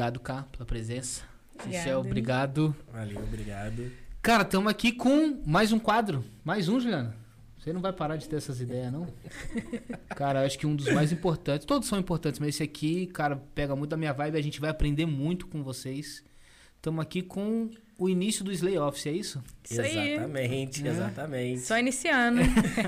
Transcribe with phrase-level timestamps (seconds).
[0.00, 1.24] Obrigado, Cá, pela presença.
[1.66, 2.74] Michel, obrigado.
[2.90, 3.92] Valeu, obrigado.
[4.22, 6.24] Cara, estamos aqui com mais um quadro.
[6.42, 7.14] Mais um, Juliana.
[7.58, 9.06] Você não vai parar de ter essas ideias, não?
[10.16, 11.66] cara, eu acho que um dos mais importantes.
[11.66, 14.38] Todos são importantes, mas esse aqui, cara, pega muito da minha vibe.
[14.38, 16.24] A gente vai aprender muito com vocês.
[16.76, 17.68] Estamos aqui com
[18.00, 19.42] o início do Slay Office, é isso?
[19.70, 20.90] Isso exatamente, É.
[20.90, 21.60] exatamente.
[21.60, 22.40] Só iniciando.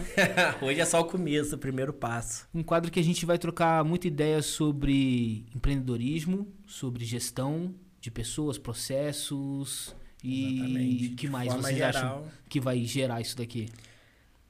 [0.62, 2.48] Hoje é só o começo, o primeiro passo.
[2.55, 8.59] Um quadro que a gente vai trocar muita ideia sobre empreendedorismo, sobre gestão de pessoas,
[8.59, 11.09] processos e Exatamente.
[11.10, 12.29] que De mais vocês acham geral.
[12.49, 13.69] que vai gerar isso daqui?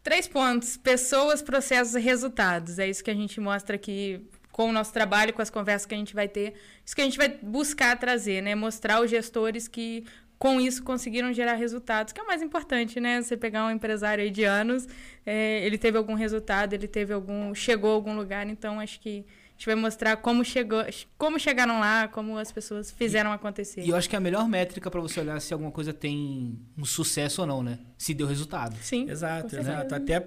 [0.03, 2.79] Três pontos: pessoas, processos e resultados.
[2.79, 5.95] É isso que a gente mostra aqui com o nosso trabalho, com as conversas que
[5.95, 6.55] a gente vai ter.
[6.85, 8.55] Isso que a gente vai buscar trazer, né?
[8.55, 10.05] Mostrar os gestores que
[10.43, 13.23] com isso conseguiram gerar resultados, que é o mais importante, né?
[13.23, 14.89] Você pegar um empresário aí de anos,
[15.25, 17.55] é, ele teve algum resultado, ele teve algum.
[17.55, 20.83] chegou a algum lugar, então acho que a gente vai mostrar como chegou,
[21.17, 23.83] como chegaram lá, como as pessoas fizeram acontecer.
[23.83, 26.59] E eu acho que é a melhor métrica pra você olhar se alguma coisa tem
[26.77, 27.79] um sucesso ou não, né?
[27.97, 28.77] Se deu resultado.
[28.83, 29.09] Sim.
[29.09, 29.95] Exato, com exato.
[29.95, 30.27] Até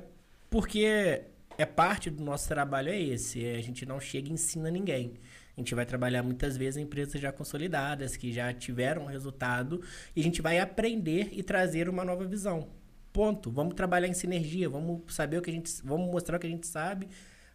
[0.50, 1.24] porque
[1.58, 3.46] é parte do nosso trabalho é esse.
[3.46, 5.16] é A gente não chega e ensina ninguém.
[5.58, 9.82] A gente vai trabalhar muitas vezes em empresas já consolidadas, que já tiveram resultado,
[10.16, 12.68] e a gente vai aprender e trazer uma nova visão.
[13.14, 13.50] Ponto.
[13.50, 15.72] Vamos trabalhar em sinergia, vamos saber o que a gente.
[15.84, 17.08] Vamos mostrar o que a gente sabe,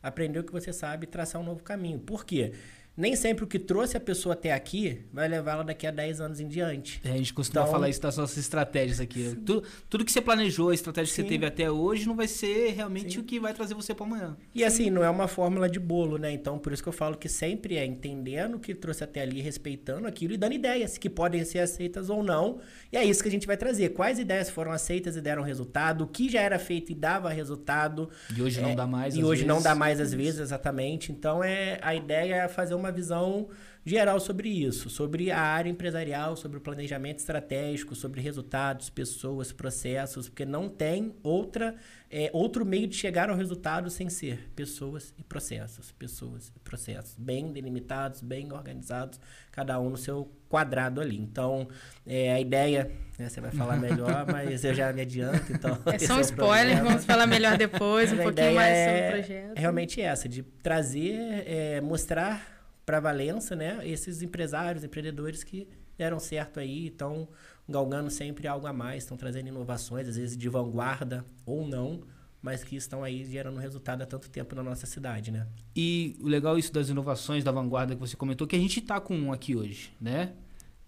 [0.02, 1.98] aprender o que você sabe e traçar um novo caminho.
[1.98, 2.54] Por quê?
[3.00, 6.38] Nem sempre o que trouxe a pessoa até aqui vai levá-la daqui a 10 anos
[6.38, 7.00] em diante.
[7.02, 9.34] É, a gente costuma Então- falar isso das nossas estratégias aqui.
[9.46, 11.22] Tudo, tudo que você planejou, a estratégia que Sim.
[11.22, 13.20] você teve até hoje, não vai ser realmente Sim.
[13.20, 14.36] o que vai trazer você pra amanhã.
[14.54, 16.30] E assim, não é uma fórmula de bolo, né?
[16.30, 19.40] Então, por isso que eu falo que sempre é entendendo o que trouxe até ali,
[19.40, 22.58] respeitando aquilo e dando ideias que podem ser aceitas ou não.
[22.92, 23.90] E é isso que a gente vai trazer.
[23.90, 28.10] Quais ideias foram aceitas e deram resultado, o que já era feito e dava resultado.
[28.36, 29.16] E hoje não É, dá mais.
[29.16, 29.64] E hoje não vezes.
[29.64, 31.10] dá mais às vezes, exatamente.
[31.12, 33.48] Então, é a ideia é fazer uma visão
[33.84, 40.28] geral sobre isso, sobre a área empresarial, sobre o planejamento estratégico, sobre resultados, pessoas, processos,
[40.28, 41.74] porque não tem outra
[42.10, 47.14] é, outro meio de chegar ao resultado sem ser pessoas e processos, pessoas e processos
[47.16, 49.20] bem delimitados, bem organizados,
[49.52, 51.16] cada um no seu quadrado ali.
[51.16, 51.68] Então,
[52.04, 55.98] é, a ideia, né, você vai falar melhor, mas eu já me adianto, então É
[56.00, 59.10] só um o spoiler, vamos falar melhor depois, um Mas pouquinho mais é- sobre o
[59.24, 59.56] projeto.
[59.56, 62.59] É realmente essa, de trazer, é, mostrar
[62.90, 67.28] para Valença, né, esses empresários, empreendedores que deram certo aí, estão
[67.68, 72.00] galgando sempre algo a mais, estão trazendo inovações, às vezes de vanguarda ou não,
[72.42, 75.46] mas que estão aí gerando resultado há tanto tempo na nossa cidade, né?
[75.76, 79.00] E o legal isso das inovações da vanguarda que você comentou, que a gente tá
[79.00, 80.32] com um aqui hoje, né?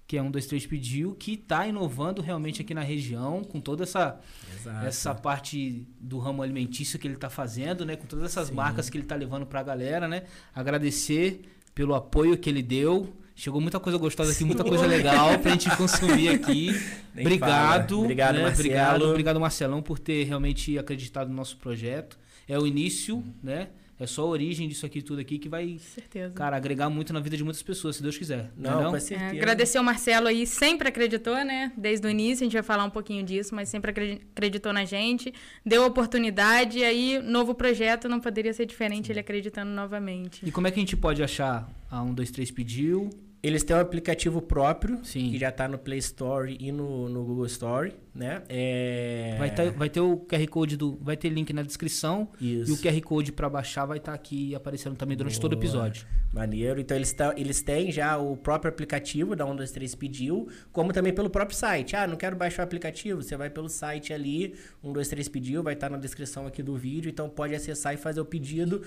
[0.05, 3.84] Que é um, dois, três pediu, que tá inovando realmente aqui na região, com toda
[3.84, 4.19] essa,
[4.53, 4.87] Exato.
[4.87, 7.95] essa parte do ramo alimentício que ele tá fazendo, né?
[7.95, 8.55] Com todas essas Sim.
[8.55, 10.25] marcas que ele tá levando pra galera, né?
[10.53, 13.12] Agradecer pelo apoio que ele deu.
[13.34, 16.71] Chegou muita coisa gostosa aqui, muita coisa legal pra gente consumir aqui.
[17.15, 17.91] Nem obrigado.
[17.91, 18.03] fala.
[18.03, 18.43] Obrigado, né?
[18.43, 18.60] Marcelo.
[18.60, 22.19] Obrigado, obrigado, Marcelão, por ter realmente acreditado no nosso projeto.
[22.47, 23.69] É o início, né?
[24.03, 26.35] É só a origem disso aqui tudo aqui que vai, Com certeza.
[26.35, 28.51] cara, agregar muito na vida de muitas pessoas, se Deus quiser.
[28.57, 28.91] Não, não?
[28.91, 29.31] com É, certeza.
[29.37, 31.73] agradecer ao Marcelo aí, sempre acreditou, né?
[31.77, 34.85] Desde o início, a gente vai falar um pouquinho disso, mas sempre acredi- acreditou na
[34.85, 35.33] gente,
[35.65, 40.45] deu oportunidade, e aí, novo projeto não poderia ser diferente, ele acreditando novamente.
[40.45, 43.11] E como é que a gente pode achar a 123 pediu?
[43.42, 45.30] Eles têm um aplicativo próprio, Sim.
[45.32, 48.42] que já está no Play Store e no, no Google Store, né?
[48.48, 49.34] É...
[49.36, 50.97] Vai, ter, vai ter o QR Code do.
[51.00, 52.28] Vai ter link na descrição.
[52.41, 52.70] Isso.
[52.70, 55.64] E o QR Code pra baixar vai estar aqui aparecendo também durante todo o Boa.
[55.64, 56.06] episódio.
[56.32, 56.80] Maneiro.
[56.80, 61.28] Então eles, tão- eles têm já o próprio aplicativo da 123 pediu, como também pelo
[61.28, 61.97] próprio site.
[61.97, 65.91] Ah, não quero baixar o aplicativo, você vai pelo site ali, 123 pediu, vai estar
[65.91, 68.83] na descrição aqui do vídeo, então pode acessar e fazer o pedido.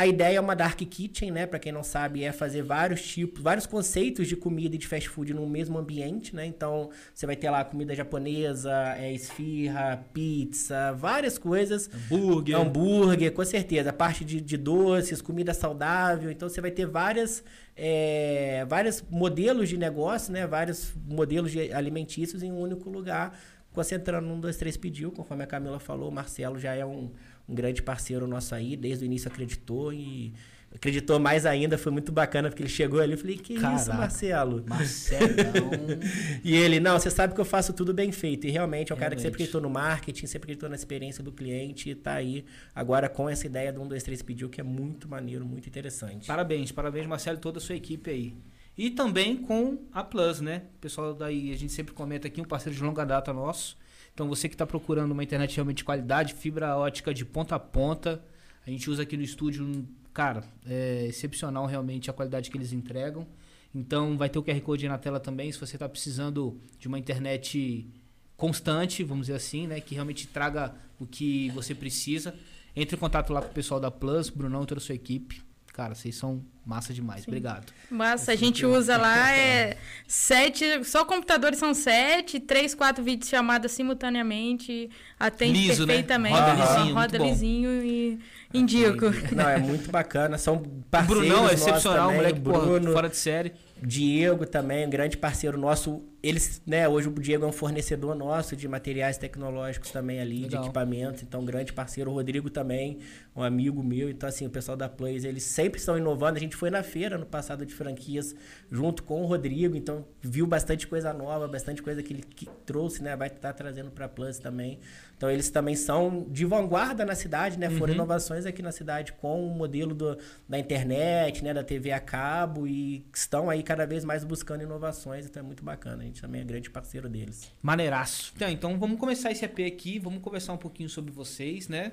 [0.00, 1.44] A ideia é uma dark kitchen, né?
[1.44, 5.08] Para quem não sabe, é fazer vários tipos, vários conceitos de comida e de fast
[5.08, 6.46] food no mesmo ambiente, né?
[6.46, 11.90] Então, você vai ter lá comida japonesa, é, esfirra, pizza, várias coisas.
[11.92, 12.56] Hambúrguer.
[12.56, 13.90] Hambúrguer, com certeza.
[13.90, 16.30] A parte de, de doces, comida saudável.
[16.30, 17.42] Então você vai ter várias,
[17.76, 20.46] é, vários modelos de negócio, né?
[20.46, 23.36] Vários modelos de alimentícios em um único lugar.
[23.72, 27.10] Concentrando num, dois, três pediu, conforme a Camila falou, o Marcelo já é um,
[27.48, 30.34] um grande parceiro nosso aí, desde o início acreditou e
[30.74, 33.94] acreditou mais ainda, foi muito bacana, porque ele chegou ali e falei, que isso, Caraca.
[33.94, 34.64] Marcelo?
[34.66, 35.70] Marcelão.
[36.44, 38.46] E ele, não, você sabe que eu faço tudo bem feito.
[38.46, 39.22] E realmente é um cara que Realmente.
[39.22, 43.28] sempre acreditou no marketing, sempre acreditou na experiência do cliente e tá aí agora com
[43.28, 46.26] essa ideia do 1, 2, 3 pediu, que é muito maneiro, muito interessante.
[46.26, 48.34] Parabéns, parabéns, Marcelo e toda a sua equipe aí.
[48.76, 50.62] E também com a Plus, né?
[50.76, 53.76] O pessoal daí, a gente sempre comenta aqui, um parceiro de longa data nosso.
[54.18, 57.58] Então você que está procurando uma internet realmente de qualidade, fibra ótica de ponta a
[57.60, 58.20] ponta,
[58.66, 63.24] a gente usa aqui no estúdio, cara, é excepcional realmente a qualidade que eles entregam.
[63.72, 66.98] Então vai ter o QR Code na tela também, se você está precisando de uma
[66.98, 67.88] internet
[68.36, 69.80] constante, vamos dizer assim, né?
[69.80, 72.34] Que realmente traga o que você precisa.
[72.74, 75.44] Entre em contato lá com o pessoal da Plus, Brunão e toda a sua equipe.
[75.78, 77.20] Cara, vocês são massa demais.
[77.20, 77.30] Sim.
[77.30, 77.72] Obrigado.
[77.88, 79.76] Massa, a gente usa lá é
[80.08, 84.90] sete, só computadores são sete, três, quatro vídeos chamadas simultaneamente,
[85.20, 85.92] atende Liso, né?
[85.94, 88.18] perfeitamente, Roda lisinho, roda lisinho e
[88.52, 89.04] indico.
[89.32, 90.36] Não, é muito bacana.
[90.36, 93.52] São O parceiros Brunão é excepcional, também, moleque porra, Bruno, fora de série.
[93.82, 96.02] Diego também, um grande parceiro nosso.
[96.20, 100.62] Eles, né, hoje o Diego é um fornecedor nosso de materiais tecnológicos também ali, Legal.
[100.62, 102.10] de equipamentos, então grande parceiro.
[102.10, 102.98] O Rodrigo também,
[103.36, 104.10] um amigo meu.
[104.10, 106.36] Então, assim, o pessoal da Plays, eles sempre estão inovando.
[106.36, 108.34] A gente foi na feira no passado de franquias
[108.70, 113.02] junto com o Rodrigo, então viu bastante coisa nova, bastante coisa que ele que trouxe,
[113.02, 113.14] né?
[113.14, 114.80] Vai estar trazendo para Plus também.
[115.18, 117.68] Então, eles também são de vanguarda na cidade, né?
[117.70, 117.94] Foram Uhum.
[117.98, 120.16] inovações aqui na cidade com o modelo do,
[120.48, 121.52] da internet, né?
[121.52, 125.64] Da TV a cabo e estão aí cada vez mais buscando inovações, então é muito
[125.64, 126.04] bacana.
[126.04, 127.50] A gente também é grande parceiro deles.
[127.60, 128.32] Maneiraço.
[128.36, 131.92] Então, então vamos começar esse EP aqui, vamos conversar um pouquinho sobre vocês, né?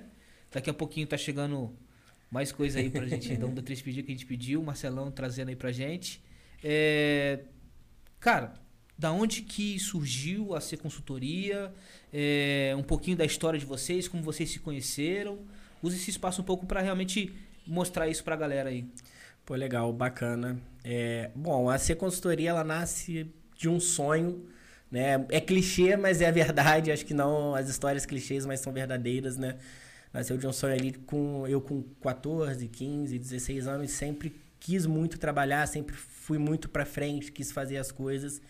[0.51, 1.75] Daqui a pouquinho tá chegando
[2.29, 5.09] mais coisa aí pra gente, então, da 3 pedir que a gente pediu, o Marcelão
[5.09, 6.23] trazendo aí pra gente.
[6.63, 7.39] É,
[8.19, 8.53] Cara,
[8.97, 11.73] da onde que surgiu a ser consultoria?
[12.13, 15.39] É, um pouquinho da história de vocês, como vocês se conheceram.
[15.81, 17.33] Use esse espaço um pouco pra realmente
[17.67, 18.85] mostrar isso pra galera aí.
[19.45, 20.59] Pô, legal, bacana.
[20.83, 23.27] É, bom, a C Consultoria, ela nasce
[23.57, 24.45] de um sonho,
[24.89, 25.25] né?
[25.29, 26.91] É clichê, mas é a verdade.
[26.91, 29.57] Acho que não as histórias clichês, mas são verdadeiras, né?
[30.13, 35.19] Nasceu de um sonho ali com eu com 14, 15, 16 anos, sempre quis muito
[35.19, 38.41] trabalhar, sempre fui muito pra frente, quis fazer as coisas.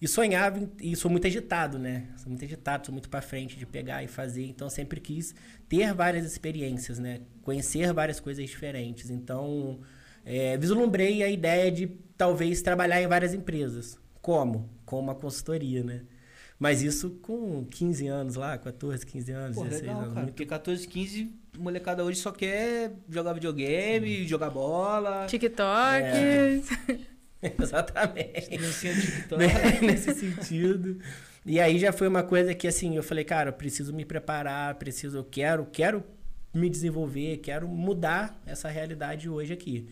[0.00, 2.06] E sonhava, em- e sou muito agitado, né?
[2.16, 4.46] Sou muito agitado, sou muito pra frente de pegar e fazer.
[4.46, 5.34] Então, sempre quis
[5.68, 7.20] ter várias experiências, né?
[7.42, 9.10] Conhecer várias coisas diferentes.
[9.10, 9.80] Então,
[10.24, 11.86] é, vislumbrei a ideia de
[12.16, 13.98] talvez trabalhar em várias empresas.
[14.22, 14.70] Como?
[14.86, 16.02] Com uma consultoria, né?
[16.58, 20.08] Mas isso com 15 anos lá, 14, 15 anos, Pô, 16 legal, anos.
[20.14, 20.20] cara.
[20.22, 25.26] muito Porque 14, 15, molecada hoje só quer jogar videogame, jogar bola.
[25.26, 25.62] TikTok.
[26.04, 26.60] É.
[27.62, 28.50] Exatamente.
[29.38, 29.80] Né?
[29.82, 30.98] Nesse sentido.
[31.44, 34.74] E aí já foi uma coisa que assim, eu falei, cara, eu preciso me preparar,
[34.74, 36.04] preciso, eu quero, quero
[36.52, 39.88] me desenvolver, quero mudar essa realidade hoje aqui.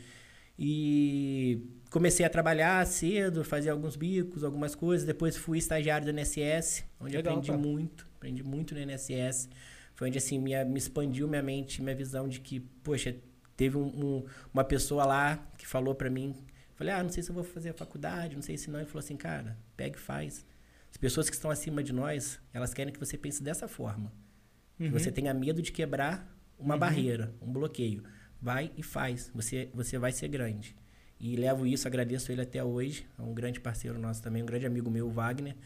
[0.59, 6.85] E comecei a trabalhar cedo, fazer alguns bicos, algumas coisas, depois fui estagiário do NSS,
[7.01, 7.59] onde Legal, aprendi cara.
[7.63, 9.49] muito, aprendi muito no NSS.
[9.95, 13.15] Foi onde assim minha, me expandiu minha mente, minha visão de que, poxa,
[13.57, 16.35] teve um- um- uma pessoa lá que falou pra mim,
[16.79, 18.79] falei, ah, não sei se eu vou fazer a faculdade, não sei se não.
[18.79, 20.47] Ele falou assim, cara, pega e faz.
[20.91, 24.13] As pessoas que estão acima de nós, elas querem que você pense dessa forma.
[24.79, 24.91] Que Uhum.
[24.93, 26.27] você tenha medo de quebrar
[26.59, 26.81] uma Uhum.
[26.81, 28.03] barreira, um bloqueio.
[28.41, 29.31] Vai e faz.
[29.35, 30.75] Você, você vai ser grande.
[31.21, 33.05] E levo isso, agradeço ele até hoje.
[33.19, 35.57] É um grande parceiro nosso também, um grande amigo meu, Wagner.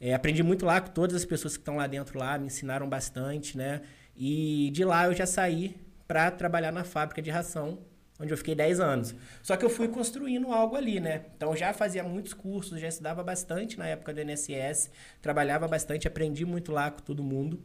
[0.00, 2.88] É, aprendi muito lá com todas as pessoas que estão lá dentro lá, me ensinaram
[2.88, 3.82] bastante, né?
[4.16, 5.76] E de lá eu já saí
[6.06, 7.80] para trabalhar na fábrica de ração,
[8.20, 9.14] onde eu fiquei 10 anos.
[9.42, 11.24] Só que eu fui construindo algo ali, né?
[11.36, 14.90] Então eu já fazia muitos cursos, já estudava bastante na época do NSS,
[15.20, 17.60] trabalhava bastante, aprendi muito lá com todo mundo.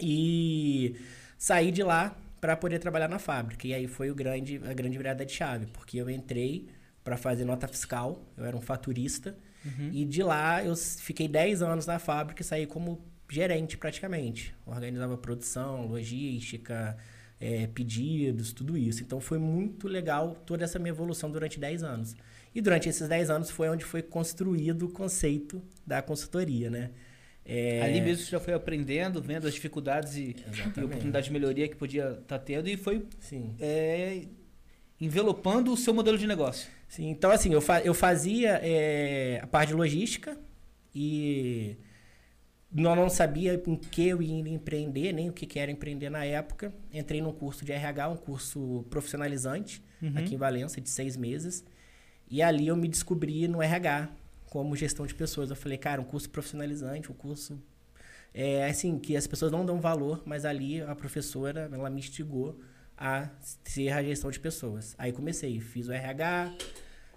[0.00, 0.96] E
[1.38, 3.66] saí de lá para poder trabalhar na fábrica.
[3.66, 6.68] E aí foi o grande, a grande virada de chave, porque eu entrei
[7.04, 9.90] para fazer nota fiscal, eu era um faturista, Uhum.
[9.92, 13.00] e de lá eu fiquei 10 anos na fábrica e saí como
[13.30, 14.52] gerente praticamente.
[14.66, 16.96] Organizava produção, logística,
[17.42, 19.02] eh, pedidos, tudo isso.
[19.02, 22.14] Então foi muito legal toda essa minha evolução durante 10 anos.
[22.54, 26.90] E durante esses 10 anos foi onde foi construído o conceito da consultoria, né?
[27.44, 30.84] É, Ali mesmo você já foi aprendendo, vendo as dificuldades e, e Exatamente.
[30.84, 33.04] oportunidade de melhoria que podia estar tendo e foi
[33.58, 34.22] é,
[35.00, 36.70] envelopando o seu modelo de negócio.
[36.86, 40.38] Sim, então assim, eu, fa eu fazia eh, a parte de logística
[40.94, 41.76] e
[42.74, 46.24] não, não sabia em que eu ia empreender, nem o que, que era empreender na
[46.24, 46.72] época.
[46.92, 50.14] Entrei num curso de RH, um curso profissionalizante, Uhum.
[50.16, 51.64] aqui em Valença, de seis meses.
[52.28, 54.08] E ali eu me descobri no RH,
[54.46, 55.48] como gestão de pessoas.
[55.50, 57.60] Eu falei, cara, um curso profissionalizante, um curso...
[58.34, 62.58] É assim, que as pessoas não dão valor, mas ali a professora, ela me instigou
[62.96, 63.28] a
[63.62, 64.94] ser a gestão de pessoas.
[64.96, 66.50] Aí comecei, fiz o RH,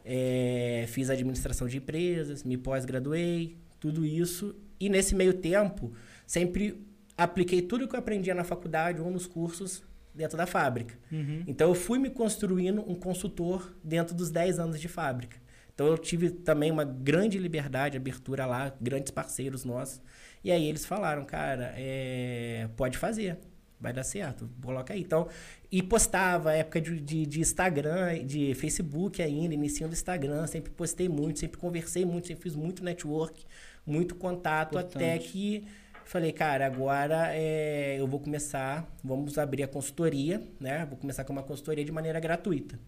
[0.04, 4.54] é, fiz administração de empresas, me pós-graduei, tudo isso.
[4.80, 5.94] E nesse meio tempo,
[6.26, 6.86] sempre
[7.18, 10.98] apliquei tudo que eu aprendia na faculdade ou nos cursos dentro da fábrica.
[11.12, 11.44] Uhum.
[11.46, 15.38] Então eu fui me construindo um consultor dentro dos 10 anos de fábrica.
[15.74, 20.02] Então eu tive também uma grande liberdade, abertura lá, grandes parceiros nossos.
[20.42, 23.38] E aí eles falaram, cara, é, pode fazer.
[23.78, 25.02] vai dar certo, coloca aí.
[25.02, 25.28] Então,
[25.70, 31.40] e postava, época de, de, de Instagram, de Facebook ainda, iniciando Instagram, sempre postei muito,
[31.40, 33.46] sempre conversei muito, sempre fiz muito network,
[33.86, 34.96] muito contato, Importante.
[34.96, 35.66] até que
[36.06, 40.86] falei, cara, agora é, eu vou começar, vamos abrir a consultoria, né?
[40.86, 42.80] Vou começar com uma consultoria de maneira gratuita.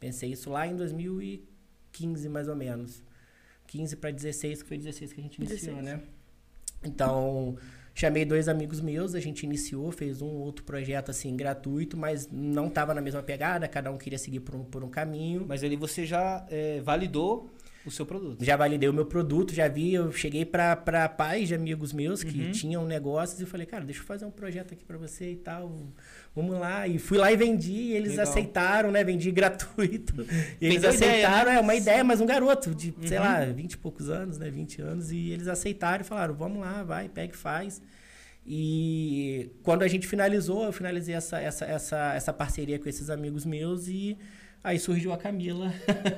[0.00, 3.02] Pensei isso lá em 2015, mais ou menos.
[3.66, 5.84] 15 para 16, que foi 16 que a gente iniciou, 16.
[5.84, 6.02] né?
[6.84, 7.56] Então,
[7.94, 12.68] chamei dois amigos meus, a gente iniciou, fez um outro projeto assim gratuito, mas não
[12.68, 15.44] estava na mesma pegada, cada um queria seguir por um, por um caminho.
[15.46, 17.50] Mas ali você já é, validou
[17.88, 18.44] o seu produto.
[18.44, 22.40] Já validei o meu produto, já vi, eu cheguei para pais de amigos meus que
[22.40, 22.50] uhum.
[22.52, 25.72] tinham negócios e falei, cara, deixa eu fazer um projeto aqui para você e tal.
[26.34, 26.86] Vamos lá.
[26.86, 28.28] E fui lá e vendi, e eles Legal.
[28.28, 29.02] aceitaram, né?
[29.02, 30.14] Vendi gratuito.
[30.60, 31.54] E eles aceitaram, ideia, né?
[31.56, 33.06] é uma ideia, mas um garoto de, uhum.
[33.06, 34.50] sei lá, 20 e poucos anos, né?
[34.50, 35.10] 20 anos.
[35.10, 37.80] E eles aceitaram e falaram, vamos lá, vai, pega e faz.
[38.46, 43.44] E quando a gente finalizou, eu finalizei essa, essa, essa, essa parceria com esses amigos
[43.44, 44.16] meus e
[44.62, 45.72] Aí surgiu a Camila,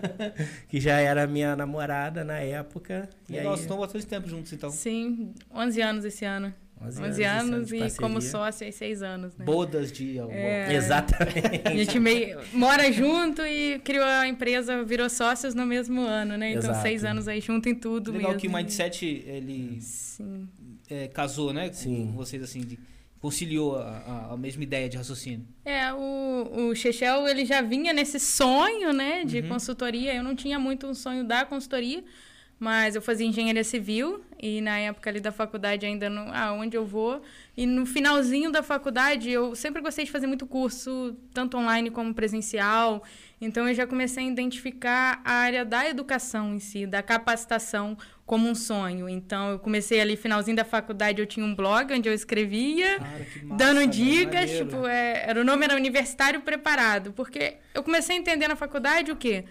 [0.68, 3.08] que já era minha namorada na época.
[3.28, 4.70] Legal, vocês estão bastante tempo juntos, então.
[4.70, 6.54] Sim, 11 anos esse ano.
[6.80, 9.44] 11, 11 anos, anos e como sócio aí 6 anos, né?
[9.44, 10.32] Bodas de amor.
[10.32, 11.62] É, Exatamente.
[11.64, 16.50] A gente meio, mora junto e criou a empresa, virou sócios no mesmo ano, né?
[16.52, 16.82] Então, Exato.
[16.82, 18.40] seis anos aí junto em tudo Legal mesmo.
[18.40, 19.80] que o Mindset, ele
[20.88, 21.70] é, casou, né?
[21.72, 22.06] Sim.
[22.06, 22.78] Com vocês, assim, de
[23.20, 25.46] conciliou a, a, mesma ideia de raciocínio?
[25.64, 29.48] É, o, o Chechel, ele já vinha nesse sonho, né, de uhum.
[29.48, 30.14] consultoria.
[30.14, 32.04] Eu não tinha muito um sonho da consultoria,
[32.58, 36.76] mas eu fazia engenharia civil e na época ali da faculdade ainda não, ah, onde
[36.76, 37.20] eu vou.
[37.56, 42.14] E no finalzinho da faculdade eu sempre gostei de fazer muito curso, tanto online como
[42.14, 43.02] presencial.
[43.40, 48.48] Então eu já comecei a identificar a área da educação em si, da capacitação como
[48.48, 49.08] um sonho.
[49.08, 53.10] Então eu comecei ali finalzinho da faculdade, eu tinha um blog onde eu escrevia, Cara,
[53.44, 58.18] massa, dando dicas, tipo, é, era o nome era Universitário Preparado, porque eu comecei a
[58.18, 59.44] entender na faculdade o quê?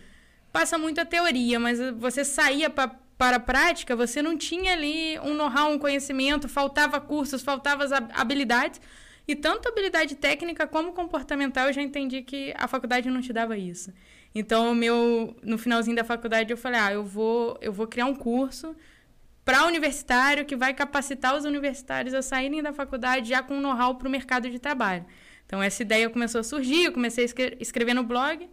[0.51, 5.33] Passa muita teoria, mas você saía pra, para a prática, você não tinha ali um
[5.33, 8.81] know-how, um conhecimento, faltava cursos, faltava habilidades.
[9.27, 13.57] E tanto habilidade técnica como comportamental, eu já entendi que a faculdade não te dava
[13.57, 13.91] isso.
[14.33, 18.15] Então, meu, no finalzinho da faculdade, eu falei: ah, eu vou, eu vou criar um
[18.15, 18.75] curso
[19.43, 24.07] para universitário que vai capacitar os universitários a saírem da faculdade já com know-how para
[24.07, 25.05] o mercado de trabalho.
[25.45, 28.49] Então, essa ideia começou a surgir, eu comecei a escrever no blog.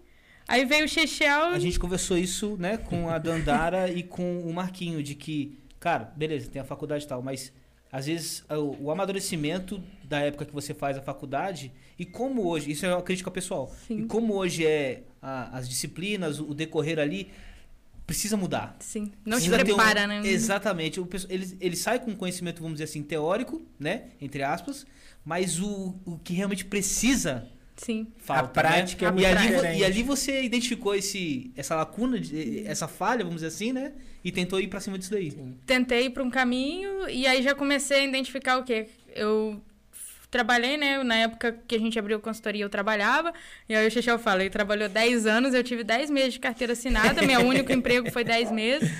[0.46, 1.46] Aí veio o Chechel.
[1.46, 6.12] A gente conversou isso né, com a Dandara e com o Marquinho, de que, cara,
[6.16, 7.52] beleza, tem a faculdade e tal, mas
[7.94, 12.72] às vezes o, o, amadurecimento da época que você faz a faculdade e como hoje,
[12.72, 14.00] isso é uma crítica pessoal, Sim.
[14.00, 17.30] e como hoje é a, as disciplinas, o decorrer ali,
[18.04, 18.74] precisa mudar.
[18.80, 20.22] Sim, não precisa te prepara, um, né?
[20.24, 21.00] Exatamente.
[21.00, 24.06] O, ele, ele sai com conhecimento, vamos dizer assim, teórico, né?
[24.20, 24.84] Entre aspas,
[25.24, 27.48] mas o, o que realmente precisa
[27.84, 28.06] Sim.
[28.16, 29.22] Falta, a prática né?
[29.22, 32.18] é e, ali, e ali você identificou esse, essa lacuna,
[32.64, 33.92] essa falha, vamos dizer assim, né?
[34.24, 35.30] E tentou ir para cima disso daí.
[35.30, 35.54] Sim.
[35.66, 38.86] Tentei ir para um caminho e aí já comecei a identificar o quê?
[39.14, 39.60] Eu
[40.30, 41.04] trabalhei, né?
[41.04, 43.34] Na época que a gente abriu a consultoria, eu trabalhava.
[43.68, 46.72] E aí o Xixel fala, ele trabalhou 10 anos, eu tive 10 meses de carteira
[46.72, 48.90] assinada, meu único emprego foi 10 meses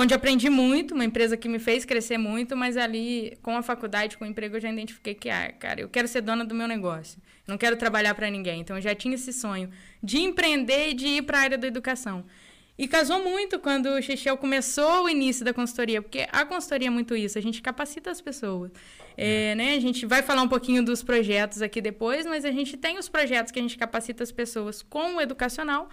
[0.00, 4.16] onde aprendi muito, uma empresa que me fez crescer muito, mas ali, com a faculdade,
[4.16, 6.68] com o emprego, eu já identifiquei que, ah, cara, eu quero ser dona do meu
[6.68, 7.20] negócio.
[7.48, 8.60] Não quero trabalhar para ninguém.
[8.60, 9.68] Então, eu já tinha esse sonho
[10.00, 12.24] de empreender e de ir para a área da educação.
[12.78, 16.90] E casou muito quando o Xixel começou o início da consultoria, porque a consultoria é
[16.90, 18.70] muito isso, a gente capacita as pessoas.
[19.16, 19.74] É, né?
[19.74, 23.08] A gente vai falar um pouquinho dos projetos aqui depois, mas a gente tem os
[23.08, 25.88] projetos que a gente capacita as pessoas com o educacional,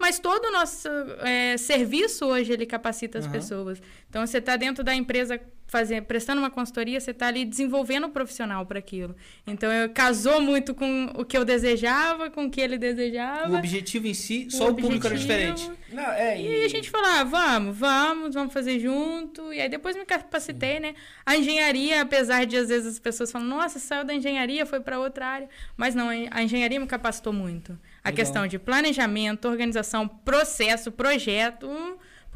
[0.00, 0.88] mas todo o nosso
[1.20, 3.32] é, serviço hoje, ele capacita as uhum.
[3.32, 3.82] pessoas.
[4.08, 8.08] Então, você está dentro da empresa fazer, prestando uma consultoria, você está ali desenvolvendo o
[8.08, 9.14] profissional para aquilo.
[9.46, 13.52] Então, eu, casou muito com o que eu desejava, com o que ele desejava.
[13.52, 15.70] O objetivo em si, só o, o público era diferente.
[15.92, 16.62] Não, é, e...
[16.62, 16.64] e...
[16.64, 19.52] a gente falou, ah, vamos, vamos, vamos fazer junto.
[19.52, 20.80] E aí, depois me capacitei, Sim.
[20.80, 20.94] né?
[21.26, 24.98] A engenharia, apesar de, às vezes, as pessoas falam, nossa, saiu da engenharia, foi para
[24.98, 25.48] outra área.
[25.76, 27.78] Mas não, a engenharia me capacitou muito.
[28.02, 28.16] A Legal.
[28.16, 31.68] questão de planejamento, organização, processo, projeto,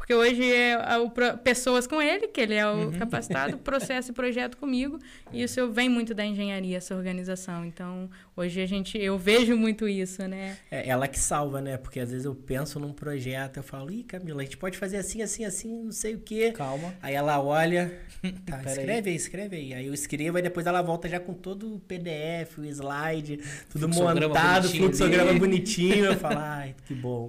[0.05, 1.09] porque hoje é o,
[1.39, 2.91] pessoas com ele, que ele é o uhum.
[2.91, 4.99] capacitado, processo e projeto comigo.
[5.33, 7.65] E isso eu vem muito da engenharia, essa organização.
[7.65, 8.07] Então,
[8.37, 10.57] hoje a gente, eu vejo muito isso, né?
[10.69, 11.75] É ela que salva, né?
[11.77, 14.97] Porque às vezes eu penso num projeto, eu falo, ih, Camila, a gente pode fazer
[14.97, 16.51] assim, assim, assim, não sei o quê.
[16.51, 16.93] Calma.
[17.01, 17.91] Aí ela olha,
[18.45, 19.15] tá, escreve aí.
[19.15, 19.73] escreve aí.
[19.73, 23.39] Aí eu escrevo, aí depois ela volta já com todo o PDF, o slide,
[23.71, 26.05] tudo montado, fluxograma bonitinho.
[26.05, 27.27] Eu falo, ai, que bom.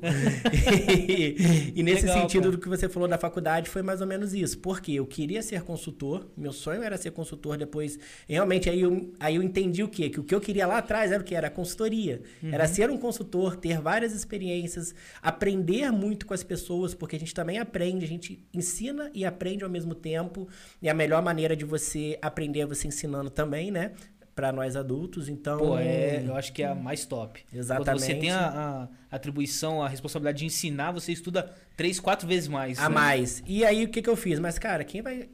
[1.08, 4.34] e, e nesse Legal, sentido do que você falou da faculdade foi mais ou menos
[4.34, 4.58] isso.
[4.58, 7.98] Porque eu queria ser consultor, meu sonho era ser consultor depois.
[8.28, 10.10] Realmente, aí eu, aí eu entendi o quê?
[10.10, 11.34] Que o que eu queria lá atrás era o que?
[11.34, 12.20] Era consultoria.
[12.42, 12.52] Uhum.
[12.52, 17.32] Era ser um consultor, ter várias experiências, aprender muito com as pessoas, porque a gente
[17.32, 20.48] também aprende, a gente ensina e aprende ao mesmo tempo.
[20.82, 23.92] E a melhor maneira de você aprender é você ensinando também, né?
[24.36, 25.58] Para nós adultos, então...
[25.58, 27.42] Pô, é, eu acho que é a mais top.
[27.52, 27.88] Exatamente.
[27.88, 32.46] Quando você tem a, a atribuição, a responsabilidade de ensinar, você estuda três, quatro vezes
[32.46, 32.78] mais.
[32.78, 32.94] A né?
[32.94, 33.42] mais.
[33.46, 34.38] E aí, o que, que eu fiz?
[34.38, 35.30] Mas, cara, quem vai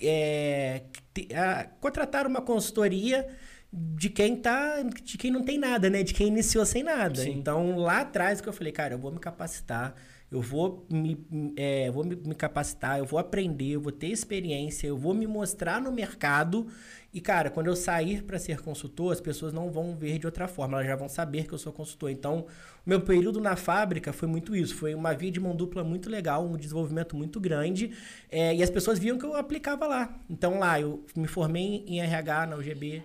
[0.00, 0.84] é,
[1.34, 3.28] a, contratar uma consultoria
[3.70, 6.02] de quem tá de quem não tem nada, né?
[6.02, 7.20] De quem iniciou sem nada.
[7.20, 7.32] Sim.
[7.32, 9.94] Então, lá atrás que eu falei, cara, eu vou me capacitar,
[10.30, 11.26] eu vou me,
[11.56, 15.26] é, vou me, me capacitar, eu vou aprender, eu vou ter experiência, eu vou me
[15.26, 16.68] mostrar no mercado
[17.14, 20.48] e, cara, quando eu sair para ser consultor, as pessoas não vão ver de outra
[20.48, 22.10] forma, elas já vão saber que eu sou consultor.
[22.10, 22.44] Então,
[22.84, 24.74] meu período na fábrica foi muito isso.
[24.74, 27.92] Foi uma via de mão dupla muito legal, um desenvolvimento muito grande.
[28.28, 30.12] É, e as pessoas viam que eu aplicava lá.
[30.28, 33.00] Então, lá, eu me formei em RH na UGB,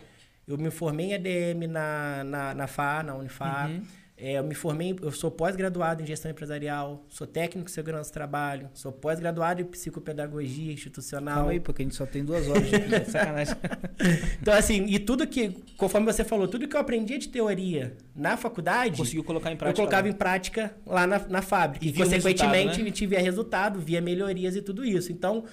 [0.48, 3.70] eu me formei em ADM na, na, na FA, na Unifar.
[3.70, 3.84] Uhum.
[4.22, 8.14] É, eu me formei, eu sou pós-graduado em gestão empresarial, sou técnico de segurança do
[8.14, 11.36] trabalho, sou pós-graduado em psicopedagogia institucional.
[11.36, 13.56] Calma aí, porque a gente só tem duas horas de sacanagem.
[14.42, 18.36] então, assim, e tudo que, conforme você falou, tudo que eu aprendia de teoria na
[18.36, 18.98] faculdade.
[18.98, 19.82] Conseguiu colocar em prática.
[19.82, 20.14] Eu colocava lá.
[20.14, 21.86] em prática lá na, na fábrica.
[21.86, 22.92] E, e consequentemente, né?
[22.92, 25.14] tive resultado, via melhorias e tudo isso.
[25.14, 25.46] Então,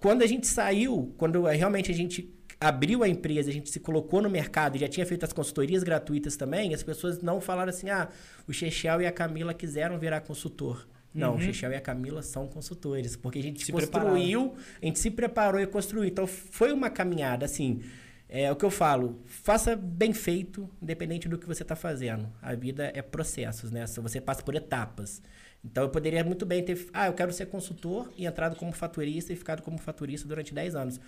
[0.00, 4.20] quando a gente saiu, quando realmente a gente abriu a empresa, a gente se colocou
[4.20, 8.08] no mercado, já tinha feito as consultorias gratuitas também, as pessoas não falaram assim, ah,
[8.46, 10.86] o Chechel e a Camila quiseram virar consultor.
[11.12, 11.38] Não, uhum.
[11.38, 14.56] o Chechel e a Camila são consultores, porque a gente se construiu, prepararam.
[14.80, 16.04] a gente se preparou e construiu.
[16.04, 17.80] Então foi uma caminhada, assim,
[18.28, 22.28] é o que eu falo, faça bem feito, independente do que você está fazendo.
[22.40, 23.84] A vida é processos, né?
[23.86, 25.20] Você passa por etapas.
[25.64, 29.32] Então eu poderia muito bem ter, ah, eu quero ser consultor e entrado como faturista
[29.32, 31.00] e ficado como faturista durante 10 anos.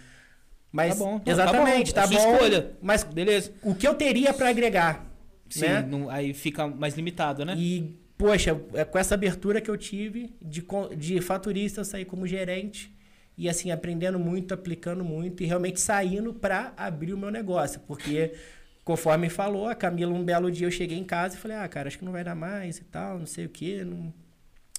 [0.72, 1.20] Mas, tá bom.
[1.24, 2.16] Exatamente, tá bom.
[2.16, 2.72] Tá bom escolha.
[2.80, 3.52] Mas beleza.
[3.62, 5.06] O que eu teria para agregar?
[5.50, 5.82] Sim, né?
[5.82, 7.54] não, aí fica mais limitado, né?
[7.58, 10.64] E, poxa, é com essa abertura que eu tive de,
[10.96, 12.90] de faturista, eu saí como gerente.
[13.36, 17.80] E assim, aprendendo muito, aplicando muito e realmente saindo para abrir o meu negócio.
[17.86, 18.32] Porque,
[18.82, 21.88] conforme falou, a Camila, um belo dia eu cheguei em casa e falei, ah, cara,
[21.88, 23.84] acho que não vai dar mais e tal, não sei o quê.
[23.84, 24.12] Não,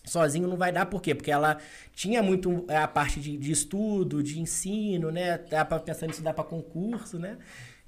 [0.03, 1.15] sozinho não vai dar, por quê?
[1.15, 1.57] Porque ela
[1.93, 5.37] tinha muito é, a parte de, de estudo, de ensino, né?
[5.37, 7.37] Tava pensando em estudar para concurso, né?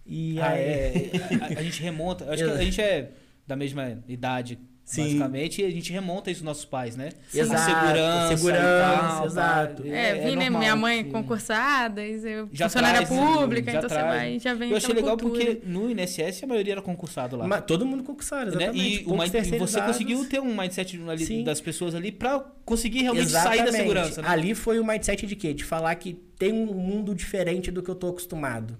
[0.06, 0.62] E ah, aí...
[0.62, 3.12] é, a, a, gente remonta, acho que a gente é
[3.46, 5.02] da mesma idade Sim.
[5.02, 7.10] Basicamente, a gente remonta isso nos nossos pais, né?
[7.34, 7.72] Exato.
[7.72, 8.38] Segurança.
[8.38, 9.84] Segurança, tal, exato.
[9.88, 10.48] É, é, vi, né?
[10.52, 11.10] Minha mãe sim.
[11.10, 14.06] concursada, eu, já funcionária traz, pública, já então traz.
[14.06, 15.44] você vai, já vem Eu achei legal cultura.
[15.44, 17.48] porque no INSS a maioria era concursado lá.
[17.48, 18.78] Mas todo mundo concursado, exatamente.
[18.78, 19.02] Né?
[19.02, 23.30] E, uma, e você conseguiu ter um mindset ali, das pessoas ali para conseguir realmente
[23.30, 23.58] exatamente.
[23.58, 24.22] sair da segurança.
[24.22, 24.28] Né?
[24.28, 25.52] Ali foi o mindset de quê?
[25.52, 28.78] De falar que tem um mundo diferente do que eu tô acostumado.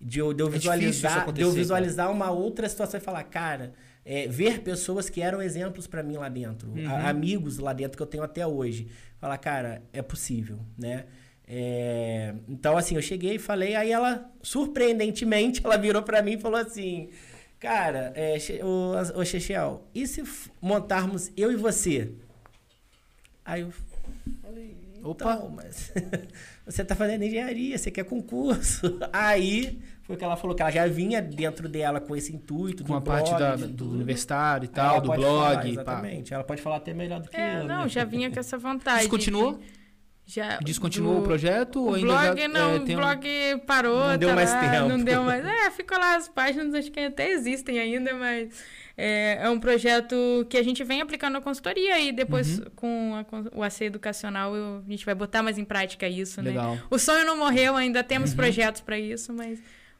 [0.00, 3.72] De eu, de eu é visualizar, de eu visualizar uma outra situação e falar, cara
[4.04, 6.88] é, ver pessoas que eram exemplos para mim lá dentro, uhum.
[6.88, 8.88] a, amigos lá dentro que eu tenho até hoje.
[9.18, 11.06] Falar, cara, é possível, né?
[11.46, 16.40] É, então, assim, eu cheguei e falei, aí ela, surpreendentemente, ela virou para mim e
[16.40, 17.10] falou assim:
[17.64, 20.22] Cara, é, o, o Chechel, e se
[20.60, 22.12] montarmos eu e você?
[23.42, 23.72] Aí eu
[24.42, 25.90] falei: Opa, então, mas
[26.66, 28.98] você tá fazendo engenharia, você quer concurso.
[29.12, 32.84] Aí foi que ela falou que ela já vinha dentro dela com esse intuito.
[32.84, 35.54] Com a blog, parte da, do universitário e tal, do blog.
[35.54, 36.30] Falar, exatamente.
[36.30, 36.34] Pá.
[36.36, 37.64] Ela pode falar até melhor do que é, eu.
[37.64, 37.88] Não, né?
[37.88, 39.00] já vinha com essa vontade.
[39.00, 39.58] Descontinuou?
[40.26, 41.80] Já, Descontinuou do, o projeto?
[41.80, 43.58] O ou blog ainda já, não, é, o blog um...
[43.60, 44.08] parou.
[44.08, 44.88] Não deu tá mais lá, tempo.
[44.88, 45.44] Não deu mais.
[45.44, 48.62] É, ficou lá as páginas, acho que até existem ainda, mas
[48.96, 52.64] é, é um projeto que a gente vem aplicando na consultoria e depois uhum.
[52.74, 56.50] com a, o AC Educacional eu, a gente vai botar mais em prática isso, né?
[56.50, 56.74] Legal.
[56.76, 56.82] né?
[56.90, 58.36] O sonho não morreu, ainda temos uhum.
[58.36, 59.58] projetos para isso, mas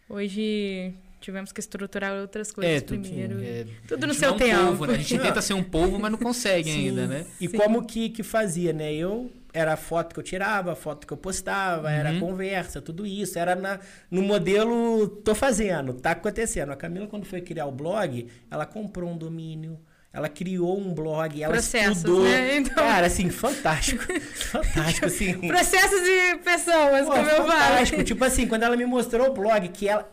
[0.08, 3.42] Hoje tivemos que estruturar outras coisas é, tudo, primeiro.
[3.42, 4.66] É, tudo no seu é um tempo.
[4.66, 4.94] Povo, né?
[4.94, 7.26] A gente tenta ser um povo, mas não consegue sim, ainda, né?
[7.40, 7.56] E sim.
[7.56, 8.92] como que, que fazia, né?
[8.92, 11.94] Eu era a foto que eu tirava, a foto que eu postava, uhum.
[11.94, 13.38] era a conversa, tudo isso.
[13.38, 16.72] Era na, no modelo tô fazendo, tá acontecendo.
[16.72, 19.78] A Camila, quando foi criar o blog, ela comprou um domínio.
[20.14, 22.22] Ela criou um blog, ela Processos, estudou.
[22.22, 22.58] Né?
[22.58, 22.74] Então...
[22.76, 24.04] Cara, assim, fantástico.
[24.32, 25.34] fantástico, assim.
[25.40, 27.48] Processos de pessoas, Pô, como eu falo.
[27.48, 28.04] Fantástico.
[28.04, 30.08] Tipo assim, quando ela me mostrou o blog, que ela.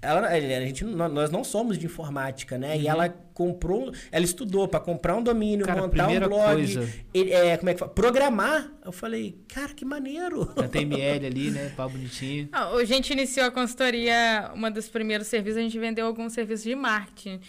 [0.00, 2.74] Ela, a gente, nós não somos de informática, né?
[2.74, 2.80] Uhum.
[2.82, 6.88] E ela comprou, ela estudou para comprar um domínio, cara, montar um blog, coisa...
[7.14, 7.90] é, como é que fala?
[7.90, 8.70] programar.
[8.84, 10.42] Eu falei, cara, que maneiro.
[10.56, 11.72] HTML ali, né?
[11.74, 12.50] Pá bonitinho.
[12.52, 16.76] a gente iniciou a consultoria, uma dos primeiros serviços, a gente vendeu alguns serviços de
[16.76, 17.40] marketing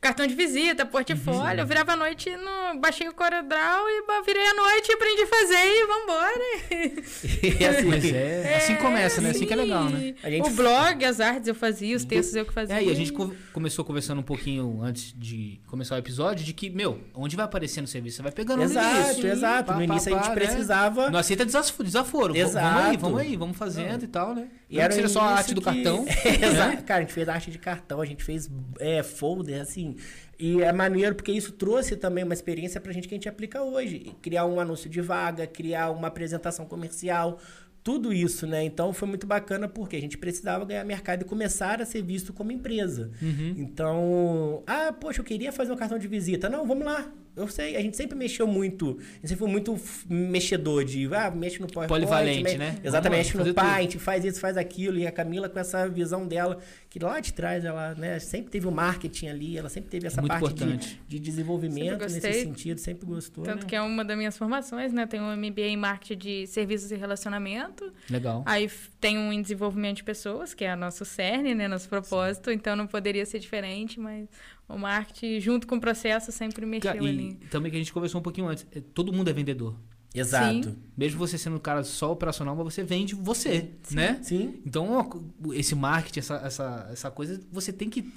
[0.00, 1.60] cartão de visita, portfólio.
[1.62, 5.56] Eu virava a noite, no, baixei o CorelDRAW e virei a noite, aprendi a fazer
[5.56, 6.98] e vambora.
[7.60, 9.30] E assim, Mas é, assim começa, né?
[9.30, 10.14] Assim que é legal, né?
[10.22, 12.76] A gente- O blog, as artes eu fazia, os textos eu que fazia.
[12.80, 16.52] É, e a gente co- começou conversando um pouquinho antes de começar o episódio de
[16.52, 18.16] que, meu, onde vai aparecer no serviço?
[18.16, 19.26] Você vai pegando no Exato, início.
[19.28, 19.64] exato.
[19.66, 20.46] Pá, no pá, início a pá, gente né?
[20.46, 21.10] precisava.
[21.10, 22.32] Não aceita desaforo.
[22.32, 22.78] V- Vamos Exato.
[22.90, 24.48] aí, vamos aí, vamos fazendo e tal, né?
[24.70, 26.04] E Não era que seja só a arte do que- cartão.
[26.24, 26.84] Exato.
[26.84, 29.96] Cara, a gente fez arte de cartão, a gente fez é, folder, assim.
[30.38, 33.62] E é maneiro porque isso trouxe também uma experiência pra gente que a gente aplica
[33.62, 34.12] hoje.
[34.20, 37.38] Criar um anúncio de vaga, criar uma apresentação comercial,
[37.82, 38.62] tudo isso, né?
[38.62, 42.32] Então foi muito bacana porque a gente precisava ganhar mercado e começar a ser visto
[42.34, 43.10] como empresa.
[43.22, 43.54] Uhum.
[43.56, 46.48] Então, ah, poxa, eu queria fazer um cartão de visita.
[46.50, 47.10] Não, vamos lá.
[47.38, 51.30] Eu sei, a gente sempre mexeu muito, a gente sempre foi muito mexedor de, ah,
[51.30, 51.88] mexe no PowerPoint.
[52.06, 52.76] Polivalente, me- né?
[52.82, 53.54] Exatamente, mexe no tudo.
[53.54, 54.98] Paint, faz isso, faz aquilo.
[54.98, 56.58] E a Camila com essa visão dela,
[56.90, 60.20] que lá de trás ela, né, sempre teve o marketing ali, ela sempre teve essa
[60.20, 61.00] Muito parte importante.
[61.08, 63.68] de, de desenvolvimento nesse sentido, sempre gostou, Tanto né?
[63.68, 65.06] que é uma das minhas formações, né?
[65.06, 67.92] Tenho um MBA em marketing de serviços e relacionamento.
[68.10, 68.42] Legal.
[68.46, 68.70] Aí
[69.00, 71.68] tem um em desenvolvimento de pessoas, que é nosso cerne, né?
[71.68, 72.50] Nosso propósito.
[72.50, 74.26] Então não poderia ser diferente, mas
[74.68, 77.38] o marketing, junto com o processo, sempre mexeu Ca- ali.
[77.40, 79.74] E também que a gente conversou um pouquinho antes, é, todo mundo é vendedor.
[80.14, 80.70] Exato.
[80.70, 80.76] Sim.
[80.96, 84.18] Mesmo você sendo um cara só operacional, mas você vende você, né?
[84.22, 84.60] Sim.
[84.64, 88.10] Então, esse marketing, essa, essa, essa coisa, você tem que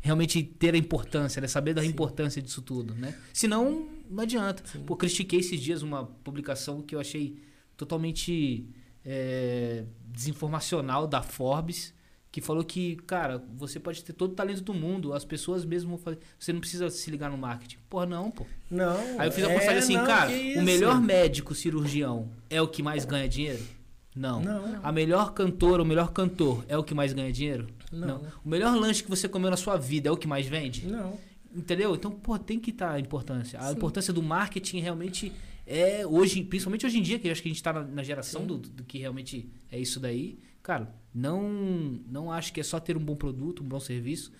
[0.00, 1.48] realmente ter a importância, né?
[1.48, 1.88] Saber da Sim.
[1.88, 3.16] importância disso tudo, né?
[3.32, 4.62] Senão, não adianta.
[4.66, 4.84] Sim.
[4.84, 7.36] Pô, critiquei esses dias uma publicação que eu achei
[7.76, 8.68] totalmente
[9.04, 11.93] é, desinformacional da Forbes,
[12.34, 15.90] que falou que, cara, você pode ter todo o talento do mundo, as pessoas mesmo
[15.90, 16.18] vão fazer.
[16.36, 17.76] Você não precisa se ligar no marketing.
[17.88, 18.44] Porra, não, pô.
[18.68, 18.96] Não.
[19.20, 22.66] Aí eu fiz a é, postagem assim, não, cara, o melhor médico cirurgião é o
[22.66, 23.62] que mais ganha dinheiro?
[24.16, 24.42] Não.
[24.42, 24.80] Não.
[24.82, 27.68] A melhor cantora, o melhor cantor é o que mais ganha dinheiro?
[27.92, 28.20] Não.
[28.44, 30.88] O melhor lanche que você comeu na sua vida é o que mais vende?
[30.88, 31.16] Não.
[31.54, 31.94] Entendeu?
[31.94, 33.60] Então, pô, tem que estar a importância.
[33.60, 33.76] A Sim.
[33.76, 35.32] importância do marketing realmente
[35.64, 38.02] é hoje, principalmente hoje em dia, que eu acho que a gente está na, na
[38.02, 40.36] geração do, do que realmente é isso daí.
[40.64, 41.42] Cara, não,
[42.10, 44.32] não acho que é só ter um bom produto, um bom serviço.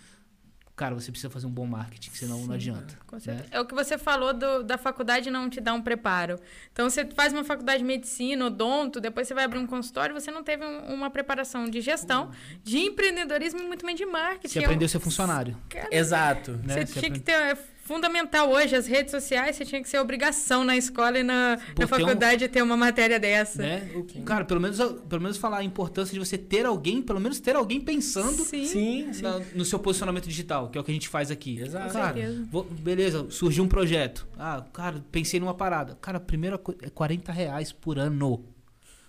[0.74, 2.98] Cara, você precisa fazer um bom marketing, senão não adianta.
[3.06, 3.20] Com né?
[3.22, 3.48] certeza.
[3.52, 6.36] É o que você falou do- da faculdade não te dá um preparo.
[6.72, 10.32] Então, você faz uma faculdade de medicina, odonto, depois você vai abrir um consultório, você
[10.32, 12.32] não teve um- uma preparação de gestão,
[12.64, 14.48] de empreendedorismo e muito bem de marketing.
[14.54, 15.56] Você aprendeu a ser funcionário.
[15.68, 16.52] Cara, Exato.
[16.64, 16.74] Né?
[16.74, 17.73] Você Você tinha que aprende- ter.
[17.84, 21.50] É fundamental hoje, as redes sociais, você tinha que ser obrigação na escola e na,
[21.56, 23.62] na tem um- faculdade ter uma matéria dessa.
[23.62, 23.90] Né?
[23.94, 27.38] O- Cara, pelo menos, pelo menos falar a importância de você ter alguém, pelo menos
[27.40, 28.64] ter alguém pensando Sim.
[28.64, 29.22] Sim, sim.
[29.22, 31.60] na- no seu posicionamento digital, que é o que a gente faz aqui.
[31.60, 31.92] Exato.
[31.92, 32.14] Cara,
[32.50, 34.26] vou- beleza, surgiu um projeto.
[34.38, 35.96] Ah, cara, pensei numa parada.
[36.00, 38.44] Cara, a primeira coisa é 40 reais por ano.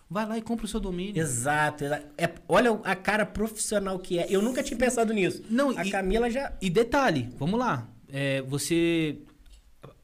[0.09, 1.19] Vai lá e compra o seu domínio.
[1.19, 1.83] Exato.
[1.85, 4.27] exa- É, olha a cara profissional que é.
[4.29, 5.41] Eu nunca tinha pensado nisso.
[5.49, 6.51] Não, A e- Camila já.
[6.61, 7.87] E detalhe, vamos lá.
[8.17, 9.17] É, você.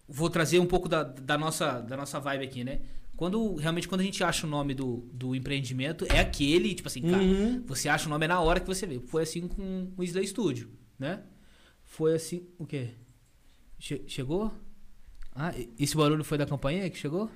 [0.06, 2.82] Vou trazer um pouco da, da, nossa, da nossa vibe aqui, né?
[3.16, 7.02] Quando realmente quando a gente acha o nome do, do empreendimento, é aquele, tipo assim,
[7.04, 7.64] cara, Uhum.
[7.66, 9.00] você acha o nome é na hora que você vê.
[9.00, 10.70] Foi assim com o Slay Studio,
[11.00, 11.22] né?
[11.86, 12.46] Foi assim.
[12.60, 12.90] O quê?
[13.80, 14.52] Che- chegou?
[15.34, 17.30] Ah, esse barulho foi da campainha que chegou?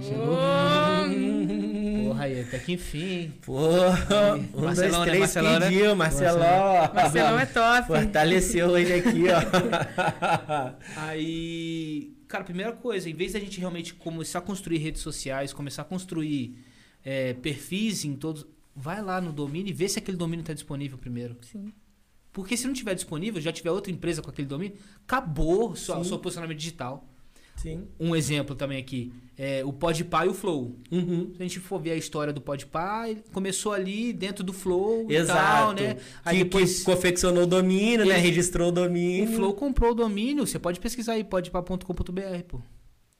[0.00, 0.38] Chegou?
[2.08, 3.32] Porra, aí, até que enfim.
[3.42, 4.76] Pô, um, Marcelão, né?
[4.76, 5.68] dois, três Marcelão, né?
[5.68, 6.94] pediu, Marcelão.
[6.94, 7.86] Marcelão é top.
[7.86, 10.74] Fortaleceu hoje aqui, ó.
[10.96, 15.82] Aí, cara, primeira coisa, em vez da gente realmente começar a construir redes sociais, começar
[15.82, 16.56] a construir
[17.04, 18.46] é, perfis em todos.
[18.74, 21.36] Vai lá no domínio e vê se aquele domínio está disponível primeiro.
[21.42, 21.72] Sim.
[22.32, 26.18] Porque se não tiver disponível, já tiver outra empresa com aquele domínio, acabou o seu
[26.18, 27.08] posicionamento digital.
[27.58, 27.84] Sim.
[27.98, 30.76] Um exemplo também aqui, é o Podpah e o Flow.
[30.90, 31.32] Uhum.
[31.36, 35.14] Se a gente for ver a história do Podpah, começou ali dentro do Flow e
[35.16, 35.38] Exato.
[35.38, 35.96] tal, né?
[36.24, 38.16] Aí que, depois que confeccionou o domínio, né?
[38.16, 39.36] Registrou o o domínio.
[39.36, 42.60] Flow comprou o domínio, você pode pesquisar aí, podpah.com.br, pô.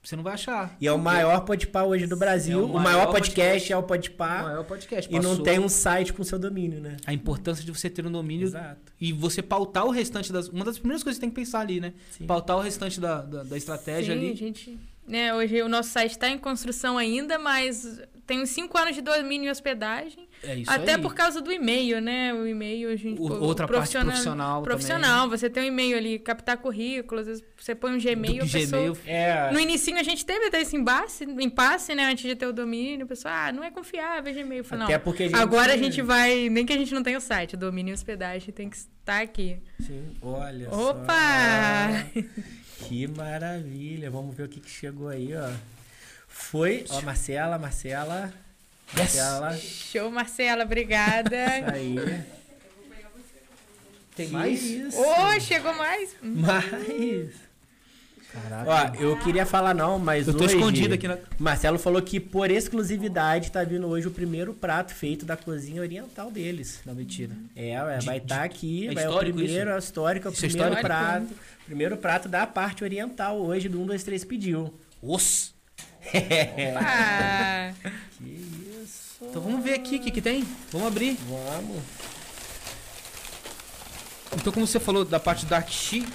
[0.09, 0.75] Você não vai achar.
[0.81, 2.61] E é o maior podpah hoje do Brasil.
[2.61, 3.73] É o o, maior maior podcast, podcast.
[3.75, 4.43] é o O podpah.
[4.43, 5.11] maior podcast.
[5.11, 6.97] E não passou tem um site com seu domínio, né?
[7.05, 8.91] A importância de você ter um domínio Exato.
[8.99, 10.49] e você pautar o restante das.
[10.49, 11.93] Uma das primeiras coisas que você tem que pensar ali, né?
[12.11, 12.27] Sim.
[12.27, 14.33] Pautar o restante da, da, da estratégia Sim, ali.
[14.33, 14.79] a gente.
[15.07, 19.03] Né, hoje o nosso site está em construção ainda, mas tem uns 5 anos de
[19.03, 20.28] domínio e hospedagem.
[20.43, 21.01] É isso até aí.
[21.03, 22.33] por causa do e-mail, né?
[22.33, 23.21] O e-mail a gente.
[23.21, 27.45] O- pô, outra parte profissional Profissional, você tem um e-mail ali, captar currículo, às vezes
[27.57, 28.99] você põe um Gmail, Do pessoa- Gmail.
[29.07, 29.51] É.
[29.53, 32.05] No inicinho a gente teve até esse impasse, impasse, né?
[32.05, 34.63] Antes de ter o domínio, o pessoal, ah, não é confiável, Gmail.
[34.65, 35.01] Falei, Até não.
[35.01, 35.39] porque a gente.
[35.39, 36.49] Agora a gente vai.
[36.49, 39.21] Nem que a gente não tenha o site, o domínio e hospedagem tem que estar
[39.23, 39.59] aqui.
[39.81, 41.15] Sim, olha Opa!
[42.15, 42.21] só.
[42.89, 44.09] Que maravilha.
[44.09, 45.51] Vamos ver o que, que chegou aí, ó.
[46.29, 46.85] Foi.
[46.91, 48.33] Ó, Marcela, Marcela.
[48.97, 49.57] Marcela.
[49.57, 51.37] Show, Marcela, obrigada.
[51.73, 51.97] Aí.
[54.17, 54.63] Tem mais?
[54.63, 54.99] isso?
[55.01, 56.17] Ô, chegou mais.
[56.21, 57.31] Mas.
[58.33, 58.99] Caraca.
[58.99, 60.55] Ó, eu queria falar não, mas eu tô hoje...
[60.57, 61.17] escondido aqui na.
[61.39, 66.31] Marcelo falou que por exclusividade tá vindo hoje o primeiro prato feito da cozinha oriental
[66.31, 66.81] deles.
[66.85, 67.33] Não, mentira.
[67.57, 70.35] É, ué, De- vai estar aqui, é vai o histórico primeiro, é histórico, é o
[70.35, 70.89] Isso é primeiro histórico?
[71.01, 71.29] prato.
[71.65, 74.75] Primeiro prato da parte oriental hoje do 1, 2, 3 pediu.
[75.01, 75.55] Os.
[76.77, 77.73] Ah,
[78.19, 78.68] Que isso.
[79.21, 80.45] Então vamos ver aqui o que, que tem.
[80.71, 81.17] Vamos abrir.
[81.29, 81.83] Vamos.
[84.37, 85.69] Então, como você falou da parte do Dark,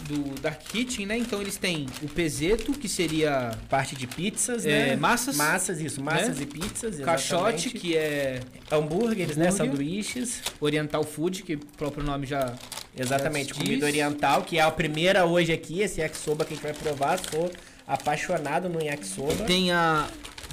[0.07, 1.17] do Dark Kitchen, né?
[1.17, 4.95] Então eles têm o peseto, que seria Parte de pizzas, É, né?
[4.95, 5.35] massas.
[5.35, 6.01] Massas, isso.
[6.01, 6.43] Massas Né?
[6.43, 8.39] e pizzas, caixote, que é
[8.71, 9.51] Hambúrgueres, né?
[9.51, 10.41] Sanduíches.
[10.61, 12.53] Oriental Food, que o próprio nome já.
[12.95, 13.57] Exatamente, Diz.
[13.57, 17.19] comida oriental, que é a primeira hoje aqui, esse yakisoba que a gente vai provar.
[17.19, 17.51] Sou
[17.87, 19.43] apaixonado no yakisoba.
[19.45, 20.07] Tem a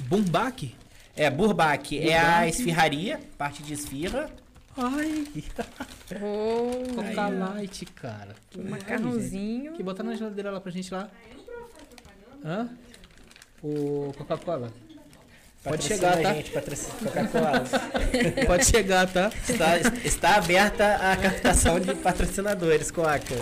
[0.07, 0.73] Bumbak.
[1.15, 4.29] É, burbak é a esfirraria, parte de esfirra.
[4.77, 5.27] Ai,
[6.21, 8.35] oh, Coca Light, cara.
[8.57, 9.73] um macarrãozinho.
[9.73, 11.09] Que botar na geladeira lá pra gente lá.
[12.43, 12.69] Hã?
[13.61, 14.71] O Coca-Cola.
[15.63, 16.33] Pode chegar, tá?
[16.33, 16.51] Gente.
[18.47, 19.31] Pode chegar, tá?
[19.47, 23.35] está, está aberta a captação de patrocinadores, Coca.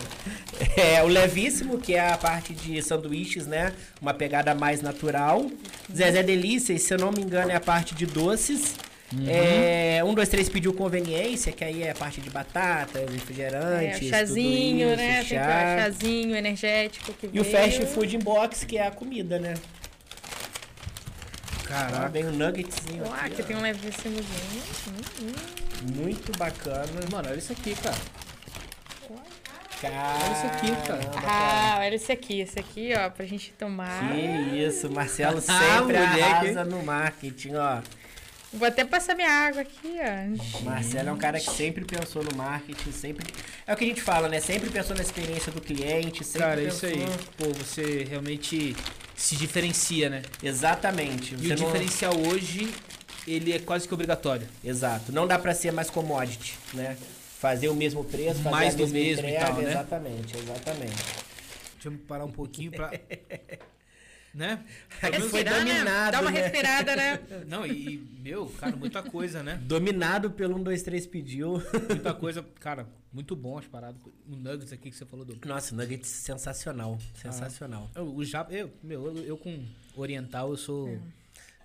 [0.75, 3.71] É, o Levíssimo, que é a parte de sanduíches, né?
[4.01, 5.49] Uma pegada mais natural.
[5.95, 8.75] Zezé Delícias, se eu não me engano, é a parte de doces.
[9.13, 9.25] Uhum.
[9.27, 14.07] É, um, dois, três pediu conveniência, que aí é a parte de batatas, É, refrigerantes,
[14.09, 15.15] chazinho, tudo isso, né?
[15.23, 15.45] Tem chá.
[15.75, 17.57] que- chazinho energético que E o veio.
[17.57, 19.55] fast food inbox, que é a comida, né?
[21.69, 22.09] Caraca.
[22.09, 23.45] vem o nuggetzinho Ah, aqui, que ó.
[23.45, 24.63] tem um levíssimozinho.
[24.87, 26.03] Hum, hum.
[26.03, 26.85] Muito bacana.
[27.11, 27.95] Mano, olha isso aqui, cara.
[29.81, 31.01] Olha isso aqui, cara.
[31.25, 34.09] Ah, olha esse aqui, esse aqui, ó, pra gente tomar.
[34.11, 36.21] Que isso, Marcelo Ah, sempre moleque.
[36.21, 37.81] arrasa no marketing, ó.
[38.51, 40.63] Vou até passar minha água aqui, ó.
[40.63, 43.27] Marcelo é um cara que sempre pensou no marketing, sempre.
[43.67, 44.39] É o que a gente fala, né?
[44.39, 46.89] Sempre pensou na experiência do cliente, sempre Cara, é pensou...
[46.89, 47.07] isso aí.
[47.37, 48.75] Pô, você realmente
[49.15, 50.23] se diferencia, né?
[50.41, 51.35] Exatamente.
[51.35, 52.73] E Você o não- diferencial hoje,
[53.27, 54.47] ele é quase que obrigatório.
[54.63, 55.11] Exato.
[55.11, 56.97] Não dá pra ser mais commodity, né?
[57.39, 59.69] Fazer o mesmo preço, fazer Mais a do mesma mesmo e entrega, tal, né?
[59.69, 60.95] Exatamente, exatamente.
[61.75, 62.91] Deixa eu parar um pouquinho pra.
[64.33, 64.63] né?
[65.29, 65.51] Foi né?
[65.51, 66.41] dominado, Dá uma né?
[66.41, 67.19] respirada, né?
[67.47, 69.59] Não, e, meu, cara, muita coisa, né?
[69.63, 71.61] Dominado pelo 1, 2, 3 pediu.
[71.87, 74.01] Muita coisa, cara, muito bom as paradas.
[74.27, 75.37] O Nuggets aqui que você falou do.
[75.47, 76.97] Nossa, nuggets sensacional.
[77.15, 77.89] Sensacional.
[77.95, 79.65] Eu, o Japa, eu, meu, eu, eu com
[79.95, 80.99] Oriental, eu sou.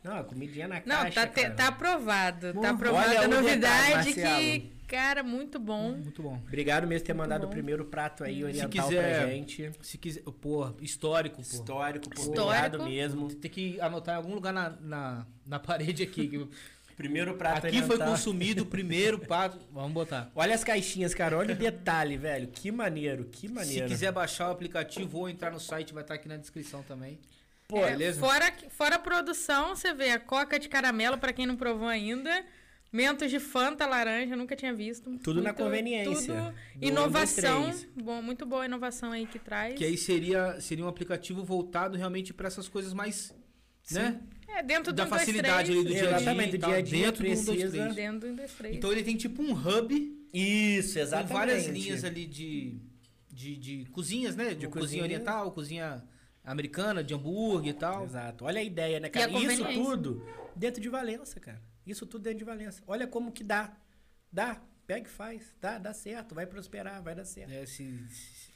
[0.04, 1.54] Não, a comidinha na Não, caixa, tá, te- cara.
[1.54, 2.52] tá aprovado.
[2.52, 4.36] Bom, tá aprovado olha a detalhe, novidade Marcelo.
[4.38, 5.92] que, cara, muito bom.
[5.92, 6.38] Muito bom.
[6.46, 7.46] Obrigado mesmo por ter mandado bom.
[7.46, 9.70] o primeiro prato aí Se oriental quiser- pra gente.
[9.80, 10.22] Se quiser.
[10.42, 11.42] Pô, histórico, pô.
[11.42, 12.20] Histórico, pô.
[12.20, 12.42] Histórico.
[12.76, 13.34] Obrigado mesmo.
[13.34, 16.28] Tem que anotar em algum lugar na, na, na parede aqui.
[16.28, 16.48] que-
[16.96, 19.58] Primeiro prato aqui foi consumido o primeiro prato.
[19.72, 20.30] Vamos botar.
[20.32, 21.36] Olha as caixinhas, cara.
[21.36, 22.46] Olha o detalhe, velho.
[22.46, 23.88] Que maneiro, que Se maneiro.
[23.88, 27.18] quiser baixar o aplicativo ou entrar no site, vai estar aqui na descrição também.
[27.74, 28.20] Pô, É, beleza?
[28.20, 32.44] Fora, fora a produção, você vê a coca de caramelo, pra quem não provou ainda.
[32.92, 35.18] Mentos de Fanta laranja, nunca tinha visto.
[35.18, 36.32] Tudo na conveniência.
[36.32, 37.74] Tudo Do inovação.
[38.00, 39.74] Bom, muito boa a inovação aí que traz.
[39.76, 43.34] Que aí seria, seria um aplicativo voltado realmente para essas coisas mais.
[43.90, 44.20] Né?
[44.46, 46.16] É, dentro do Da 1, 2, facilidade 3, ali do dia a dia.
[46.16, 47.82] Exatamente, do dia a dia dentro do 1, 2, precisa.
[47.82, 47.94] 3.
[47.96, 48.76] Dentro do 1, 2, 3.
[48.76, 51.28] Então ele tem tipo um hub Isso, exatamente.
[51.32, 52.78] com várias linhas ali de,
[53.32, 54.50] de, de cozinhas, né?
[54.50, 55.02] De, De cozinha cozinha.
[55.02, 56.04] oriental, cozinha
[56.44, 58.04] americana, de hambúrguer e tal.
[58.04, 58.44] Exato.
[58.44, 59.26] Olha a ideia, né, cara?
[59.34, 61.60] a Isso tudo dentro de Valença, cara.
[61.86, 62.82] Isso tudo dentro de Valença.
[62.86, 63.76] Olha como que dá.
[64.32, 64.60] Dá.
[64.86, 65.54] Pega e faz.
[65.60, 66.34] Dá, dá certo.
[66.34, 67.50] Vai prosperar, vai dar certo.
[67.50, 68.52] É, se- se-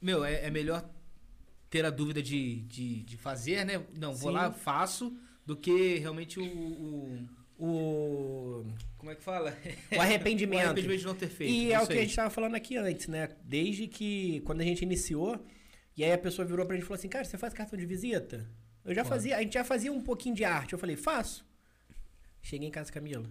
[0.00, 0.88] Meu, é, é melhor
[1.68, 3.84] ter a dúvida de, de, de fazer, né?
[3.94, 4.36] Não, vou Sim.
[4.36, 6.44] lá, faço, do que realmente o.
[6.44, 8.64] o- O,
[8.98, 9.56] como é que fala?
[9.92, 10.60] o o arrependimento.
[10.64, 11.52] arrependimento de não ter feito.
[11.52, 12.02] E é o que a aí.
[12.06, 13.28] gente tava falando aqui antes, né?
[13.44, 15.38] Desde que quando a gente iniciou,
[15.96, 17.86] e aí a pessoa virou pra gente e falou assim: Cara, você faz cartão de
[17.86, 18.48] visita?
[18.84, 20.72] Eu já fazia, a gente já fazia um pouquinho de arte.
[20.72, 21.44] Eu falei: Faço.
[22.40, 23.28] Cheguei em casa, Camila.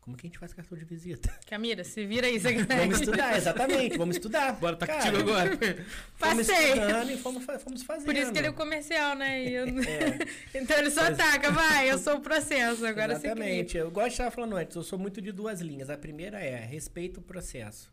[0.00, 1.28] Como que a gente faz cartão de visita?
[1.46, 4.52] Camila, se vira aí, você Vamos estudar, exatamente, vamos estudar.
[4.54, 5.50] Bora, tá Cara, contigo agora.
[6.16, 6.68] Fomos Passei.
[6.72, 8.06] estudando e fomos, fomos fazendo.
[8.06, 9.44] Por isso que ele é o comercial, né?
[9.44, 10.18] E eu- É.
[10.54, 13.12] então ele só ataca, vai, eu sou o processo, agora.
[13.12, 13.76] Exatamente.
[13.76, 15.90] Eu gosto de estar falando antes, eu sou muito de duas linhas.
[15.90, 17.92] A primeira é respeito o processo.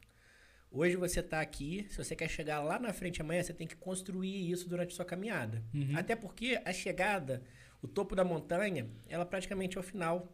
[0.76, 3.78] Hoje você está aqui, se você quer chegar lá na frente amanhã, você tem que
[3.78, 5.64] construir isso durante a sua caminhada.
[5.74, 5.94] Uhum.
[5.96, 7.42] Até porque a chegada,
[7.82, 10.28] o topo da montanha, ela praticamente é o final.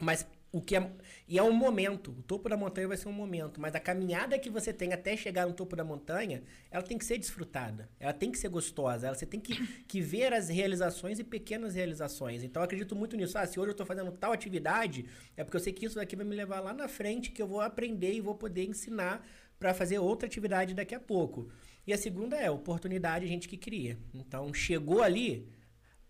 [0.00, 0.90] Mas o que é.
[1.26, 2.12] E é um momento.
[2.12, 3.60] O topo da montanha vai ser um momento.
[3.60, 7.04] Mas a caminhada que você tem até chegar no topo da montanha, ela tem que
[7.04, 7.90] ser desfrutada.
[8.00, 9.08] Ela tem que ser gostosa.
[9.08, 9.54] Ela, você tem que,
[9.86, 12.42] que ver as realizações e pequenas realizações.
[12.42, 13.36] Então eu acredito muito nisso.
[13.36, 15.04] Ah, se hoje eu estou fazendo tal atividade,
[15.36, 17.46] é porque eu sei que isso daqui vai me levar lá na frente, que eu
[17.46, 19.26] vou aprender e vou poder ensinar
[19.58, 21.48] para fazer outra atividade daqui a pouco.
[21.86, 23.98] E a segunda é oportunidade a gente que cria.
[24.14, 25.48] Então, chegou ali,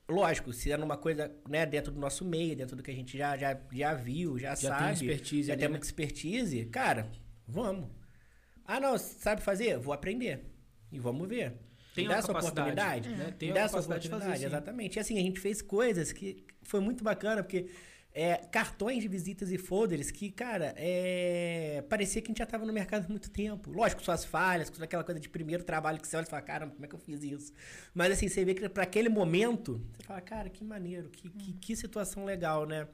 [0.09, 3.17] lógico, se é numa coisa né, dentro do nosso meio, dentro do que a gente
[3.17, 5.71] já, já, já viu, já, Já tem sabe, expertise já ali, tem né?
[5.71, 7.11] muita expertise, cara,
[7.47, 7.89] vamos.
[8.65, 9.79] Ah, não, sabe fazer?
[9.79, 10.45] Vou aprender.
[10.93, 11.55] E vamos ver.
[11.95, 13.09] Tem Me dá essa oportunidade.
[13.09, 13.35] né?
[13.39, 14.47] Tem dá essa fazer, oportunidade, sim.
[14.47, 14.97] exatamente.
[14.97, 17.69] E assim, a gente fez coisas que foi muito bacana, porque
[18.21, 22.67] é, cartões de visitas e folders que, cara, é, parecia que a gente já estava
[22.67, 23.71] no mercado há muito tempo.
[23.71, 26.73] Lógico, suas falhas, com aquela coisa de primeiro trabalho que você olha e fala, caramba,
[26.73, 27.53] como é que eu fiz isso?
[27.95, 31.53] Mas assim, você vê que para aquele momento, você fala, cara, que maneiro, que, que,
[31.53, 32.89] que situação legal, né?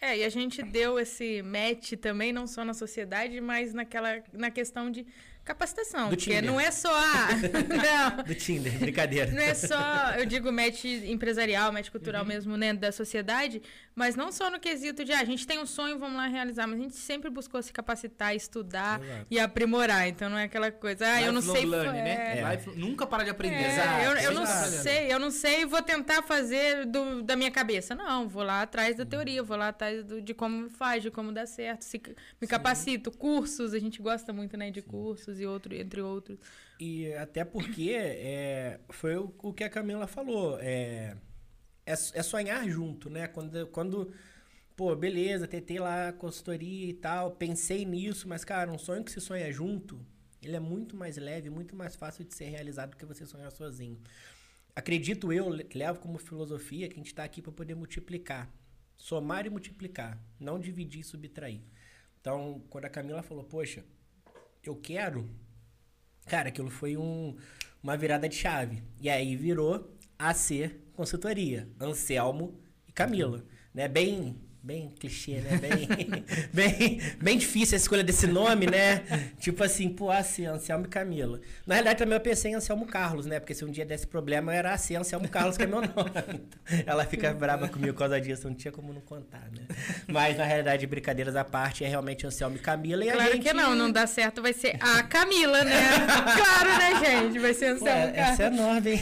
[0.00, 4.48] É, e a gente deu esse match também, não só na sociedade, mas naquela, na
[4.50, 5.04] questão de
[5.44, 6.04] capacitação.
[6.10, 6.44] Do porque Tinder.
[6.44, 6.94] não é só.
[6.94, 7.28] a-
[8.16, 9.30] não, Do Tinder, brincadeira.
[9.32, 12.28] não é só, eu digo, match empresarial, match cultural Uhum.
[12.28, 13.60] mesmo, né, da sociedade,
[13.98, 16.68] mas não só no quesito de, ah, a gente tem um sonho, vamos lá realizar,
[16.68, 19.26] mas a gente sempre buscou se capacitar, estudar Exato.
[19.28, 20.06] e aprimorar.
[20.08, 21.66] Então não é aquela coisa, ah, eu não sei.
[21.66, 22.38] learning, é, né?
[22.38, 22.50] É.
[22.54, 23.56] Life- Nunca parar de aprender.
[23.56, 27.50] É, Exato, eu, eu não sei, eu não sei, vou tentar fazer do, da minha
[27.50, 27.94] cabeça.
[27.96, 31.32] Não, vou lá atrás da teoria, vou lá atrás do- de como faz, de como
[31.32, 32.00] dá certo, se,
[32.40, 36.38] me capacito, cursos, a gente gosta muito, né, de cursos e outro, entre outros.
[36.78, 40.56] E até porque é, foi o, o que a Camila falou.
[40.60, 41.16] É,
[41.88, 43.26] é, é sonhar junto, né?
[43.28, 44.12] Quando, quando,
[44.76, 49.20] pô, beleza, tentei lá consultoria e tal, pensei nisso, mas, cara, um sonho que se
[49.20, 50.00] sonha junto,
[50.42, 53.50] ele é muito mais leve, muito mais fácil de ser realizado do que você sonhar
[53.52, 53.98] sozinho.
[54.76, 58.48] Acredito eu, le- levo como filosofia que a gente está aqui para poder multiplicar.
[58.96, 61.60] Somar e multiplicar, não dividir e subtrair.
[62.20, 63.84] Então, quando a Camila falou, poxa,
[64.64, 65.28] eu quero
[66.26, 67.36] Cara, aquilo foi um,
[67.82, 68.82] uma virada de chave.
[69.00, 73.44] E aí virou AC Consultoria, Anselmo e Camila.
[73.72, 73.86] Né?
[73.86, 75.56] Bem, bem clichê, né?
[75.56, 75.88] Bem,
[76.52, 79.02] bem, bem difícil a escolha desse nome, né?
[79.38, 81.40] Tipo assim, pô, AC, Anselmo e Camila.
[81.66, 83.40] Na realidade, também eu pensei em Anselmo Carlos, né?
[83.40, 85.88] Porque se um dia desse problema, era AC, Anselmo Carlos, que é meu nome.
[86.68, 89.62] Então, ela fica brava comigo por causa disso, não tinha como não contar, né?
[90.06, 93.04] Mas, na realidade, brincadeiras à parte, é realmente Anselmo e Camila.
[93.04, 93.42] E Claro gente...
[93.42, 95.74] que não, não dá certo, vai ser a Camila, né?
[96.36, 97.38] claro, né, gente?
[97.38, 98.60] Vai ser Pô, Anselmo essa é Carlos.
[98.60, 99.00] nova, hein?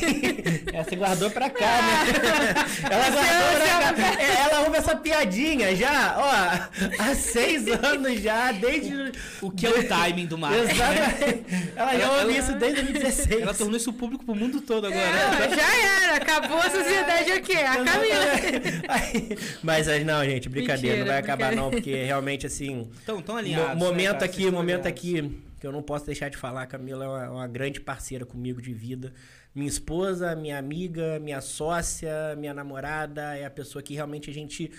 [0.73, 2.55] Essa guardou pra cá, né?
[2.91, 4.23] Ela guardou pra cá.
[4.23, 9.13] É, Ela ouve essa piadinha já, ó, há seis anos já, desde...
[9.41, 10.71] O que é o timing do marketing?
[10.73, 11.45] Exatamente.
[11.77, 13.43] Ela já ouve isso desde 2016.
[13.43, 15.01] Ela tornou isso público pro mundo todo agora.
[15.01, 19.41] É, já era, acabou a sociedade aqui, a Camila.
[19.63, 22.89] Mas não, gente, brincadeira, Mentira, não vai acabar não, porque realmente, assim...
[23.03, 23.79] Então, tão alinhados.
[23.79, 27.09] momento né, aqui, momento aqui que eu não posso deixar de falar, a Camila é
[27.09, 29.13] uma, uma grande parceira comigo de vida.
[29.55, 34.71] Minha esposa, minha amiga, minha sócia, minha namorada, é a pessoa que realmente a gente.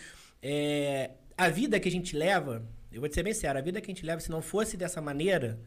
[0.42, 3.82] É, a vida que a gente leva, eu vou te ser bem sério, a vida
[3.82, 5.60] que a gente leva, se não fosse dessa maneira.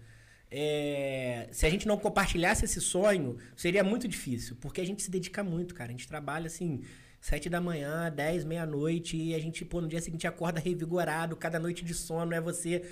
[0.50, 5.10] é, se a gente não compartilhasse esse sonho, seria muito difícil, porque a gente se
[5.10, 5.90] dedica muito, cara.
[5.90, 6.82] A gente trabalha assim,
[7.20, 11.58] sete da manhã, dez, meia-noite, e a gente, pô, no dia seguinte acorda revigorado, cada
[11.58, 12.82] noite de sono é você.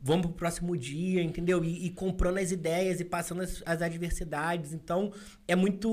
[0.00, 1.64] Vamos pro próximo dia, entendeu?
[1.64, 4.72] E, e comprando as ideias e passando as, as adversidades.
[4.72, 5.12] Então,
[5.46, 5.88] é muito.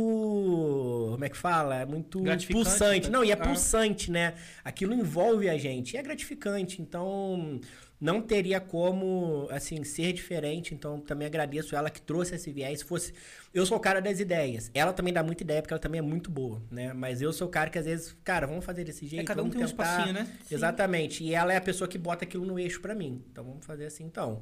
[1.12, 1.82] Como é que fala?
[1.82, 3.08] É muito pulsante.
[3.08, 3.12] né?
[3.18, 3.38] Não, e é Ah.
[3.38, 4.36] pulsante, né?
[4.64, 5.94] Aquilo envolve a gente.
[5.94, 6.82] E é gratificante.
[6.82, 7.60] Então,
[8.00, 10.74] não teria como, assim, ser diferente.
[10.74, 12.80] Então, também agradeço ela que trouxe esse viés.
[12.80, 13.12] Se fosse.
[13.56, 14.70] Eu sou o cara das ideias.
[14.74, 16.92] Ela também dá muita ideia, porque ela também é muito boa, né?
[16.92, 19.22] Mas eu sou o cara que às vezes, cara, vamos fazer desse jeito.
[19.22, 19.84] É, cada um tem um tentar...
[19.84, 20.28] espacinho, né?
[20.52, 21.24] Exatamente.
[21.24, 23.24] E ela é a pessoa que bota aquilo no eixo pra mim.
[23.32, 24.42] Então, vamos fazer assim, então.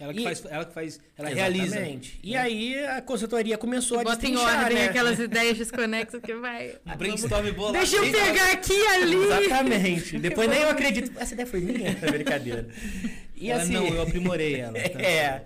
[0.00, 1.66] Ela que E- faz, ela que faz, ela realiza.
[1.76, 2.18] Exatamente.
[2.22, 4.86] E aí, a consultoria começou a Bota em ordem né?
[4.86, 6.74] aquelas ideias desconexas que vai.
[6.84, 7.72] Um brainstorm bola.
[7.72, 9.14] Deixa eu pegar aqui e ali.
[9.16, 10.18] Exatamente.
[10.18, 11.12] Depois nem eu acredito.
[11.18, 11.96] Essa ideia foi minha?
[12.02, 12.66] É brincadeira.
[13.36, 13.72] E Ela, assim...
[13.74, 14.72] Não, eu aprimorei ela.
[14.72, 15.00] tá?
[15.00, 15.44] É.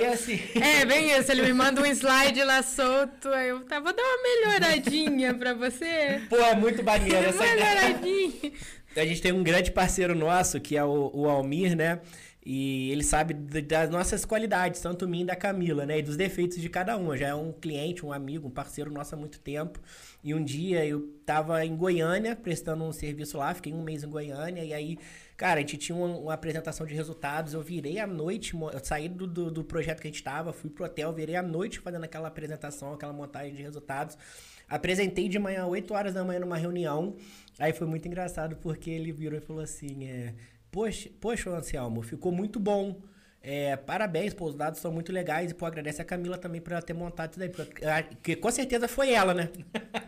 [0.00, 0.40] E assim...
[0.58, 1.30] É, bem isso.
[1.30, 3.28] Ele me manda um slide lá solto.
[3.28, 6.22] Aí eu tá, vou dar uma melhoradinha pra você.
[6.30, 8.52] Pô, é muito maneiro essa Melhoradinha.
[8.96, 12.00] A gente tem um grande parceiro nosso, que é o, o Almir, né?
[12.44, 15.98] E ele sabe das nossas qualidades, tanto minha e da Camila, né?
[15.98, 17.14] E dos defeitos de cada uma.
[17.14, 19.78] Já é um cliente, um amigo, um parceiro nosso há muito tempo.
[20.24, 24.08] E um dia eu tava em Goiânia, prestando um serviço lá, fiquei um mês em
[24.08, 24.98] Goiânia, e aí,
[25.36, 27.52] cara, a gente tinha uma, uma apresentação de resultados.
[27.52, 30.70] Eu virei à noite, eu saí do, do, do projeto que a gente tava, fui
[30.70, 34.16] pro hotel, virei à noite fazendo aquela apresentação, aquela montagem de resultados.
[34.66, 37.16] Apresentei de manhã, 8 horas da manhã, numa reunião.
[37.58, 40.34] Aí foi muito engraçado, porque ele virou e falou assim: é,
[40.70, 43.00] Poxa, poxa, Anselmo, ficou muito bom.
[43.42, 45.50] É, parabéns, pô, os dados são muito legais.
[45.50, 47.48] E, pô, agradece a Camila também por ela ter montado isso daí.
[47.48, 48.04] Porque, ah,
[48.36, 49.48] com certeza foi ela, né?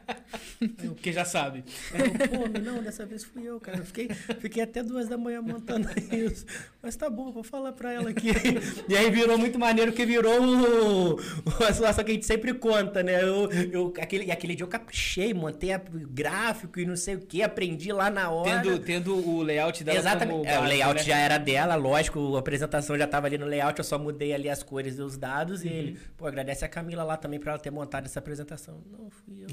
[0.76, 1.64] Porque já sabe.
[1.92, 3.78] Eu, pô, não, dessa vez fui eu, cara.
[3.78, 4.08] Eu fiquei,
[4.38, 6.44] fiquei até duas da manhã montando isso.
[6.82, 8.28] Mas tá bom, vou falar pra ela aqui.
[8.88, 12.52] e aí virou muito maneiro, que virou o, o- a situação que a gente sempre
[12.54, 13.22] conta, né?
[13.22, 15.80] Eu, eu, aquele, aquele dia eu caprichei, montei a-
[16.10, 18.60] gráfico e não sei o que, aprendi lá na hora.
[18.62, 20.38] Tendo, tendo o layout dela Exatamente.
[20.38, 21.02] como É, o layout né?
[21.04, 24.48] já era dela, lógico, a apresentação já tava ali no layout, eu só mudei ali
[24.48, 25.64] as cores e os dados.
[25.64, 25.74] E Uhum.
[25.74, 28.82] ele, pô, agradece a Camila lá também pra ela ter montado essa apresentação.
[28.90, 29.46] Não, fui eu.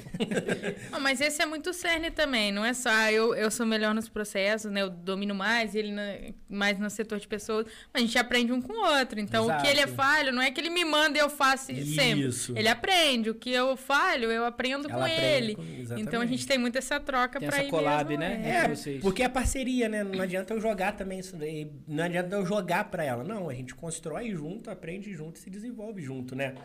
[1.00, 4.10] Mas esse é muito cerne também, não é só ah, eu, eu sou melhor nos
[4.10, 4.82] processos, né?
[4.82, 7.66] Eu domino mais, ele na- mais no setor de pessoas.
[7.94, 9.20] Mas a gente aprende um com o outro.
[9.20, 9.96] Então, o que ele é Exato.
[9.96, 12.28] falho, não é que ele me manda e eu faço sempre.
[12.28, 12.54] Isso.
[12.58, 13.30] Ele aprende.
[13.30, 15.56] O que eu falho, eu aprendo Ela com aprende ele.
[15.56, 18.68] com- então a gente tem muito essa troca essa ir collab, mesmo, né?
[18.88, 18.96] é.
[18.96, 20.04] É, porque é parceria, né?
[20.04, 21.72] Não adianta eu jogar também isso daí.
[21.88, 23.24] Não adianta eu jogar pra ela.
[23.24, 26.56] Não, a gente constrói junto, aprende junto e se desenvolve junto, né?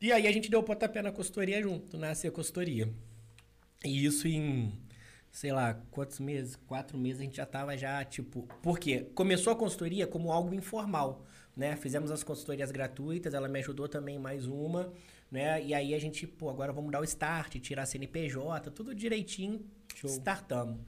[0.00, 2.88] E aí a gente deu o pontapé na consultoria junto, nasceu a consultoria.
[3.84, 4.72] E isso em,
[5.34, 6.54] sei lá, quantos meses?
[6.54, 8.42] Quatro meses a gente já tava já, tipo...
[8.62, 9.10] Por quê?
[9.16, 11.26] Começou a consultoria como algo informal,
[11.56, 11.74] né?
[11.74, 14.92] Fizemos as consultorias gratuitas, ela me ajudou também mais uma,
[15.28, 15.60] né?
[15.60, 19.60] E aí a gente, pô, agora vamos dar o start, tirar CNPJ, tudo direitinho,
[20.04, 20.78] startamos.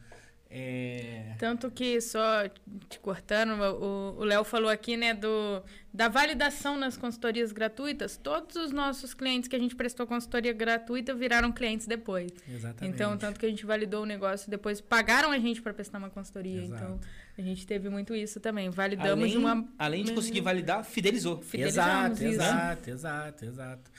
[0.48, 1.34] É...
[1.40, 2.48] Tanto que, só
[2.88, 5.60] te cortando, o o Léo falou aqui, né, do,
[5.96, 8.18] da validação nas consultorias gratuitas.
[8.18, 12.30] Todos os nossos clientes que a gente prestou consultoria gratuita viraram clientes depois.
[12.46, 12.94] Exatamente.
[12.94, 16.10] Então, tanto que a gente validou o negócio, depois pagaram a gente para prestar uma
[16.10, 16.64] consultoria.
[16.64, 16.82] Exato.
[16.84, 17.00] Então,
[17.38, 18.68] a gente teve muito isso também.
[18.70, 19.68] Validamos Além, de uma.
[19.78, 21.40] além de conseguir validar, fidelizou.
[21.42, 22.24] Fidelizamos Exato, isso.
[22.42, 23.90] exato, exato, exato.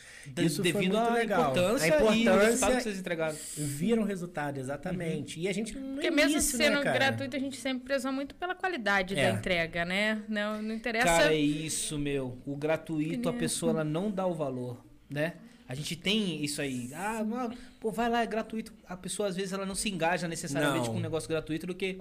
[0.44, 1.42] Isso foi devido muito à legal.
[1.52, 3.36] importância, a e o resultado que importância vocês entregaram.
[3.58, 5.40] viram resultado, exatamente.
[5.40, 8.34] E a gente não Porque mesmo isso, sendo né, gratuito, a gente sempre prezou muito
[8.36, 9.32] pela qualidade É.
[9.32, 10.22] da entrega, né?
[10.28, 11.06] Não, não interessa.
[11.06, 12.40] Cara, é isso, meu.
[12.48, 15.34] O gratuito, a pessoa ela não dá o valor, né?
[15.70, 16.90] A gente tem isso aí.
[16.96, 18.74] Ah, mano, pô, vai lá, é gratuito.
[18.88, 20.94] A pessoa, às vezes, ela não se engaja necessariamente Não.
[20.94, 22.00] com um negócio gratuito do que.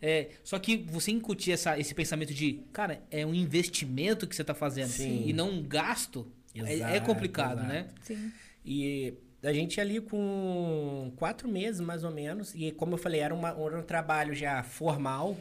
[0.00, 4.44] É, só que você incutir essa, esse pensamento de, cara, é um investimento que você
[4.44, 5.24] tá fazendo Sim.
[5.26, 6.24] e não um gasto,
[6.54, 7.68] é- é, Exato, complicado, exato.
[7.72, 7.88] né?
[8.02, 8.32] Sim.
[8.64, 13.34] E a gente ali com quatro meses, mais ou menos, e como eu falei, era,
[13.34, 15.36] uma- era um trabalho já formal.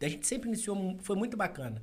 [0.00, 1.80] A gente sempre iniciou, foi muito bacana.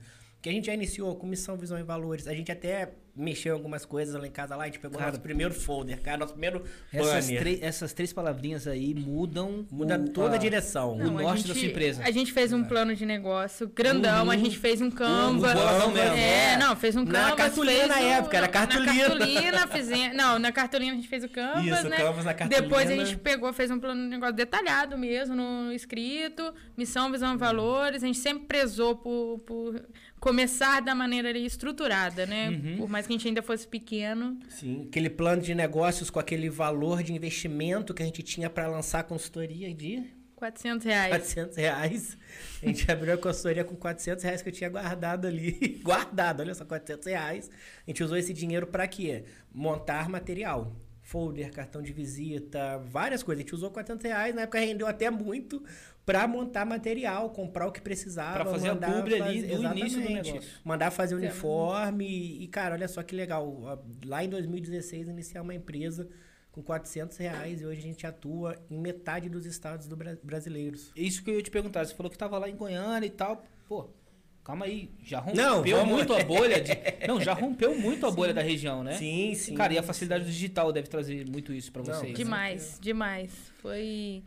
[0.48, 2.26] Que a gente já iniciou com missão, visão e valores.
[2.26, 5.10] A gente até mexeu em algumas coisas lá em casa lá, a gente pegou Cara,
[5.10, 7.28] nosso primeiro folder, cara, nosso primeiro Essas,
[7.62, 9.66] essas três palavrinhas aí mudam.
[9.72, 10.94] Muda o- toda a a- direção.
[10.94, 12.04] o Não, a norte gente- da sua empresa.
[12.06, 14.40] A gente fez um plano de negócio grandão, a Uhum.
[14.46, 15.50] gente fez um Canva.
[15.50, 16.16] Um boladão mesmo.
[16.16, 16.58] É, É.
[16.58, 17.36] não, fez um Na Canva.
[17.36, 18.94] cartolina fez na época, era não, cartolina.
[18.94, 20.16] Na cartolina fizemos.
[20.16, 21.98] Não, na cartolina a gente fez o Canvas, Isso, né?
[21.98, 22.62] Canvas na cartolina.
[22.70, 27.34] Depois a gente pegou, fez um plano de negócio detalhado mesmo, no escrito, missão, visão
[27.34, 28.04] e valores.
[28.04, 29.84] A gente sempre prezou por, por
[30.20, 32.50] começar da maneira ali estruturada, né?
[32.50, 32.78] Uhum.
[32.78, 34.40] Por mais que a gente ainda fosse pequeno.
[34.50, 38.68] Sim, aquele plano de negócios com aquele valor de investimento que a gente tinha para
[38.68, 40.04] lançar a consultoria de
[40.38, 41.10] 400 reais.
[41.10, 42.18] 400 reais.
[42.62, 45.80] A gente abriu a consultoria com 400 reais que eu tinha guardado ali.
[45.84, 47.50] guardado, olha só, 400 reais.
[47.86, 49.24] A gente usou esse dinheiro para quê?
[49.52, 50.76] Montar material.
[51.02, 53.40] Folder, cartão de visita, várias coisas.
[53.40, 55.64] A gente usou 400 reais, na época rendeu até muito
[56.08, 58.36] para montar material, comprar o que precisava.
[58.36, 60.42] Pra fazer a mandar publi ali fazer- do início do negócio.
[60.64, 62.08] Mandar fazer uniforme.
[62.42, 63.78] E, cara, olha só que legal.
[64.06, 66.08] Lá em 2016, iniciar uma empresa
[66.50, 70.94] com 400 reais e hoje a gente atua em metade dos estados do Bra- brasileiros.
[70.96, 71.86] Isso que eu ia te perguntar.
[71.86, 73.44] Você falou que tava lá em Goiânia e tal.
[73.68, 73.90] Pô,
[74.46, 74.90] calma aí.
[75.04, 76.62] Já rompeu Não, vamos- muito a bolha.
[76.62, 76.72] De...
[77.06, 78.94] Não, já rompeu muito a bolha da região, né?
[78.98, 79.56] Sim, sim.
[79.56, 82.12] Cara, e a facilidade digital deve trazer muito isso pra Não, vocês.
[82.14, 82.16] né?
[82.18, 83.32] Demais, demais.
[83.62, 84.24] Foi.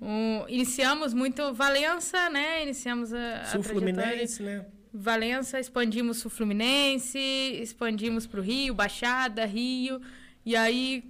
[0.00, 2.62] Um- iniciamos muito Valença, né?
[2.62, 3.94] Iniciamos a, a Sul trajetória.
[4.02, 4.66] Fluminense, né?
[4.92, 10.00] Valença, expandimos Sul Fluminense, expandimos para o Rio, Baixada, Rio.
[10.44, 11.04] E aí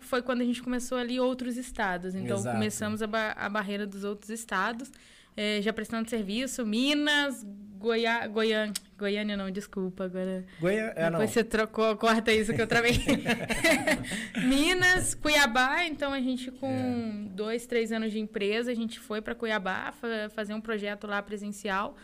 [0.00, 2.14] foi quando a gente começou ali outros estados.
[2.14, 2.54] Então Exato.
[2.56, 4.92] começamos a, ba- a barreira dos outros estados,
[5.36, 7.44] eh, já prestando serviço, Minas,
[7.82, 10.44] Goiá, Goiânia, Goiânia não, desculpa, agora.
[10.60, 11.18] Goiânia, é, não.
[11.18, 12.92] Depois você trocou, corta isso que eu travei.
[14.46, 17.34] Minas, Cuiabá, então a gente com É.
[17.34, 21.20] dois, três anos de empresa, a gente foi para Cuiabá fa- fazer um projeto lá
[21.22, 21.96] presencial.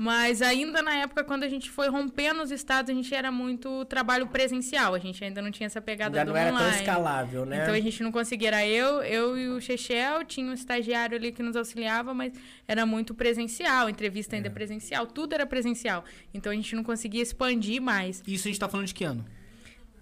[0.00, 3.84] Mas ainda na época, quando a gente foi rompendo os estados, a gente era muito
[3.86, 4.94] trabalho presencial.
[4.94, 6.70] A gente ainda não tinha essa pegada Ainda do não era online.
[6.70, 7.62] tão escalável, né?
[7.62, 8.46] Então a gente não conseguia.
[8.46, 12.32] Era eu, eu e o Chechel, tinha um estagiário ali que nos auxiliava, mas
[12.68, 14.38] era muito presencial, entrevista É.
[14.38, 16.04] ainda presencial, tudo era presencial.
[16.32, 18.22] Então a gente não conseguia expandir mais.
[18.24, 19.24] Isso a gente tá falando de que ano?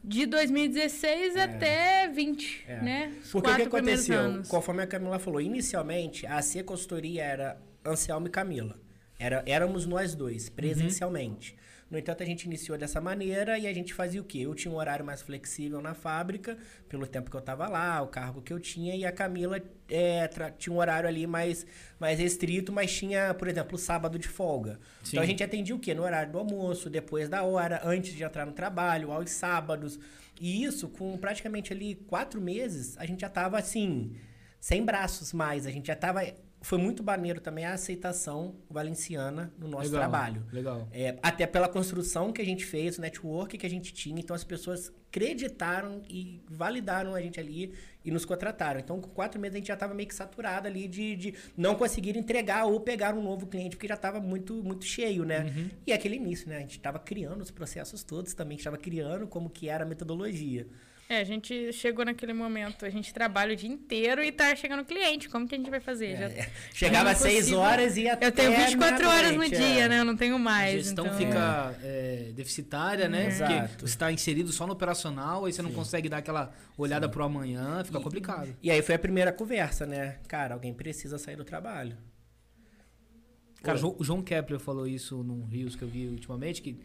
[0.04, 2.80] De 2016 até 20, É.
[2.82, 3.12] né?
[3.24, 4.18] Os Porque o que aconteceu?
[4.20, 4.46] anos.
[4.48, 8.78] Conforme a Camila falou, inicialmente a C Consultoria era Anselmo e Camila.
[9.18, 11.56] Era, éramos nós dois, presencialmente.
[11.88, 14.38] No entanto, a gente iniciou dessa maneira e a gente fazia o quê?
[14.38, 16.58] Eu tinha um horário mais flexível na fábrica,
[16.88, 20.28] pelo tempo que eu estava lá, o cargo que eu tinha, e a Camila é,
[20.58, 21.64] tinha um horário ali mais,
[22.00, 24.80] mais restrito, mas tinha, por exemplo, o sábado de folga.
[25.04, 25.10] Sim.
[25.12, 25.94] Então a gente atendia o quê?
[25.94, 29.96] No horário do almoço, depois da hora, antes de entrar no trabalho, aos sábados.
[30.40, 34.16] E isso, com praticamente ali quatro meses, a gente já tava assim,
[34.58, 35.66] sem braços mais.
[35.66, 36.22] A gente já tava.
[36.66, 40.42] Foi muito maneiro também a aceitação valenciana no nosso Legal, trabalho.
[40.52, 40.88] Legal.
[40.90, 44.18] É, até pela construção que a gente fez, o network que a gente tinha.
[44.18, 47.72] Então as pessoas acreditaram e validaram a gente ali
[48.04, 48.80] e nos contrataram.
[48.80, 51.76] Então, com quatro meses a gente já estava meio que saturado ali de, de não
[51.76, 55.44] conseguir entregar ou pegar um novo cliente, porque já estava muito, muito cheio, né?
[55.44, 55.70] Uhum.
[55.86, 56.56] E aquele início, né?
[56.56, 60.66] A gente estava criando os processos todos também, estava criando como que era a metodologia.
[61.08, 64.84] É, a gente chegou naquele momento, a gente trabalha o dia inteiro e tá chegando
[64.84, 65.28] cliente.
[65.28, 66.16] Como que a gente vai fazer?
[66.16, 67.60] Já- É, Chegava é às seis impossível.
[67.60, 69.88] horas e ia até Eu tenho 24 horas no meia-noite, dia, é.
[69.88, 70.00] né?
[70.00, 70.74] Eu não tenho mais.
[70.74, 71.16] a gestão então...
[71.18, 73.28] fica é, deficitária, né?
[73.28, 73.52] Exato.
[73.68, 77.22] Porque você está inserido só no operacional, aí você não consegue dar aquela olhada pro
[77.22, 78.56] amanhã, fica complicado.
[78.60, 80.16] E aí foi a primeira conversa, né?
[80.26, 81.96] Cara, alguém precisa sair do trabalho.
[83.62, 83.86] Cara, o Pô.
[83.86, 86.78] João- o João Kepler falou isso num Rios que eu vi ultimamente, que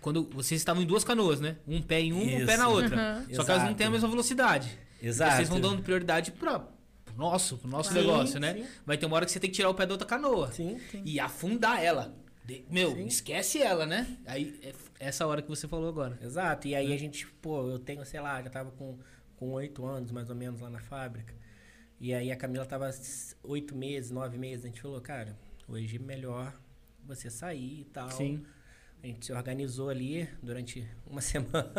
[0.00, 1.56] quando vocês estavam em duas canoas, né?
[1.66, 2.96] Um pé em uma, um pé na outra.
[3.28, 3.34] Uhum.
[3.34, 3.74] Só que elas não Exato.
[3.76, 4.78] têm a mesma velocidade.
[5.02, 5.36] Exato.
[5.36, 8.54] Vocês vão dando prioridade para pro nosso, pro nosso Sim, negócio, né?
[8.54, 8.66] sim.
[8.86, 10.50] Vai ter uma hora que você tem que tirar o pé da outra canoa.
[10.52, 10.80] Sim.
[11.04, 12.14] E afundar ela.
[12.44, 13.06] De- meu, Sim.
[13.06, 14.18] esquece ela, né?
[14.26, 16.18] Aí é essa hora que você falou agora.
[16.22, 16.68] Exato.
[16.68, 18.98] E aí a gente, pô, eu tenho, sei lá, já tava com
[19.36, 21.34] com oito anos, mais ou menos, lá na fábrica.
[22.00, 22.88] E aí a Camila tava
[23.42, 24.64] oito meses, nove meses.
[24.64, 25.36] A gente falou, cara,
[25.68, 26.54] hoje é melhor
[27.04, 28.10] você sair e tal.
[28.10, 28.44] Sim.
[29.04, 31.70] A gente se organizou ali durante uma semana.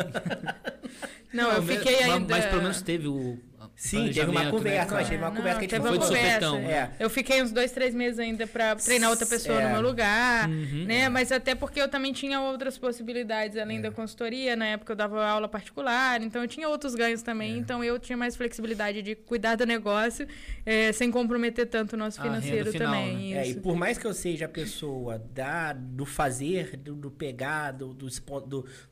[1.32, 2.36] Não, eu fiquei mas, ainda...
[2.36, 3.36] Mas pelo menos teve o.
[3.74, 5.82] Sim, teve uma planejamento, conversa, né, mas teve uma Não, conversa que a gente teve
[5.88, 6.46] Foi uma conversa.
[6.46, 6.60] sopetão.
[6.60, 6.72] né?
[6.98, 7.04] É.
[7.04, 9.66] Eu fiquei uns dois, três meses ainda pra treinar outra pessoa É.
[9.66, 10.84] no meu lugar, Uhum.
[10.86, 11.08] né?
[11.08, 13.82] Mas até porque eu também tinha outras possibilidades além É.
[13.82, 14.54] da consultoria.
[14.56, 17.54] Na época eu dava aula particular, então eu tinha outros ganhos também.
[17.54, 17.56] É.
[17.56, 20.26] Então eu tinha mais flexibilidade de cuidar do negócio
[20.64, 23.34] eh, sem comprometer tanto o nosso financeiro final, também.
[23.36, 23.60] É, e isso.
[23.60, 28.06] por mais que eu seja a pessoa da, do fazer, do, do pegar, do, do,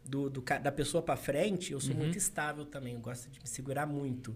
[0.04, 2.00] do, do- da pessoa pra frente, eu sou Uhum.
[2.00, 2.94] muito estável também.
[2.94, 4.34] Eu gosto de me segurar muito.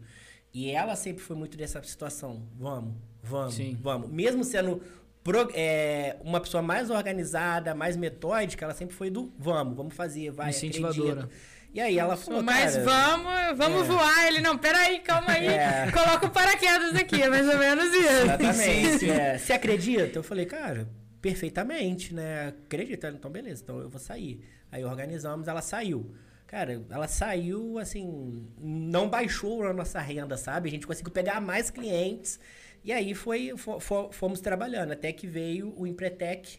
[0.52, 2.42] E ela sempre foi muito dessa situação.
[2.58, 3.78] Vamos, vamos, Sim.
[3.82, 4.10] vamos.
[4.10, 4.82] Mesmo sendo
[5.22, 10.30] pro- é, uma pessoa mais organizada, mais metódica, ela sempre foi do vamos, vamos fazer,
[10.30, 10.50] vai.
[10.50, 11.22] Incentivadora.
[11.24, 11.58] acredita.
[11.74, 13.84] E aí ela falou, Mas cara, vamos, vamos é.
[13.84, 14.26] voar.
[14.26, 15.46] Ele, não, peraí, calma aí.
[15.46, 15.90] É.
[15.92, 18.22] Coloca o paraquedas aqui, é mais ou menos isso.
[18.22, 19.10] Exatamente.
[19.10, 19.36] é.
[19.38, 20.18] Você acredita?
[20.18, 20.88] Eu falei, cara,
[21.20, 22.48] perfeitamente, né?
[22.48, 23.04] Acredito.
[23.04, 24.42] Ela, Então, beleza, então eu vou sair.
[24.72, 26.10] Aí organizamos, ela saiu.
[26.48, 30.68] Cara, ela saiu, assim, não baixou a nossa renda, sabe?
[30.68, 32.40] A gente conseguiu pegar mais clientes.
[32.82, 36.58] E aí foi, fo- fo- fomos trabalhando, até que veio o Empretec.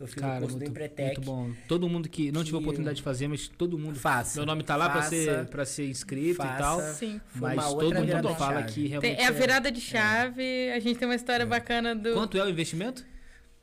[0.00, 1.16] Eu fiz o Cara, curso do muito, Empretec.
[1.16, 1.50] muito bom.
[1.66, 3.98] Todo mundo que não tive a Que- oportunidade de fazer, mas todo mundo.
[3.98, 4.38] Faça.
[4.38, 5.10] Meu nome tá lá pra Faça.
[5.10, 6.54] ser, pra ser inscrito Faça.
[6.54, 6.80] e tal.
[6.80, 7.20] Sim.
[7.26, 9.20] Foi Mas todo mundo fala que Tem- realmente.
[9.20, 10.70] é a virada de chave.
[10.70, 12.14] A gente tem uma história bacana do.
[12.14, 13.04] Quanto é o investimento?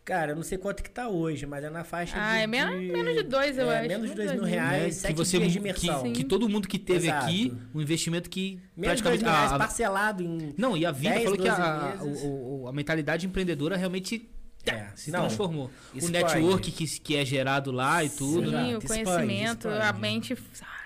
[0.05, 2.43] Cara, eu não sei quanto que tá hoje, mas é na faixa Ah, de...
[2.43, 3.87] é menos- menos de dois, eu é, acho.
[3.87, 4.91] Menos de dois Menos mil de reais, Né?
[4.91, 6.13] sete que você dias de que, imersão.
[6.13, 7.25] que todo mundo que teve Exato.
[7.25, 9.23] aqui, um investimento que Menos de dois praticamente.
[9.23, 10.53] mil reais a- a- parcelado em...
[10.55, 11.55] não, e a vida 10, falou que a,
[11.95, 12.21] 12 meses.
[12.23, 14.29] o- o- a mentalidade empreendedora realmente
[14.63, 15.71] É, se não, transformou.
[15.99, 18.75] O network que, que é gerado lá e tudo, Sim, né?
[18.75, 20.37] O expande, conhecimento, a mente.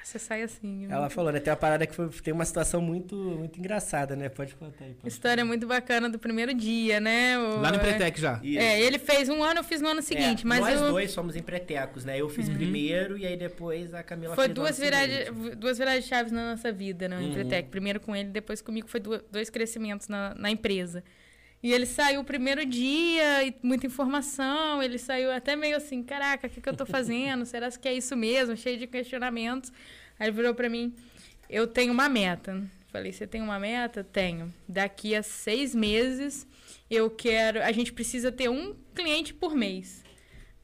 [0.03, 0.87] Você sai assim.
[0.89, 1.39] Ela falou, né?
[1.39, 4.29] Tem uma parada que foi, tem uma situação muito, muito engraçada, né?
[4.29, 4.93] Pode contar aí.
[4.93, 7.37] pode História muito bacana do primeiro dia, né?
[7.37, 8.39] O- Lá no Empretec já.
[8.43, 8.59] Isso.
[8.59, 11.11] É, ele fez um ano, eu fiz no ano seguinte, É, mas nós eu- dois
[11.11, 12.19] somos empretecos, né?
[12.19, 15.55] Eu fiz primeiro e aí depois a Camila foi fez duas seguinte.
[15.55, 17.17] duas viradas de chaves na nossa vida, né?
[17.17, 17.29] Uhum.
[17.29, 17.69] Empretec.
[17.69, 18.99] Primeiro com ele, depois comigo, foi
[19.31, 21.03] dois crescimentos na, na empresa.
[21.61, 26.47] E ele saiu o primeiro dia, e muita informação, ele saiu até meio assim, caraca,
[26.47, 27.45] o que, que eu tô fazendo?
[27.45, 28.55] Será que é isso mesmo?
[28.55, 29.71] Cheio de questionamentos.
[30.17, 30.93] Aí virou pra mim,
[31.49, 32.63] eu tenho uma meta.
[32.91, 34.03] Falei, você tem uma meta?
[34.03, 34.53] Tenho.
[34.67, 36.47] Daqui a seis meses,
[36.89, 37.61] eu quero...
[37.61, 40.03] A gente precisa ter um cliente por mês.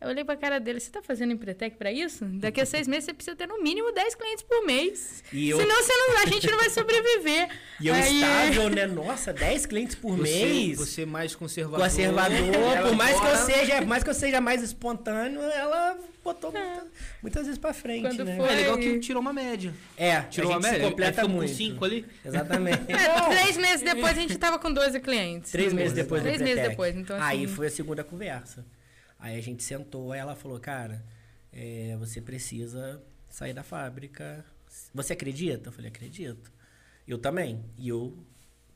[0.06, 2.26] Eu olhei pra cara dele, você tá fazendo Empretec pra isso?
[2.26, 5.24] Daqui a seis meses você precisa ter no mínimo 10 clientes por mês.
[5.34, 7.50] E eu- Senão você não, a gente não vai sobreviver.
[7.82, 8.86] E eu Aí- estável, né?
[8.88, 10.78] Nossa, 10 clientes por Você, mês.
[10.78, 11.86] você mais conservador.
[11.86, 15.98] Conservador, Ela por mais que, eu seja, por mais que eu seja mais espontâneo, ela
[16.24, 16.88] botou muita-
[17.22, 18.38] muitas vezes pra frente, Quando né?
[18.38, 19.74] foi- É legal que tirou uma média.
[19.98, 20.88] É, Tirou a uma média?
[20.88, 21.50] completa muito.
[21.52, 22.06] com cinco ali.
[22.24, 22.80] Exatamente.
[22.94, 25.52] É, três meses depois a gente tava com 12 clientes.
[25.52, 27.26] Três meses depois Três meses depois, então assim...
[27.26, 28.64] Aí foi a segunda conversa.
[29.26, 31.04] Aí a gente sentou, aí ela falou, cara,
[31.52, 34.46] é, você precisa sair da fábrica.
[34.94, 35.70] Você acredita?
[35.70, 36.54] Eu falei, acredito.
[37.08, 37.66] Eu também.
[37.76, 38.16] E eu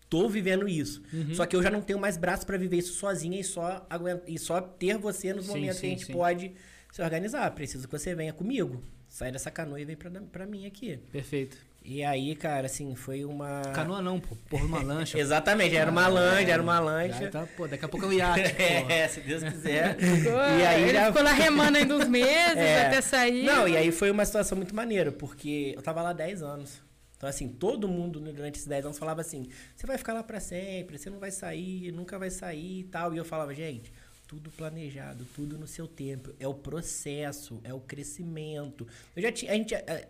[0.10, 1.04] tô vivendo isso.
[1.14, 1.36] Uhum.
[1.36, 4.24] Só que eu já não tenho mais braço pra viver isso sozinha e só, aguent...
[4.26, 6.14] e só ter você nos Sim, momentos que a sim, gente sim.
[6.14, 6.52] pode
[6.92, 7.52] se organizar.
[7.52, 8.82] Preciso que você venha comigo.
[9.08, 10.98] Sai dessa canoa e vem pra, pra mim aqui.
[11.12, 11.60] Perfeito.
[11.82, 13.62] E aí, cara, assim, foi uma.
[13.74, 14.36] Canoa não, pô.
[14.50, 15.18] Porra, uma lancha.
[15.20, 17.32] Exatamente, era uma lancha, era uma Já lancha.
[17.32, 18.42] tá, pô, daqui a pouco é um iate.
[18.90, 19.98] É, se Deus quiser.
[20.60, 22.88] E aí ele já ficou lá remando ainda uns meses É.
[22.88, 23.44] até sair.
[23.44, 26.82] Não, e aí foi uma situação muito maneira, porque eu tava lá 10 anos.
[27.18, 30.40] Então, assim, todo mundo durante esses 10 anos falava assim: você vai ficar lá pra
[30.40, 33.14] sempre, você não vai sair, nunca vai sair e tal.
[33.14, 33.92] E eu falava, gente,
[34.28, 36.34] tudo planejado, tudo no seu tempo.
[36.40, 38.88] É o processo, é o crescimento.
[39.16, 39.52] Eu já tinha.
[39.52, 40.08] A gente, eh,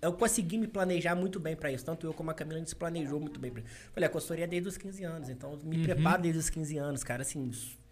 [0.00, 1.84] eu consegui me planejar muito bem pra isso.
[1.84, 3.50] Tanto eu como a Camila, a gente se planejou muito bem.
[3.50, 3.62] Pra...
[3.92, 5.28] Falei, a consultoria é desde os 15 anos.
[5.28, 7.22] Então, eu me preparo desde os 15 anos, cara.
[7.22, 7.50] Assim,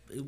[0.08, 0.26] eu,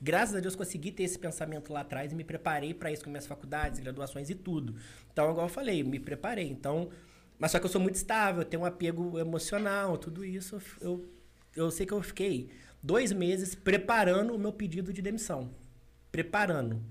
[0.00, 3.10] graças a Deus, consegui ter esse pensamento lá atrás e me preparei pra isso com
[3.10, 4.74] minhas faculdades, graduações e tudo.
[5.12, 6.48] Então, igual eu falei, me preparei.
[6.48, 6.90] Então,
[7.38, 10.60] mas só que eu sou muito estável, tenho um apego emocional, tudo isso.
[10.80, 11.08] Eu,
[11.54, 12.50] eu sei que eu fiquei
[12.82, 15.50] dois meses preparando o meu pedido de demissão.
[16.10, 16.82] Preparando.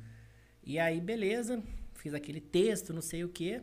[0.63, 1.61] E aí, beleza,
[1.95, 3.61] fiz aquele texto, não sei o quê.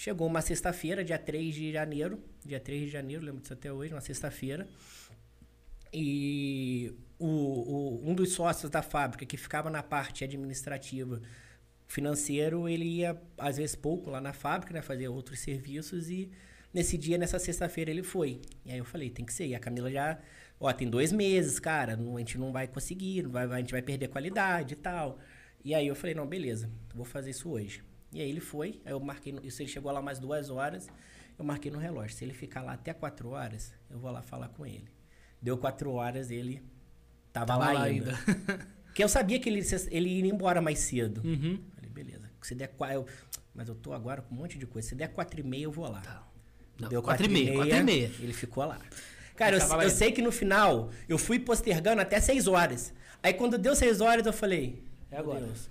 [0.00, 2.22] Chegou uma sexta-feira, dia 3 de janeiro.
[2.46, 4.68] Dia 3 de janeiro, lembro disso até hoje, uma sexta-feira.
[5.92, 11.20] E o, o- um dos sócios da fábrica, que ficava na parte administrativa,
[11.88, 14.80] financeiro, ele ia, às vezes, pouco lá na fábrica, né?
[14.82, 16.30] Fazer outros serviços e
[16.72, 18.40] nesse dia, nessa sexta-feira, ele foi.
[18.64, 19.48] E aí eu falei, tem que ser.
[19.48, 20.16] E a Camila já,
[20.60, 23.72] ó, tem dois meses, cara, não- a gente não vai conseguir, não vai, a gente
[23.72, 25.18] vai perder qualidade e tal.
[25.64, 27.82] E aí eu falei, não, beleza, vou fazer isso hoje.
[28.12, 30.88] E aí ele foi, aí eu marquei, no, isso ele chegou lá mais duas horas,
[31.38, 32.16] eu marquei no relógio.
[32.16, 34.88] Se ele ficar lá até quatro horas, eu vou lá falar com ele.
[35.40, 36.62] Deu quatro horas, ele
[37.32, 38.18] tava, Tava lá, lá ainda.
[38.86, 41.22] Porque eu sabia que ele, ele ia embora mais cedo.
[41.24, 41.62] Uhum.
[41.74, 42.28] Falei, beleza.
[42.42, 43.06] Se der eu,
[43.54, 44.88] mas eu tô agora com um monte de coisa.
[44.88, 46.00] Se der quatro e meia, eu vou lá.
[46.00, 46.26] Tá.
[46.80, 48.10] Não, Deu quatro e meia, quatro e meia.
[48.18, 48.80] Ele ficou lá.
[49.36, 49.90] Cara, eu, eu ainda.
[49.90, 52.92] sei que no final, eu fui postergando até seis horas.
[53.22, 54.82] Aí quando deu seis horas, eu falei...
[55.10, 55.70] É "Meu agora." Deus,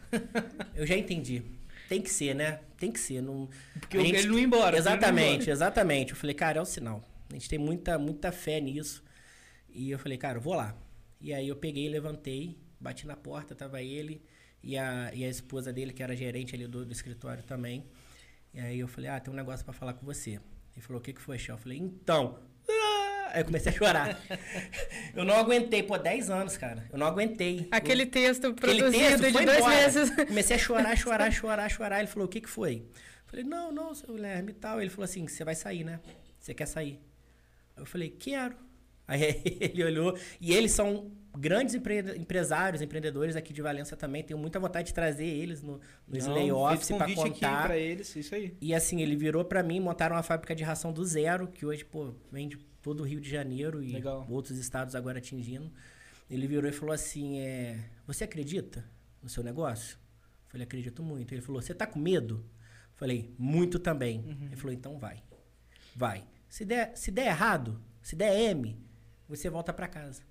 [0.75, 1.43] eu já entendi.
[1.87, 2.59] Tem que ser, né?
[2.77, 3.21] Tem que ser.
[3.21, 4.77] Não, Porque a ele não ia embora.
[4.77, 5.51] Exatamente, embora.
[5.51, 6.11] exatamente.
[6.11, 7.03] Eu falei, cara, é o sinal.
[7.29, 9.03] A gente tem muita, muita fé nisso.
[9.69, 10.75] E eu falei, cara, eu vou lá.
[11.19, 14.21] E aí eu peguei, levantei, bati na porta, tava ele
[14.63, 17.85] e a, e a esposa dele, que era gerente ali do, do escritório também.
[18.53, 20.39] E aí eu falei, ah, tem um negócio pra falar com você.
[20.75, 21.51] Ele falou, o que que foi, chefe?
[21.51, 22.39] Eu falei, então...
[22.69, 22.96] ah!"
[23.33, 24.19] Aí eu comecei a chorar.
[25.15, 26.85] eu não aguentei, pô, 10 anos, cara.
[26.91, 27.67] Eu não aguentei.
[27.71, 29.75] Aquele texto Aquele produzido texto de dois embora.
[29.75, 30.09] meses.
[30.27, 31.99] Comecei a chorar, chorar, chorar, chorar.
[31.99, 32.75] Ele falou, o que que foi?
[32.85, 34.79] Eu falei, não, não, seu Guilherme e tal.
[34.81, 35.99] Ele falou assim, você vai sair, né?
[36.39, 36.99] Você quer sair?
[37.75, 38.55] Eu falei, quero.
[39.07, 40.17] Aí ele olhou.
[40.39, 44.23] E eles são grandes empre- empresários, empreendedores aqui de Valença também.
[44.23, 47.63] Tenho muita vontade de trazer eles no, nos Não, layoffs fez para convite aqui contar.
[47.67, 48.57] pra eles, isso aí.
[48.59, 51.85] E assim, ele virou pra mim, montaram uma fábrica de ração do zero, que hoje,
[51.85, 52.57] pô, vem de
[52.87, 54.25] todo o Rio de Janeiro e Legal.
[54.29, 55.69] outros estados agora atingindo.
[56.29, 58.85] Ele virou e falou assim: é, Você acredita
[59.21, 59.97] no seu negócio?
[60.45, 61.33] Eu falei, acredito muito.
[61.33, 62.35] Ele falou, você tá com medo?
[62.35, 64.23] Eu falei, muito também.
[64.43, 65.21] Ele falou, então vai.
[65.93, 66.23] Vai.
[66.47, 68.79] Se der, se der errado, se der M,
[69.27, 70.21] você volta pra casa.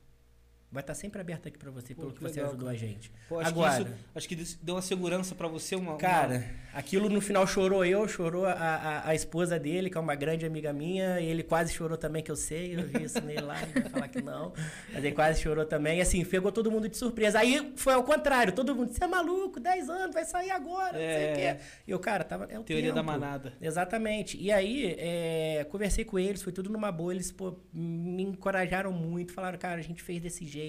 [0.76, 2.76] Vai estar sempre aberto aqui pra você, Pô, pelo que que, você legal, ajudou cara.
[2.76, 3.10] a gente.
[3.28, 5.92] Pô, acho Agora, que isso, acho que deu uma segurança pra você, uma...
[5.92, 10.00] uma- Cara, aquilo no final chorou eu, chorou a, a, a esposa dele, que é
[10.00, 13.18] uma grande amiga minha, e ele quase chorou também, que eu sei, eu vi isso
[13.22, 14.52] nele lá, ele vai falar que não,
[14.92, 17.38] mas ele quase chorou também, e assim, pegou todo mundo de surpresa.
[17.38, 20.98] Aí foi ao contrário, todo mundo, você é maluco, 10 anos, vai sair agora, não
[20.98, 21.54] sei o É.
[21.54, 21.60] quê.
[21.86, 23.06] E o cara, tava, é o Teoria da tempo.
[23.12, 23.54] manada.
[23.62, 24.36] Exatamente.
[24.38, 27.14] E aí, é, conversei com eles, foi tudo numa boa.
[27.14, 30.65] Eles pô, me encorajaram muito, falaram, cara, a gente fez desse jeito,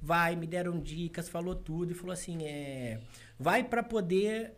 [0.00, 3.00] vai, me deram dicas, falou tudo e falou assim: é,
[3.38, 4.54] vai pra poder.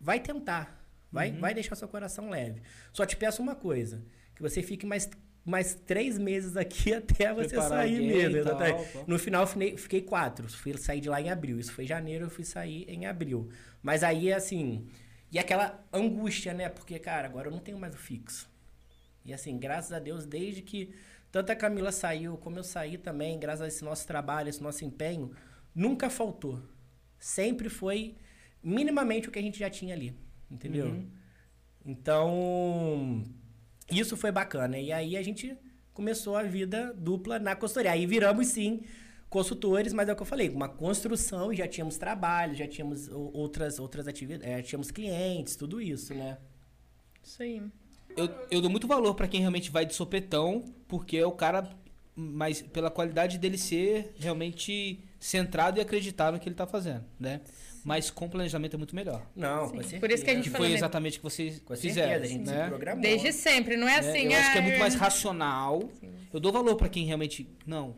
[0.00, 0.80] Vai tentar.
[1.10, 1.40] Vai, Uhum.
[1.40, 2.62] vai deixar seu coração leve.
[2.92, 4.02] Só te peço uma coisa:
[4.34, 5.08] que você fique mais,
[5.44, 8.44] mais três meses aqui até você Preparar sair mesmo.
[8.44, 9.04] tal, tal.
[9.06, 10.48] No final, fiquei, fiquei quatro.
[10.48, 11.58] Fui sair de lá em abril.
[11.60, 13.48] Isso foi em janeiro, eu fui sair em abril.
[13.82, 14.86] Mas aí, assim.
[15.30, 16.68] E aquela angústia, né?
[16.68, 18.50] Porque, cara, agora eu não tenho mais o fixo.
[19.24, 20.92] E assim, graças a Deus, desde que
[21.32, 24.84] tanto a Camila saiu, como eu saí também, graças a esse nosso trabalho, esse nosso
[24.84, 25.32] empenho,
[25.74, 26.62] nunca faltou.
[27.18, 28.16] Sempre foi
[28.62, 30.14] minimamente o que a gente já tinha ali.
[30.50, 30.88] Entendeu?
[30.88, 31.10] Uhum.
[31.86, 33.24] Então,
[33.90, 34.78] isso foi bacana.
[34.78, 35.56] E aí a gente
[35.94, 37.92] começou a vida dupla na consultoria.
[37.92, 38.82] Aí viramos, sim,
[39.30, 43.08] consultores, mas é o que eu falei, uma construção e já tínhamos trabalho, já tínhamos
[43.08, 46.36] outras, outras atividades, é, tínhamos clientes, tudo isso, né?
[47.24, 47.62] Isso aí.
[48.16, 51.68] Eu, eu dou muito valor pra quem realmente vai de sopetão, porque é o cara,
[52.14, 57.40] mas pela qualidade dele ser realmente centrado e acreditar no que ele tá fazendo, né?
[57.84, 59.26] Mas com planejamento é muito melhor.
[59.34, 59.70] Não, Sim.
[59.74, 60.00] com certeza.
[60.00, 60.74] Por isso que a gente Que foi né?
[60.74, 62.62] exatamente o que vocês Com fizeram, certeza, a gente né?
[62.64, 63.02] se programou.
[63.02, 64.32] Desde sempre, não é É, assim.
[64.32, 65.90] eu acho que é ah, muito mais racional.
[66.32, 67.96] Eu dou valor pra quem realmente, não,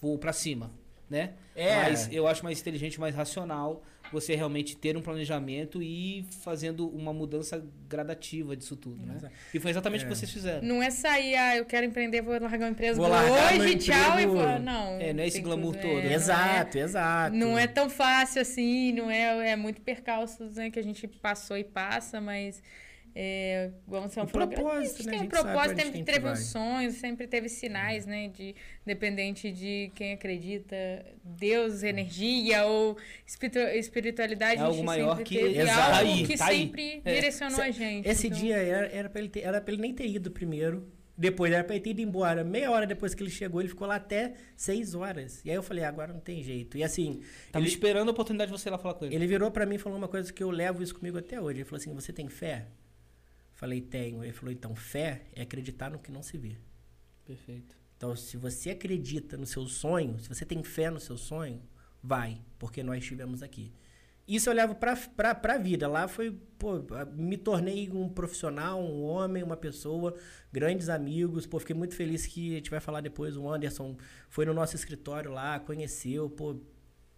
[0.00, 0.70] vou pra cima.
[1.10, 1.32] né?
[1.54, 1.74] É.
[1.82, 3.82] Mas eu acho mais inteligente, mais racional
[4.12, 9.14] você realmente ter um planejamento e ir fazendo uma mudança gradativa disso tudo, né?
[9.16, 9.34] Exato.
[9.54, 10.08] E foi exatamente o É.
[10.10, 10.66] que vocês fizeram.
[10.66, 14.20] Não é sair, ah, eu quero empreender, vou largar uma empresa Vou largar hoje, tchau,
[14.20, 14.58] e vou.
[14.58, 15.00] Não.
[15.00, 15.98] É, não é esse glamour tudo, todo.
[16.00, 17.36] é, não é- Exato, exato.
[17.36, 21.56] Não é tão fácil assim, não é, é muito percalços né, que a gente passou
[21.56, 22.62] e passa, mas
[23.20, 25.10] é, vamos ser um O propósito, a gente né?
[25.12, 26.32] tem um propósito, sempre teve vai.
[26.34, 28.28] uns sonhos, sempre teve sinais, né?
[28.28, 28.54] De,
[28.86, 30.76] dependente de quem acredita,
[31.24, 32.96] Deus, energia ou
[33.26, 35.80] espiritu- espiritualidade, É a algo gente maior sempre que- teve Exato.
[35.80, 36.58] algo Tá aí, que tá aí.
[36.58, 37.14] sempre É.
[37.14, 38.08] direcionou a gente.
[38.08, 40.88] Esse então- dia era, era, pra ele ter, era pra ele nem ter ido primeiro.
[41.20, 42.44] Depois era pra ele ter ido embora.
[42.44, 45.44] Meia hora depois que ele chegou, ele ficou lá até seis horas.
[45.44, 46.78] E aí eu falei, "Ah, agora não tem jeito.
[46.78, 49.16] E assim, Tava ele, esperando a oportunidade de você ir lá falar com ele.
[49.16, 51.58] ele virou pra mim e falou uma coisa que eu levo isso comigo até hoje.
[51.58, 52.66] Ele falou assim: Você tem fé?
[53.58, 54.22] Falei, tenho.
[54.22, 56.56] Ele falou: Então, fé é acreditar no que não se vê.
[57.24, 57.76] Perfeito.
[57.96, 61.60] Então, se você acredita no seu sonho, se você tem fé no seu sonho,
[62.00, 63.72] vai, porque nós estivemos aqui.
[64.28, 65.88] Isso eu levo pra, pra, pra vida.
[65.88, 66.74] Lá foi, pô,
[67.16, 70.14] me tornei um profissional, um homem, uma pessoa,
[70.52, 71.44] grandes amigos.
[71.44, 73.36] Pô, fiquei muito feliz que a gente vai falar depois.
[73.36, 73.96] O Anderson
[74.28, 76.60] foi no nosso escritório lá, conheceu, pô.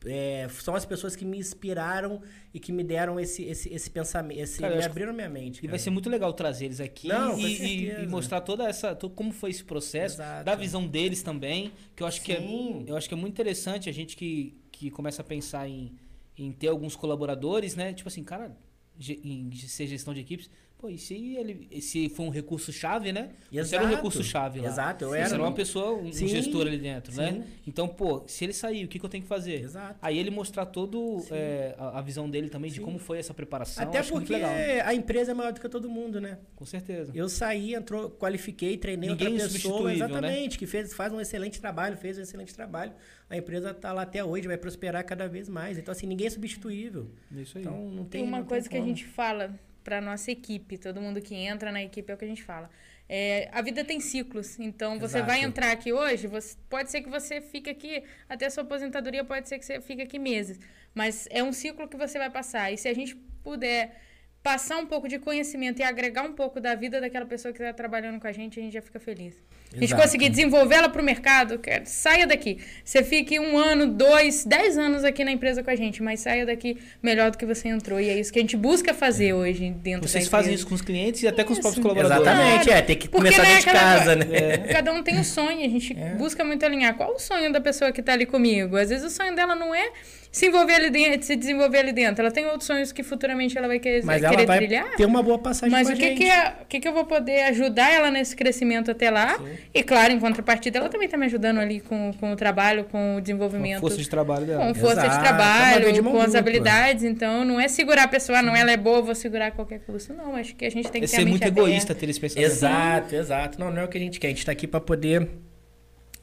[0.07, 2.23] É, são as pessoas que me inspiraram
[2.55, 5.65] e que me deram esse, esse, esse pensamento, esse, Cara, me abriram minha mente.
[5.65, 8.95] E vai ser muito legal trazer eles aqui Não, e, e- mostrar toda essa.
[8.95, 10.45] to- como foi esse processo, Exato.
[10.45, 11.73] da visão deles também.
[11.95, 12.43] Que eu acho que é,
[12.87, 15.93] eu acho que é muito interessante a gente que, que começa a pensar em,
[16.37, 17.93] em ter alguns colaboradores, né?
[17.93, 18.57] Tipo assim, cara,
[18.99, 20.49] em ser gestão de equipes.
[20.81, 23.33] Pô, e se ele se for um recurso-chave, né?
[23.53, 23.97] Você era um Exato.
[23.97, 24.69] recurso-chave lá.
[24.69, 25.35] Exato, eu Você era.
[25.35, 27.33] era uma pessoa, um, Sim, gestor ali dentro, né?
[27.33, 27.43] sim.
[27.67, 29.61] Então, pô, se ele sair, o que, que eu tenho que fazer?
[29.61, 29.99] Exato.
[30.01, 32.85] Aí ele mostrar todo é, a, a visão dele também de Sim.
[32.85, 33.85] como foi essa preparação.
[33.85, 34.51] Até acho porque legal.
[34.87, 36.39] a empresa é maior do que todo mundo, né?
[36.57, 37.13] Com certeza.
[37.15, 39.95] Eu saí, entrou, qualifiquei, treinei Ninguém outra é pessoa, né?
[39.97, 42.93] exatamente, que fez, faz um excelente trabalho, fez um excelente trabalho.
[43.29, 45.77] A empresa está lá até hoje, vai prosperar cada vez mais.
[45.77, 47.11] Então, assim, ninguém é substituível.
[47.31, 47.65] Isso aí.
[47.65, 50.79] Então, não tem Tem uma não tem coisa que a gente fala para nossa equipe,
[50.79, 52.71] todo mundo que entra na equipe é o que a gente fala.
[53.09, 55.27] É, a vida tem ciclos, então você Exato.
[55.27, 59.25] vai entrar aqui hoje, você, pode ser que você fique aqui até a sua aposentadoria,
[59.25, 60.61] pode ser que você fique aqui meses,
[60.95, 62.71] mas é um ciclo que você vai passar.
[62.71, 64.01] E se a gente puder
[64.43, 67.75] passar um pouco de conhecimento e agregar um pouco da vida daquela pessoa que está
[67.75, 69.35] trabalhando com a gente, a gente já fica feliz.
[69.71, 70.03] A gente Exato.
[70.03, 72.59] conseguir desenvolver ela para o mercado, quer, saia daqui.
[72.85, 76.45] Você fique um ano, dois, dez anos aqui na empresa com a gente, mas saia
[76.47, 78.01] daqui melhor do que você entrou.
[78.01, 80.61] E é isso que a gente busca fazer hoje dentro Vocês da fazem empresa.
[80.63, 81.63] isso com os clientes e até com os Isso.
[81.63, 82.27] próprios colaboradores.
[82.33, 82.79] Exatamente, Claro.
[82.79, 84.27] é, tem que Porque, começar né, dentro de casa, né?
[84.33, 84.59] É.
[84.73, 86.15] Cada um tem um sonho, a gente É.
[86.15, 86.95] busca muito alinhar.
[86.97, 88.77] Qual o sonho da pessoa que está ali comigo?
[88.77, 89.93] Às vezes o sonho dela não é
[90.33, 92.23] se envolver ali dentro, se desenvolver ali dentro.
[92.23, 94.95] Ela tem outros sonhos que futuramente ela vai querer, Mas querer ela vai trilhar.
[94.97, 96.19] ter uma boa passagem Mas com o a que, gente.
[96.19, 99.37] que, é, o que, que eu vou poder ajudar ela nesse crescimento até lá?
[99.39, 99.49] Sim.
[99.75, 103.13] E claro, em contrapartida, ela também está me ajudando ali com, com o trabalho, com
[103.13, 103.79] o Com desenvolvimento.
[103.79, 104.67] a força de trabalho dela.
[104.67, 107.03] com força de Exato, uma trabalho, de com as habilidades.
[107.03, 110.15] Então, não é segurar a pessoa, não, ela é boa, vou segurar qualquer custo.
[110.15, 112.47] Não, acho que a gente tem que É ter ser muito egoísta ter esse pensamento.
[112.51, 113.59] Exato, exato.
[113.59, 114.29] Não, não é o que a gente quer.
[114.29, 115.29] A gente tá aqui para poder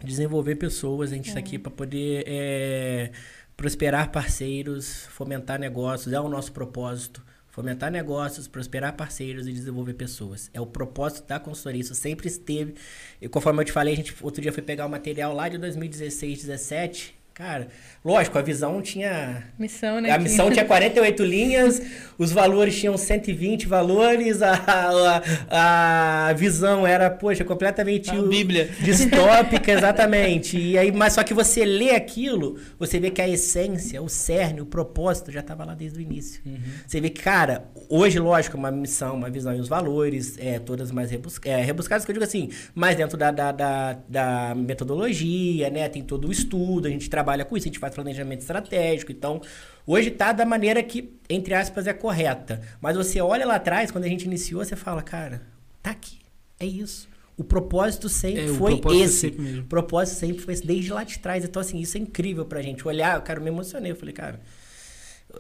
[0.04, 1.42] desenvolver pessoas, a gente tá É.
[1.42, 3.10] aqui para poder é,
[3.58, 7.26] prosperar parceiros, fomentar negócios, é o nosso propósito.
[7.50, 10.48] Fomentar negócios, prosperar parceiros e desenvolver pessoas.
[10.54, 11.82] É o propósito da consultoria.
[11.82, 12.76] Isso sempre esteve.
[13.20, 15.58] E conforme eu te falei, a gente outro dia foi pegar o material lá de
[15.58, 17.17] 2016, 17.
[17.38, 17.68] Cara,
[18.04, 20.10] lógico, a visão tinha Missão, né?
[20.10, 21.80] a missão tinha 48 linhas,
[22.18, 28.72] os valores tinham 120 valores, a, a, a visão era, poxa, completamente A Bíblia.
[28.82, 30.58] distópica, exatamente.
[30.58, 34.60] E aí, mas só que você lê aquilo, você vê que a essência, o cerne,
[34.62, 36.42] o propósito já estava lá desde o início.
[36.88, 40.90] Você vê que, cara, hoje, lógico, uma missão, uma visão e os valores, é, todas
[40.90, 45.70] mais rebus é, rebuscadas, que eu digo assim, mais dentro da, da, da, da metodologia,
[45.70, 45.88] né?
[45.88, 49.42] Tem todo o estudo, a gente trabalha com isso, a gente faz planejamento estratégico, então.
[49.86, 52.62] Hoje tá da maneira que, entre aspas, é correta.
[52.82, 55.42] Mas você olha lá atrás, quando a gente iniciou, você fala, cara,
[55.82, 56.20] tá aqui.
[56.60, 57.08] É isso.
[57.38, 59.18] O propósito sempre É, foi propósito é esse.
[59.20, 59.62] sempre mesmo.
[59.62, 61.44] O propósito sempre foi esse, desde lá de trás.
[61.46, 62.86] Então, assim, isso é incrível pra gente.
[62.88, 63.92] Olhar, cara, eu me emocionei.
[63.92, 64.40] Eu falei, cara,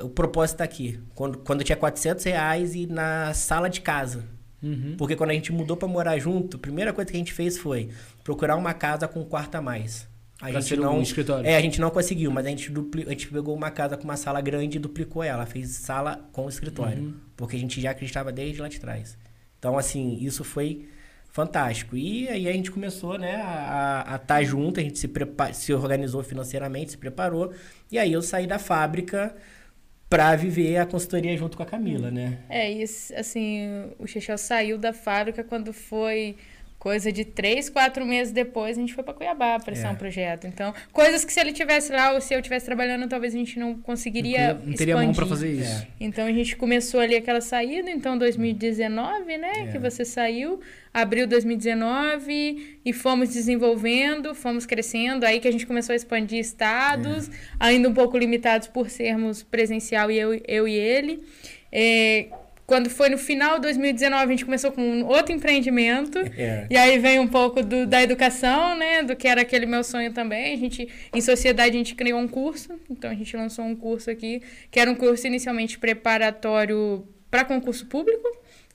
[0.01, 0.99] o propósito tá aqui.
[1.15, 4.23] Quando, quando eu tinha 400 reais e na sala de casa.
[4.61, 4.95] Uhum.
[4.97, 7.57] Porque quando a gente mudou pra morar junto, a primeira coisa que a gente fez
[7.57, 7.89] foi
[8.23, 10.07] procurar uma casa com um quarto a mais.
[10.39, 10.99] A Pra gente ser não.
[10.99, 11.47] um escritório.
[11.47, 13.03] É, a gente não conseguiu, mas a gente, dupli...
[13.07, 15.45] a gente pegou uma casa com uma sala grande e duplicou ela.
[15.45, 17.03] Fez sala com escritório.
[17.03, 17.13] Uhum.
[17.35, 19.17] Porque a gente já acreditava desde lá de trás.
[19.57, 20.87] Então, assim, isso foi
[21.29, 21.97] fantástico.
[21.97, 25.51] E aí a gente começou, né, a estar junto, a gente se, prepa...
[25.53, 27.51] se organizou financeiramente, se preparou.
[27.91, 29.35] E aí eu saí da fábrica
[30.09, 32.39] pra viver a consultoria junto com a Camila, né?
[32.47, 36.37] É, e assim, o Chechel saiu da fábrica quando foi
[36.79, 39.91] Coisa de três, quatro meses depois, a gente foi para Cuiabá apresentar É.
[39.91, 40.45] um projeto.
[40.45, 43.57] Então, coisas que se ele tivesse lá ou se eu estivesse trabalhando, talvez a gente
[43.57, 45.29] não conseguiria Não teria mão pra expandir.
[45.29, 45.83] fazer isso.
[45.83, 45.87] É.
[45.99, 49.71] Então a gente começou ali aquela saída, então 2019, né, É.
[49.71, 50.59] que você saiu,
[50.93, 57.29] abril 2019 e fomos desenvolvendo, fomos crescendo, aí que a gente começou a expandir estados,
[57.59, 61.23] ainda um pouco limitados por sermos presencial e eu, eu e ele.
[61.71, 62.27] É,
[62.67, 66.19] quando foi no final de 2019, a gente começou com um outro empreendimento.
[66.37, 66.67] É.
[66.69, 69.01] E aí vem um pouco do, da educação, né?
[69.01, 70.53] Do que era aquele meu sonho também.
[70.53, 72.79] A gente, em sociedade, a gente criou um curso.
[72.89, 77.87] Então, a gente lançou um curso aqui, que era um curso inicialmente preparatório para concurso
[77.87, 78.27] público.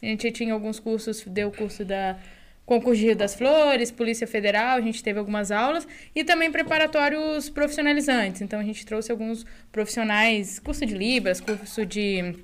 [0.03, 2.19] A gente tinha alguns cursos, deu o curso da
[2.65, 5.87] Concurso de Rio das Flores, Polícia Federal, a gente teve algumas aulas.
[6.15, 8.41] E também preparatórios profissionalizantes.
[8.41, 12.35] Então, a gente trouxe alguns profissionais, curso de Libras, curso de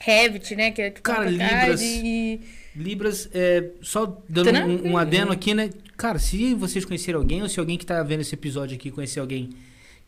[0.00, 0.70] Revit, né?
[0.70, 2.40] Que é tipo Cara, Libras- E...
[2.74, 4.50] Libras, é, só dando
[4.86, 5.70] um, um adeno aqui, né?
[5.96, 9.20] Cara, se vocês conhecerem alguém, ou se alguém que tá vendo esse episódio aqui conhecer
[9.20, 9.50] alguém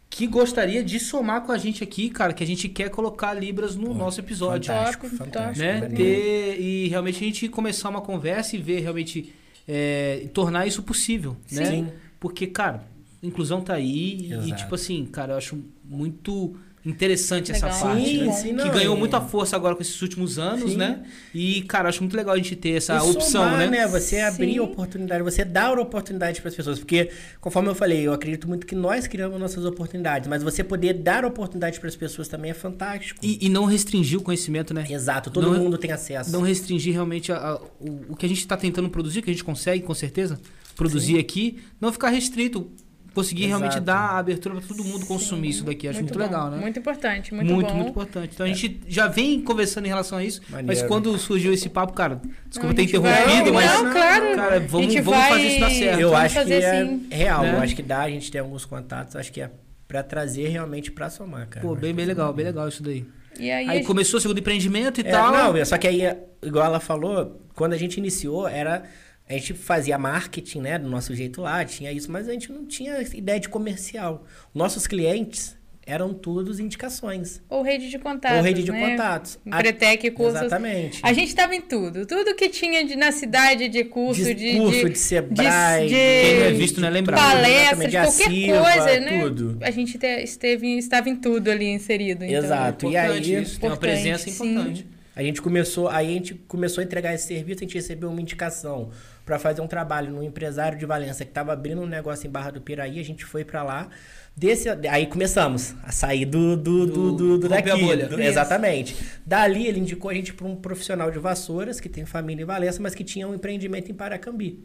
[0.08, 3.74] que gostaria de somar com a gente aqui, cara, que a gente quer colocar Libras
[3.76, 4.72] no nosso episódio.
[4.72, 5.58] Fantástico, fantástico.
[5.58, 5.80] né?
[5.80, 5.96] maneiro.
[5.96, 9.32] Ter, e realmente a gente começar uma conversa e ver realmente
[9.66, 11.64] é, tornar isso possível, né?
[11.64, 11.88] Sim.
[12.20, 12.86] Porque, cara,
[13.22, 14.56] inclusão tá aí e, Exato.
[14.56, 16.54] tipo assim, cara, eu acho muito
[16.84, 17.80] interessante essa Legal.
[17.80, 18.32] parte, Sim, né?
[18.32, 20.76] sim, que não, ganhou é- muita força agora com esses últimos anos, Sim.
[20.76, 21.02] né?
[21.32, 23.86] E, cara, eu acho muito legal a gente ter essa E opção, somar, né?
[23.86, 26.78] Você abrir oportunidade, você dar oportunidade para as pessoas.
[26.80, 27.10] Porque,
[27.40, 31.24] conforme eu falei, eu acredito muito que nós criamos nossas oportunidades, mas você poder dar
[31.24, 33.20] oportunidade para as pessoas também é fantástico.
[33.22, 34.84] E, e não restringir o conhecimento, né?
[34.90, 36.32] Exato, todo Não- mundo tem acesso.
[36.32, 39.32] Não restringir realmente a- a- o, o que a gente está tentando produzir, que a
[39.32, 40.40] gente consegue, com certeza,
[40.74, 42.68] produzir aqui, não ficar restrito.
[43.14, 43.84] Conseguir realmente Exato.
[43.84, 45.86] dar a abertura para todo mundo consumir isso daqui.
[45.86, 46.56] Acho muito, bom, legal, né?
[46.58, 47.74] Muito importante, muito, muito, bom.
[47.74, 48.30] muito importante.
[48.34, 50.88] Então a gente já vem conversando em relação a isso, mas Maneiro.
[50.88, 53.70] quando surgiu esse papo, cara, desculpa ter gente vai- interrompido, mas.
[53.82, 54.34] Não, claro.
[54.36, 56.00] Cara, vamos, A gente vamos vai- fazer isso dar certo.
[56.00, 57.06] Eu Vamos acho que fazer é sim.
[57.10, 57.52] real, Né?
[57.54, 59.50] eu acho que dá, a gente tem alguns contatos, acho que é
[59.86, 61.66] para trazer realmente para somar, cara.
[61.66, 63.04] Pô, bem, bem que legal, bem legal isso daí.
[63.38, 65.32] E aí, Aí gente- começou o segundo empreendimento e É, tal.
[65.54, 66.00] Não, só que aí,
[66.42, 68.84] igual ela falou, quando a gente iniciou, era.
[69.28, 72.66] A gente fazia marketing, né, do nosso jeito lá, tinha isso, mas a gente não
[72.66, 74.26] tinha ideia de comercial.
[74.54, 75.56] Nossos clientes
[75.86, 77.40] eram todos indicações.
[77.48, 78.90] ou rede de contatos, ou rede de né?
[78.90, 79.38] contatos.
[79.44, 80.40] Empretec, cursos.
[80.42, 81.00] Exatamente.
[81.02, 82.06] A gente estava em tudo.
[82.06, 85.94] Tudo que tinha de, na cidade de curso, de, de, curso, de, de, Sebrae, de-
[85.94, 87.20] Quem não é visto não é lembrado.
[87.20, 89.20] palestras, de qualquer Silva, coisa, né?
[89.22, 89.58] tudo.
[89.60, 92.24] A gente te- esteve, estava em tudo ali inserido.
[92.24, 92.86] Então, Exato.
[92.86, 94.50] E Importante aí, isso, tem uma importante, presença sim.
[94.52, 94.86] importante.
[95.14, 98.20] A gente começou, aí a gente começou a entregar esse serviço, a gente recebeu uma
[98.20, 98.90] indicação
[99.24, 102.50] para fazer um trabalho no empresário de Valença que estava abrindo um negócio em Barra
[102.50, 103.88] do Piraí, a gente foi para lá.
[104.34, 107.68] Desse, aí começamos a sair do, do, do, do, do daqui.
[108.08, 108.96] do- exatamente.
[109.26, 112.80] Dali ele indicou a gente para um profissional de vassouras que tem família em Valença,
[112.82, 114.58] mas que tinha um empreendimento em Paracambi.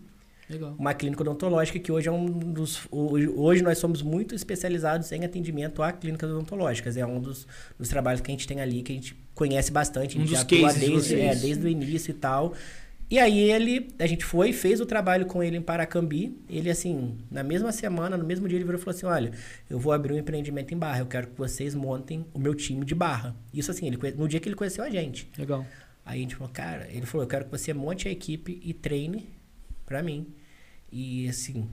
[0.49, 0.73] Legal.
[0.79, 2.87] Uma clínica odontológica que hoje é um dos.
[2.89, 6.95] Hoje, nós somos muito especializados em atendimento a clínicas odontológicas.
[6.95, 7.45] É um dos,
[7.77, 10.17] dos trabalhos que a gente tem ali, que a gente conhece bastante.
[10.17, 12.53] A gente já atua desde, é, desde o início e tal.
[13.09, 16.37] E aí ele, a gente foi, fez o trabalho com ele em Paracambi.
[16.49, 19.31] Ele, assim, na mesma semana, no mesmo dia, ele virou e falou assim: olha,
[19.69, 20.99] eu vou abrir um empreendimento em Barra.
[20.99, 23.33] Eu quero que vocês montem o meu time de Barra.
[23.53, 25.29] Isso assim, ele, no dia que ele conheceu a gente.
[25.37, 25.65] Legal.
[26.05, 28.73] Aí a gente falou, cara, ele falou, eu quero que você monte a equipe e
[28.73, 29.29] treine
[29.85, 30.27] pra mim.
[30.91, 31.69] E assim,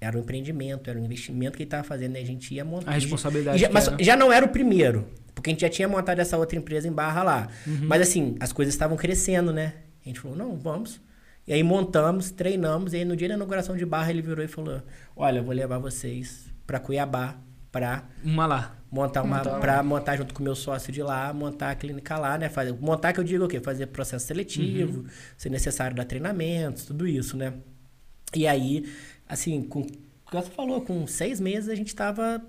[0.00, 2.90] era um empreendimento, era um investimento que ele tava fazendo, e a gente ia montar.
[2.90, 4.02] A responsabilidade já, mas era.
[4.02, 6.92] já não era o primeiro, porque a gente já tinha montado essa outra empresa em
[6.92, 7.48] Barra lá.
[7.66, 7.86] Uhum.
[7.86, 9.74] Mas assim, as coisas estavam crescendo, né?
[10.06, 11.00] A gente falou, não, vamos.
[11.46, 14.48] E aí montamos, treinamos, e aí no dia da inauguração de Barra ele virou e
[14.48, 14.82] falou:
[15.14, 17.36] Olha, eu vou levar vocês pra Cuiabá
[17.70, 18.76] pra Uma lá.
[18.90, 19.60] montar uma Montar.
[19.60, 22.48] para montar junto com o meu sócio de lá, montar a clínica lá, né?
[22.48, 23.60] Fazer, montar que eu digo o quê?
[23.60, 25.04] Fazer processo seletivo,
[25.36, 27.52] se necessário dar treinamentos, tudo isso, né?
[28.34, 28.88] E aí,
[29.28, 29.96] assim, com o que
[30.32, 32.42] você falou, com seis meses a gente tava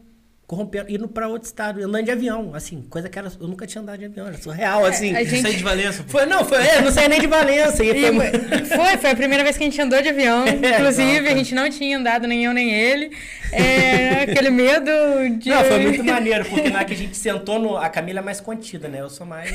[0.47, 3.81] corrompendo, indo para outro estado, andando de avião, assim, coisa que era, eu nunca tinha
[3.81, 5.13] andado de avião, era surreal, assim.
[5.13, 6.03] a gente- Saí de Valença.
[6.03, 6.09] pô.
[6.09, 9.15] Foi, não, foi, é, não saí nem de Valença, e E foi, foi, foi a
[9.15, 10.45] primeira vez que a gente andou de avião.
[10.47, 13.11] Inclusive, não, a gente não tinha andado, nem eu, nem ele.
[13.51, 14.89] É, aquele medo
[15.37, 15.49] de.
[15.49, 17.75] Não, foi muito maneiro, porque na hora que a gente sentou no.
[17.77, 19.01] A Camila é mais contida, né?
[19.01, 19.49] Eu sou mais.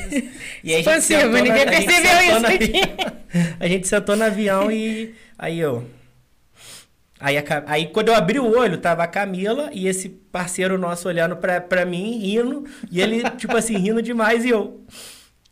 [0.63, 3.13] E aí a gente Expansiva, sentou na- ninguém a gente percebeu sentou isso avião-
[3.59, 5.13] A gente sentou no avião e.
[5.39, 5.83] Aí eu.
[7.23, 11.07] Aí, a aí quando eu abri o olho, tava a Camila e esse parceiro nosso
[11.07, 12.65] olhando pra, pra mim, rindo.
[12.91, 14.43] E ele, tipo assim, rindo demais.
[14.43, 14.85] E eu.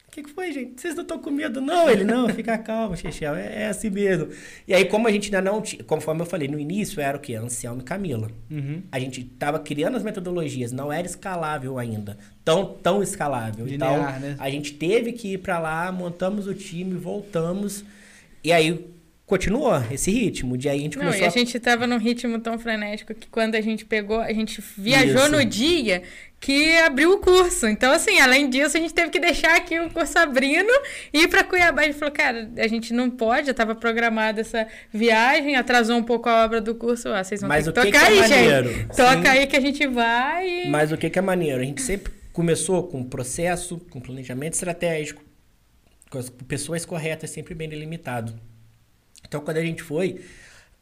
[0.05, 0.81] O que, que foi, gente?
[0.81, 1.89] Vocês não estão com medo, não?
[1.89, 4.27] Ele, não, fica calmo, Chechel, é, é assim mesmo.
[4.67, 5.81] E aí, como a gente ainda não tinha.
[5.85, 7.35] Conforme eu falei, no início era o quê?
[7.35, 8.29] Anselmo e Camila.
[8.49, 8.83] Uhum.
[8.91, 12.17] A gente tava criando as metodologias, não era escalável ainda.
[12.43, 13.65] Tão, tão escalável.
[13.65, 14.35] Linear, então, né?
[14.37, 17.85] a gente teve que ir pra lá, montamos o time, voltamos.
[18.43, 18.91] E aí,
[19.31, 20.57] continuou esse ritmo.
[20.57, 23.13] De aí a gente Não, começou e a a gente tava num ritmo tão frenético
[23.13, 25.31] que quando a gente pegou, a gente viajou Isso.
[25.31, 26.03] no dia
[26.37, 27.65] que abriu o curso.
[27.65, 30.69] Então, assim, além disso, a gente teve que deixar aqui o curso abrindo
[31.13, 31.83] e ir pra Cuiabá.
[31.83, 36.03] A gente falou, cara, a gente não pode, já tava programada essa viagem, atrasou um
[36.03, 37.07] pouco a obra do curso.
[37.07, 38.73] Ah, vocês vão Mas ter o que tocar que é aí, maneiro?
[38.73, 38.97] gente.
[38.97, 39.27] Toca Sim.
[39.27, 40.69] aí que a gente vai e...
[40.69, 41.61] Mas o que, que é maneiro?
[41.61, 45.23] A gente sempre começou com processo, com planejamento estratégico,
[46.09, 48.50] com as pessoas corretas, sempre bem delimitado.
[49.27, 50.19] Então, quando a gente foi,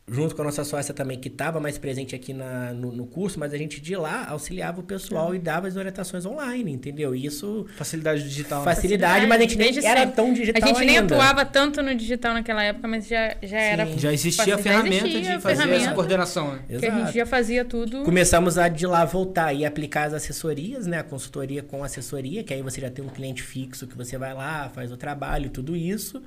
[0.08, 3.40] junto com a nossa sócia também, que estava mais presente aqui na, no, no curso,
[3.40, 7.14] mas a gente de lá auxiliava o pessoal e dava as orientações online, entendeu?
[7.14, 8.60] Isso, Facilidade digital.
[8.60, 8.66] né?
[8.74, 10.16] facilidade, mas a gente nem era sempre.
[10.16, 11.14] tão A digital gente nem ainda.
[11.16, 13.86] atuava tanto no digital naquela época, mas já, já era...
[14.00, 15.84] Já existia a Já ferramenta existia a de fazer ferramenta.
[15.86, 16.60] essa coordenação, né?
[16.68, 17.14] Que a gente Exato.
[17.14, 18.02] já fazia tudo...
[18.04, 20.98] Começamos a de lá voltar e aplicar as assessorias, né?
[20.98, 24.34] A consultoria com assessoria, que aí você já tem um cliente fixo que você vai
[24.34, 26.24] lá, faz o trabalho, tudo isso.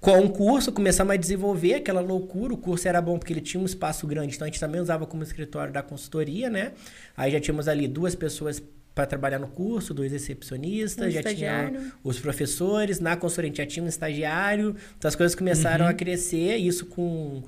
[0.00, 2.54] Com o curso, começamos a desenvolver aquela loucura.
[2.54, 5.04] O curso era bom porque ele tinha um espaço grande, então a gente também usava
[5.06, 6.70] como escritório da consultoria, né?
[7.16, 8.62] Aí já tínhamos ali duas pessoas
[8.94, 11.72] para trabalhar no curso, dois recepcionistas, Um já tinha
[12.04, 14.76] os professores, na consultoria a gente já tinha um estagiário.
[14.96, 15.90] Então as coisas começaram Uhum.
[15.90, 17.42] a crescer, isso com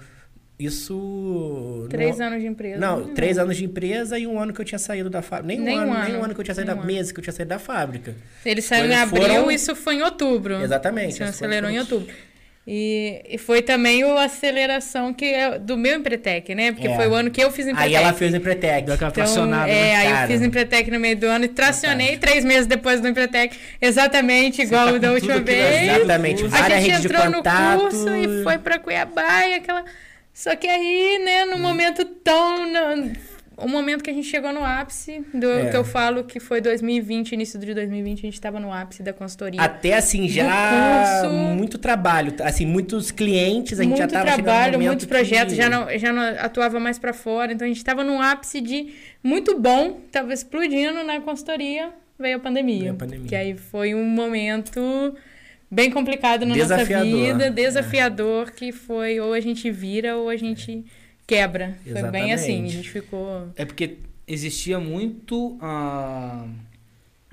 [0.58, 2.78] isso Três não- anos de empresa.
[2.80, 3.12] não, né?
[3.14, 5.46] três anos de empresa e um ano que eu tinha saído da fábrica.
[5.48, 6.24] Nem, Nem um um ano, nem um ano.
[6.26, 6.92] ano que eu tinha saído Nem da um ano.
[6.94, 8.14] mesa que eu tinha saído da fábrica.
[8.44, 10.54] Ele saiu em Foram- abril, foram- isso foi em outubro.
[10.62, 11.12] Exatamente.
[11.14, 12.14] Isso as acelerou em coisas outubro.
[12.72, 16.70] E, e foi também a aceleração que é do meu Empretec, né?
[16.70, 16.94] Porque É.
[16.94, 17.96] foi o ano que eu fiz Empretec.
[17.96, 18.86] Aí ela fez o Empretec.
[18.86, 19.96] Deu aquela Então, tracionada, é, né?
[19.96, 20.22] aí Cara.
[20.24, 24.62] eu fiz Empretec no meio do ano e tracionei três meses depois do Empretec, exatamente
[24.62, 25.96] igual tá o da última nas vez.
[25.96, 26.44] Exatamente.
[26.44, 29.84] A gente redes de entrou no curso e foi pra Cuiabá e aquela.
[30.32, 31.50] Só que aí, né, Hum.
[31.50, 32.66] num momento tão.
[32.70, 33.12] no-
[33.62, 35.70] Um momento que a gente chegou no ápice do É.
[35.70, 39.12] que eu falo que foi 2020, início de 2020, a gente tava no ápice da
[39.12, 39.60] consultoria.
[39.60, 41.34] Até assim, já curso.
[41.34, 42.34] muito trabalho.
[42.42, 45.68] Assim, muitos clientes, a gente já muito tava chegando no trabalho, muitos projetos, que- já
[45.68, 49.58] não, já não atuava mais pra fora, então a gente estava num ápice de muito
[49.58, 52.78] bom, tava explodindo na consultoria, veio a pandemia.
[52.80, 53.28] Veio a pandemia.
[53.28, 55.14] Que aí foi um momento
[55.70, 57.50] bem complicado na nossa Desafiador, vida, é.
[57.50, 60.84] desafiador, que foi ou a gente vira ou a gente
[61.34, 61.78] quebra.
[61.84, 62.72] Foi bem assim, a Exatamente.
[62.76, 63.48] gente ficou...
[63.56, 66.44] É porque existia muito ah,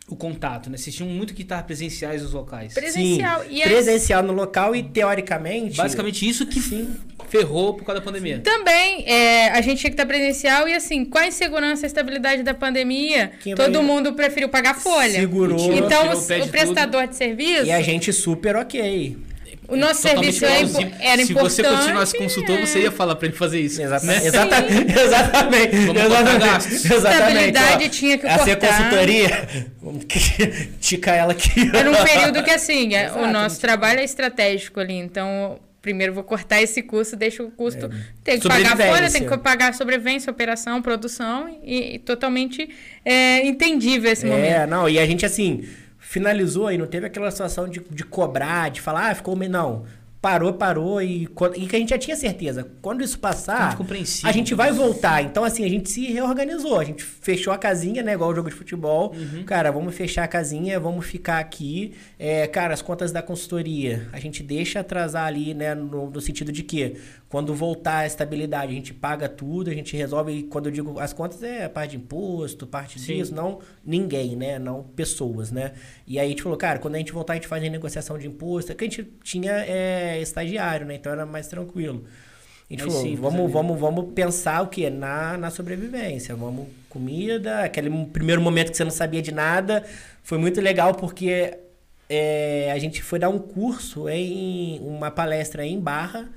[0.09, 0.75] o contato, né?
[0.75, 2.73] Existiam muito que estar presenciais nos locais.
[2.73, 3.41] Presencial.
[3.43, 5.75] Sim, e aí, presencial no local e teoricamente.
[5.75, 6.95] Basicamente isso que Sim.
[7.29, 8.39] ferrou por causa da pandemia.
[8.39, 12.41] Também, é, a gente tinha que estar presencial e assim, com a insegurança e estabilidade
[12.41, 15.11] da pandemia, Quem todo vai- mundo preferiu pagar folha.
[15.19, 15.57] Segurou.
[15.57, 19.17] Tirou- Então, tirou o, o prestador de serviço, E a gente super ok.
[19.67, 21.55] O nosso serviço impo- era Se importante.
[21.55, 23.81] você continuasse consultor, você ia falar pra ele fazer isso.
[23.81, 24.17] Exata- né?
[24.25, 24.65] exata-
[25.01, 25.75] exatamente.
[25.77, 26.45] Vamos cortar exatamente.
[26.45, 26.85] gastos.
[26.85, 27.17] Exatamente.
[27.23, 27.89] Estabilidade ó.
[27.89, 28.77] tinha que A ser cortar.
[28.77, 29.47] consultoria.
[29.81, 30.05] Vamos
[30.79, 31.69] ticar ela aqui.
[31.73, 34.93] Era um período que, assim, é, Exato, o nosso trabalho é estratégico ali.
[34.95, 37.89] Então, primeiro vou cortar esse custo, deixo o custo.
[38.23, 41.47] Tem que pagar folha, tem que pagar sobrevivência, operação, produção.
[41.63, 42.69] E, e totalmente
[43.05, 44.51] é, entendível esse momento.
[44.51, 45.63] É, não, e a gente assim,
[46.07, 49.51] finalizou e não teve aquela situação de, de cobrar, de falar, ah, ficou meio.
[49.51, 49.83] Não.
[50.21, 52.67] Parou, parou e, e que a gente já tinha certeza.
[52.81, 54.29] Quando isso passar, compreensível.
[54.29, 55.21] a gente vai voltar.
[55.21, 56.79] Então, assim, a gente se reorganizou.
[56.79, 58.13] A gente fechou a casinha, né?
[58.13, 59.13] Igual o jogo de futebol.
[59.13, 59.43] Uhum.
[59.43, 61.93] Cara, vamos fechar a casinha, vamos ficar aqui.
[62.17, 65.75] É, cara, as contas da consultoria, a gente deixa atrasar ali, né?
[65.75, 66.95] No, no sentido de que
[67.29, 70.31] quando voltar a estabilidade, a gente paga tudo, a gente resolve.
[70.31, 73.17] e Quando eu digo as contas, é a parte de imposto, parte Sim.
[73.17, 74.57] disso, não ninguém, né?
[74.57, 75.73] Não pessoas, né?
[76.05, 78.17] E aí a gente falou, cara, quando a gente voltar, a gente faz a negociação
[78.17, 78.71] de imposto.
[78.71, 80.95] É que a gente tinha é, estagiário, né?
[80.95, 82.05] Então era mais tranquilo.
[82.69, 83.53] A gente Mais falou, simples vamos, ali.
[83.53, 84.89] vamos, vamos pensar o quê?
[84.89, 86.35] Na, na sobrevivência.
[86.35, 89.85] Vamos comida, aquele primeiro momento que você não sabia de nada.
[90.23, 91.57] Foi muito legal porque
[92.09, 96.29] é, a gente foi dar um curso em uma palestra em Barra,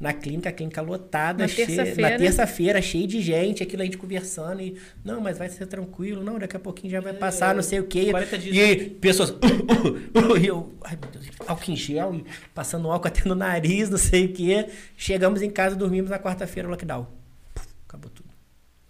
[0.00, 2.10] na clínica, a clínica lotada, Na cheia- terça-feira.
[2.10, 6.22] na terça-feira, cheio de gente, aquilo a gente conversando e, não, mas vai ser tranquilo,
[6.22, 8.10] não, daqui a pouquinho já vai passar, não sei o quê.
[8.10, 8.56] 40 dias.
[8.56, 9.34] E pessoas,
[10.40, 12.20] e eu, ai meu Deus, álcool em gel,
[12.54, 14.68] passando álcool até no nariz, não sei o quê.
[14.96, 17.06] Chegamos em casa, dormimos na quarta-feira, lockdown.
[17.54, 18.27] Puf, acabou tudo.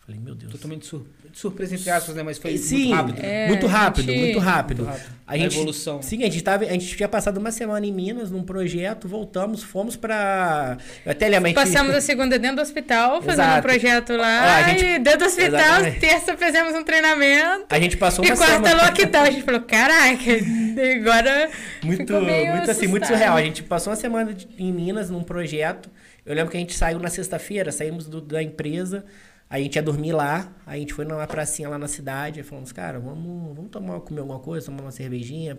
[0.08, 0.50] Falei, meu Deus.
[0.52, 2.22] Totalmente sur surpresa, entre aspas, né?
[2.22, 3.18] Mas foi Sim, muito rápido.
[3.22, 4.84] É, muito rápido, gente- muito rápido.
[4.84, 5.12] Muito rápido.
[5.26, 6.00] A, A gente, evolução.
[6.00, 9.62] Sim, a gente, tava, a gente tinha passado uma semana em Minas num projeto, voltamos,
[9.62, 10.78] fomos pra.
[11.04, 13.62] Eu até gente- Passamos a segunda dentro do hosptal, fazendo um Exato.
[13.68, 14.40] projeto lá.
[14.42, 16.00] Ó, a gente- E dentro do hospital, Exatamente.
[16.00, 17.66] terça fizemos um treinamento.
[17.68, 18.82] A gente passou E uma quarta semana.
[18.86, 19.22] lockdown.
[19.24, 20.22] A gente falou, caraca,
[20.98, 21.50] agora
[21.82, 23.36] Muito, muito assim, muito surreal.
[23.36, 25.90] A gente passou uma semana de- em Minas num projeto.
[26.24, 29.04] Eu lembro que a gente saiu na sexta-feira, saímos do- da empresa,
[29.50, 32.98] a gente ia dormir lá, a gente foi numa pracinha lá na cidade, falamos, cara,
[33.00, 35.58] vamos, vamos tomar, comer alguma coisa, tomar uma cervejinha.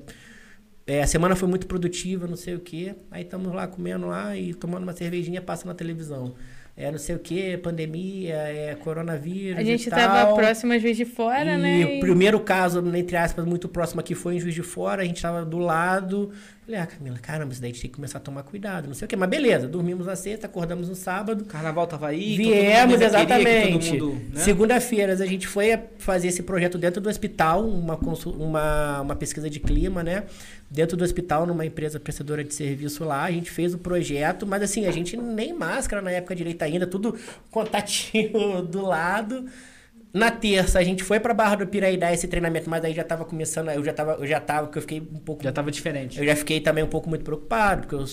[0.85, 2.95] é, a semana foi muito produtiva, não sei o quê.
[3.09, 6.35] Aí estamos lá comendo lá e tomando uma cervejinha, passa na televisão.
[6.77, 9.59] É não sei o quê, pandemia, é coronavírus.
[9.59, 9.99] A gente e tal.
[9.99, 11.97] tava próximo a Juiz de Fora, e né?
[11.97, 15.21] o primeiro caso, entre aspas, muito próximo aqui foi em Juiz de Fora, a gente
[15.21, 16.31] tava do lado.
[16.69, 18.93] Falei, ah, Camila, caramba, isso daí a gente tem que começar a tomar cuidado, não
[18.93, 19.15] sei o quê.
[19.15, 21.43] Mas beleza, dormimos na sexta, acordamos no sábado.
[21.45, 22.37] Carnaval tava aí.
[22.37, 23.99] Viemos, exatamente.
[23.99, 24.19] né?
[24.35, 27.97] Segunda-feira a gente foi fazer esse projeto dentro do hospital, uma,
[28.37, 30.25] uma, uma pesquisa de clima, né?
[30.69, 33.23] Dentro do hospital, numa empresa prestadora de serviço lá.
[33.23, 36.85] A gente fez o projeto, mas assim, a gente nem máscara na época direita ainda,
[36.85, 37.17] tudo
[37.49, 39.47] contatinho do lado.
[40.13, 43.03] Na terça, a gente foi pra Barra do Piraí dar esse treinamento, mas aí já
[43.03, 45.69] tava começando, eu já tava, eu já tava, porque eu fiquei um pouco Já tava
[45.69, 46.17] diferente.
[46.19, 48.05] eu já fiquei também um pouco muito preocupado, porque eu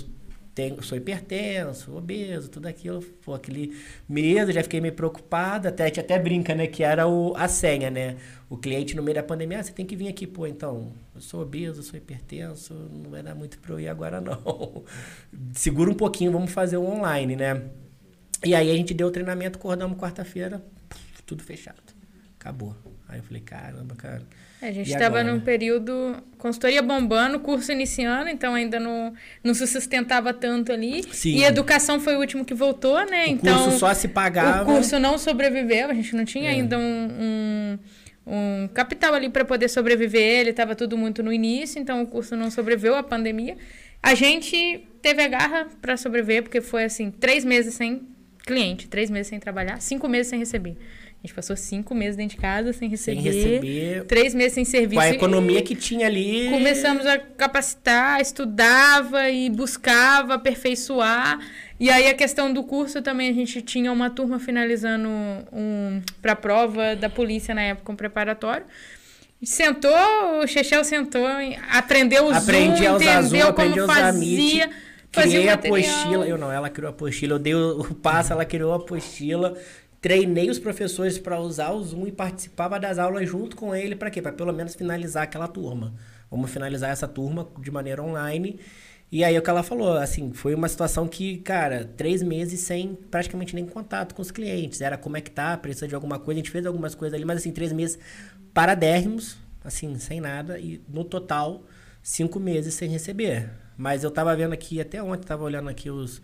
[0.55, 3.03] tenho, sou hipertenso, obeso, tudo aquilo.
[3.25, 3.77] Pô, aquele
[4.09, 5.69] medo, já fiquei meio preocupado.
[5.69, 6.67] Até, a gente até brinca, né?
[6.67, 8.17] Que era o, a senha, né?
[8.49, 10.27] O cliente no meio da pandemia, ah, você tem que vir aqui.
[10.27, 14.19] Pô, então, eu sou obeso, sou hipertenso, não vai dar muito pra eu ir agora,
[14.21, 14.83] não.
[15.53, 17.63] Segura um pouquinho, vamos fazer o online, né?
[18.43, 20.63] E aí a gente deu o treinamento, acordamos quarta-feira,
[21.27, 21.83] tudo fechado.
[22.39, 22.77] Acabou.
[23.09, 24.23] Aí eu falei, caramba, cara.
[24.63, 29.13] A gente estava num período consultoria bombando, curso iniciando, então ainda não,
[29.45, 31.03] não se sustentava tanto ali.
[31.13, 31.37] Sim.
[31.37, 33.27] E educação foi o último que voltou, né?
[33.27, 34.63] O então curso só se pagava.
[34.63, 36.55] o curso não sobreviveu, a gente não tinha É.
[36.55, 37.79] ainda um, um,
[38.27, 42.35] um capital ali para poder sobreviver, ele estava tudo muito no início, então o curso
[42.37, 43.57] não sobreviveu à pandemia.
[44.03, 48.03] A gente teve a garra para sobreviver, porque foi assim, três meses sem
[48.45, 50.77] cliente, três meses sem trabalhar, cinco meses sem receber.
[51.27, 54.05] A gente passou cinco meses dentro de casa sem sem receber, receber.
[54.05, 54.95] três meses sem serviço.
[54.95, 56.49] Com a economia que tinha ali.
[56.51, 61.41] Começamos a capacitar, estudava e buscava aperfeiçoar.
[61.81, 65.09] E aí a questão do curso também, a gente tinha uma turma finalizando
[65.53, 68.65] um, para a prova da polícia na época, um preparatório.
[69.43, 69.91] Sentou,
[70.45, 71.27] o Chechel sentou,
[71.73, 74.77] aprendeu o Aprendi Zoom, a usar Zoom, entendeu aprendi a como fazia, Meet.
[75.11, 76.25] fazia Criei a apostila.
[76.25, 77.35] Eu não, ela criou a apostila.
[77.35, 79.59] Eu dei o, o passo, ela criou a apostila.
[80.07, 83.97] Treinei os professores para usar o Zoom e participava das aulas junto com ele.
[83.97, 84.23] Para quê?
[84.23, 85.95] Para pelo menos finalizar aquela turma.
[86.31, 88.61] Vamos finalizar essa turma de maneira online.
[89.11, 92.95] E aí o que ela falou, assim, foi uma situação que, cara, três meses sem
[93.11, 94.81] praticamente nem contato com os clientes.
[94.81, 96.39] Era como é que tá, precisa de alguma coisa.
[96.39, 97.99] A gente fez algumas coisas ali, mas assim, três meses
[98.55, 100.57] paradérrimos, assim, sem nada.
[100.57, 101.65] E no total,
[102.01, 103.51] cinco meses sem receber.
[103.77, 106.23] Mas eu tava vendo aqui, até ontem, tava olhando aqui os,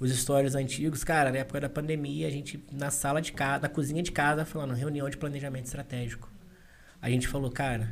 [0.00, 1.04] os stories antigos.
[1.04, 4.44] Cara, na época da pandemia, a gente na sala de casa, na cozinha de casa,
[4.44, 6.30] falando reunião de planejamento estratégico.
[7.00, 7.88] A gente falou, cara,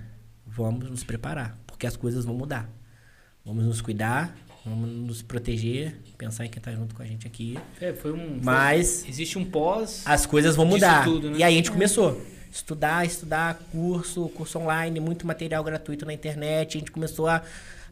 [0.47, 2.69] vamos nos preparar, porque as coisas vão mudar.
[3.45, 7.59] Vamos nos cuidar, vamos nos proteger, pensar em quem tá junto com a gente aqui.
[7.81, 8.17] É, foi um.
[8.35, 10.03] foi- Mas existe um pós.
[10.07, 11.05] as coisas vão mudar.
[11.05, 11.39] tudo, né?
[11.39, 12.25] E aí a gente começou.
[12.53, 16.77] Estudar, estudar, curso, curso online, muito material gratuito na internet.
[16.77, 17.43] A gente começou a,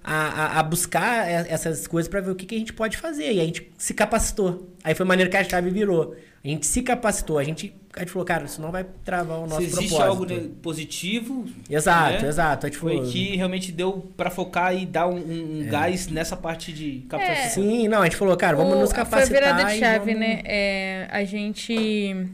[0.02, 0.14] a,
[0.56, 3.32] a- a buscar essas coisas para ver o que, que a gente pode fazer.
[3.32, 4.68] E a gente se capacitou.
[4.82, 6.14] Aí foi a maneira que a chave virou.
[6.42, 7.38] A gente se capacitou.
[7.38, 10.02] A gente, a gente falou, cara, isso não vai travar o nosso Se existe propósito.
[10.08, 12.28] algo né, positivo, Exato, né?
[12.28, 12.64] exato.
[12.66, 15.70] A gente foi falou, que realmente deu pra focar e dar um, um- É.
[15.70, 17.62] gás nessa parte de capacitação.
[17.62, 19.38] Sim, não, a gente falou, cara, vamos O- nos Foi capacitar.
[19.42, 20.40] virada de chave, vamos- né?
[20.46, 22.26] É, a gente.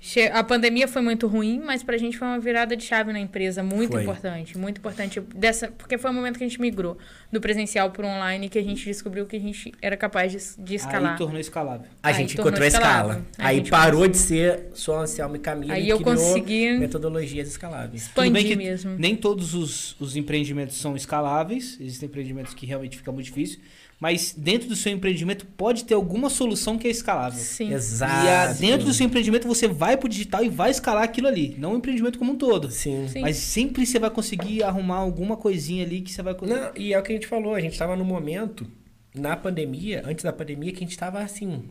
[0.00, 3.20] Che- A pandemia foi muito ruim, mas pra gente foi uma virada de chave na
[3.20, 4.02] empresa muito Foi.
[4.02, 4.56] importante.
[4.56, 5.20] Muito importante.
[5.34, 6.96] Dessa, porque foi o momento que a gente migrou
[7.30, 10.74] do presencial pro online que a gente descobriu que a gente era capaz de, de
[10.74, 11.12] escalar.
[11.12, 11.86] Aí tornou escalável.
[12.02, 13.22] A Aí gente encontrou a escala.
[13.38, 14.10] Aí Aí parou conseguiu.
[14.12, 18.08] de ser só Anselmo e Camila Aí e eu criou consegui metodologias escaláveis.
[18.08, 18.96] Tudo bem expandir que mesmo.
[18.98, 23.60] nem todos os, os empreendimentos são escaláveis, existem empreendimentos que realmente fica muito difícil,
[24.00, 27.38] mas dentro do seu empreendimento pode ter alguma solução que é escalável.
[27.38, 27.72] Sim.
[27.74, 28.24] Exato.
[28.24, 31.54] E a- dentro do seu empreendimento você vai pro digital e vai escalar aquilo ali,
[31.58, 32.70] não o empreendimento como um todo.
[32.70, 33.06] Sim.
[33.08, 33.20] Sim.
[33.20, 36.58] Mas sempre você vai conseguir arrumar alguma coisinha ali que você vai conseguir.
[36.60, 38.66] Não, e é o que a gente falou, a gente estava no momento,
[39.14, 41.64] na pandemia, antes da pandemia, que a gente estava assim,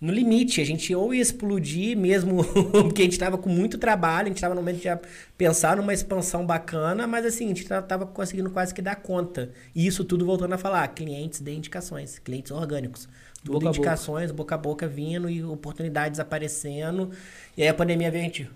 [0.00, 0.60] no limite.
[0.60, 4.36] A gente ou ia explodir mesmo, porque a gente estava com muito trabalho, a gente
[4.36, 4.88] estava no momento de
[5.36, 9.50] pensar numa expansão bacana, mas assim, a gente estava conseguindo quase que dar conta.
[9.74, 13.08] E isso tudo voltando a falar, clientes de indicações, clientes orgânicos.
[13.44, 13.78] Tudo Boca a boca.
[13.78, 17.10] indicações, boca a boca vindo e oportunidades aparecendo.
[17.56, 18.50] E aí a pandemia veio, a gente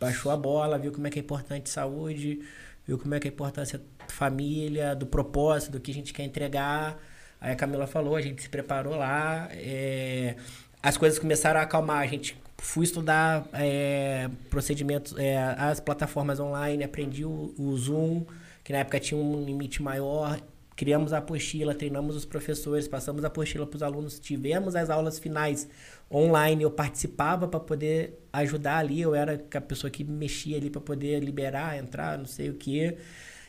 [0.00, 2.40] baixou a bola, viu como é que é importante saúde,
[2.86, 6.12] viu como é que é a importância da família, do propósito, do que a gente
[6.12, 6.98] quer entregar.
[7.42, 10.36] Aí a Camila falou, a gente se preparou lá, é,
[10.80, 16.84] as coisas começaram a acalmar, a gente fui estudar é, procedimentos, é, as plataformas online,
[16.84, 18.24] aprendi o, o Zoom,
[18.62, 20.40] que na época tinha um limite maior,
[20.76, 25.18] criamos a apostila, treinamos os professores, passamos a apostila para os alunos, tivemos as aulas
[25.18, 25.68] finais
[26.08, 30.80] online, eu participava para poder ajudar ali, eu era a pessoa que mexia ali para
[30.80, 32.98] poder liberar, entrar, não sei o quê.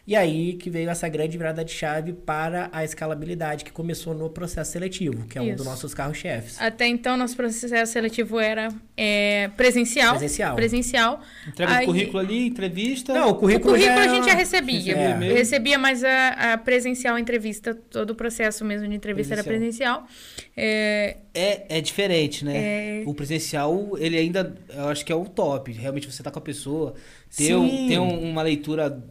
[0.05, 4.29] E aí que veio essa grande virada de chave para a escalabilidade, que começou no
[4.29, 5.55] processo seletivo, que é um Isso.
[5.57, 6.59] dos nossos carros-chefes.
[6.61, 8.67] Até então, nosso processo seletivo era
[8.97, 10.17] é, presencial.
[10.17, 10.55] Presencial.
[10.57, 11.21] Presencial.
[11.47, 13.13] Entrega o Aí- currículo ali, entrevista.
[13.13, 14.93] Não, o O currículo, currículo já a gente já recebia.
[14.93, 15.33] É.
[15.33, 20.05] Recebia, mas a, a presencial a entrevista, todo o processo mesmo de entrevista era presencial.
[20.57, 22.57] É, É, é diferente, né?
[22.57, 23.03] É.
[23.05, 25.71] O presencial, ele ainda, eu acho que é o top.
[25.71, 26.93] Realmente você tá com a pessoa,
[27.35, 27.87] ter, um- Sim.
[27.87, 29.01] ter um- uma leitura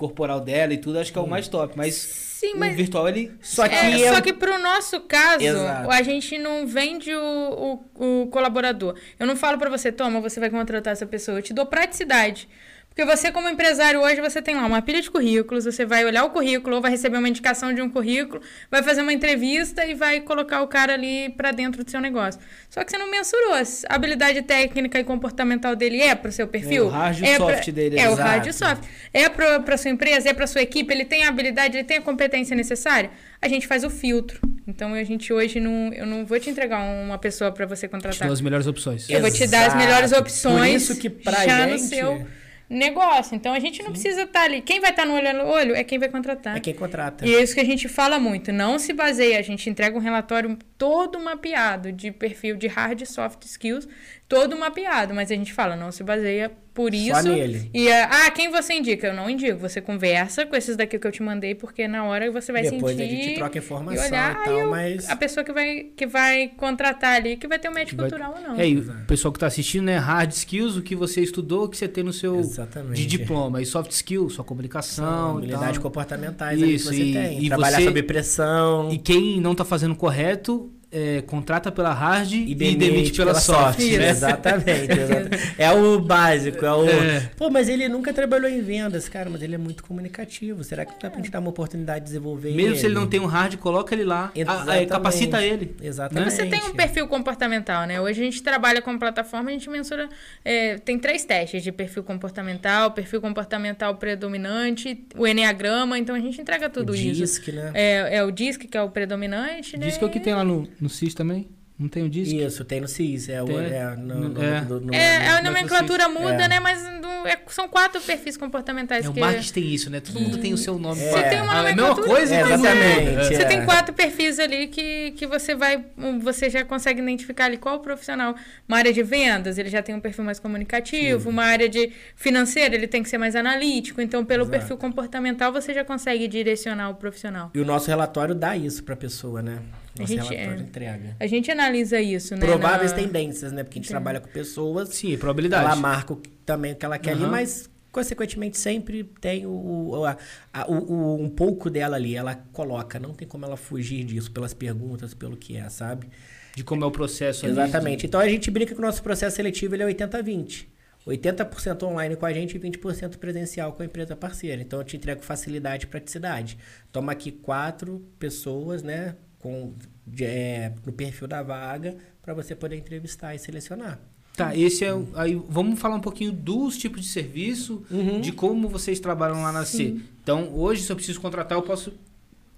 [0.00, 1.74] corporal dela e tudo, acho que é o mais top.
[1.76, 3.30] Mas, sim, o mas virtual, ele...
[3.40, 5.90] Só que É, eu- só que pro nosso caso, Exato.
[5.90, 8.96] a gente não vende o, o, o colaborador.
[9.18, 11.38] Eu não falo pra você, toma, você vai contratar essa pessoa.
[11.38, 12.48] Eu te dou praticidade.
[12.90, 16.24] Porque você, como empresário, hoje você tem lá uma pilha de currículos, você vai olhar
[16.24, 19.94] o currículo, ou vai receber uma indicação de um currículo, vai fazer uma entrevista e
[19.94, 22.40] vai colocar o cara ali pra dentro do seu negócio.
[22.68, 23.54] Só que você não mensurou.
[23.54, 26.84] A habilidade técnica e comportamental dele é pro seu perfil?
[26.84, 28.28] É, o hard o é soft pra- dele, É, o exato.
[28.28, 28.82] hard o soft.
[29.14, 32.02] É pra sua empresa, é pra sua equipe, ele tem a habilidade, ele tem a
[32.02, 33.10] competência necessária?
[33.40, 34.40] A gente faz o filtro.
[34.66, 35.92] Então a gente hoje não.
[35.94, 38.26] Eu não vou te entregar uma pessoa pra você Te contratar.
[38.26, 39.08] dou as melhores opções.
[39.08, 40.22] Eu vou te dar as melhores Exato.
[40.22, 42.26] opções Por isso que pra já no gente seu
[42.70, 43.34] negócio.
[43.34, 44.62] Então a gente não precisa estar ali.
[44.62, 46.56] Quem vai estar no olho no olho é quem vai contratar.
[46.56, 47.26] é quem contrata.
[47.26, 48.52] E é isso que a gente fala muito.
[48.52, 53.06] Não se baseia, a gente entrega um relatório todo mapeado de perfil de hard e
[53.06, 53.88] soft skills,
[54.30, 57.20] todo mapeado, mas a gente fala, não se baseia por isso.
[57.28, 57.68] nele.
[57.74, 59.08] E é, ah, quem você indica?
[59.08, 59.58] Eu não indico.
[59.58, 62.96] Você conversa com esses daqui que eu te mandei, porque na hora você vai Depois
[62.96, 63.12] sentir.
[63.12, 65.10] a gente troca e informação olhar, e tal, eu- mas...
[65.10, 68.34] a pessoa que vai, que vai contratar ali, que vai ter um match Vai- cultural
[68.36, 68.60] ou não.
[68.60, 69.96] É, e o pessoal que tá assistindo, né?
[69.98, 72.94] Hard skills, o que você estudou, o que você tem no seu Exatamente.
[73.02, 73.60] de diploma.
[73.60, 75.34] E soft skills, sua comunicação.
[75.34, 77.44] e habilidades comportamentais que Isso, você e- tem.
[77.44, 78.92] e Trabalhar você- sob pressão.
[78.92, 83.78] E quem não tá fazendo correto, é, contrata pela hard e, E demite, pela, soft.
[83.78, 83.98] Isso.
[83.98, 84.08] né?
[84.10, 85.54] Exatamente, exatamente.
[85.58, 86.88] É o básico, é o.
[86.88, 87.30] É.
[87.36, 90.64] Pô, mas ele nunca trabalhou em vendas, cara, mas ele é muito comunicativo.
[90.64, 93.20] Será que dá pra gente dar uma oportunidade de desenvolver Mesmo se ele não tem
[93.20, 94.24] um hard, coloca ele lá.
[94.24, 94.88] A- a- Exatamente.
[94.88, 95.76] capacita ele.
[95.82, 96.32] Exatamente.
[96.32, 98.00] Você tem um perfil comportamental, né?
[98.00, 100.08] Hoje a gente trabalha com plataforma, a gente mensura.
[100.44, 106.40] é, tem três testes de perfil comportamental, perfil comportamental predominante, o Enneagrama, então a gente
[106.40, 107.14] entrega tudo o isso.
[107.20, 107.70] DISC, né?
[107.74, 109.86] É, é o DISC, que é o predominante, né?
[109.86, 111.48] Diz que é o que tem lá no, no CIS também.
[111.78, 112.36] Não tem o DISC?
[112.36, 113.30] Isso, tem no CIS.
[113.30, 113.56] É, o, Tem.
[113.56, 114.60] é, no, no, É.
[114.60, 116.48] no- no- É, a nomenclatura muda, é.
[116.48, 116.60] né?
[116.60, 119.20] Mas não- é- são quatro perfis comportamentais É, o que.
[119.20, 119.98] marketing tem isso, né?
[119.98, 121.00] Todo mundo tem o seu nome.
[121.00, 121.10] É.
[121.10, 123.24] Você tem uma é a mesma nomenclatura, coisa, É, exatamente.
[123.28, 123.44] Você é.
[123.46, 125.82] tem quatro perfis ali que, que você vai.
[126.20, 128.34] Você já consegue identificar ali qual o profissional.
[128.68, 131.30] Uma área de vendas, ele já tem um perfil mais comunicativo.
[131.30, 134.02] Uma área de financeira, ele tem que ser mais analítico.
[134.02, 134.50] Então, pelo Exato.
[134.58, 137.50] perfil comportamental, você já consegue direcionar o profissional.
[137.54, 139.60] E o nosso relatório dá isso pra pessoa, né?
[140.04, 140.62] A Nosso gente- relatório é.
[140.62, 141.16] entrega.
[141.20, 142.46] A gente analisa isso, né?
[142.46, 143.62] Prováveis na- tendências, né?
[143.64, 144.90] Porque a gente trabalha com pessoas.
[144.90, 145.64] Sim, probabilidade.
[145.64, 147.30] Ela marca o- também o que ela quer ali, Aham.
[147.30, 150.16] mas consequentemente sempre tem o, o- a-
[150.52, 152.14] a- o- o- um pouco dela ali.
[152.16, 156.08] Ela coloca, não tem como ela fugir disso pelas perguntas, pelo que é, sabe?
[156.54, 157.52] De como é o processo ali.
[157.52, 158.06] Exatamente.
[158.06, 160.68] Então a gente brinca que o nosso processo seletivo ele é 80-20.
[161.06, 164.60] 80% online com a gente e 20% presencial com a empresa parceira.
[164.60, 166.58] Então eu te entrego facilidade e praticidade.
[166.92, 169.14] Toma aqui quatro pessoas, né?
[169.40, 169.72] Com,
[170.06, 173.98] de- é, no perfil da vaga para você poder entrevistar e selecionar.
[174.36, 175.08] Tá, esse é o.
[175.14, 178.20] Aí vamos falar um pouquinho dos tipos de serviço, Uhum.
[178.20, 179.96] de como vocês trabalham lá na C.
[180.22, 181.92] Então, hoje, se eu preciso contratar, eu posso.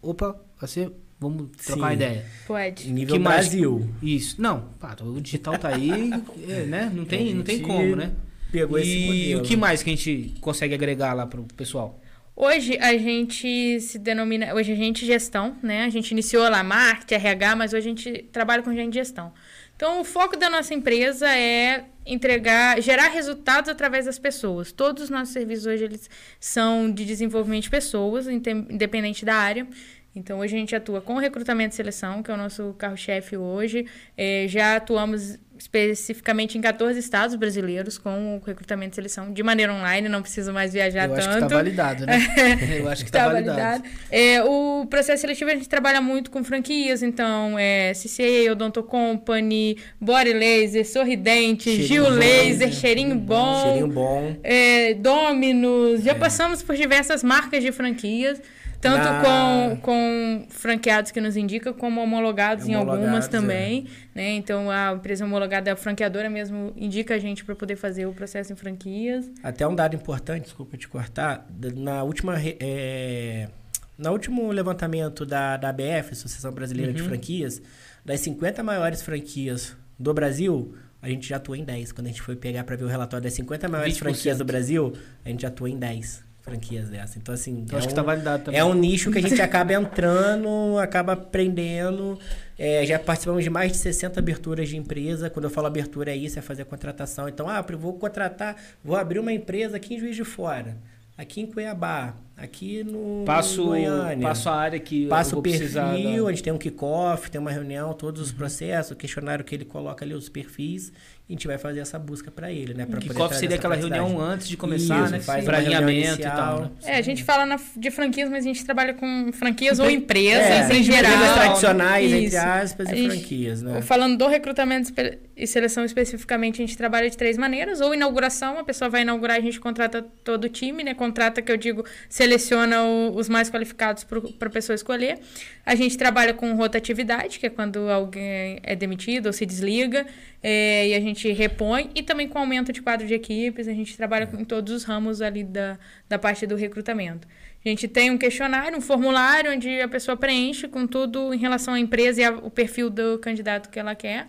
[0.02, 0.90] Opa, você.
[1.20, 1.94] Vamos trocar uma Sim.
[1.94, 2.26] ideia.
[2.48, 2.90] Pode.
[2.92, 3.46] Nível Que mais?
[3.48, 3.88] Brasil.
[4.02, 4.42] Isso.
[4.42, 6.10] Não, pá, o digital tá aí,
[6.48, 6.90] é, né?
[6.92, 8.10] Não tem, não tem como, né?
[8.50, 9.40] Pegou esse E modelo.
[9.40, 12.01] o que mais que a gente consegue agregar lá pro pessoal?
[12.34, 14.54] Hoje a gente se denomina.
[14.54, 15.84] Hoje a gente gestão, né?
[15.84, 19.32] A gente iniciou lá marketing, RH, mas hoje a gente trabalha com gente gestão.
[19.76, 24.72] Então, o foco da nossa empresa é entregar, gerar resultados através das pessoas.
[24.72, 26.08] Todos os nossos serviços hoje eles
[26.40, 29.66] são de desenvolvimento de pessoas, independente da área.
[30.14, 33.86] Então, hoje a gente atua com recrutamento e seleção, que é o nosso carro-chefe hoje.
[34.16, 39.72] Eh, já atuamos especificamente em 14 estados brasileiros com o recrutamento e seleção de maneira
[39.72, 41.20] online, não preciso mais viajar eu tanto.
[41.28, 42.18] acho que tá validado, né?
[42.80, 43.58] eu acho que tá, Tá validado.
[43.58, 43.84] validado.
[44.10, 49.78] É, o processo seletivo a gente trabalha muito com franquias, então é CCA, Odonto Company,
[50.00, 52.72] Body Laser, Sorridente, Cheirinho Gil bom, Laser, né?
[52.72, 54.36] Cheirinho Bom, Cheirinho bom.
[54.42, 56.02] é, Dominus.
[56.02, 56.14] Já É.
[56.14, 58.40] passamos por diversas marcas de franquias.
[58.82, 63.30] Tanto Na- com, com franqueados que nos indicam, como homologados, em algumas Homologados, é.
[63.30, 63.86] também.
[64.14, 64.32] Né?
[64.32, 68.52] Então, a empresa homologada, a franqueadora mesmo, indica a gente para poder fazer o processo
[68.52, 69.30] em franquias.
[69.42, 71.46] Até um dado importante, desculpa te cortar.
[71.76, 72.34] Na última.
[72.38, 73.48] É,
[73.96, 77.08] no último levantamento da, da ABF, Associação Brasileira de Uhum.
[77.08, 77.62] Franquias,
[78.04, 81.92] das 50 maiores franquias do Brasil, a gente já atua em 10.
[81.92, 83.98] Quando a gente foi pegar para ver o relatório das 50 maiores 20%.
[83.98, 84.92] franquias do Brasil,
[85.24, 86.24] a gente já atua em 10.
[86.42, 87.18] Franquias dessa.
[87.18, 87.60] Então, assim.
[87.60, 88.60] Então é acho que um- tá validado também.
[88.60, 92.18] É um nicho que a gente acaba entrando, acaba aprendendo.
[92.58, 95.30] É, já participamos de mais de 60 aberturas de empresa.
[95.30, 97.28] Quando eu falo abertura é isso, é fazer contratação.
[97.28, 100.76] Então, ah, vou contratar, vou abrir uma empresa aqui em Juiz de Fora,
[101.16, 104.26] aqui em Cuiabá, aqui no Passo, Goiânia.
[104.28, 107.50] passo a área que vou o perfil, da- a gente tem um kickoff, tem uma
[107.50, 110.92] reunião, todos os processos, o questionário que ele coloca ali, os perfis,
[111.28, 112.84] a gente vai fazer essa busca para ele, né?
[112.84, 115.20] Pra poder Kickoff trazer seria aquela reunião antes de começar, Isso, né?
[115.20, 116.60] faz Pra alinhamento e tal.
[116.62, 116.70] né?
[116.84, 120.20] É, a gente fala na- de franquias, mas a gente trabalha com franquias ou Empre-
[120.26, 121.34] empresas É, em empresas geral.
[121.34, 122.36] tradicionais, entre Isso.
[122.36, 123.80] aspas, A e gente- franquias, né?
[123.80, 124.92] Falando do recrutamento
[125.34, 127.80] e seleção especificamente, a gente trabalha de três maneiras.
[127.80, 130.92] Ou inauguração, a pessoa vai inaugurar, a gente contrata todo o time, né?
[130.92, 134.18] Contrata, que eu digo, seleciona o- os mais qualificados para
[134.48, 135.18] a pessoa escolher.
[135.64, 140.04] A gente trabalha com rotatividade, que é quando alguém é demitido ou se desliga,
[140.42, 141.90] é, e a gente repõe.
[141.94, 144.84] E também com aumento de quadro de equipes, a gente trabalha com- em todos os
[144.84, 145.78] ramos ali da,
[146.08, 147.28] da parte do recrutamento.
[147.64, 151.74] A gente tem um questionário, um formulário onde a pessoa preenche com tudo em relação
[151.74, 154.26] à empresa e ao perfil do candidato que ela quer.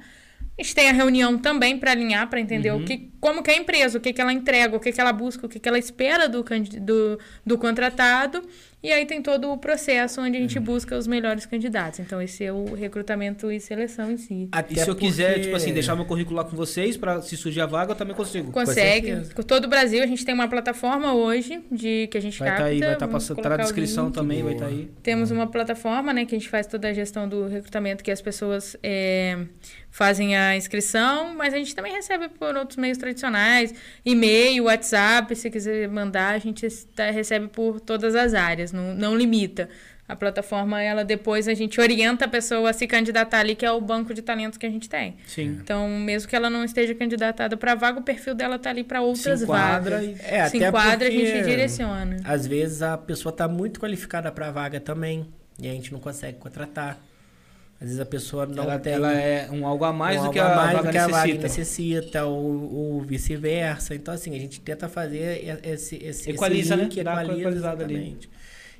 [0.55, 3.55] A gente tem a reunião também para alinhar, para entender o que, como que é
[3.55, 5.67] a empresa, o que, que ela entrega, o que, que ela busca, o que, que
[5.67, 6.43] ela espera do,
[6.79, 8.47] do, do contratado.
[8.83, 12.01] E aí tem todo o processo onde a gente busca os melhores candidatos.
[12.01, 14.49] Então, esse é o recrutamento e seleção em si.
[14.51, 17.37] Até E se eu quiser, tipo assim, deixar meu currículo lá com vocês, pra se
[17.37, 18.51] surgir a vaga, eu também consigo.
[18.51, 19.33] Consegue.
[19.33, 22.49] Com todo o Brasil, a gente tem uma plataforma hoje de que a gente Vai
[22.49, 22.71] estar capta.
[22.73, 24.15] aí, vai estar vamos passando, tá na descrição link.
[24.15, 24.65] também, vai Boa.
[24.69, 24.91] estar aí.
[25.01, 28.21] Temos uma plataforma, né, que a gente faz toda a gestão do recrutamento, que as
[28.21, 29.37] pessoas é,
[29.89, 33.73] fazem a inscrição, mas a gente também recebe por outros meios tradicionais,
[34.03, 39.15] e-mail, WhatsApp, se quiser mandar, a gente tá- recebe por todas as áreas, não, não
[39.15, 39.69] limita.
[40.05, 43.71] A plataforma, ela depois a gente orienta a pessoa a se candidatar ali, que é
[43.71, 45.15] o banco de talentos que a gente tem.
[45.25, 45.59] Sim.
[45.61, 49.01] Então, mesmo que ela não esteja candidatada para vaga, o perfil dela tá ali para
[49.01, 50.19] outras enquadra vagas.
[50.19, 52.17] É, se até enquadra, a gente direciona.
[52.25, 55.25] Às vezes a pessoa está muito qualificada para a vaga também
[55.57, 56.99] e a gente não consegue contratar.
[57.79, 60.31] Às vezes a pessoa não ela, tem ela é um algo a mais um do
[60.31, 62.25] que a, a mais vaga do que a vaga necessita.
[62.25, 63.95] ou, ou vice-versa.
[63.95, 66.83] Então, assim, a gente tenta fazer esse, esse, Equaliza, esse né?
[66.83, 68.17] link, uma equaliza, equalizada ali.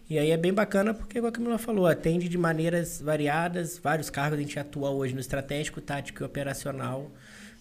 [0.10, 4.10] E aí é bem bacana porque, igual a Camila falou, atende de maneiras variadas, vários
[4.10, 4.38] cargos.
[4.38, 7.12] A gente atua hoje no estratégico, tático e operacional.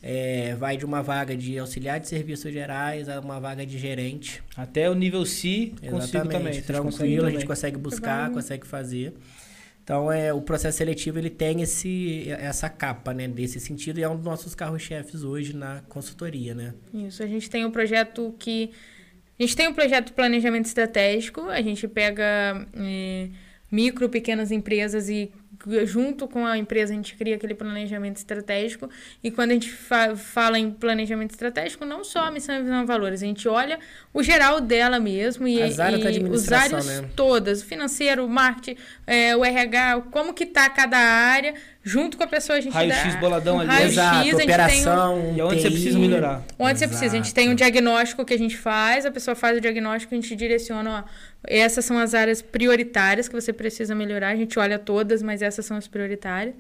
[0.03, 4.43] É, vai de uma vaga de auxiliar de serviços gerais a uma vaga de gerente.
[4.57, 6.33] Até o nível C consigo Exatamente.
[6.33, 6.63] também.
[6.63, 9.15] Tranquilo, a gente consegue buscar, consegue fazer.
[9.85, 14.09] Então, é, o processo seletivo ele tem esse, essa capa, né, desse sentido, e é
[14.09, 16.73] um dos nossos carros-chefes hoje na consultoria, né?
[16.95, 18.71] Isso, a gente tem um projeto que.
[19.43, 23.29] A gente tem um projeto de planejamento estratégico, a gente pega eh,
[23.73, 25.33] micro, pequenas empresas e
[25.85, 28.89] junto com a empresa a gente cria aquele planejamento estratégico.
[29.23, 32.83] E quando a gente fa fala em planejamento estratégico, não só a missão e visão
[32.83, 33.79] e valores, a gente olha
[34.13, 37.09] o geral dela mesmo e, As áreas e os áreas né?
[37.15, 42.23] todas, o financeiro, o marketing, eh, o RH, como que tá cada área, junto com
[42.25, 43.69] a pessoa a gente Raio-x dá boladão um ali.
[43.69, 45.73] raio-x, a Exato, gente tem um- operação, E onde você TI.
[45.75, 46.43] precisa melhorar.
[46.59, 47.13] Onde você precisa.
[47.13, 47.57] A gente tem um Exato.
[47.71, 51.85] diagnóstico que a gente faz, a pessoa faz o diagnóstico, a gente direciona, ó, essas
[51.85, 54.29] são as áreas prioritárias que você precisa melhorar.
[54.29, 56.55] A gente olha todas, mas essas são as prioritárias.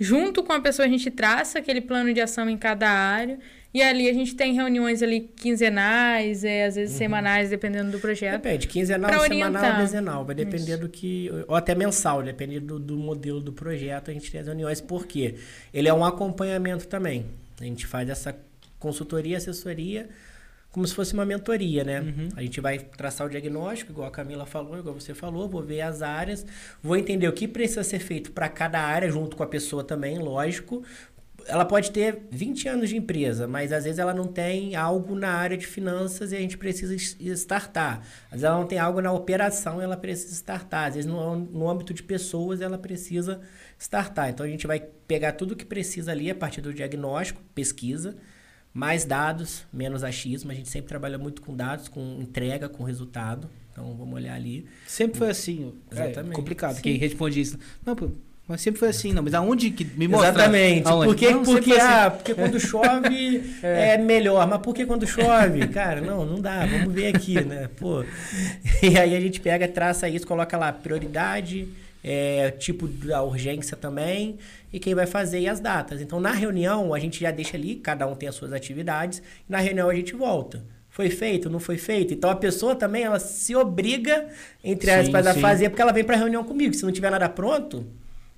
[0.00, 3.38] Junto com a pessoa, a gente traça aquele plano de ação em cada área.
[3.74, 8.40] E ali a gente tem reuniões ali quinzenais, é, às vezes semanais, dependendo do projeto.
[8.40, 9.80] Depende, quinzenal, semanal, orientar.
[9.82, 10.24] dezenal.
[10.24, 11.30] Vai depender do que.
[11.46, 14.10] Ou até mensal, depende do, do modelo do projeto.
[14.10, 15.34] A gente tem as reuniões, por quê?
[15.74, 17.26] Ele é um acompanhamento também.
[17.60, 18.34] A gente faz essa
[18.78, 20.08] consultoria, assessoria,
[20.78, 22.00] como se fosse uma mentoria, né?
[22.00, 22.28] Uhum.
[22.36, 25.80] A gente vai traçar o diagnóstico, igual a Camila falou, igual você falou, vou ver
[25.80, 26.46] as áreas,
[26.80, 30.18] vou entender o que precisa ser feito para cada área, junto com a pessoa também,
[30.18, 30.84] lógico.
[31.48, 35.30] Ela pode ter 20 anos de empresa, mas às vezes ela não tem algo na
[35.30, 38.02] área de finanças e a gente precisa startar.
[38.26, 40.86] Às vezes ela não tem algo na operação e ela precisa startar.
[40.86, 43.40] Às vezes no, no âmbito de pessoas ela precisa
[43.76, 44.30] startar.
[44.30, 48.16] Então a gente vai pegar tudo que precisa ali a partir do diagnóstico, pesquisa,
[48.78, 50.52] mais dados, menos achismo.
[50.52, 53.50] A gente sempre trabalha muito com dados, com entrega, com resultado.
[53.72, 54.66] Então vamos olhar ali.
[54.86, 55.74] Sempre foi assim.
[55.90, 56.36] É Exatamente.
[56.36, 56.80] complicado.
[56.80, 57.58] Quem responde isso.
[57.84, 58.08] Não, pô,
[58.46, 59.20] mas sempre foi assim, não.
[59.20, 60.28] Mas aonde que me mostra?
[60.30, 60.86] Exatamente.
[60.86, 61.06] Aonde?
[61.06, 61.80] Porque, Não, porque, assim.
[61.80, 63.98] ah, porque quando chove é.
[63.98, 64.46] melhor.
[64.46, 65.66] Mas por que quando chove?
[65.68, 66.64] Cara, não, não dá.
[66.64, 67.68] Vamos ver aqui, né?
[67.76, 68.04] Pô.
[68.80, 71.68] E aí a gente pega, traça isso, coloca lá prioridade,
[72.02, 74.38] é, tipo da urgência também,
[74.72, 76.00] e quem vai fazer e as datas.
[76.00, 79.18] Então, na reunião, a gente já deixa ali, cada um tem as suas atividades,
[79.48, 80.62] e na reunião a gente volta.
[80.90, 82.12] Foi feito, não foi feito?
[82.12, 84.26] Então a pessoa também, ela se obriga,
[84.64, 86.74] entre aspas, a fazer, porque ela vem pra reunião comigo.
[86.74, 87.86] Se não tiver nada pronto,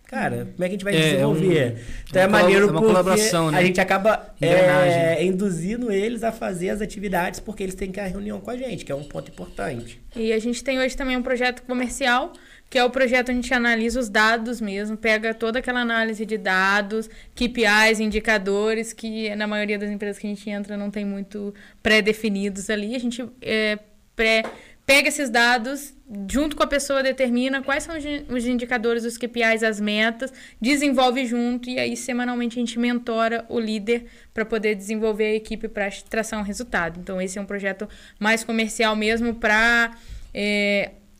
[0.06, 1.56] Cara, como é que a gente vai É, desenvolver?
[1.56, 1.76] é um-
[2.08, 3.58] então é, maneiro é uma porque colaboração, né?
[3.58, 4.98] a gente acaba Engrenagem.
[5.02, 8.50] é, induzindo eles a fazer as atividades porque eles têm que ir à reunião com
[8.50, 10.00] a gente, que é um ponto importante.
[10.16, 12.32] E a gente tem hoje também um projeto comercial,
[12.70, 16.24] que é o projeto onde a gente analisa os dados mesmo, pega toda aquela análise
[16.24, 21.04] de dados, KPIs, indicadores, que na maioria das empresas que a gente entra não tem
[21.04, 21.52] muito
[21.82, 22.94] pré-definidos ali.
[22.94, 23.76] A gente é,
[24.14, 24.44] pré,
[24.86, 25.92] pega esses dados,
[26.30, 30.32] junto com a pessoa determina quais são os in- os indicadores, os KPIs, as metas,
[30.60, 35.66] desenvolve junto e aí semanalmente a gente mentora o líder para poder desenvolver a equipe
[35.66, 37.00] para traçar um resultado.
[37.00, 37.88] Então esse é um projeto
[38.18, 39.90] mais comercial mesmo para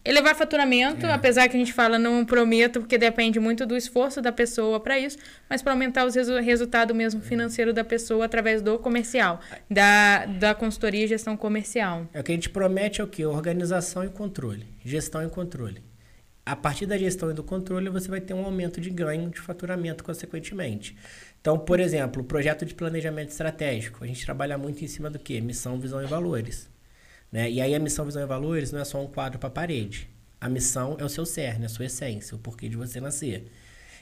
[0.04, 4.32] elevar faturamento, apesar que a gente fala não prometo, porque depende muito do esforço da
[4.32, 5.18] pessoa para isso,
[5.48, 9.40] mas para aumentar o resu resultado mesmo financeiro da pessoa através do comercial,
[9.70, 12.06] da, da consultoria e gestão comercial.
[12.12, 13.26] É o que a gente promete é o quê?
[13.26, 14.66] Organização e controle.
[14.84, 15.82] Gestão e controle.
[16.44, 19.38] A partir da gestão e do controle, você vai ter um aumento de ganho de
[19.38, 20.96] faturamento, consequentemente.
[21.40, 24.02] Então, por exemplo, o projeto de planejamento estratégico.
[24.02, 25.40] A gente trabalha muito em cima do quê?
[25.40, 26.68] Missão, visão e valores.
[27.30, 27.50] Né?
[27.50, 30.08] E aí a missão, visão e valores não é só um quadro para a parede.
[30.40, 33.44] A missão é o seu cerne, a sua essência, o porquê de você nascer.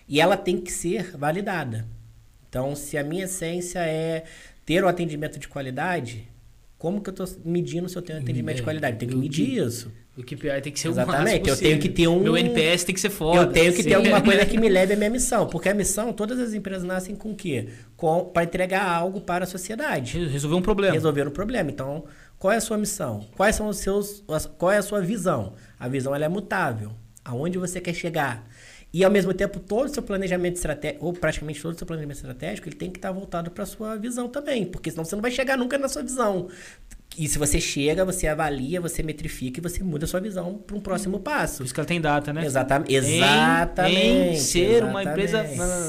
[0.09, 1.87] E ela tem que ser validada.
[2.49, 4.25] Então, se a minha essência é
[4.65, 6.27] ter um atendimento de qualidade,
[6.79, 8.95] como que eu estou medindo se eu tenho um atendimento de É, qualidade?
[8.95, 9.93] Eu tenho que o medir isso.
[10.17, 12.85] O KPI tem que ser o Exatamente, máximo eu tenho que ter um- Meu NPS
[12.85, 13.43] tem que ser foda.
[13.43, 13.89] eu tenho que Sim.
[13.91, 15.47] ter alguma coisa que me leve à minha missão.
[15.47, 17.69] Porque a missão, todas as empresas nascem com o quê?
[17.97, 20.19] Com, para entregar algo para a sociedade.
[20.27, 20.95] Resolver um problema.
[20.95, 21.71] Resolver um problema.
[21.71, 22.05] Então,
[22.39, 23.27] qual é a sua missão?
[23.37, 24.23] Quais são os seus.
[24.57, 25.55] Qual é a sua visão?
[25.79, 26.93] A visão ela é mutável.
[27.25, 28.47] Aonde você quer chegar?
[28.93, 32.17] E ao mesmo tempo, todo o seu planejamento estratégico, ou praticamente todo o seu planejamento
[32.17, 34.65] estratégico, ele tem que estar voltado para a sua visão também.
[34.65, 36.49] Porque senão você não vai chegar nunca na sua visão.
[37.17, 40.77] E se você chega, você avalia, você metrifica e você muda a sua visão para
[40.77, 41.59] um próximo passo.
[41.59, 42.45] Por isso que ela tem data, né?
[42.45, 42.93] Exatamente.
[42.95, 44.01] Em- Exatamente.
[44.31, 45.45] Em ser uma empresa.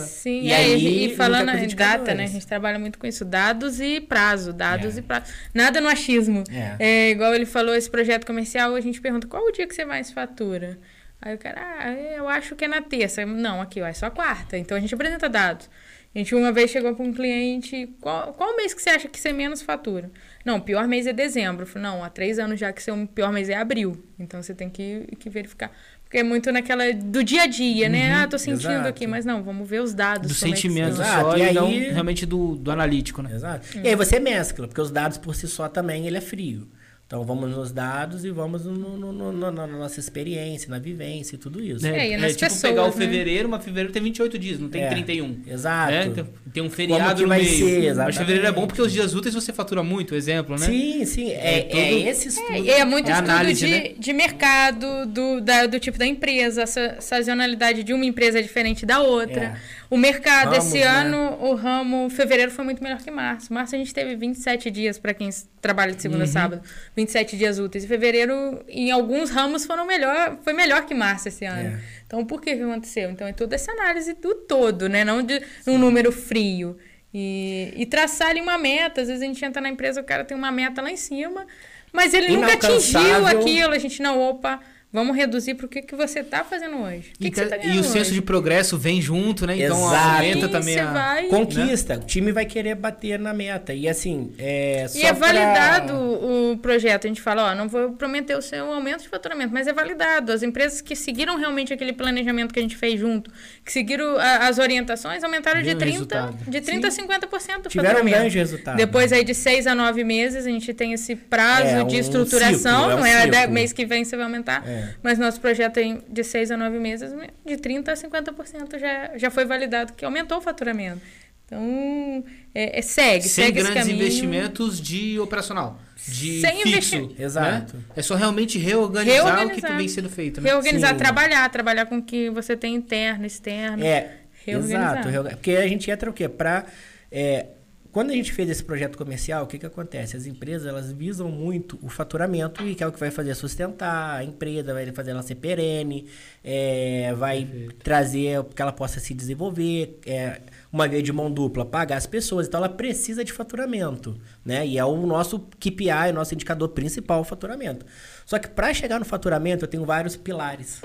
[0.07, 2.23] Sim, E é, aí, e, e linka falando em data, né?
[2.23, 3.23] A gente trabalha muito com isso.
[3.25, 4.53] Dados e prazo.
[4.53, 4.99] Dados É.
[4.99, 5.31] e prazo.
[5.53, 6.43] Nada no achismo.
[6.51, 6.75] É.
[6.79, 9.85] É, igual ele falou, esse projeto comercial, a gente pergunta qual o dia que você
[9.85, 10.79] mais fatura?
[11.21, 13.23] Aí o cara, ah, eu acho que é na terça.
[13.25, 14.57] Não, aqui, ó, é só quarta.
[14.57, 15.69] Então a gente apresenta dados.
[16.13, 19.19] A gente uma vez chegou para um cliente, qual, qual mês que você acha que
[19.19, 20.09] você menos fatura?
[20.43, 21.63] Não, o pior mês é dezembro.
[21.63, 24.03] Eu falei, não, há três anos já que seu pior mês é abril.
[24.17, 25.71] Então você tem que, que verificar.
[26.03, 28.11] Porque é muito naquela do dia a dia, né?
[28.15, 28.87] Ah, tô sentindo exato.
[28.87, 30.27] aqui, mas não, vamos ver os dados.
[30.27, 30.93] Do é sentimento.
[30.93, 33.35] Exato, só e e, não aí- realmente do, do analítico, né?
[33.35, 33.77] Exato.
[33.77, 33.81] Hum.
[33.83, 36.67] E aí você mescla, porque os dados por si só também ele é frio.
[37.09, 41.33] Então vamos nos dados e vamos no, no- no- no- na nossa experiência, na vivência
[41.33, 41.83] e tudo isso.
[41.87, 42.91] É, e nas tipo pessoas, pegar o né?
[42.91, 44.89] fevereiro, mas fevereiro tem 28 dias, não tem É.
[44.89, 45.39] 31.
[45.47, 45.91] Exato.
[45.91, 46.09] Né?
[46.13, 47.49] Tem, tem um feriado que no vai meio.
[47.57, 48.17] ser, Mas exatamente.
[48.19, 50.67] fevereiro é bom porque os dias úteis você fatura muito, exemplo, né?
[50.67, 51.31] Sim, sim.
[51.31, 51.63] É, É é
[51.95, 52.69] tudo- esse estudo.
[52.69, 53.91] É, é muito É estudo análise, de, né?
[53.97, 58.85] de mercado, do, da- do tipo da empresa, essa sazonalidade de uma empresa é diferente
[58.85, 59.45] da outra.
[59.45, 59.55] É.
[59.89, 60.83] O mercado, Ramos, esse né?
[60.83, 63.51] ano, o ramo, fevereiro foi muito melhor que março.
[63.51, 65.27] Março a gente teve 27 dias para quem
[65.59, 66.61] trabalha de segunda a sábado,
[66.99, 67.83] 27 dias úteis.
[67.83, 71.75] E fevereiro, em alguns ramos, foram melhor, foi melhor que março esse ano.
[71.75, 71.79] É.
[72.05, 73.09] Então, por que aconteceu?
[73.09, 75.03] Então, é toda essa análise do todo, né?
[75.03, 76.77] Não de um número frio.
[77.13, 79.01] E, e traçar ali uma meta.
[79.01, 81.47] Às vezes a gente entra na empresa, o cara tem uma meta lá em cima,
[81.91, 83.73] mas ele nunca atingiu aquilo.
[83.73, 84.59] A gente, não, opa,
[84.91, 87.11] vamos reduzir para o que, que você tá fazendo hoje.
[87.15, 89.55] O que, E, que você ca- tá e o senso de progresso vem junto, né?
[89.57, 90.15] Então Exato.
[90.15, 90.91] aumenta Sim, também a.
[90.91, 91.95] vai- Conquista.
[91.95, 93.73] O time vai querer bater na meta.
[93.73, 94.85] E assim, é.
[94.95, 97.05] E é pra- validado o projeto.
[97.05, 100.31] A gente fala, ó, não vou prometer o seu aumento de faturamento, mas é validado.
[100.31, 103.31] As empresas que seguiram realmente aquele planejamento que a gente fez junto,
[103.63, 106.37] que seguiram a- as orientações, aumentaram de Viu o 30, resultado.
[106.47, 108.19] de 30 a 50% do Tiveram um faturamento.
[108.21, 108.77] grande resultado.
[108.77, 111.99] Depois aí de seis a nove meses, a gente tem esse prazo É, de um
[111.99, 112.57] estruturação.
[112.57, 113.51] ciclo, é um não é ciclo.
[113.53, 114.67] mês que vem você vai aumentar.
[114.67, 114.78] É.
[115.03, 117.11] Mas nosso projeto tem de seis a nove meses,
[117.45, 121.01] de 30 a 50% já, já foi validado que aumentou o faturamento.
[121.45, 122.23] Então,
[122.53, 125.79] é, é- segue, Sem segue grandes investimentos de operacional.
[126.07, 126.95] De Sem fixo.
[126.95, 127.75] investi- Exato.
[127.75, 127.83] né?
[127.95, 129.77] É só realmente reorganizar, o que Reorganizar.
[129.77, 130.39] vem sendo feito.
[130.41, 130.49] Né?
[130.49, 130.97] Reorganizar, Sim.
[130.97, 133.83] trabalhar, trabalhar com o que você tem interno, externo.
[133.83, 134.11] É,
[134.45, 135.07] Reorganizar.
[135.09, 135.29] exato.
[135.35, 136.29] Porque a gente entra o quê?
[136.29, 136.65] Pra,
[137.11, 137.47] é,
[137.91, 140.15] quando a gente fez esse projeto comercial, o que, que acontece?
[140.15, 144.17] As empresas elas visam muito o faturamento e que é o que vai fazer sustentar
[144.17, 146.07] a empresa, vai fazer ela ser perene,
[146.43, 147.47] é, vai
[147.83, 150.41] trazer que ela possa se desenvolver, é,
[150.71, 152.47] uma via de mão dupla, pagar as pessoas.
[152.47, 154.67] Então ela precisa de faturamento, né?
[154.67, 157.85] E é o nosso KPI, o nosso indicador principal, o faturamento.
[158.25, 160.81] Só que para chegar no faturamento, eu tenho vários pilares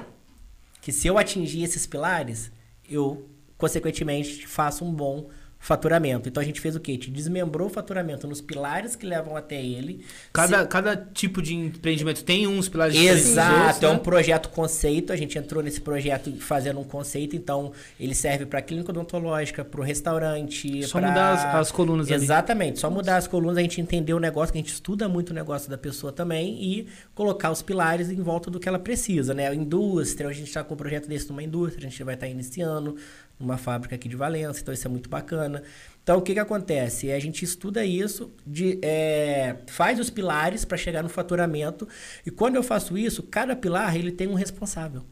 [0.84, 2.52] que se eu atingir esses pilares,
[2.86, 3.26] eu,
[3.56, 5.30] consequentemente, faço um bom
[5.64, 6.28] faturamento.
[6.28, 6.90] Então a gente fez o quê?
[6.90, 10.04] A gente desmembrou o faturamento nos pilares que levam até ele.
[10.30, 13.98] Cada, cada tipo de empreendimento tem uns pilares Exato, outros, é um né?
[13.98, 15.10] projeto conceito.
[15.10, 19.80] A gente entrou nesse projeto fazendo um conceito, então ele serve para clínica odontológica, para
[19.80, 22.22] o restaurante, Só pra- mudar as, as colunas ali.
[22.22, 25.30] Exatamente, só mudar as colunas, a gente entender o negócio, que a gente estuda muito
[25.30, 29.32] o negócio da pessoa também e colocar os pilares em volta do que ela precisa,
[29.32, 29.48] né?
[29.48, 32.28] A indústria, a gente está com um projeto desse numa indústria, a gente vai estar
[32.28, 32.96] iniciando
[33.38, 35.62] numa fábrica aqui de Valença, então isso é muito bacana.
[36.02, 37.10] Então, o que, que acontece?
[37.10, 41.88] A gente estuda isso, de, é, faz os pilares para chegar no faturamento,
[42.24, 45.02] e quando eu faço isso, cada pilar ele tem um responsável.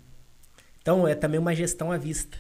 [0.81, 2.37] Então, é também uma gestão à vista.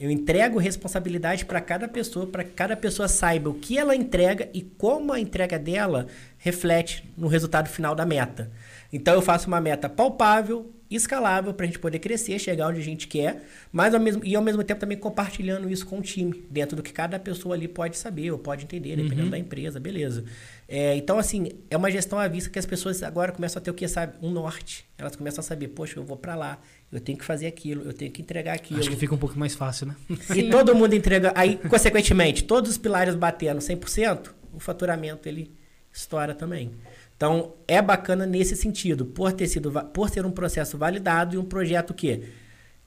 [0.00, 4.48] Eu entrego responsabilidade para cada pessoa, para que cada pessoa saiba o que ela entrega
[4.54, 8.48] e como a entrega dela reflete no resultado final da meta.
[8.92, 12.84] Então eu faço uma meta palpável, escalável, para a gente poder crescer, chegar onde a
[12.84, 16.44] gente quer, mas ao mesmo, e ao mesmo tempo também compartilhando isso com o time,
[16.50, 19.30] dentro do que cada pessoa ali pode saber ou pode entender, dependendo Uhum.
[19.30, 20.24] da empresa, beleza.
[20.66, 23.70] É, então, assim, é uma gestão à vista que as pessoas agora começam a ter
[23.70, 24.14] o que, sabe?
[24.22, 24.84] Um norte.
[24.98, 26.58] Elas começam a saber, poxa, eu vou para lá,
[26.92, 28.80] eu tenho que fazer aquilo, eu tenho que entregar aquilo.
[28.80, 29.96] Acho que fica um pouco mais fácil, né?
[30.34, 31.32] E todo mundo entrega.
[31.34, 35.50] Aí, consequentemente, todos os pilares batendo 100%, o faturamento ele
[35.92, 36.70] estoura também.
[37.18, 41.44] Então, é bacana nesse sentido, por ter sido por ser um processo validado e um
[41.44, 42.22] projeto que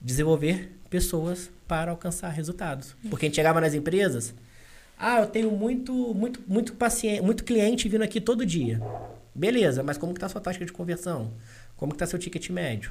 [0.00, 2.96] desenvolver pessoas para alcançar resultados.
[3.10, 4.34] Porque a gente chegava nas empresas,
[4.98, 8.80] ah, eu tenho muito muito muito paciente, muito cliente vindo aqui todo dia.
[9.34, 11.30] Beleza, mas como que tá a sua taxa de conversão?
[11.76, 12.90] Como que tá seu ticket médio?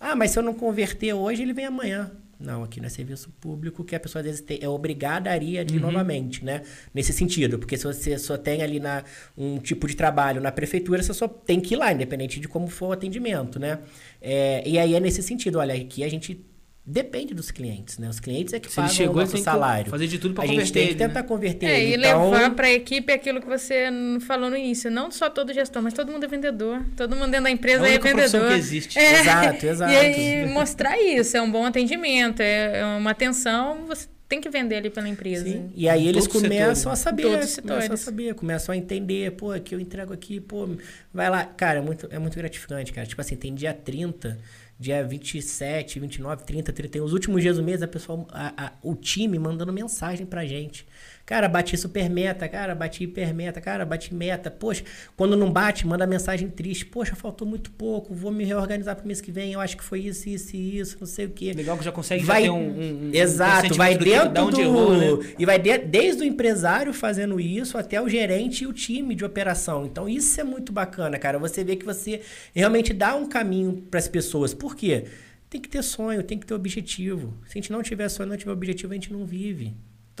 [0.00, 2.10] Ah, mas se eu não converter hoje, ele vem amanhã.
[2.42, 5.36] Não, aqui não é serviço público que a pessoa às vezes tem- é obrigada a
[5.36, 6.62] ir ali novamente, né?
[6.92, 9.04] Nesse sentido, porque se você só tem ali na,
[9.38, 12.66] um tipo de trabalho na prefeitura, você só tem que ir lá, independente de como
[12.68, 13.78] for o atendimento, né?
[14.20, 16.44] É, e aí é nesse sentido, olha, aqui a gente
[16.84, 18.08] depende dos clientes, né?
[18.08, 19.90] Os clientes é que Se ele pagam chegou, o nosso tem que salário.
[19.90, 21.06] fazer de tudo pra a gente converter tem que né?
[21.08, 22.04] tentar converter É, ele.
[22.04, 23.88] e então, levar para a equipe aquilo que você
[24.26, 24.90] falou no início.
[24.90, 26.82] Não só todo gestor, mas todo mundo é vendedor.
[26.96, 28.48] Todo mundo dentro da É a empresa é profissão vendedor.
[28.48, 28.98] que existe.
[28.98, 29.20] É.
[29.20, 29.92] Exato, exato.
[29.92, 34.48] E aí mostrar isso, é um bom atendimento, é é uma atenção, você tem que
[34.48, 35.44] vender ali pela empresa.
[35.44, 35.70] Sim.
[35.76, 38.72] E aí eles Todos os começam setores, a saber, Todos os começam a saber, começam
[38.72, 40.68] a entender, pô, que eu entrego aqui, pô,
[41.12, 41.44] vai lá.
[41.44, 43.06] Cara, é muito, é muito gratificante, cara.
[43.06, 44.38] Tipo assim, tem dia 30,
[44.82, 47.04] dia 27, 29, 30, 31.
[47.04, 50.86] Os últimos dias do mês, a pessoa, a- a- o time mandando mensagem pra gente.
[51.32, 54.50] Cara, bati super meta, cara, bati hiper meta, cara, bati meta.
[54.50, 54.84] Poxa,
[55.16, 56.84] quando não bate, manda mensagem triste.
[56.84, 59.54] Poxa, faltou muito pouco, vou me reorganizar pro mês que vem.
[59.54, 61.54] Eu acho que foi isso, isso e isso, não sei o quê.
[61.54, 64.42] Legal que já consegue Vai- já ter um, um, um Exato, consentimento vai do dentro
[64.44, 64.60] onde do.
[64.60, 65.34] errou, né?
[65.38, 69.24] E vai de- desde o empresário fazendo isso até o gerente e o time de
[69.24, 69.86] operação.
[69.86, 71.38] Então, isso é muito bacana, cara.
[71.38, 72.20] Você vê que você
[72.54, 74.52] realmente dá um caminho para as pessoas.
[74.52, 75.06] Por quê?
[75.48, 77.32] Tem que ter sonho, tem que ter objetivo.
[77.46, 79.72] Se a gente não tiver sonho, não tiver objetivo, a gente não vive.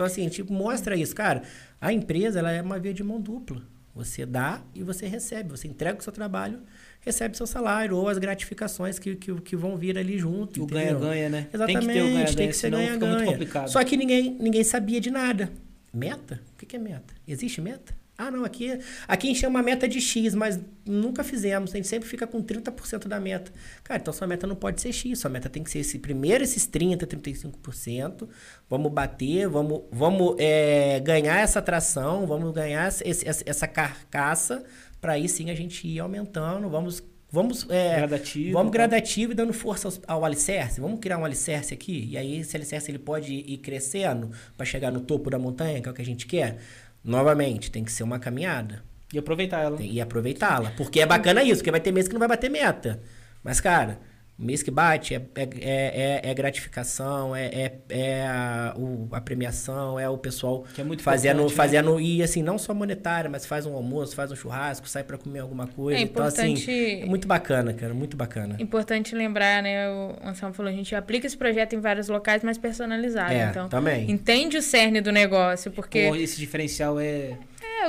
[0.02, 1.14] Então, assim, a gente mostra isso.
[1.14, 1.42] Cara,
[1.80, 3.62] a empresa ela é uma via de mão dupla.
[3.94, 5.50] Você dá e você recebe.
[5.50, 6.60] Você entrega o seu trabalho,
[7.00, 10.62] recebe seu salário ou as gratificações que, que, que vão vir ali junto.
[10.62, 11.46] O ganha-ganha, né?
[11.52, 13.30] Exatamente, Tem que ter o tem que ser senão fica muito ganha-ganha.
[13.32, 13.68] complicado.
[13.68, 15.52] Só que ninguém, ninguém sabia de nada.
[15.92, 16.40] Meta?
[16.60, 17.14] O que é meta?
[17.28, 17.94] Existe meta?
[18.22, 18.78] Ah, não, aqui,
[19.08, 21.72] aqui a gente chama meta de X, mas nunca fizemos.
[21.72, 23.50] A gente sempre fica com 30% da meta.
[23.82, 25.18] Cara, então sua meta não pode ser X.
[25.18, 28.28] Sua meta tem que ser esse, primeiro esses 30%, 35%.
[28.68, 34.62] Vamos bater, vamos, vamos é, ganhar essa atração, vamos ganhar esse, essa, carcaça,
[35.00, 36.68] para aí sim a gente ir aumentando.
[36.70, 38.52] Vamos, vamos é, Gradativo.
[38.52, 38.78] Vamos tá?
[38.78, 40.80] gradativo e dando força aos- ao, alicerce.
[40.80, 42.06] Vamos criar um alicerce aqui.
[42.10, 45.88] E aí esse alicerce ele pode ir crescendo para chegar no topo da montanha, que
[45.88, 46.58] é o que a gente quer.
[47.04, 48.82] Novamente, tem que ser uma caminhada.
[49.12, 49.76] E aproveitar ela.
[49.76, 50.70] Tem- e aproveitá-la.
[50.76, 53.00] Porque é bacana isso, porque vai ter mês que não vai bater meta.
[53.42, 54.00] Mas, cara,
[54.42, 59.20] mês que bate é, é, é, é- é gratificação, é, é, é a, o- a
[59.20, 61.56] premiação, é o pessoal Que é muito fazendo, importante, né?
[61.56, 65.16] fazendo e assim, não só monetária, mas faz um almoço, faz um churrasco, sai para
[65.18, 65.98] comer alguma coisa.
[65.98, 68.56] É então, assim, importante- é muito bacana, cara, muito bacana.
[68.58, 69.88] Importante lembrar, né?
[69.90, 73.32] O Anselmo falou, a gente aplica esse projeto em vários locais, mas personalizado.
[73.32, 74.10] É, então, também.
[74.10, 77.36] entende o cerne do negócio, porque Pô, esse diferencial é.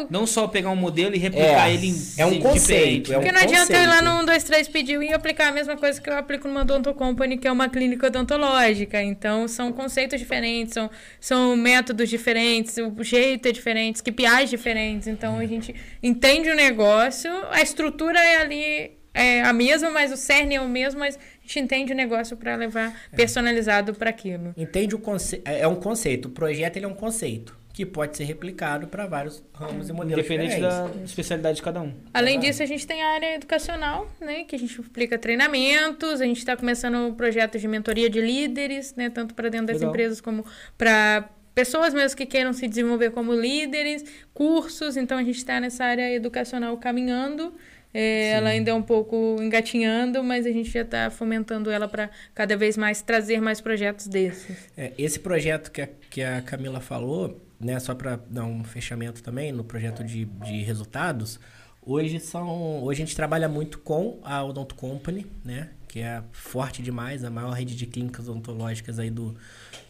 [0.09, 3.21] Não só pegar um modelo e replicar É, ele em é um conceito, é um?
[3.21, 4.15] Porque não adianta eu ir lá conceito.
[4.15, 6.93] no 1, 2, 3 pediu e aplicar a mesma coisa que eu aplico numa Odonto
[6.93, 9.01] Company, que é uma clínica odontológica.
[9.01, 10.89] Então, são conceitos diferentes, são,
[11.19, 15.07] são métodos diferentes, o jeito é diferente, KPIs diferentes.
[15.07, 20.17] Então, a gente entende o negócio, a estrutura é ali é a mesma, mas o
[20.17, 24.53] cerne é o mesmo, mas a gente entende o negócio para levar personalizado para aquilo.
[24.57, 25.47] Entende o conceito?
[25.47, 26.29] É um conceito.
[26.29, 30.23] O projeto ele é um conceito que pode ser replicado para vários ramos e modelos
[30.23, 30.95] Independente diferentes.
[30.95, 31.91] da especialidade de cada um.
[32.13, 34.43] Além disso, a gente tem a área educacional, né?
[34.43, 39.09] Que a gente aplica treinamentos, a gente está começando projetos de mentoria de líderes, né?
[39.09, 39.89] Tanto para dentro das Legal.
[39.89, 40.45] empresas como
[40.77, 44.05] para pessoas mesmo que queiram se desenvolver como líderes,
[44.35, 44.95] cursos.
[44.95, 47.55] Então a gente está nessa área educacional caminhando.
[47.91, 52.09] É, ela ainda é um pouco engatinhando, mas a gente já está fomentando ela para
[52.33, 54.69] cada vez mais trazer mais projetos desses.
[54.75, 59.23] É, esse projeto que a, que a Camila falou, né, só para dar um fechamento
[59.23, 61.39] também no projeto de, de resultados,
[61.81, 66.81] hoje são hoje a gente trabalha muito com a Odonto Company, né, que é forte
[66.81, 69.35] demais, a maior rede de clínicas odontológicas aí do,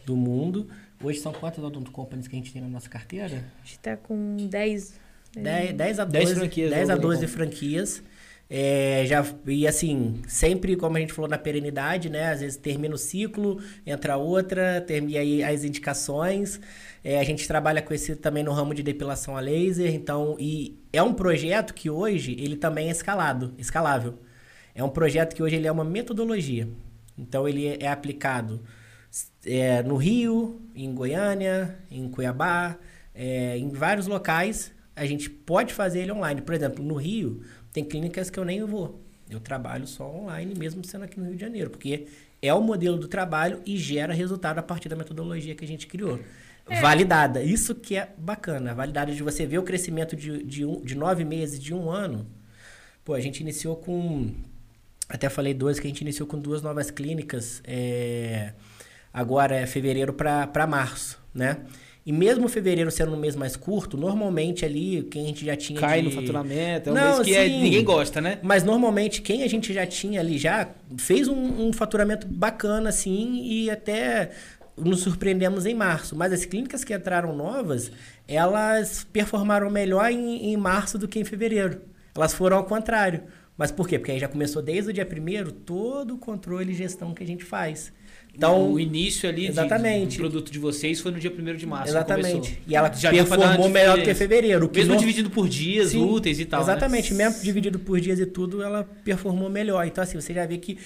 [0.04, 0.68] do mundo.
[1.02, 3.44] Hoje são quantas Odonto Companies que a gente tem na nossa carteira?
[3.62, 5.04] A gente está com 10
[5.36, 7.32] 10, 10 a 12 10 franquias, 10 a né, 12 Odonto.
[7.32, 8.02] franquias.
[8.48, 12.30] É, já, e assim, sempre, como a gente falou na perenidade, né?
[12.30, 16.60] Às vezes termina o ciclo, entra outra, termina aí as indicações.
[17.04, 20.82] É, a gente trabalha com esse também no ramo de depilação a laser, então, e
[20.90, 24.18] é um projeto que hoje ele também é escalado, escalável.
[24.74, 26.66] É um projeto que hoje ele é uma metodologia.
[27.16, 28.62] Então ele é aplicado
[29.44, 32.78] é, no Rio, em Goiânia, em Cuiabá,
[33.14, 34.72] é, em vários locais.
[34.96, 36.40] A gente pode fazer ele online.
[36.40, 39.00] Por exemplo, no Rio, tem clínicas que eu nem vou.
[39.28, 42.06] Eu trabalho só online, mesmo sendo aqui no Rio de Janeiro, porque
[42.40, 45.86] é o modelo do trabalho e gera resultado a partir da metodologia que a gente
[45.86, 46.18] criou.
[46.80, 47.42] Validada.
[47.42, 48.74] Isso que é bacana.
[48.74, 52.26] Validada de você ver o crescimento de, de, um, de nove meses, de um ano.
[53.04, 54.30] Pô, a gente iniciou com.
[55.08, 57.60] Até falei dois, que a gente iniciou com duas novas clínicas.
[57.66, 58.54] É,
[59.12, 61.58] agora é fevereiro para março, né?
[62.06, 65.80] E mesmo fevereiro sendo um mês mais curto, normalmente ali, quem a gente já tinha
[65.80, 66.08] Cai de...
[66.08, 67.62] no faturamento, é um Não, mês que é- sim.
[67.62, 68.38] ninguém gosta, né?
[68.42, 70.68] Mas normalmente quem a gente já tinha ali já
[70.98, 74.32] fez um, um faturamento bacana, assim, e até
[74.76, 76.16] nos surpreendemos em março.
[76.16, 77.90] Mas as clínicas que entraram novas,
[78.26, 81.80] elas performaram melhor em, em março do que em fevereiro.
[82.14, 83.22] Elas foram ao contrário.
[83.56, 83.98] Mas por quê?
[83.98, 87.26] Porque aí já começou desde o dia primeiro todo o controle e gestão que a
[87.26, 87.92] gente faz.
[88.36, 90.16] Então, o início ali de- exatamente.
[90.16, 91.90] do produto de vocês foi no dia 1 de março.
[91.90, 92.60] exatamente.
[92.66, 94.68] E ela Já performou melhor do que fevereiro.
[94.68, 96.58] que Mesmo dividido por dias Sim, úteis e tal.
[96.58, 96.64] né?
[96.64, 99.86] Exatamente, mesmo dividido por dias e tudo, ela performou melhor.
[99.86, 100.76] Então, assim, você já vê que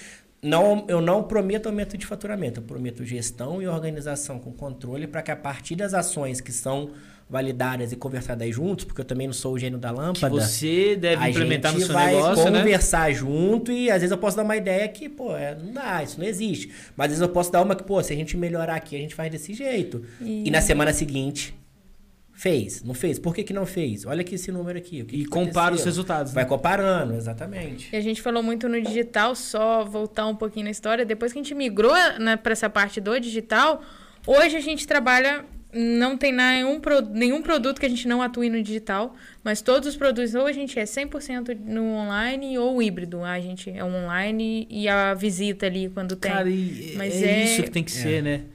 [0.41, 5.21] não, eu não prometo aumento de faturamento, eu prometo gestão e organização com controle para
[5.21, 6.91] que a partir das ações que são
[7.29, 10.33] validadas e conversadas juntos, porque eu também não sou o gênio da Que lâmpada.
[10.33, 12.59] você deve a implementar no gente seu vai negócio, né?
[12.59, 16.01] conversar junto e às vezes eu posso dar uma ideia que, pô, é, não dá,
[16.01, 16.71] isso não existe.
[16.97, 18.99] Mas às vezes eu posso dar uma que, pô, se a gente melhorar aqui, a
[18.99, 20.03] gente faz desse jeito.
[20.19, 21.53] E, na semana seguinte,
[22.39, 23.19] fez, não fez.
[23.19, 24.05] Por que, que não fez?
[24.05, 25.01] Olha aqui esse número aqui.
[25.01, 26.31] o que E que compara os resultados.
[26.31, 26.49] Vai né?
[26.49, 27.89] comparando, exatamente.
[27.91, 31.03] E a gente falou muito no digital, só voltar um pouquinho na história.
[31.03, 33.83] Depois que a gente migrou né, para essa parte do digital,
[34.25, 35.43] hoje a gente trabalha.
[35.71, 39.95] Não tem nenhum, nenhum produto que a gente não atue no digital, mas todos os
[39.95, 43.23] produtos, ou a gente é 100% no online ou híbrido.
[43.23, 46.31] A gente é um online e a visita ali quando tem.
[46.31, 48.45] Cara, e Mas é, é- isso que tem que ser, né?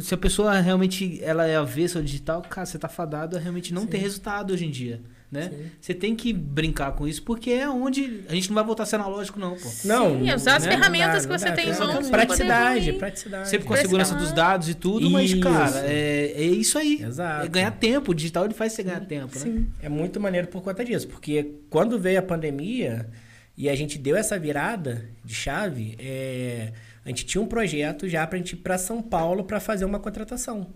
[0.00, 3.74] Se a pessoa realmente ela é avessa ao digital, cara, você tá fadado a realmente
[3.74, 5.00] não ter resultado hoje em dia,
[5.30, 5.50] né?
[5.80, 8.86] Você tem que brincar com isso, porque é onde a gente não vai voltar a
[8.86, 9.68] ser analógico não, pô.
[9.84, 10.70] Não, Sim, usar as né?
[10.70, 13.48] ferramentas Não que você tem em mãos pra Praticidade, praticidade.
[13.48, 15.40] Sempre com a segurança dos dados e tudo, mas, Isso.
[15.40, 17.02] cara, é, é isso aí.
[17.02, 17.46] Exato.
[17.46, 18.12] É ganhar tempo.
[18.12, 19.44] O digital ele faz você ganhar tempo, né?
[19.44, 19.66] Sim.
[19.82, 23.08] É muito maneiro por conta disso, porque quando veio a pandemia
[23.56, 26.72] e a gente deu essa virada de chave, é,
[27.06, 30.00] a gente tinha um projeto já pra gente ir pra São Paulo para fazer uma
[30.00, 30.74] contratação.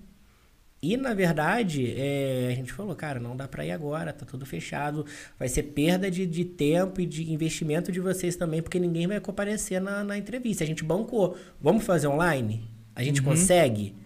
[0.81, 4.47] E, na verdade, é, a gente falou, cara, não dá para ir agora, tá tudo
[4.47, 5.05] fechado.
[5.37, 9.19] Vai ser perda de, de tempo e de investimento de vocês também, porque ninguém vai
[9.19, 10.63] comparecer na, na entrevista.
[10.63, 11.37] A gente bancou.
[11.61, 12.63] Vamos fazer online?
[12.95, 13.97] A gente consegue?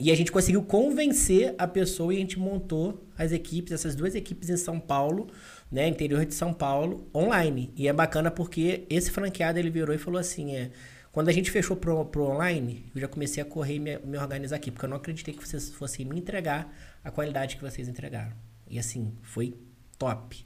[0.00, 4.14] E a gente conseguiu convencer a pessoa e a gente montou as equipes, essas duas
[4.14, 5.26] equipes em São Paulo,
[5.70, 7.70] né, interior de São Paulo, online.
[7.76, 10.70] E é bacana porque esse franqueado ele virou e falou assim, é,
[11.18, 14.16] quando a gente fechou pro, pro online, eu já comecei a correr e me, me
[14.16, 16.72] organizar aqui, porque eu não acreditei que vocês fossem me entregar
[17.02, 18.30] a qualidade que vocês entregaram.
[18.70, 19.52] E assim, foi
[19.98, 20.44] top.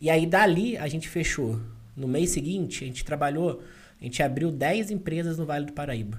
[0.00, 1.60] E aí dali a gente fechou.
[1.94, 3.62] No mês seguinte, a gente trabalhou,
[4.00, 6.18] a gente abriu 10 empresas no Vale do Paraíba.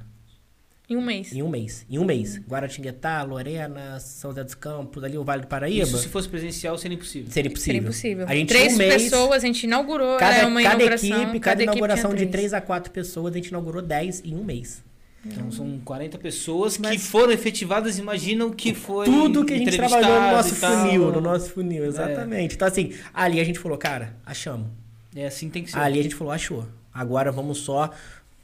[0.91, 1.31] Em um mês.
[1.31, 1.85] Em um mês.
[1.89, 2.37] Em um mês.
[2.37, 5.83] Guaratinguetá, Lorena, São José dos Campos, ali o Vale do Paraíba.
[5.85, 7.31] Isso se fosse presencial seria impossível.
[7.31, 7.65] Seria possível.
[7.73, 8.25] Seria impossível.
[8.27, 11.21] A gente Três um mês, pessoas, a gente inaugurou, Cada, era uma cada inauguração.
[11.21, 12.51] equipe, cada, equipe inauguração de três.
[12.51, 14.83] 3 a 4 pessoas, a gente inaugurou 10 em um mês.
[15.25, 19.77] Então são 40 pessoas que Mas- foram efetivadas, imaginam que foi Tudo que a gente
[19.77, 22.55] trabalhou no nosso funil, no nosso funil, exatamente.
[22.55, 24.67] Então, assim, ali a gente falou, cara, achamos.
[25.15, 25.77] É assim tem que ser.
[25.77, 26.67] Ali a gente falou, achou.
[26.93, 27.89] Agora vamos só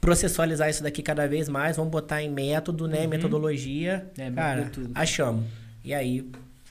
[0.00, 3.06] processualizar isso daqui cada vez mais, vamos botar em método, né?
[3.06, 4.06] Metodologia.
[4.16, 4.90] É, cara, tudo.
[4.94, 5.44] achamos.
[5.84, 6.20] E aí,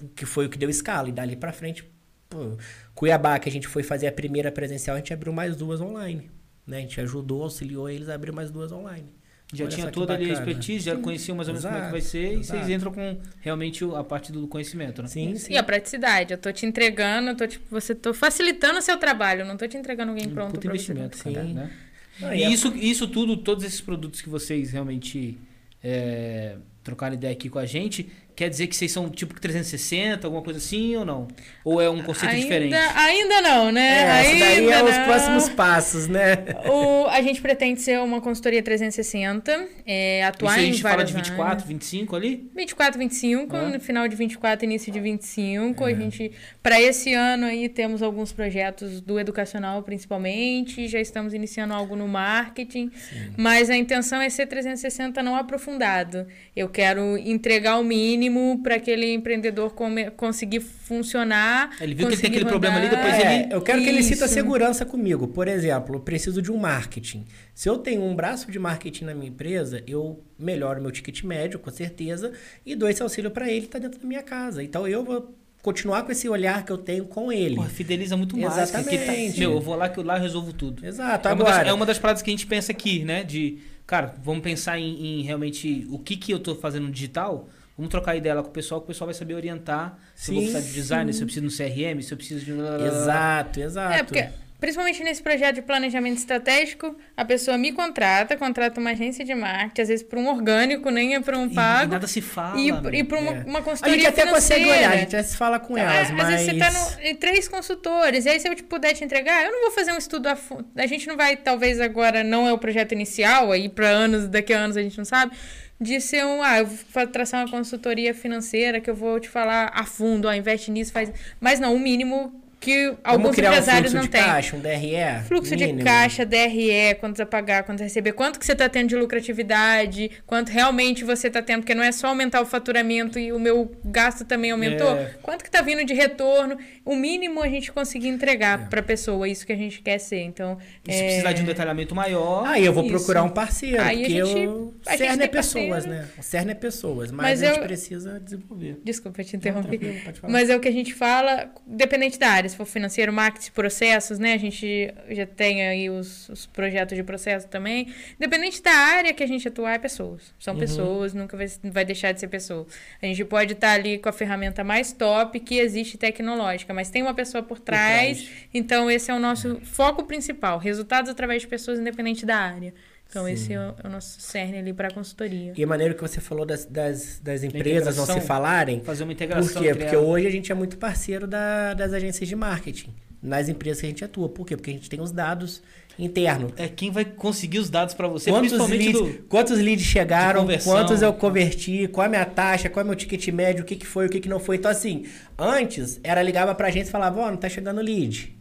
[0.01, 1.09] o que foi o que deu escala.
[1.09, 1.83] E dali pra frente,
[2.29, 2.57] pô,
[2.93, 6.29] Cuiabá, que a gente foi fazer a primeira presencial, a gente abriu mais duas online.
[6.65, 6.77] Né?
[6.77, 9.05] A gente ajudou, auxiliou eles a abrir mais duas online.
[9.53, 11.01] Já Olha tinha toda ali a expertise, já Sim.
[11.01, 12.71] conheciam mais ou menos como é que vai Exato, ser, e vocês exato.
[12.71, 15.07] entram com realmente a parte do conhecimento, né?
[15.07, 15.53] Sim, sim.
[15.53, 18.97] E a praticidade, eu tô te entregando, eu tô tipo, você tô facilitando o seu
[18.97, 21.31] trabalho, não tô te entregando alguém pronto Um Puta pra investimento, você.
[21.31, 21.53] cara, Sim.
[21.53, 21.71] né?
[22.19, 25.37] Não, E é- isso, isso tudo, todos esses produtos que vocês realmente
[25.83, 30.43] é, trocaram ideia aqui com a gente, quer dizer que vocês são tipo 360, alguma
[30.43, 31.27] coisa assim ou não?
[31.65, 32.75] Ou é um conceito ainda, diferente?
[32.75, 33.81] Ainda não, né?
[33.81, 35.03] É, ainda daí é os não.
[35.05, 36.37] próximos passos, né?
[36.69, 39.51] O, a gente pretende ser uma consultoria 360,
[39.87, 41.63] é, Isso atuar a em gente fala de 24, áreas.
[41.67, 42.51] 25 ali?
[42.55, 43.69] 24, 25, Ah.
[43.69, 45.87] no final de 24, início de 25.
[45.87, 45.91] É.
[45.91, 46.31] A gente,
[46.61, 50.87] para esse ano aí, temos alguns projetos do educacional, principalmente.
[50.87, 52.91] Já estamos iniciando algo no marketing.
[53.35, 56.27] Mas a intenção é ser 360 não aprofundado.
[56.55, 58.26] Eu quero entregar o mínimo
[58.63, 61.71] para aquele empreendedor come- conseguir funcionar.
[61.79, 63.03] Ele viu que ele tem aquele problema ali, rodar.
[63.03, 64.27] depois É, ele- eu quero que ele Isso.
[64.27, 65.27] segurança comigo.
[65.27, 67.25] Por exemplo, eu preciso de um marketing.
[67.53, 71.59] Se eu tenho um braço de marketing na minha empresa, eu melhoro meu ticket médio,
[71.59, 72.31] com certeza,
[72.65, 74.63] e dou esse auxílio para ele que está dentro da minha casa.
[74.63, 77.55] Então eu vou continuar com esse olhar que eu tenho com ele.
[77.55, 78.53] Porra, fideliza muito mais.
[78.53, 79.33] que Exatamente.
[79.33, 80.85] Tá, meu, eu vou lá que eu lá resolvo tudo.
[80.85, 81.27] Exato.
[81.27, 83.23] É uma, das, Agora, é uma das paradas que a gente pensa aqui, né?
[83.23, 87.49] De, cara, vamos pensar em, em realmente o que, que eu tô fazendo no digital.
[87.77, 89.97] Vamos trocar ideia lá com o pessoal, que o pessoal vai saber orientar.
[90.15, 92.43] Se eu vou Sim, precisar de design, se eu preciso no CRM, se eu preciso
[92.45, 92.51] de.
[92.87, 93.93] exato, exato.
[93.93, 94.27] É, porque,
[94.59, 99.81] principalmente nesse projeto de planejamento estratégico, a pessoa me contrata, contrata uma agência de marketing,
[99.81, 102.59] às vezes para um orgânico, nem é para um E, e pago, nada se fala.
[102.59, 103.43] e, e para uma, É.
[103.43, 104.87] uma a consultoria gente até consegue financeira.
[104.89, 106.27] olhar, a gente já se fala com Ah, elas, Às mas...
[106.29, 109.45] vezes você tá no, em três consultores, e aí se eu te puder te entregar,
[109.45, 110.65] eu não vou fazer um estudo a fundo.
[110.75, 114.51] A gente não vai, talvez agora, não é o projeto inicial, aí para anos, daqui
[114.53, 115.35] a anos a gente não sabe,
[115.79, 119.71] de ser um, ah, eu vou traçar uma consultoria financeira que eu vou te falar
[119.73, 121.11] a fundo, ó, investe nisso, faz...
[121.39, 124.23] Mas não, o mínimo que alguns criar um empresários fluxo não de têm.
[124.23, 125.77] caixa, um DRE Fluxo mínimo.
[125.79, 128.95] de caixa, DRE, quantos a pagar, quantos a receber, quanto que você está tendo de
[128.95, 133.39] lucratividade, quanto realmente você está tendo, porque não é só aumentar o faturamento e o
[133.39, 135.13] meu gasto também aumentou, É.
[135.21, 138.65] quanto que está vindo de retorno, o mínimo a gente conseguir entregar É.
[138.67, 140.21] para a pessoa, isso que a gente quer ser.
[140.21, 140.57] Então,
[140.87, 142.45] E se é, precisar de um detalhamento maior.
[142.47, 142.91] Aí eu vou Isso.
[142.93, 144.73] procurar um parceiro, Aí a porque gente- eu...
[144.85, 145.89] a gente CERN é pessoas, parceiro.
[145.97, 146.07] né?
[146.17, 148.79] O CERN é pessoas, mas, Mas a gente eu- precisa desenvolver.
[148.83, 150.03] Desculpa te Não, interromper.
[150.27, 154.19] Mas é o que a gente fala, dependente da área, se for financeiro, marketing, processos,
[154.19, 154.33] né?
[154.33, 157.93] A gente já tem aí os, os projetos de processo também.
[158.15, 160.33] Independente da área que a gente atuar, é pessoas.
[160.39, 160.59] São Uhum.
[160.59, 162.65] pessoas, nunca vai, vai deixar de ser pessoa.
[163.01, 167.01] A gente pode estar ali com a ferramenta mais top que existe tecnológica, mas tem
[167.01, 168.21] uma pessoa por trás.
[168.23, 168.29] trás.
[168.53, 170.57] Então, esse é o nosso foco principal.
[170.57, 172.73] Resultados através de pessoas, independente da área.
[173.09, 173.31] Então, Sim.
[173.31, 175.53] esse é o, é o nosso cerne ali para a consultoria.
[175.55, 179.07] E a maneira que você falou das, das, das empresas não se falarem, Fazer uma
[179.07, 179.61] por integração.
[179.61, 179.69] quê?
[179.69, 183.79] entre Porque hoje a gente é muito parceiro da- das agências de marketing, nas empresas
[183.79, 184.27] que a gente atua.
[184.29, 184.55] Por quê?
[184.57, 185.63] Porque a gente tem os dados
[185.97, 186.51] internos.
[186.57, 189.23] É quem vai conseguir os dados pra você, Quantos principalmente leads, do.
[189.23, 192.95] quantos leads chegaram, quantos eu converti, qual é a minha taxa, qual é o meu
[192.95, 194.57] ticket médio, o que, que foi, o que, que não foi.
[194.57, 195.05] Então, assim,
[195.39, 198.37] antes era ligava pra gente e falava, ó, não tá chegando lead.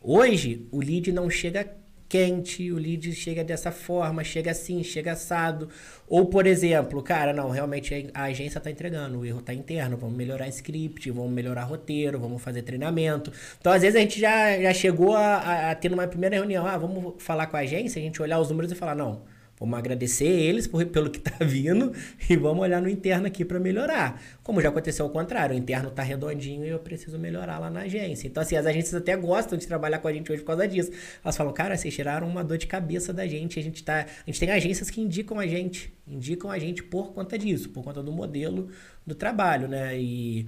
[0.00, 1.66] Hoje, o lead não chega
[2.14, 5.68] quente, o lead chega dessa forma, chega assim, chega assado.
[6.06, 10.16] Ou, por exemplo, cara, não, realmente a agência tá entregando, o erro tá interno, vamos
[10.16, 13.32] melhorar script, vamos melhorar roteiro, vamos fazer treinamento.
[13.58, 16.64] Então, às vezes, a gente já, já chegou a, a, a ter numa primeira reunião,
[16.64, 19.22] ah, vamos falar com a agência, a gente olhar os números e falar, não,
[19.58, 21.92] Vamos agradecer eles por, pelo que tá vindo
[22.28, 24.20] e vamos olhar no interno aqui para melhorar.
[24.42, 27.80] Como já aconteceu ao contrário, o interno tá redondinho e eu preciso melhorar lá na
[27.80, 28.26] agência.
[28.26, 30.90] Então, assim, as agências até gostam de trabalhar com a gente hoje por causa disso.
[31.22, 33.58] Elas falam, cara, vocês tiraram uma dor de cabeça da gente.
[33.58, 37.12] A gente, tá, a gente tem agências que indicam a gente, indicam a gente por
[37.12, 38.68] conta disso, por conta do modelo
[39.06, 39.98] do trabalho, né?
[39.98, 40.46] E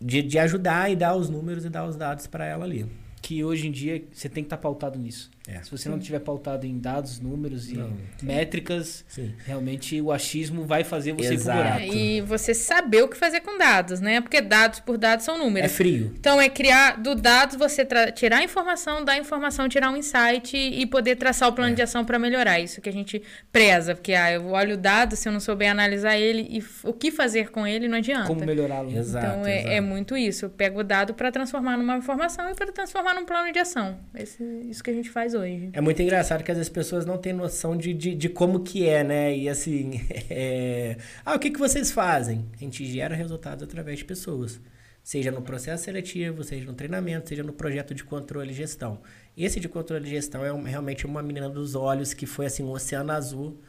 [0.00, 2.86] de, de ajudar e dar os números e dar os dados para ela ali.
[3.20, 5.30] Que hoje em dia você tem que estar pautado nisso.
[5.48, 5.60] É.
[5.62, 7.92] Se você não tiver pautado em dados, números e Não.
[8.22, 9.34] métricas, Sim.
[9.44, 11.58] realmente o achismo vai fazer você ir pro Exato.
[11.58, 11.80] buraco.
[11.80, 14.20] É, e você saber o que fazer com dados, né?
[14.20, 15.72] Porque dados por dados são É números.
[15.72, 16.12] frio.
[16.18, 20.86] Então, é criar do dados, você tirar a informação, da informação, tirar um insight e
[20.86, 21.74] poder traçar o plano É.
[21.74, 22.60] de ação para melhorar.
[22.60, 23.20] Isso que a gente
[23.50, 23.94] preza.
[23.94, 27.10] Porque ah, eu olho o dado, se eu não souber analisar ele e o que
[27.10, 28.28] fazer com ele, não adianta.
[28.28, 28.96] Como melhorá-lo.
[28.96, 29.26] Exato.
[29.26, 29.68] então, é, exato.
[29.74, 30.44] é muito isso.
[30.44, 33.98] Eu pego o dado para transformar numa informação e para transformar num plano de ação.
[34.14, 35.70] Esse, isso que a gente faz hoje.
[35.72, 38.60] É muito engraçado que às vezes as pessoas não têm noção de, de, de como
[38.60, 39.36] que é, né?
[39.36, 40.00] E assim,
[40.30, 40.96] é...
[41.24, 42.44] ah, o que, que vocês fazem?
[42.54, 44.60] A gente gera resultados através de pessoas.
[45.02, 49.00] Seja no processo seletivo, seja no treinamento, seja no projeto de controle e gestão.
[49.36, 52.62] Esse de controle e gestão é um- realmente uma menina dos olhos que foi assim,
[52.62, 53.60] um oceano azul.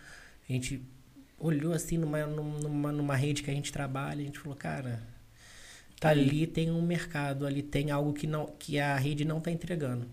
[0.48, 0.82] A gente
[1.40, 5.02] olhou assim numa, numa, numa rede que a gente trabalha, a gente falou, cara,
[6.00, 9.50] Tá ali tem um mercado, ali tem algo que, não, que a rede não está
[9.52, 10.06] entregando.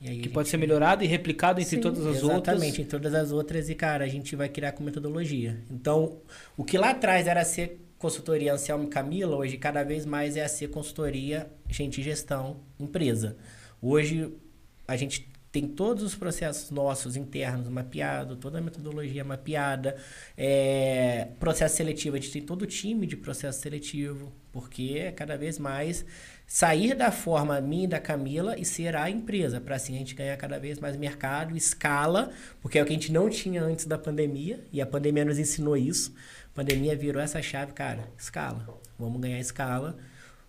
[0.00, 1.80] E Que pode ser melhorado e replicado entre Sim.
[1.80, 2.56] todas as outras.
[2.56, 3.68] Exatamente, em todas as outras.
[3.68, 5.62] E, cara, a gente vai criar com metodologia.
[5.70, 6.18] Então,
[6.56, 10.44] o que lá atrás era ser consultoria Anselmo e Camila, hoje cada vez mais é
[10.44, 13.36] a ser consultoria, gente, gestão, empresa.
[13.80, 14.32] Hoje,
[14.86, 19.96] a gente tem todos os processos nossos internos mapeados, toda a metodologia mapeada,
[20.36, 25.34] é, processo seletivo, a gente tem todo o time de processo seletivo, porque é cada
[25.38, 26.04] vez mais
[26.46, 30.14] sair da forma minha e da Camila e ser a empresa, para assim a gente
[30.14, 32.30] ganhar cada vez mais mercado, escala,
[32.62, 35.38] porque é o que a gente não tinha antes da pandemia, e a pandemia nos
[35.38, 36.14] ensinou isso.
[36.52, 38.66] A pandemia virou essa chave, cara, escala.
[38.98, 39.98] Vamos ganhar escala.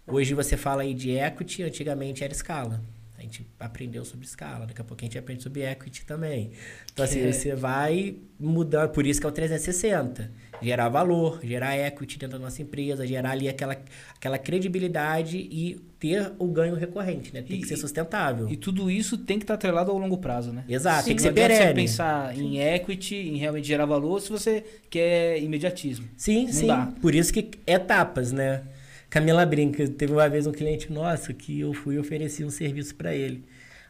[0.05, 2.81] Hoje você fala aí de equity, antigamente era escala.
[3.17, 6.51] A gente aprendeu sobre escala, daqui a pouco a gente aprende sobre equity também.
[6.93, 7.31] Então, assim, É.
[7.31, 10.29] você vai mudando, por isso que é o 360.
[10.61, 13.75] Gerar valor, gerar equity dentro da nossa empresa, gerar ali aquela,
[14.15, 17.41] aquela credibilidade e ter o ganho recorrente, né?
[17.41, 18.47] Tem E- que ser sustentável.
[18.49, 20.63] E tudo isso tem que estar atrelado ao longo prazo, né?
[20.69, 21.81] Exato, tem que ser adianta você perene.
[21.81, 26.07] pensar em equity, em realmente gerar valor, se você quer imediatismo.
[26.15, 26.67] Sim, Não sim.
[26.67, 26.91] dá.
[27.01, 28.61] Por isso que etapas, né?
[29.09, 33.13] Camila brinca, teve uma vez um cliente nosso que eu fui ofereci um serviço para
[33.15, 33.45] ele.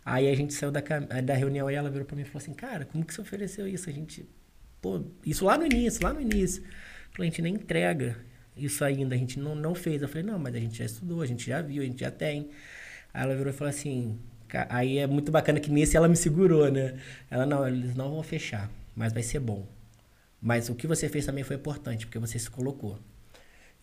[0.06, 2.38] Aí a gente saiu da, cam- da reunião e ela virou para mim e falou
[2.38, 3.90] assim: Cara, como que você ofereceu isso?
[3.90, 4.28] A gente.
[4.82, 6.64] Pô, isso lá no início, lá no início.
[7.20, 8.18] A gente nem entrega
[8.56, 10.02] isso ainda, a gente não, não fez.
[10.02, 12.12] Eu falei: Não, mas a gente já estudou, a gente já viu, a gente já
[12.12, 12.50] tem.
[13.14, 16.16] Aí ela virou e falou assim: "Ca- Aí é muito bacana que nesse ela me
[16.16, 16.96] segurou, né?
[17.30, 19.68] Ela: Não, eles não vão fechar, mas vai ser bom.
[20.42, 23.00] Mas o que você fez também foi importante, porque você se colocou.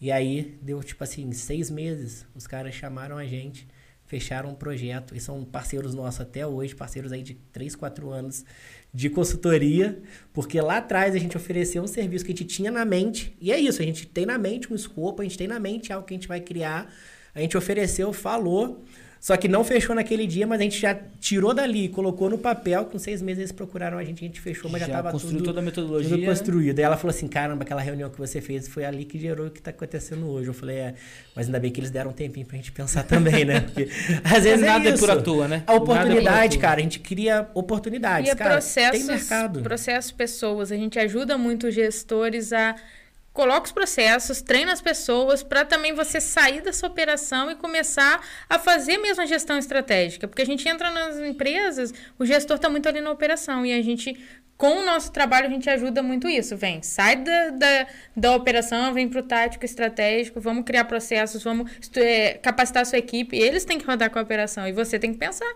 [0.04, 3.66] E aí, deu tipo assim, seis meses, os caras chamaram a gente,
[4.04, 8.44] fecharam um projeto, e são parceiros nossos até hoje, parceiros aí de três, quatro anos
[8.92, 12.84] de consultoria, porque lá atrás a gente ofereceu um serviço que a gente tinha na
[12.84, 15.58] mente, e é isso, a gente tem na mente um escopo, a gente tem na
[15.58, 16.92] mente algo que a gente vai criar,
[17.34, 18.84] a gente ofereceu, falou,
[19.24, 22.84] só que não fechou naquele dia, mas a gente já tirou dali, colocou no papel,
[22.84, 25.38] com seis meses eles procuraram a gente, a gente fechou, mas já, já tava construiu
[25.38, 25.46] tudo...
[25.46, 26.10] toda a metodologia.
[26.10, 26.78] Tudo construído.
[26.78, 29.50] Aí ela falou assim: caramba, aquela reunião que você fez foi ali que gerou o
[29.50, 30.48] que tá acontecendo hoje.
[30.48, 30.94] Eu falei: é,
[31.34, 33.60] mas ainda bem que eles deram um tempinho pra gente pensar também, né?
[33.60, 33.88] Porque
[34.22, 35.06] às vezes Nada é, é isso.
[35.06, 35.62] por à toa, né?
[35.66, 36.60] A é oportunidade, toa.
[36.60, 38.28] cara, a gente cria oportunidades.
[38.28, 39.62] E é cara, processos, tem mercado.
[39.62, 40.70] processos, pessoas.
[40.70, 42.76] A gente ajuda muito os gestores a
[43.34, 48.58] coloca os processos, treina as pessoas para também você sair dessa operação e começar a
[48.60, 52.88] fazer mesmo a gestão estratégica, porque a gente entra nas empresas, o gestor está muito
[52.88, 54.16] ali na operação e a gente
[54.56, 56.56] com o nosso trabalho a gente ajuda muito isso.
[56.56, 57.86] Vem, sai da, da,
[58.16, 62.98] da operação, vem para o tático estratégico, vamos criar processos, vamos é, capacitar a sua
[62.98, 63.36] equipe.
[63.36, 65.52] Eles têm que rodar com a operação e você tem que pensar.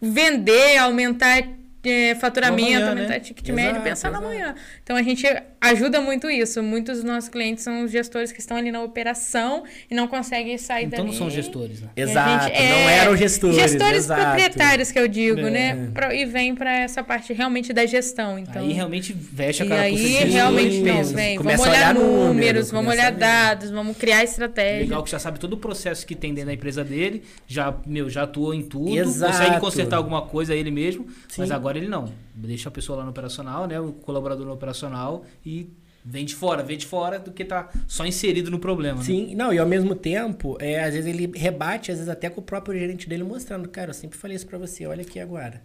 [0.00, 1.42] Vender, aumentar
[1.88, 3.20] é, faturamento, amanhã, aumentar né?
[3.20, 4.26] ticket médio, Exato, pensar no exato.
[4.32, 4.54] amanhã.
[4.82, 5.26] Então a gente
[5.60, 6.62] ajuda muito isso.
[6.62, 10.56] Muitos dos nossos clientes são os gestores que estão ali na operação e não conseguem
[10.58, 11.10] sair Então dali.
[11.10, 11.88] não são gestores, né?
[11.96, 13.56] E Exato, gente- não é, eram gestores.
[13.56, 14.20] Gestores exato.
[14.22, 15.50] proprietários que eu digo, É.
[15.50, 15.88] né?
[15.94, 18.38] Pro- E vem para essa parte realmente da gestão.
[18.38, 19.94] Então, Aí realmente veste a e cara aí
[20.24, 21.36] realmente não, vem.
[21.38, 24.80] Começa Vamos a olhar olhar número, números, vamos olhar dados, vamos criar estratégia.
[24.80, 28.08] Legal que já sabe todo o processo que tem dentro da empresa dele, já, meu,
[28.08, 29.32] já atuou em tudo, Exato.
[29.32, 31.06] consegue consertar alguma coisa ele mesmo,
[31.36, 31.54] mas Sim.
[31.76, 32.12] Agora ele não.
[32.34, 33.78] Deixa a pessoa lá no operacional, né?
[33.78, 35.70] O colaborador no operacional e
[36.04, 38.98] vem de fora, vem de fora do que tá só inserido no problema.
[38.98, 39.04] né?
[39.04, 42.40] Sim, não, e ao mesmo tempo, é, às vezes ele rebate, às vezes até com
[42.40, 45.62] o próprio gerente dele mostrando, cara, eu sempre falei isso pra você, olha aqui agora.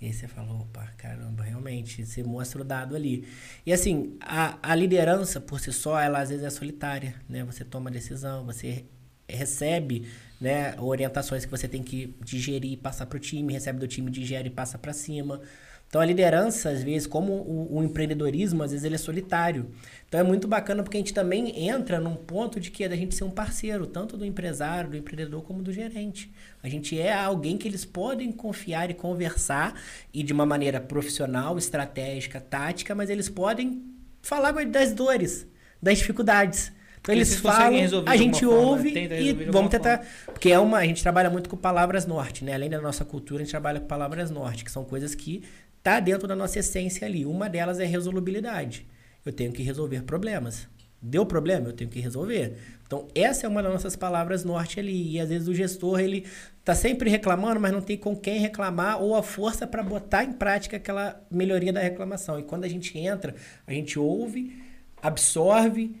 [0.00, 3.26] E aí você fala, opa, caramba, realmente, você mostra o dado ali.
[3.64, 7.44] E assim, a, a liderança por si só, ela às vezes é solitária, né?
[7.44, 8.84] Você toma decisão, você
[9.28, 10.06] recebe
[10.40, 14.48] né, orientações que você tem que digerir e passar pro time, recebe do time, digere
[14.48, 15.40] e passa para cima.
[15.88, 19.70] Então a liderança, às vezes, como o, o empreendedorismo, às vezes ele é solitário.
[20.08, 22.96] Então é muito bacana porque a gente também entra num ponto de que é da
[22.96, 26.32] gente ser um parceiro, tanto do empresário, do empreendedor, como do gerente.
[26.62, 29.80] A gente é alguém que eles podem confiar e conversar,
[30.12, 33.84] e de uma maneira profissional, estratégica, tática, mas eles podem
[34.20, 35.46] falar das dores,
[35.80, 36.72] das dificuldades.
[37.08, 40.04] Eles falam, a gente forma, ouve e vamos tentar.
[40.26, 42.54] Porque é uma, a gente trabalha muito com palavras norte, né?
[42.54, 45.42] Além da nossa cultura, a gente trabalha com palavras norte, que são coisas que
[45.82, 47.24] tá dentro da nossa essência ali.
[47.24, 48.86] Uma delas é resolubilidade.
[49.24, 50.68] Eu tenho que resolver problemas.
[51.00, 52.56] Deu problema, eu tenho que resolver.
[52.86, 55.12] Então, essa é uma das nossas palavras norte ali.
[55.12, 56.24] E às vezes o gestor, ele
[56.64, 60.32] tá sempre reclamando, mas não tem com quem reclamar ou a força para botar em
[60.32, 62.40] prática aquela melhoria da reclamação.
[62.40, 63.34] E quando a gente entra,
[63.66, 64.60] a gente ouve,
[65.00, 65.94] absorve,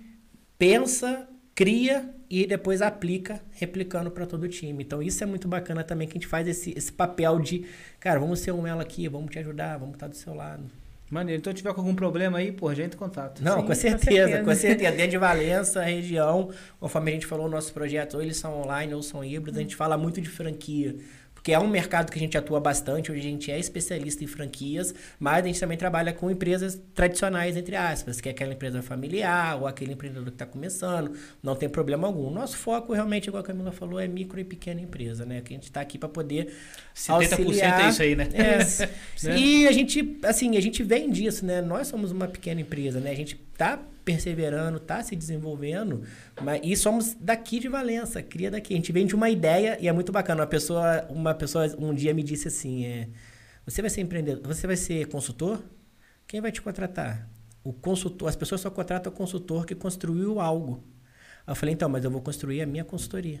[0.58, 4.82] pensa, cria e depois aplica, replicando para todo o time.
[4.82, 7.64] Então isso é muito bacana também que a gente faz esse, esse papel de,
[8.00, 10.64] cara, vamos ser um ela aqui, vamos te ajudar, vamos estar do seu lado.
[11.08, 11.38] Maneiro.
[11.38, 13.40] Então, se tiver com algum problema aí, pô, já entra em contato.
[13.40, 14.42] Não, Sim, com com certeza, certeza.
[14.42, 14.90] com certeza.
[14.90, 16.50] Dentro de Valença, região,
[16.80, 19.76] conforme a gente falou, nossos projetos, ou eles são online ou são híbridos, a gente
[19.76, 20.96] fala muito de franquia.
[21.46, 24.26] Porque é um mercado que a gente atua bastante, onde a gente é especialista em
[24.26, 28.82] franquias, mas a gente também trabalha com empresas tradicionais, entre aspas, que é aquela empresa
[28.82, 32.32] familiar ou aquele empreendedor que está começando, não tem problema algum.
[32.32, 35.40] Nosso foco realmente, igual a Camila falou, é micro e pequena empresa, né?
[35.40, 36.52] Que a gente está aqui para poder
[36.96, 37.84] 70% auxiliar.
[37.84, 38.28] é isso aí, né?
[38.34, 38.88] É.
[39.38, 41.62] E a gente, assim, a gente vem disso, né?
[41.62, 43.12] Nós somos uma pequena empresa, né?
[43.12, 46.02] A gente tá perseverando, tá se desenvolvendo,
[46.40, 48.72] mas e somos daqui de Valença, cria daqui.
[48.72, 50.42] A gente vem de uma ideia e é muito bacana.
[50.42, 53.08] Uma pessoa, uma pessoa um dia me disse assim, é,
[53.64, 55.60] você vai ser empreendedor, você vai ser consultor?
[56.26, 57.28] Quem vai te contratar?
[57.64, 60.84] O consultor, as pessoas só contratam o consultor que construiu algo.
[61.46, 63.40] Eu falei, então, mas eu vou construir a minha consultoria.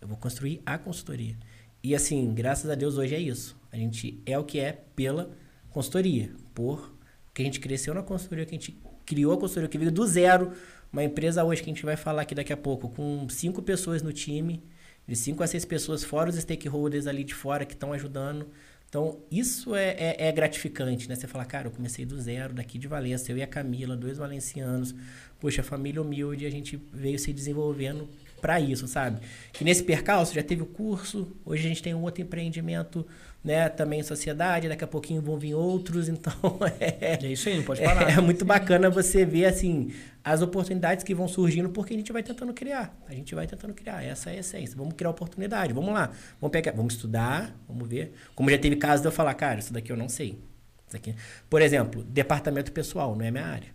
[0.00, 1.36] Eu vou construir a consultoria.
[1.82, 3.56] E assim, graças a Deus hoje é isso.
[3.70, 5.30] A gente é o que é pela
[5.70, 6.94] consultoria, por
[7.34, 10.06] que a gente cresceu na consultoria, que a gente criou a consultoria, que veio do
[10.06, 10.52] zero.
[10.92, 14.02] Uma empresa hoje que a gente vai falar aqui daqui a pouco, com cinco pessoas
[14.02, 14.62] no time,
[15.06, 18.48] de cinco a seis pessoas, fora os stakeholders ali de fora que estão ajudando.
[18.88, 21.16] Então, isso é, é, é, gratificante, né?
[21.16, 24.18] Você fala, cara, eu comecei do zero, daqui de Valência, eu e a Camila, dois
[24.18, 24.94] valencianos.
[25.40, 28.08] Poxa, família humilde, a gente veio se desenvolvendo
[28.44, 29.22] para isso, sabe?
[29.54, 33.06] Que nesse percalço já teve o curso, hoje a gente tem um outro empreendimento
[33.42, 36.34] né, também em sociedade, daqui a pouquinho vão vir outros, então
[36.78, 38.10] é, é isso aí, não pode parar.
[38.10, 42.12] É, é, muito bacana você ver assim as oportunidades que vão surgindo porque a gente
[42.12, 42.94] vai tentando criar.
[43.08, 44.76] A gente vai tentando criar, essa é a essência.
[44.76, 46.12] Vamos criar oportunidade, vamos lá.
[46.38, 48.12] Vamos pegar, vamos estudar, vamos ver.
[48.34, 50.38] Como já teve caso de eu falar, cara, isso daqui eu não sei.
[50.86, 51.14] Isso aqui.
[51.48, 53.72] Por exemplo, departamento pessoal, não é minha área.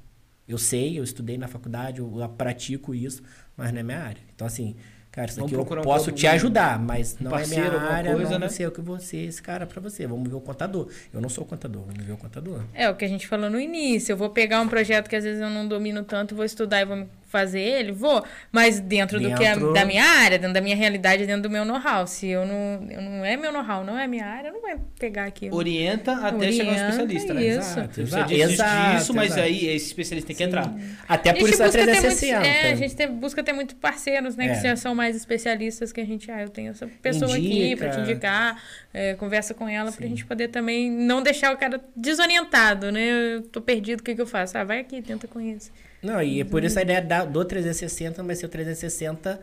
[0.48, 3.22] Eu sei, eu estudei na faculdade, eu pratico isso,
[3.60, 4.22] mas não é minha área.
[4.34, 4.76] Então assim,
[5.12, 8.32] Cara, isso daqui eu posso um te ajudar, mas não parceiro, é minha área, coisa,
[8.34, 8.50] não né?
[8.50, 10.06] sei o que você, esse cara para você.
[10.06, 10.88] Vamos ver o contador.
[11.12, 12.62] Eu não sou contador, vamos ver o contador.
[12.76, 14.14] É o que a gente falou no início.
[14.14, 16.86] Eu vou pegar um projeto que às vezes eu não domino tanto, vou estudar e
[16.86, 19.36] vou me fazer ele, vou, mas dentro, dentro...
[19.36, 22.08] do que é da minha área, dentro da minha realidade, dentro do meu know-how.
[22.08, 25.26] Se eu não, eu não é meu know-how, não é minha área, não vai pegar
[25.26, 25.50] aqui.
[25.52, 27.44] Orienta até Orienta, chegar no especialista, né?
[27.46, 27.60] Isso.
[27.60, 28.30] Exato, exato.
[28.30, 29.42] Você exato, disso, mas exato.
[29.42, 30.50] aí esse especialista tem que Sim.
[30.50, 30.74] entrar.
[31.08, 32.40] Até por isso a 360.
[32.40, 34.56] Muitos, é, a gente tem, busca ter muitos parceiros, né, é.
[34.56, 37.56] que já são mais especialistas que a gente, ah, eu tenho essa pessoa Indica.
[37.56, 41.54] aqui para te indicar, é, conversa com ela para a gente poder também não deixar
[41.54, 43.36] o cara desorientado, né?
[43.36, 44.58] Eu tô perdido, o que que eu faço?
[44.58, 45.72] Ah, vai aqui, tenta com isso.
[46.02, 49.40] Não, e é por isso a ideia da, do 360 vai ser o 360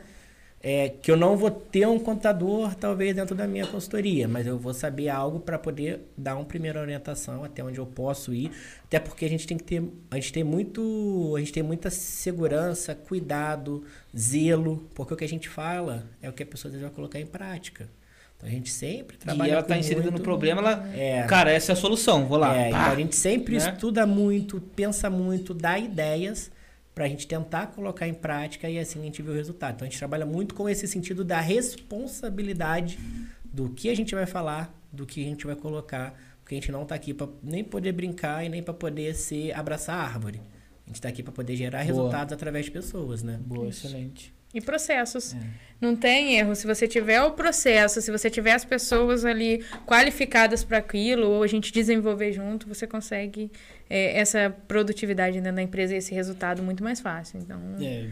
[0.69, 4.59] é, que eu não vou ter um contador, talvez, dentro da minha consultoria, mas eu
[4.59, 8.51] vou saber algo para poder dar uma primeira orientação até onde eu posso ir.
[8.85, 9.83] Até porque a gente tem que ter.
[10.11, 11.35] A gente tem muito.
[11.37, 13.85] A gente tem muita segurança, cuidado,
[14.17, 17.27] zelo, porque o que a gente fala é o que a pessoa vai colocar em
[17.27, 17.89] prática.
[18.37, 19.49] Então a gente sempre trabalha.
[19.49, 20.19] E ela está inserida muito...
[20.19, 20.91] no problema, ela.
[20.95, 21.23] É.
[21.25, 22.57] Cara, essa é a solução, vou lá.
[22.57, 23.71] É, então a gente sempre né?
[23.73, 26.51] estuda muito, pensa muito, dá ideias
[26.95, 29.75] para a gente tentar colocar em prática e assim a gente vê o resultado.
[29.75, 32.99] Então a gente trabalha muito com esse sentido da responsabilidade
[33.45, 36.71] do que a gente vai falar, do que a gente vai colocar, porque a gente
[36.71, 40.41] não está aqui para nem poder brincar e nem para poder ser abraçar a árvore.
[40.85, 41.87] A gente está aqui para poder gerar Boa.
[41.87, 43.41] resultados através de pessoas, né?
[43.45, 44.36] Boa, excelente.
[44.57, 45.35] E processos.
[45.35, 45.39] É.
[45.79, 46.55] Não tem erro.
[46.55, 51.43] Se você tiver o processo, se você tiver as pessoas ali qualificadas para aquilo, ou
[51.43, 53.51] a gente desenvolver junto, você consegue
[53.91, 57.39] é, essa produtividade dentro da empresa e esse resultado muito mais fácil.
[57.39, 57.61] Então...
[57.79, 58.07] É,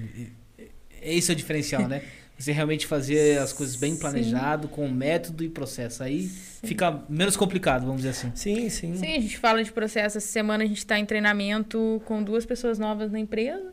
[1.00, 2.02] é esse é o diferencial, né?
[2.36, 4.74] Você realmente fazer as coisas bem planejado, sim.
[4.74, 6.02] com método e processo.
[6.02, 6.66] Aí sim.
[6.66, 8.32] fica menos complicado, vamos dizer assim.
[8.34, 8.96] Sim, sim.
[8.96, 10.18] Sim, a gente fala de processo.
[10.18, 13.72] Essa semana a gente está em treinamento com duas pessoas novas na empresa.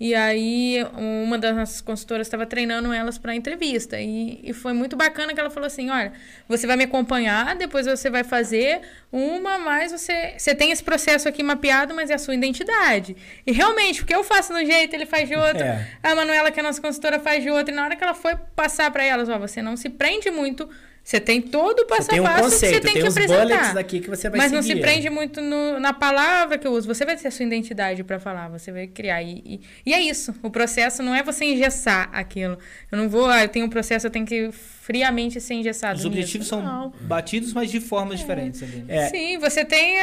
[0.00, 4.00] E aí, uma das nossas consultoras estava treinando elas para entrevista.
[4.00, 6.12] E, e foi muito bacana que ela falou assim: olha,
[6.48, 8.80] você vai me acompanhar, depois você vai fazer
[9.12, 13.16] uma, mas você, você tem esse processo aqui mapeado, mas é a sua identidade.
[13.46, 15.62] E realmente, o que eu faço de um jeito, ele faz de outro.
[15.62, 15.86] É.
[16.02, 17.72] A Manuela, que é a nossa consultora, faz de outro.
[17.72, 20.68] E na hora que ela foi passar para elas: ó, você não se prende muito
[21.04, 23.76] você tem todo o passo a passo um que você tem, tem que apresentar.
[23.76, 24.56] aqui que você vai Mas seguir.
[24.56, 26.86] não se prende muito no, na palavra que eu uso.
[26.86, 29.20] Você vai ter a sua identidade para falar, você vai criar.
[29.20, 30.32] E, e, e, é isso.
[30.42, 32.56] O processo não é você engessar aquilo.
[32.90, 35.98] Eu não vou, ah, eu tenho um processo, eu tenho que friamente ser engessado.
[35.98, 36.50] Os objetivos nisso.
[36.50, 36.92] são não.
[37.00, 38.22] batidos, mas de formas é.
[38.22, 38.62] diferentes.
[38.62, 38.84] Ali.
[38.86, 39.08] É.
[39.08, 39.98] Sim, você tem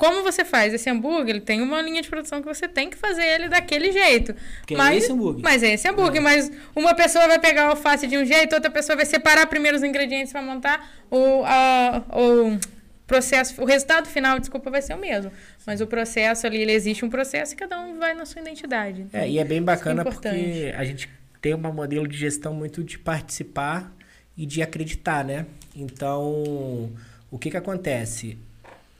[0.00, 2.96] como você faz esse hambúrguer, ele tem uma linha de produção que você tem que
[2.96, 4.34] fazer ele daquele jeito.
[4.60, 5.42] Porque mas, é esse hambúrguer.
[5.44, 6.22] Mas é esse hambúrguer.
[6.22, 6.24] É.
[6.24, 9.76] Mas uma pessoa vai pegar a alface de um jeito, outra pessoa vai separar primeiro
[9.76, 10.90] os ingredientes para montar.
[11.10, 12.58] O, a, o
[13.06, 15.30] processo, o resultado final, desculpa, vai ser o mesmo.
[15.66, 19.02] Mas o processo ali, ele existe um processo e cada um vai na sua identidade.
[19.02, 21.10] Então, é, e é bem bacana é porque a gente
[21.42, 23.94] tem um modelo de gestão muito de participar
[24.34, 25.44] e de acreditar, né?
[25.76, 26.90] Então,
[27.30, 28.38] o que que acontece?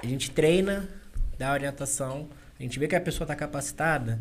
[0.03, 0.89] A gente treina,
[1.39, 2.29] dá orientação,
[2.59, 4.19] a gente vê que a pessoa está capacitada,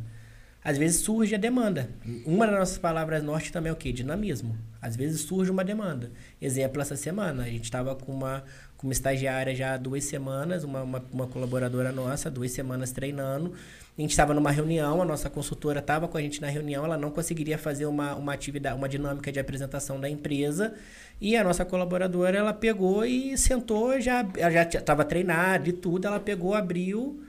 [0.64, 1.90] às vezes surge a demanda.
[2.26, 3.94] Uma das nossas palavras norte também é o quê?
[3.94, 4.58] Dinamismo.
[4.82, 6.12] Às vezes surge uma demanda.
[6.42, 8.44] Exemplo, essa semana, a gente estava com uma,
[8.80, 13.54] com uma estagiária já há duas semanas, uma, uma, uma colaboradora nossa, duas semanas treinando.
[13.98, 16.98] A gente estava numa reunião, a nossa consultora estava com a gente na reunião, ela
[16.98, 20.74] não conseguiria fazer uma, uma atividade, uma dinâmica de apresentação da empresa.
[21.20, 26.18] E a nossa colaboradora, ela pegou e sentou, já, já estava treinada e tudo, ela
[26.18, 27.22] pegou, abriu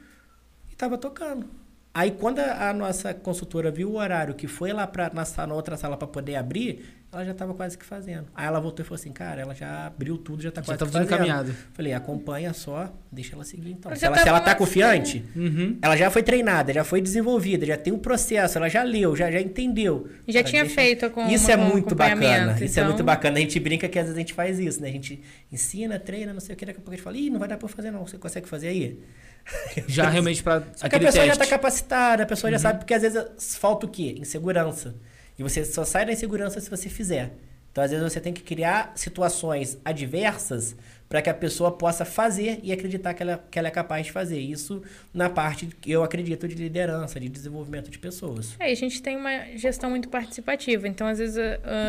[0.69, 1.47] e estava tocando.
[1.93, 5.55] Aí quando a, a, nossa consultora viu o horário que foi lá pra, na, na
[5.55, 8.27] outra sala para poder abrir, ela já estava quase que fazendo.
[8.35, 10.77] Aí ela voltou e falou assim, cara, ela já abriu tudo, já está quase já
[10.77, 11.07] que tudo fazendo.
[11.13, 11.53] encaminhado.
[11.73, 13.91] Falei, acompanha só, deixa ela seguir então.
[13.91, 15.77] Ela Se já ela, tá se ela tá uma- confiante, Uhum.
[15.83, 19.31] ela já foi treinada, já foi desenvolvida, já tem um processo, ela já leu, já,
[19.31, 20.09] já entendeu.
[20.29, 22.15] Já Cara, tinha deixa- feito com Isso é com muito bacana.
[22.27, 23.39] acompanhamento, Isso é então- muito bacana.
[23.39, 24.89] A gente brinca que às vezes a gente faz isso, né?
[24.89, 25.21] A gente
[25.53, 27.49] ensina, treina, não sei o que, daqui a pouco a gente fala, ih, não vai
[27.49, 29.01] dar pra eu fazer não, você consegue fazer aí?
[29.89, 31.43] Já realmente pra Só que a aquele pessoa já teste.
[31.45, 34.15] está capacitada, a pessoa já sabe, porque às vezes falta o quê?
[34.19, 34.95] Insegurança.
[35.41, 37.33] E você só sai da insegurança se você fizer.
[37.73, 40.77] Então, às vezes, você tem que criar situações adversas
[41.11, 44.13] para que a pessoa possa fazer e acreditar que ela, que ela é capaz de
[44.13, 44.39] fazer.
[44.39, 44.81] Isso
[45.13, 48.55] na parte, que eu acredito, de liderança, de desenvolvimento de pessoas.
[48.61, 50.87] É, a gente tem uma gestão muito participativa.
[50.87, 51.37] Então, às vezes,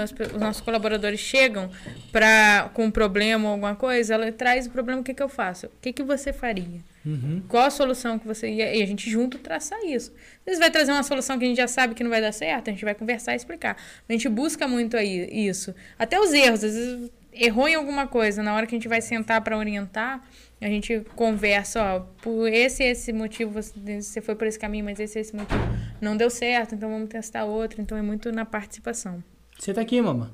[0.02, 1.70] as os nossos colaboradores chegam
[2.12, 5.30] pra, com um problema ou alguma coisa, ela traz o problema, o que, que eu
[5.30, 5.68] faço?
[5.68, 6.82] O que, que você faria?
[7.06, 7.44] Uhum.
[7.48, 8.76] Qual a solução que você ia?
[8.76, 10.12] E a gente junto traçar isso.
[10.40, 12.32] Às vezes vai trazer uma solução que a gente já sabe que não vai dar
[12.32, 13.78] certo, a gente vai conversar e explicar.
[14.10, 15.76] A gente busca muito aí isso.
[16.00, 19.02] Até os erros, às vezes errou em alguma coisa, na hora que a gente vai
[19.02, 20.22] sentar para orientar,
[20.62, 24.86] a gente conversa, ó, por esse e esse motivo você, você foi por esse caminho,
[24.86, 25.60] mas esse e esse motivo
[26.00, 27.82] não deu certo, então vamos testar outro.
[27.82, 29.24] Então é muito na participação.
[29.58, 30.30] Senta aqui, mamãe.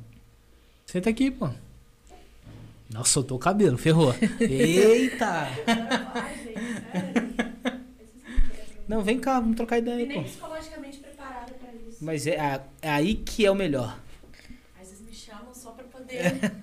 [0.85, 1.49] Senta aqui, pô.
[2.91, 4.13] Nossa, soltou o cabelo, ferrou.
[4.39, 5.47] Eita!
[8.87, 10.23] Não, vem cá, vamos trocar E ideia, nem pô.
[10.23, 11.97] psicologicamente preparada pra isso.
[12.03, 13.99] Mas é, a- é aí que é o melhor.
[14.81, 15.53] Às vezes me chamam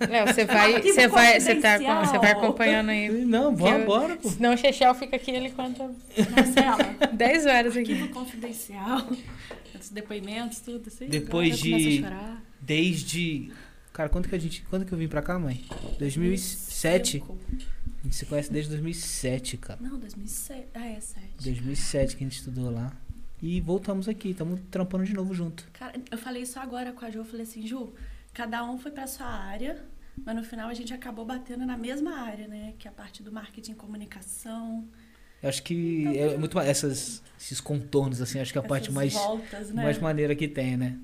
[0.08, 3.08] Léo, você vai, você vai, você tá, você vai acompanhando aí.
[3.24, 4.28] Não, vamos embora, pô.
[4.28, 5.90] Senão o Chechel fica aqui, ele conta
[6.30, 6.78] Marcela,
[7.12, 7.92] 10 horas aqui.
[7.92, 9.06] arquivo confidencial.
[9.78, 11.06] Os depoimentos, tudo assim.
[11.06, 12.04] Depois eu de-.
[12.60, 13.52] Desde.
[13.92, 14.62] Cara, quando que a gente.
[14.70, 15.64] Quando que eu vim pra cá, mãe?
[15.98, 17.12] 2007.
[17.12, 17.38] Cinco.
[18.00, 19.78] A gente se conhece desde 2007, cara.
[19.82, 20.66] Não, 2007.
[20.74, 21.20] Ah, é, 7.
[21.42, 22.92] 2007 que a gente estudou lá.
[23.42, 25.66] E voltamos aqui, estamos trampando de novo junto.
[25.72, 27.18] Cara, eu falei isso agora com a Ju.
[27.18, 27.92] Eu falei assim, Ju,
[28.34, 29.82] cada um foi pra sua área,
[30.22, 32.74] mas no final a gente acabou batendo na mesma área, né?
[32.78, 34.86] Que é a parte do marketing e comunicação.
[35.42, 36.68] Eu acho que é muito mais.
[36.68, 39.82] Essas, esses contornos, assim, acho que é a parte mais, voltas, né?
[39.82, 40.98] mais maneira que tem, né?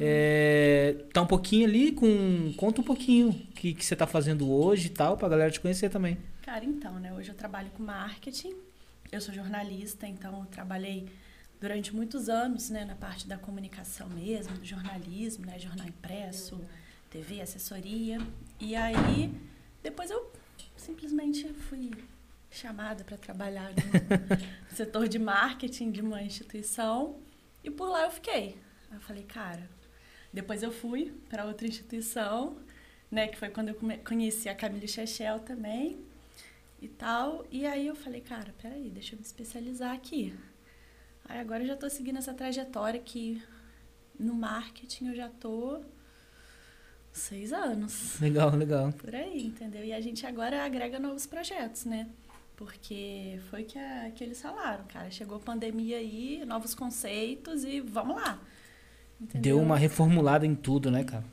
[0.00, 2.52] É, tá um pouquinho ali com.
[2.56, 5.58] Conta um pouquinho o que, que você tá fazendo hoje e tal, pra galera te
[5.58, 6.16] conhecer também.
[6.42, 7.12] Cara, então, né?
[7.12, 8.54] Hoje eu trabalho com marketing.
[9.10, 11.06] Eu sou jornalista, então eu trabalhei
[11.60, 16.60] durante muitos anos, né, na parte da comunicação mesmo, do jornalismo, né, jornal impresso,
[17.10, 18.18] TV, assessoria.
[18.60, 19.32] E aí,
[19.82, 20.32] depois eu
[20.76, 21.90] simplesmente fui
[22.50, 27.16] chamada para trabalhar no setor de marketing de uma instituição
[27.62, 28.56] e por lá eu fiquei.
[28.90, 29.68] Aí eu falei, cara,
[30.32, 32.56] depois eu fui para outra instituição,
[33.10, 33.74] né, que foi quando eu
[34.04, 35.98] conheci a Camille Chechel também
[36.80, 37.44] e tal.
[37.50, 40.34] E aí eu falei, cara, peraí, deixa eu me especializar aqui.
[41.28, 43.42] Aí agora eu já tô seguindo essa trajetória que
[44.18, 45.80] no marketing eu já tô
[47.12, 48.18] seis anos.
[48.20, 48.92] Legal, legal.
[48.92, 49.84] Por aí, entendeu?
[49.84, 52.08] E a gente agora agrega novos projetos, né?
[52.56, 55.10] Porque foi que, a- que eles falaram, cara.
[55.10, 58.40] Chegou a pandemia aí, novos conceitos e vamos lá.
[59.20, 59.56] Entendeu?
[59.56, 61.24] Deu uma reformulada em tudo, né, cara?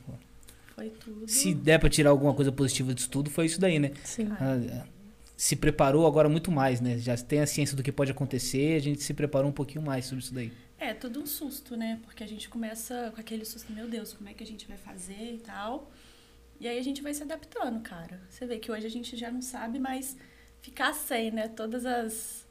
[0.74, 1.26] Foi tudo.
[1.28, 3.92] Se der pra tirar alguma coisa positiva disso tudo, foi isso daí, né?
[4.04, 4.28] Sim.
[4.38, 4.84] Ah,
[5.36, 6.96] Se preparou agora muito mais, né?
[6.98, 10.06] Já tem a ciência do que pode acontecer, a gente se preparou um pouquinho mais
[10.06, 10.50] sobre isso daí.
[10.78, 12.00] É, tudo um susto, né?
[12.02, 14.78] Porque a gente começa com aquele susto, meu Deus, como é que a gente vai
[14.78, 15.90] fazer e tal.
[16.58, 18.20] E aí a gente vai se adaptando, cara.
[18.30, 20.16] Você vê que hoje a gente já não sabe mais
[20.62, 21.48] ficar sem, né?
[21.48, 22.46] Todas as,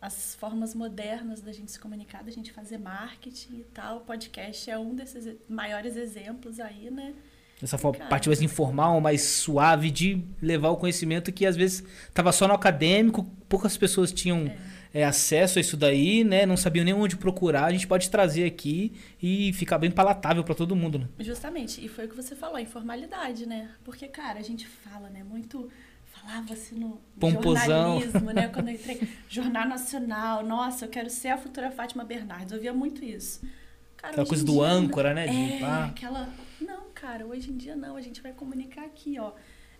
[0.00, 3.98] as formas modernas da gente se comunicar, da gente fazer marketing e tal.
[3.98, 7.14] O podcast é um desses maiores exemplos aí, né?
[7.62, 8.10] Essa forma, Cara.
[8.10, 12.52] parte mais informal, mais suave de levar o conhecimento que às vezes tava só no
[12.52, 14.52] acadêmico, poucas pessoas tinham
[14.92, 16.44] é, acesso a isso daí, né?
[16.44, 17.64] Não sabiam nem onde procurar.
[17.64, 18.92] A gente pode trazer aqui
[19.22, 21.06] e ficar bem palatável para todo mundo, né?
[21.20, 23.70] Justamente, e foi o que você falou, a informalidade, né?
[23.84, 25.22] Porque, cara, a gente fala, né?
[25.24, 25.70] Muito.
[26.04, 28.00] Falava assim no Pomposão.
[28.00, 28.48] jornalismo, né?
[28.52, 29.06] Quando eu entrei.
[29.28, 32.52] Jornal Nacional, nossa, eu quero ser a futura Fátima Bernardes.
[32.52, 33.40] Eu via muito isso.
[33.98, 35.26] Cara, Aquela coisa do dia, âncora, né?
[35.26, 35.84] De É, pá.
[35.86, 36.28] aquela.
[36.60, 37.96] Não, cara, hoje em dia não.
[37.96, 39.32] A gente vai comunicar aqui, ó.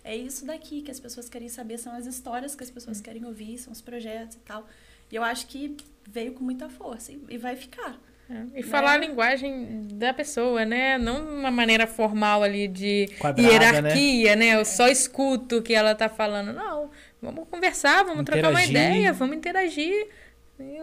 [0.03, 3.25] É isso daqui que as pessoas querem saber, são as histórias que as pessoas querem
[3.25, 4.65] ouvir, são os projetos e tal.
[5.11, 5.75] E eu acho que
[6.07, 7.99] veio com muita força e, e vai ficar.
[8.29, 10.97] É, E falar a linguagem da pessoa, né?
[10.97, 14.55] Não uma maneira formal ali de Quadrada, hierarquia, né?
[14.55, 16.53] Eu só escuto o que ela tá falando.
[16.53, 16.89] Não,
[17.21, 18.69] vamos conversar, vamos trocar uma Interagir.
[18.91, 20.07] ideia, vamos interagir.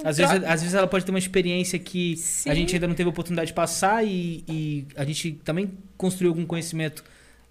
[0.04, 2.50] Às vezes, às vezes ela pode ter uma experiência que Sim.
[2.50, 6.30] a gente ainda não teve a oportunidade de passar e, e a gente também construiu
[6.30, 7.02] algum conhecimento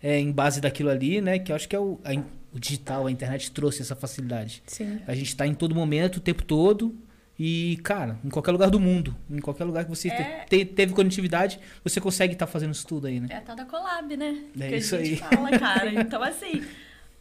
[0.02, 1.40] é, em base daquilo ali, né?
[1.40, 2.12] Que eu acho que é o, a
[2.56, 4.62] o digital, a internet trouxe essa facilidade.
[4.68, 5.00] Sim.
[5.08, 6.96] A gente tá em todo momento, o tempo todo.
[7.40, 10.46] E, cara, em qualquer lugar do mundo, em qualquer lugar que você É.
[10.48, 13.28] te- teve conectividade, você consegue estar fazendo isso tudo aí, né?
[13.32, 14.44] É a tal da collab, né?
[14.60, 15.30] É que isso a gente aí.
[15.36, 15.90] fala, cara.
[16.00, 16.64] Então, assim,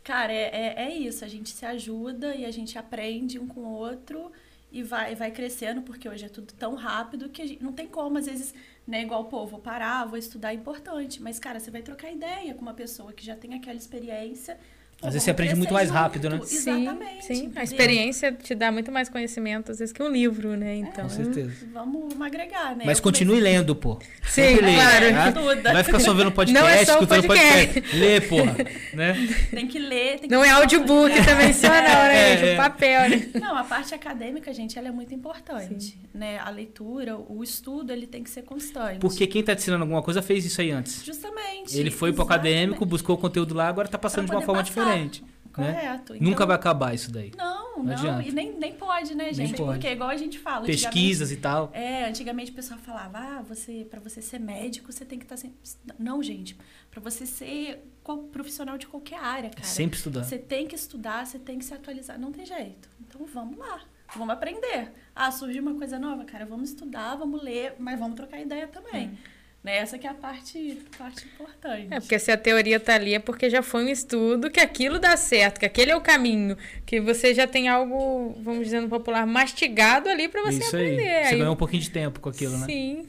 [0.05, 1.25] cara, é, é, é isso.
[1.25, 4.31] A gente se ajuda e a gente aprende um com o outro
[4.73, 8.19] e vai, vai crescendo, porque hoje é tudo tão rápido que gente, não tem como,
[8.19, 8.55] às vezes,
[8.87, 11.23] né, igual, pô, vou parar, vou estudar, é importante.
[11.23, 14.59] Mas, cara, você vai trocar ideia com uma pessoa que já tem aquela experiência.
[15.03, 16.39] Às vezes você aprende muito mais rápido, né?
[16.43, 17.25] Exatamente.
[17.25, 17.53] Sim, sim.
[17.57, 20.77] A experiência te dá muito mais conhecimento, às vezes, que um livro, né?
[20.77, 21.53] Então, Com certeza.
[21.73, 22.85] Vamos, vamos agregar, né?
[22.87, 23.99] Mas Eu continue lendo, pô.
[24.23, 25.13] Sim, claro.
[25.13, 25.29] tá?
[25.29, 25.63] Estuda.
[25.63, 27.67] Não vai ficar só vendo podcast, Não é só escutando podcast.
[27.81, 27.97] podcast.
[27.97, 28.57] Lê, porra.
[28.95, 29.29] Né?
[29.51, 32.49] Tem que ler, tem que Não é audiobook também só, não, né, É, gente?
[32.51, 32.55] é.
[32.55, 33.29] O papel, né?
[33.41, 36.39] Não, a parte acadêmica, gente, ela é muito importante, né?
[36.39, 38.99] A leitura, o estudo, ele tem que ser constante.
[39.01, 41.03] Porque quem tá te ensinando alguma coisa fez isso aí antes.
[41.05, 41.77] Justamente.
[41.77, 42.53] Ele foi pro exatamente.
[42.55, 44.69] acadêmico, buscou o conteúdo lá, agora tá passando Pra de uma forma passar.
[44.75, 44.92] diferente.
[44.97, 45.11] Né?
[45.53, 46.15] Correto.
[46.15, 47.31] Então, Nunca vai acabar isso daí.
[47.37, 48.27] Não, Não não, adianta.
[48.27, 49.55] e nem, nem pode, né, gente?
[49.55, 49.73] pode.
[49.73, 50.65] Porque igual a gente fala.
[50.65, 51.71] Pesquisas e tal.
[51.75, 55.37] É, antigamente o pessoal falava, ah, você, para você ser médico, você tem que estar
[55.37, 55.59] sempre.
[55.99, 56.57] Não, gente.
[56.91, 57.85] Pra você ser
[58.33, 59.65] profissional de qualquer área, cara.
[59.65, 60.25] Sempre estudando.
[60.25, 62.19] Você tem que estudar, você tem que se atualizar.
[62.19, 62.89] Não tem jeito.
[63.01, 63.81] Então vamos lá.
[64.15, 64.93] Vamos aprender.
[65.15, 66.45] Ah, surgiu uma coisa nova, cara.
[66.45, 69.19] Vamos estudar, vamos ler, mas vamos trocar ideia também.
[69.63, 69.77] Né?
[69.77, 71.87] Essa que é a parte, parte importante.
[71.91, 74.99] É, porque se a teoria tá ali é porque já foi um estudo que aquilo
[74.99, 78.89] dá certo, que aquele é o caminho, que você já tem algo, vamos dizer no
[78.89, 80.95] popular, mastigado ali pra você isso aí.
[80.95, 81.25] aprender.
[81.29, 82.67] Você ganhou um pouquinho de tempo com aquilo, né?
[82.67, 83.07] Sim.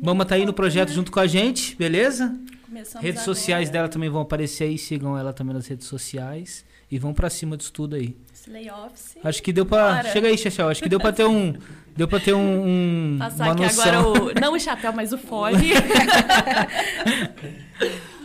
[0.00, 2.34] Mama tá aí no projeto junto com a gente, beleza?
[2.64, 3.34] Começamos Redes agora.
[3.34, 6.64] sociais dela também vão aparecer aí, sigam ela também nas redes sociais.
[6.90, 8.16] E vão pra cima disso tudo aí.
[8.32, 9.16] Esse layoffs.
[9.22, 9.96] Acho que deu pra.
[9.96, 10.12] Bora.
[10.12, 10.68] Chega aí, Chachel.
[10.68, 11.52] Acho que deu pra ter um.
[11.96, 13.14] Deu pra ter um.
[13.14, 13.82] um Passar uma aqui noção.
[13.84, 14.32] agora o.
[14.40, 15.70] Não o chapéu, mas o fone.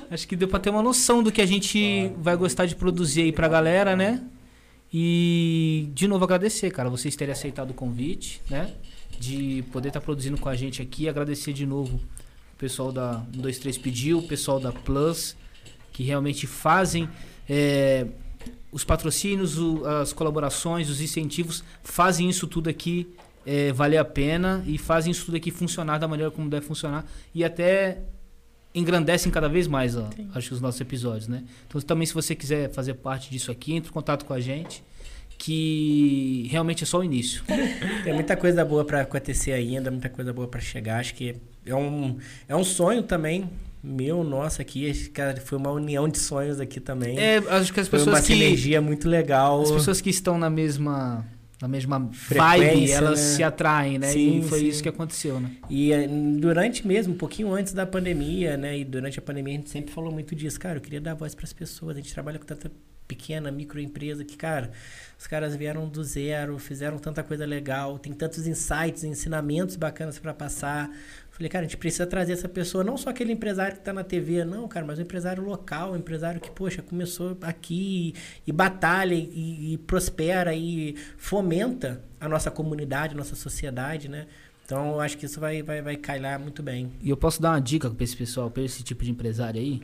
[0.09, 3.21] Acho que deu pra ter uma noção do que a gente vai gostar de produzir
[3.21, 4.21] aí pra galera, né?
[4.93, 8.73] E de novo agradecer, cara, vocês terem aceitado o convite, né?
[9.17, 11.07] De poder estar produzindo com a gente aqui.
[11.07, 15.35] Agradecer de novo o pessoal da 123 pediu, o pessoal da Plus,
[15.93, 17.07] que realmente fazem
[17.49, 18.05] é,
[18.69, 23.07] os patrocínios, o- as colaborações, os incentivos, fazem isso tudo aqui
[23.45, 27.05] é, valer a pena e fazem isso tudo aqui funcionar da maneira como deve funcionar
[27.33, 27.99] e até
[28.73, 31.43] engrandecem cada vez mais, ó, acho que os nossos episódios, né?
[31.67, 34.83] Então também se você quiser fazer parte disso aqui, entre em contato com a gente,
[35.37, 37.43] que realmente é só o início.
[38.03, 40.99] Tem muita coisa boa pra acontecer ainda, muita coisa boa pra chegar.
[40.99, 41.35] Acho que
[41.65, 43.49] é um, é um sonho também
[43.83, 45.09] meu, nosso aqui.
[45.09, 47.17] Cara, foi uma união de sonhos aqui também.
[47.17, 49.61] É, acho que as foi uma pessoas que sinergia muito legal.
[49.63, 51.25] as pessoas que estão na mesma
[51.61, 53.35] na mesma Frequência, vibe, elas né?
[53.35, 54.07] se atraem, né?
[54.07, 54.67] Sim, e foi sim.
[54.67, 55.51] isso que aconteceu, né?
[55.69, 58.79] E eh, durante mesmo, um pouquinho antes da pandemia, né?
[58.79, 60.59] E durante a pandemia a gente sempre falou muito disso.
[60.59, 61.95] Cara, eu queria dar voz para as pessoas.
[61.97, 62.71] A gente trabalha com tanta
[63.07, 64.71] pequena, microempresa que, cara,
[65.19, 70.33] os caras vieram do zero, fizeram tanta coisa legal, tem tantos insights, ensinamentos bacanas para
[70.33, 70.89] passar.
[71.31, 74.03] Falei, cara, a gente precisa trazer essa pessoa, não só aquele empresário que tá na
[74.03, 78.13] TV, não, cara, mas um empresário local, um empresário que, poxa, começou aqui
[78.45, 84.27] e, e batalha e, e prospera e fomenta a nossa comunidade, a nossa sociedade, né?
[84.65, 86.91] Então, eu acho que isso vai, vai, vai calhar muito bem.
[87.01, 89.81] E eu posso dar uma dica para esse pessoal, para esse tipo de empresário aí?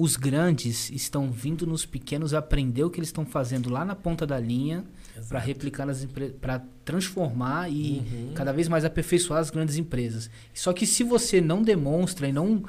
[0.00, 4.24] Os grandes estão vindo nos pequenos aprender o que eles estão fazendo lá na ponta
[4.24, 4.84] da linha
[5.28, 6.06] para replicar nas
[6.40, 8.32] para transformar e Uhum.
[8.34, 10.30] cada vez mais aperfeiçoar as grandes empresas.
[10.54, 12.62] Só que se você não demonstra e não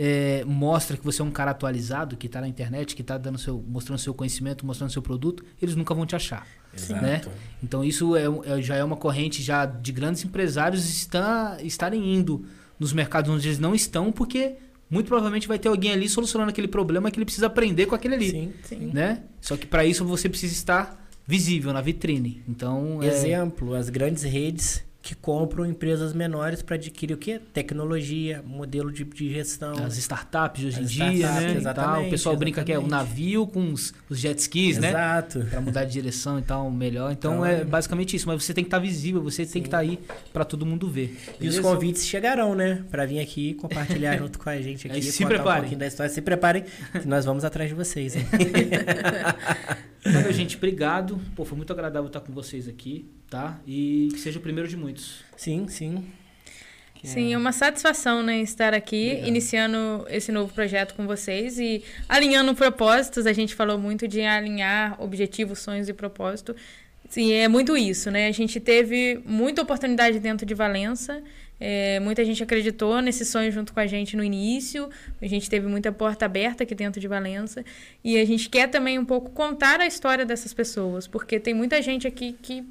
[0.00, 3.36] é, mostra que você é um cara atualizado, que está na internet, que está dando
[3.36, 6.46] seu, mostrando seu conhecimento, mostrando seu produto, eles nunca vão te achar.
[6.72, 7.02] Exato.
[7.02, 7.20] né?
[7.60, 12.44] Então isso é, é- já é uma corrente já de grandes empresários está, estarem indo
[12.78, 14.54] nos mercados onde eles não estão, porque
[14.90, 18.14] muito provavelmente vai ter alguém ali solucionando aquele problema que ele precisa aprender com aquele
[18.14, 18.52] ali, Sim.
[18.62, 18.90] Sim.
[18.92, 19.22] né?
[19.40, 22.42] Só que para isso você precisa estar visível na vitrine.
[22.48, 27.40] Então, é, Exemplo, as grandes redes que compram empresas menores para adquirir o quê?
[27.54, 29.72] Tecnologia, modelo de, de gestão.
[29.82, 31.40] as startups hoje em dia, né?
[31.40, 31.54] e tal.
[31.54, 33.08] O exatamente, pessoal brinca que é o exatamente.
[33.08, 34.90] navio com os, os jet skis, né?
[34.90, 35.46] Exato.
[35.48, 37.10] Para mudar de direção e tal, melhor.
[37.10, 38.28] Então, Então, é é- basicamente isso.
[38.28, 39.98] Mas você tem que estar visível, você tem que estar aí
[40.30, 41.18] para todo mundo ver.
[41.40, 42.84] E os convites chegarão, né?
[42.90, 44.96] Para vir aqui compartilhar junto com a gente aqui.
[44.96, 45.50] Aí se preparem.
[45.50, 46.12] um pouquinho da história.
[46.12, 46.64] Se preparem,
[47.00, 48.14] que nós vamos atrás de vocês.
[50.04, 50.56] Valeu, gente.
[50.56, 51.18] Obrigado.
[51.34, 53.60] Pô, foi muito agradável estar com vocês aqui, tá?
[53.66, 55.24] E que seja o primeiro de muitos.
[55.36, 56.04] sim, sim.
[57.04, 59.28] Sim, é uma satisfação, né, estar aqui, Obrigado.
[59.28, 63.26] iniciando esse novo projeto com vocês e alinhando propósitos.
[63.26, 66.56] A gente falou muito de alinhar objetivos, sonhos e propósito.
[67.08, 68.26] Sim, é muito isso, né?
[68.26, 71.22] A gente teve muita oportunidade dentro de Valença.
[71.60, 74.90] É, muita gente acreditou nesse sonho junto com a gente no início.
[75.22, 77.64] A gente teve muita porta aberta aqui dentro de Valença.
[78.04, 81.80] E a gente quer também um pouco contar a história dessas pessoas, porque tem muita
[81.80, 82.64] gente aqui que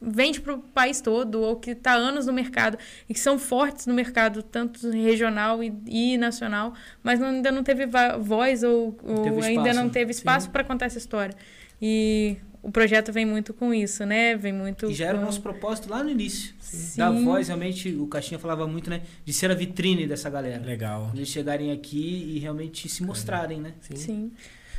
[0.00, 2.78] vende para o país todo ou que está anos no mercado
[3.08, 7.62] e que são fortes no mercado, tanto regional e, e nacional, mas não, ainda não
[7.62, 7.86] teve
[8.20, 11.34] voz ou, ou teve ainda não teve espaço para contar essa história.
[11.82, 14.36] E o projeto vem muito com isso, né?
[14.36, 14.90] Vem muito.
[14.90, 15.22] E já era com...
[15.22, 16.54] o nosso propósito lá no início.
[16.60, 16.98] Sim.
[16.98, 19.02] Da voz, realmente, o Caixinha falava muito, né?
[19.24, 20.62] De ser a vitrine dessa galera.
[20.64, 21.10] Legal.
[21.14, 23.72] Eles chegarem aqui e realmente se mostrarem, né?
[23.80, 23.96] Sim.
[23.96, 24.32] Sim.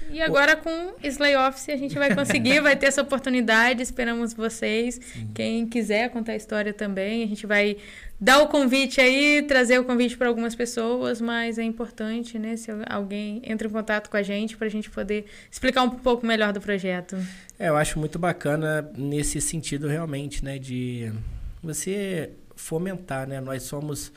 [0.09, 3.81] E agora com Slay Office a gente vai conseguir, vai ter essa oportunidade.
[3.81, 4.99] Esperamos vocês.
[5.01, 5.29] Sim.
[5.33, 7.77] Quem quiser contar a história também, a gente vai
[8.19, 12.69] dar o convite aí, trazer o convite para algumas pessoas, mas é importante, né, se
[12.87, 16.53] alguém entra em contato com a gente para a gente poder explicar um pouco melhor
[16.53, 17.17] do projeto.
[17.57, 21.11] É, eu acho muito bacana nesse sentido realmente, né, de
[21.63, 23.41] você fomentar, né?
[23.41, 24.11] Nós somos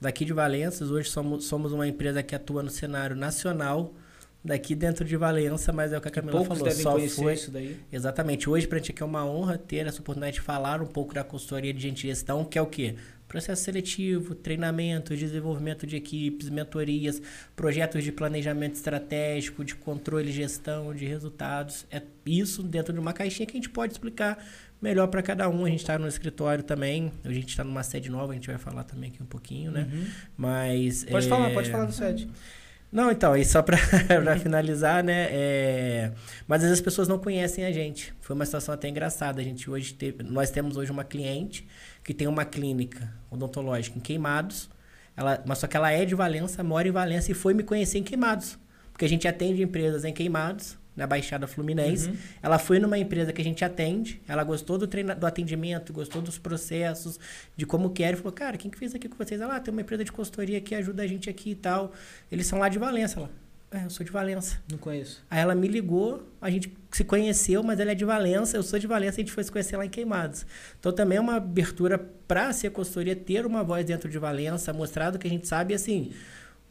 [0.00, 3.94] daqui de Valença, hoje somos, somos uma empresa que atua no cenário nacional,
[4.44, 6.64] daqui dentro de Valença, mas é o que a Camila Poucos falou.
[6.64, 7.76] Devem só foi isso daí.
[7.92, 8.48] Exatamente.
[8.48, 11.14] Hoje, para a gente aqui é uma honra ter essa oportunidade de falar um pouco
[11.14, 12.94] da consultoria de gente gestão, que é o quê?
[13.28, 17.22] Processo seletivo, treinamento, desenvolvimento de equipes, mentorias,
[17.54, 21.86] projetos de planejamento estratégico, de controle e gestão de resultados.
[21.92, 24.44] É isso dentro de uma caixinha que a gente pode explicar
[24.82, 25.64] melhor para cada um.
[25.64, 28.58] A gente está no escritório também, a gente está numa sede nova, a gente vai
[28.58, 29.88] falar também aqui um pouquinho, né?
[29.92, 30.06] Uhum.
[30.36, 31.04] Mas.
[31.04, 31.28] Pode é...
[31.28, 32.28] falar, pode falar do sede.
[32.92, 33.76] Não, então, e só para
[34.42, 35.28] finalizar, né?
[35.30, 36.12] É...
[36.46, 38.12] Mas às vezes as pessoas não conhecem a gente.
[38.20, 39.40] Foi uma situação até engraçada.
[39.40, 41.68] A gente hoje teve, nós temos hoje uma cliente
[42.02, 44.68] que tem uma clínica odontológica em Queimados.
[45.16, 47.98] Ela, mas só que ela é de Valença, mora em Valença e foi me conhecer
[47.98, 48.58] em Queimados.
[48.92, 52.08] Porque a gente atende empresas em Queimados, na Baixada Fluminense.
[52.08, 52.16] Uhum.
[52.42, 56.20] Ela foi numa empresa que a gente atende, ela gostou do, treina, do atendimento, gostou
[56.20, 57.18] dos processos,
[57.56, 59.40] de como quer, e falou, cara, quem que fez aqui com vocês?
[59.40, 61.92] Ela, ah, tem uma empresa de consultoria que ajuda a gente aqui e tal.
[62.30, 63.18] Eles são lá de Valença.
[63.18, 63.30] Ela,
[63.72, 64.58] é, eu sou de Valença.
[64.68, 65.24] Não conheço.
[65.30, 68.78] Aí ela me ligou, a gente se conheceu, mas ela é de Valença, eu sou
[68.78, 70.44] de Valença, a gente foi se conhecer lá em Queimados.
[70.78, 71.96] Então também é uma abertura
[72.26, 75.72] para ser consultoria, ter uma voz dentro de Valença, mostrar do que a gente sabe,
[75.72, 76.12] assim...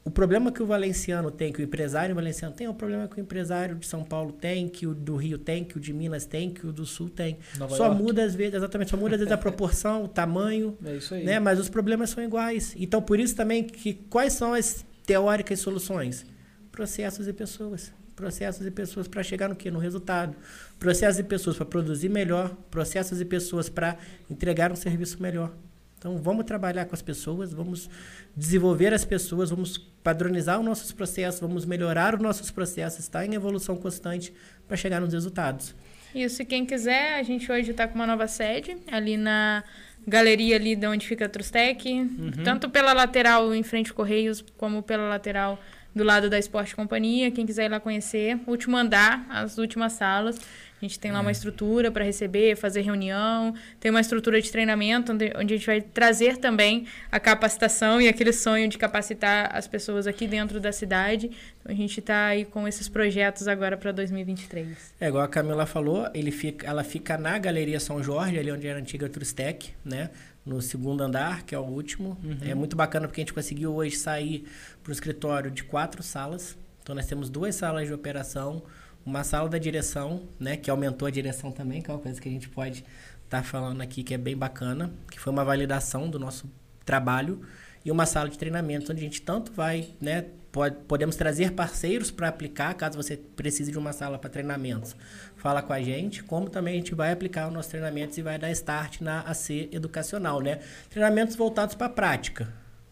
[0.03, 3.17] O problema que o valenciano tem, que o empresário valenciano tem, é o problema que
[3.17, 6.25] o empresário de São Paulo tem, que o do Rio tem, que o de Minas
[6.25, 7.37] tem, que o do Sul tem.
[7.57, 8.01] Nova só York.
[8.01, 10.77] muda às vezes, exatamente, só muda às vezes a proporção, o tamanho.
[10.85, 11.23] É isso aí.
[11.23, 11.39] Né?
[11.39, 12.73] Mas os problemas são iguais.
[12.77, 16.25] Então, por isso também que quais são as teóricas soluções?
[16.71, 17.91] Processos e pessoas.
[18.15, 19.69] Processos e pessoas para chegar no quê?
[19.69, 20.35] No resultado.
[20.79, 23.97] Processos e pessoas para produzir melhor, processos e pessoas para
[24.29, 25.53] entregar um serviço melhor.
[25.99, 27.89] Então, vamos trabalhar com as pessoas, vamos
[28.35, 33.25] desenvolver as pessoas, vamos padronizar os nossos processos, vamos melhorar os nossos processos, estar tá
[33.25, 34.33] em evolução constante
[34.65, 35.75] para chegar nos resultados.
[36.15, 39.63] Isso, e quem quiser, a gente hoje está com uma nova sede, ali na
[40.07, 42.31] galeria ali de onde fica a Trustec, uhum.
[42.45, 45.59] tanto pela lateral em frente ao Correios, como pela lateral
[45.93, 47.29] do lado da Esporte Companhia.
[47.29, 50.39] Quem quiser ir lá conhecer, último andar, as últimas salas.
[50.81, 51.33] A gente tem lá uma é.
[51.33, 55.81] estrutura para receber, fazer reunião, tem uma estrutura de treinamento onde, onde, a gente vai
[55.81, 61.29] trazer também a capacitação e aquele sonho de capacitar as pessoas aqui dentro da cidade.
[61.59, 64.95] Então a gente está aí com esses projetos agora para 2023.
[65.01, 68.65] É igual a Camila falou, ele fica, ela fica na Galeria São Jorge, ali onde
[68.65, 70.09] era a antiga Trustec, né?
[70.45, 72.17] No segundo andar, que é o último.
[72.23, 72.37] Uhum.
[72.41, 74.45] É muito bacana porque a gente conseguiu hoje sair
[74.81, 76.57] para o escritório de quatro salas.
[76.81, 78.63] Então nós temos duas salas de operação
[79.05, 82.29] uma sala da direção, né, que aumentou a direção também, que é uma coisa que
[82.29, 82.85] a gente pode
[83.25, 86.49] estar tá falando aqui que é bem bacana, que foi uma validação do nosso
[86.85, 87.41] trabalho
[87.83, 92.11] e uma sala de treinamento onde a gente tanto vai, né, pode, podemos trazer parceiros
[92.11, 94.95] para aplicar, caso você precise de uma sala para treinamentos,
[95.35, 98.37] fala com a gente, como também a gente vai aplicar os nossos treinamentos e vai
[98.37, 100.59] dar start na AC educacional, né?
[100.89, 102.51] Treinamentos voltados para a prática.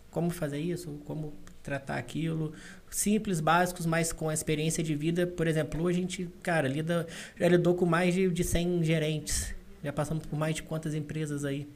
[0.10, 2.54] Como fazer isso, como tratar aquilo,
[2.90, 5.28] simples, básicos, mas com a experiência de vida.
[5.28, 7.08] Por exemplo, a gente, cara, lida,
[7.40, 9.56] já lidou com mais de, de 100 gerentes.
[9.84, 11.68] Já passamos por mais de quantas empresas aí.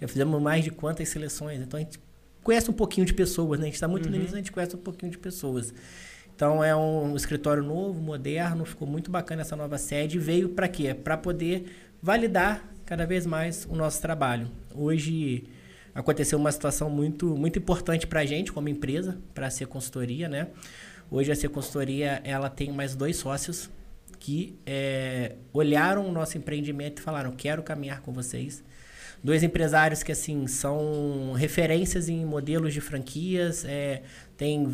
[0.00, 1.60] Já fizemos mais de quantas seleções.
[1.60, 2.00] Então a gente
[2.42, 3.64] conhece um pouquinho de pessoas, né?
[3.64, 4.18] A gente está muito uhum.
[4.18, 5.72] nisso, a gente conhece um pouquinho de pessoas.
[6.34, 10.18] Então é um escritório novo, moderno, ficou muito bacana essa nova sede.
[10.18, 10.92] Veio para quê?
[10.92, 11.66] Para poder
[12.02, 14.50] validar cada vez mais o nosso trabalho.
[14.74, 15.44] Hoje
[15.94, 20.48] aconteceu uma situação muito, muito importante para a gente como empresa, para a consultoria, né?
[21.10, 23.70] Hoje a ser consultoria ela tem mais dois sócios
[24.18, 28.64] que é, olharam o nosso empreendimento e falaram: quero caminhar com vocês.
[29.22, 33.64] Dois empresários que, assim, são referências em modelos de franquias.
[33.64, 34.02] É,
[34.36, 34.66] tem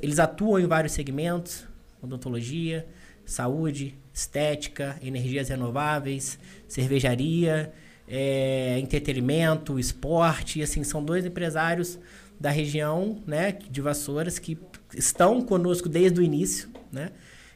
[0.00, 1.66] eles atuam em vários segmentos.
[2.00, 2.86] Odontologia,
[3.24, 6.38] saúde, estética, energias renováveis,
[6.68, 7.72] cervejaria,
[8.08, 10.62] é, entretenimento, esporte.
[10.62, 11.98] Assim, são dois empresários
[12.38, 14.58] da região né, de Vassouras que
[14.94, 17.10] estão conosco desde o início, né?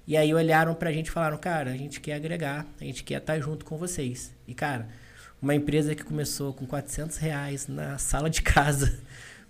[0.07, 3.19] E aí olharam pra gente e falaram, cara, a gente quer agregar, a gente quer
[3.19, 4.35] estar junto com vocês.
[4.47, 4.89] E, cara,
[5.41, 8.99] uma empresa que começou com 400 reais na sala de casa,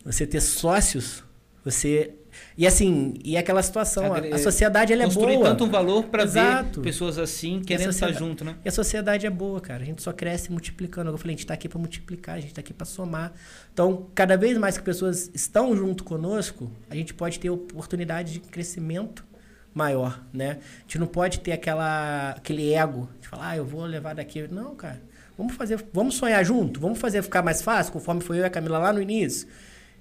[0.05, 1.25] você ter sócios,
[1.65, 2.15] você...
[2.57, 5.27] E assim, e aquela situação, a, a sociedade ela é boa.
[5.27, 8.57] Construir tanto um valor para ver pessoas assim querendo estar junto, né?
[8.65, 9.83] E a sociedade é boa, cara.
[9.83, 11.11] A gente só cresce multiplicando.
[11.11, 13.33] Eu falei, a gente está aqui para multiplicar, a gente está aqui para somar.
[13.73, 18.41] Então, cada vez mais que pessoas estão junto conosco, a gente pode ter oportunidade de
[18.41, 19.25] crescimento
[19.73, 20.59] maior, né?
[20.79, 24.47] A gente não pode ter aquela, aquele ego de falar, ah, eu vou levar daqui.
[24.49, 25.01] Não, cara.
[25.39, 28.51] Vamos fazer, vamos sonhar junto, vamos fazer ficar mais fácil, conforme foi eu e a
[28.51, 29.49] Camila lá no início.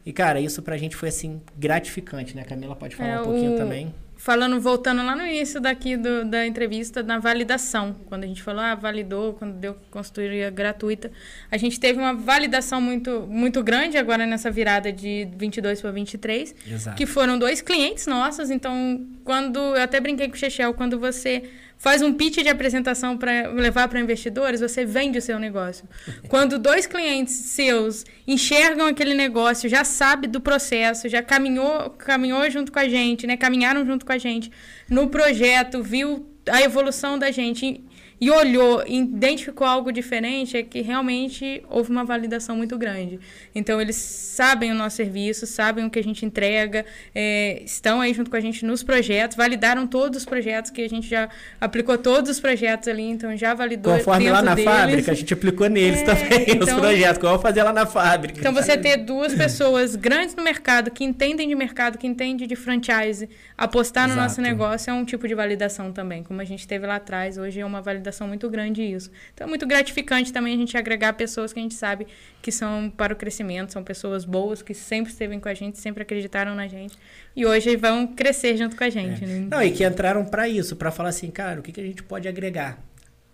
[0.05, 2.41] E, cara, isso pra gente foi, assim, gratificante, né?
[2.41, 3.57] A Camila pode falar é, um pouquinho o...
[3.57, 7.95] também falando, voltando lá no início daqui do, da entrevista, na validação.
[8.07, 11.09] Quando a gente falou, ah, validou, quando deu consultoria gratuita.
[11.49, 16.53] A gente teve uma validação muito, muito grande agora nessa virada de 22 para 23.
[16.69, 16.97] Exato.
[16.97, 18.49] Que foram dois clientes nossos.
[18.49, 19.57] Então, quando...
[19.57, 23.87] Eu até brinquei com o Chechel, quando você faz um pitch de apresentação para levar
[23.87, 25.87] para investidores, você vende o seu negócio.
[26.27, 32.71] Quando dois clientes seus enxergam aquele negócio, já sabe do processo, já caminhou, caminhou junto
[32.71, 33.37] com a gente, né?
[33.37, 34.51] Caminharam junto com a gente
[34.89, 37.83] no projeto, viu a evolução da gente
[38.21, 43.19] e olhou e identificou algo diferente, é que realmente houve uma validação muito grande.
[43.55, 46.85] Então, eles sabem o nosso serviço, sabem o que a gente entrega,
[47.15, 50.89] é, estão aí junto com a gente nos projetos, validaram todos os projetos, que a
[50.89, 51.29] gente já
[51.61, 53.95] aplicou todos os projetos ali, então já validou.
[53.95, 54.69] Conforme lá na deles.
[54.69, 57.85] fábrica, a gente aplicou neles é, também então, os projetos, como eu fazer lá na
[57.85, 58.39] fábrica.
[58.39, 62.55] Então, você ter duas pessoas grandes no mercado, que entendem de mercado, que entendem de
[62.55, 64.27] franchise, apostar no Exato.
[64.27, 67.59] nosso negócio é um tipo de validação também, como a gente teve lá atrás, hoje
[67.59, 69.09] é uma validação validação muito grande isso.
[69.33, 72.07] Então é muito gratificante também a gente agregar pessoas que a gente sabe
[72.41, 76.03] que são para o crescimento, são pessoas boas, que sempre esteve com a gente, sempre
[76.03, 76.97] acreditaram na gente.
[77.35, 79.23] E hoje vão crescer junto com a gente.
[79.23, 79.27] É.
[79.27, 79.47] Né?
[79.49, 82.03] Não, e que entraram para isso, para falar assim, cara, o que, que a gente
[82.03, 82.79] pode agregar?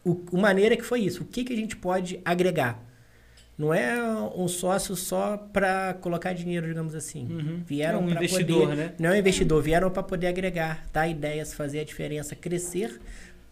[0.03, 2.83] O, o maneira que foi isso, o que, que a gente pode agregar?
[3.57, 3.97] Não é
[4.35, 7.25] um sócio só para colocar dinheiro, digamos assim.
[7.25, 7.63] Uhum.
[7.65, 8.93] Vieram é um investidor, poder, né?
[8.99, 12.99] Não é um investidor, vieram para poder agregar, dar ideias, fazer a diferença, crescer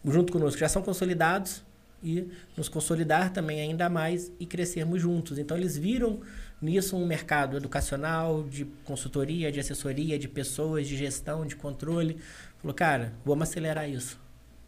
[0.06, 1.64] junto conosco, já são consolidados
[2.04, 2.28] e
[2.58, 5.40] nos consolidar também ainda mais e crescermos juntos.
[5.40, 6.20] Então eles viram
[6.62, 12.18] nisso um mercado educacional, de consultoria, de assessoria, de pessoas, de gestão, de controle.
[12.62, 14.20] Falou, cara, vamos acelerar isso.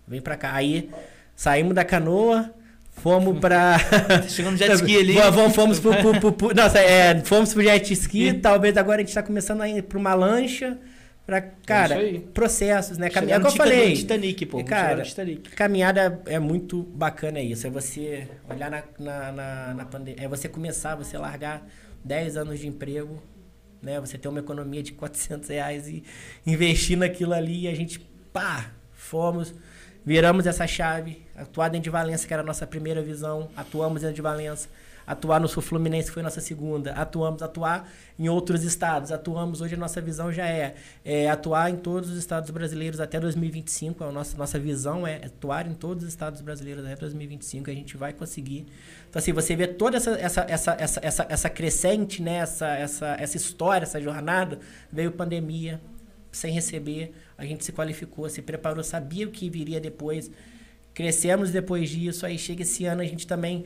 [0.07, 0.53] Vem para cá.
[0.53, 0.89] Aí
[1.35, 2.53] saímos da canoa,
[2.91, 3.77] fomos para
[4.29, 5.13] chegando no jet ski ali.
[5.13, 8.99] Vamos, fomos pro, pro, pro, pro, nossa, é, fomos pro jet ski, talvez agora a
[8.99, 10.77] gente está começando a ir para uma lancha.
[11.25, 13.09] Pra, cara, é processos, né?
[13.09, 13.93] Caminhada, como eu falei.
[13.95, 14.63] Titanic, pô.
[14.63, 15.49] Cara, Titanic.
[15.51, 17.65] caminhada é muito bacana isso.
[17.65, 20.23] É você olhar na, na, na, na pandemia.
[20.23, 21.67] É você começar, você largar
[22.03, 23.21] 10 anos de emprego,
[23.81, 23.99] né?
[23.99, 26.03] Você ter uma economia de 400 reais e
[26.45, 27.61] investir naquilo ali.
[27.61, 27.99] E a gente,
[28.31, 29.55] pá, fomos,
[30.05, 31.25] viramos essa chave.
[31.35, 33.49] Atuar dentro de Valença, que era a nossa primeira visão.
[33.57, 34.69] Atuamos dentro de Valença
[35.05, 36.91] Atuar no Sul Fluminense foi nossa segunda.
[36.93, 39.11] Atuamos, atuar em outros estados.
[39.11, 43.19] Atuamos, hoje a nossa visão já é, é atuar em todos os estados brasileiros até
[43.19, 44.03] 2025.
[44.03, 47.69] A nossa, nossa visão é atuar em todos os estados brasileiros até 2025.
[47.69, 48.65] A gente vai conseguir.
[49.09, 52.37] Então, assim, você vê toda essa, essa, essa, essa, essa, essa crescente, né?
[52.37, 54.59] essa, essa, essa história, essa jornada.
[54.91, 55.79] Veio pandemia,
[56.31, 57.13] sem receber.
[57.37, 60.31] A gente se qualificou, se preparou, sabia o que viria depois.
[60.95, 62.25] Crescemos depois disso.
[62.25, 63.65] Aí chega esse ano, a gente também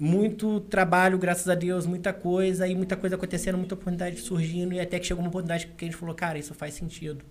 [0.00, 4.80] muito trabalho, graças a Deus, muita coisa, e muita coisa acontecendo, muita oportunidade surgindo, e
[4.80, 7.22] até que chegou uma oportunidade que a gente falou, cara, isso faz sentido.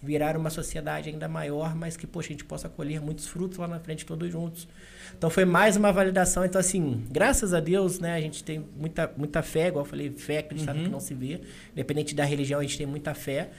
[0.00, 3.66] Virar uma sociedade ainda maior, mas que, poxa, a gente possa colher muitos frutos lá
[3.66, 4.68] na frente, todos juntos.
[5.16, 6.44] Então foi mais uma validação.
[6.44, 10.10] Então, assim, graças a Deus, né, a gente tem muita, muita fé, igual eu falei,
[10.10, 10.84] fé acreditar uhum.
[10.84, 11.40] que não se vê.
[11.72, 13.50] Independente da religião, a gente tem muita fé.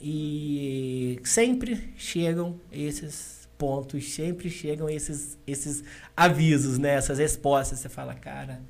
[0.00, 3.33] E sempre chegam esses
[3.64, 5.82] pontos sempre chegam esses, esses
[6.14, 6.96] avisos, né?
[6.96, 7.78] Essas respostas.
[7.78, 8.60] Você fala, cara,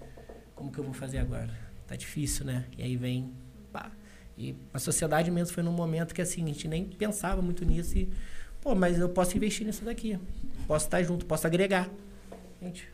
[0.55, 1.51] como que eu vou fazer agora?
[1.85, 2.65] Tá difícil, né?
[2.79, 3.33] E aí vem,
[3.73, 3.91] pá.
[4.39, 7.99] E a sociedade mesmo foi num momento que assim, a gente nem pensava muito nisso
[7.99, 8.09] e,
[8.61, 10.17] pô, mas eu posso investir nisso daqui.
[10.69, 11.91] Posso estar junto, posso agregar.
[12.63, 12.89] Gente,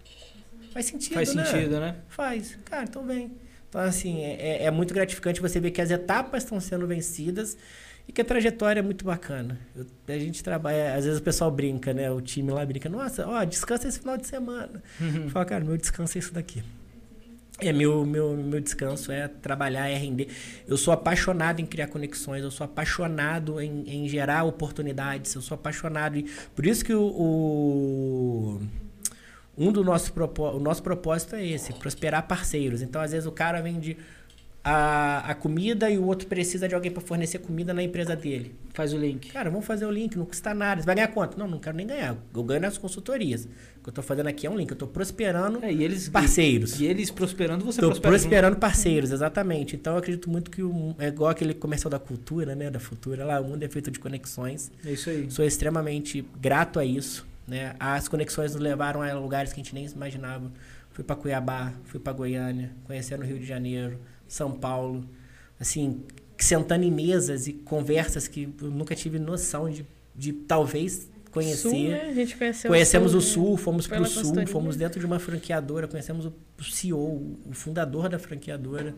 [0.73, 1.45] faz sentido, faz né?
[1.45, 1.97] Faz sentido, né?
[2.09, 2.59] Faz.
[2.65, 3.31] Cara, então vem.
[3.69, 7.59] Então, assim, é, é, é muito gratificante você ver que as etapas estão sendo vencidas
[8.11, 9.57] e que a trajetória é muito bacana.
[9.73, 12.11] Eu, a gente trabalha, às vezes o pessoal brinca, né?
[12.11, 14.83] O time lá brinca, nossa, ó, descansa esse final de semana.
[15.01, 15.31] Uhum.
[15.31, 16.61] Fala, cara, meu descanso é isso daqui.
[17.61, 20.27] É, meu, meu, meu descanso é trabalhar, é render.
[20.67, 25.55] Eu sou apaixonado em criar conexões, eu sou apaixonado em, em gerar oportunidades, eu sou
[25.55, 26.19] apaixonado.
[26.19, 26.27] Em,
[26.57, 28.61] por isso que o, o
[29.57, 30.13] um do nosso,
[30.53, 32.83] o nosso propósito é esse, prosperar parceiros.
[32.83, 33.97] Então, às vezes, o cara vende
[34.63, 38.55] a, a comida e o outro precisa de alguém para fornecer comida na empresa dele.
[38.75, 39.31] Faz o link.
[39.33, 40.81] Cara, vamos fazer o link, não custa nada.
[40.83, 41.39] Você vai ganhar quanto?
[41.39, 42.17] Não, não quero nem ganhar.
[42.35, 43.47] Eu ganho nas consultorias.
[43.79, 44.71] O que eu tô fazendo aqui é um link.
[44.71, 46.79] Eu tô prosperando É, e eles, parceiros.
[46.79, 48.13] E, e eles prosperando, você Tô prospera.
[48.13, 49.77] prosperando parceiros, exatamente.
[49.77, 52.69] Então eu acredito muito que o, é igual aquele comercial da cultura, né?
[52.71, 54.71] Da futura lá, o mundo é feito de conexões.
[54.75, 54.89] junto.
[54.89, 55.31] É isso aí.
[55.31, 57.75] Sou extremamente grato a isso, né?
[57.81, 60.53] As conexões nos levaram a lugares que a gente nem imaginava.
[60.93, 63.99] Fui para Cuiabá, fui para Goiânia, conhecendo o Rio de Janeiro,
[64.33, 65.05] São Paulo,
[65.59, 66.03] assim,
[66.39, 69.85] sentando em mesas e conversas que eu nunca tive noção de,
[70.15, 71.69] de talvez conhecer.
[71.69, 72.09] Sul, né?
[72.09, 75.19] A gente conheceu Conhecemos o Sul, Sul, fomos para o Sul, fomos dentro de uma
[75.19, 78.95] franqueadora, conhecemos o o CEO, o fundador da franqueadora.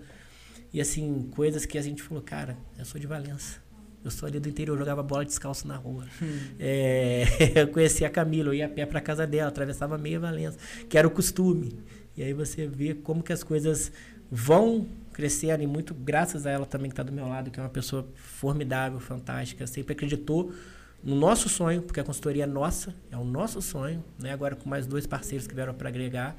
[0.72, 3.60] E assim, coisas que a gente falou, cara, eu sou de Valença.
[4.04, 6.06] Eu sou ali do interior, eu jogava bola descalço na rua.
[6.58, 10.58] É, eu conhecia a Camila, eu ia a pé para casa dela, atravessava meia Valença,
[10.88, 11.78] que era o costume.
[12.16, 13.92] E aí você vê como que as coisas
[14.30, 17.62] vão crescendo e muito graças a ela também que está do meu lado, que é
[17.62, 20.52] uma pessoa formidável, fantástica, sempre acreditou
[21.02, 24.32] no nosso sonho, porque a consultoria é nossa, é o nosso sonho, né?
[24.32, 26.36] Agora com mais dois parceiros que vieram para agregar,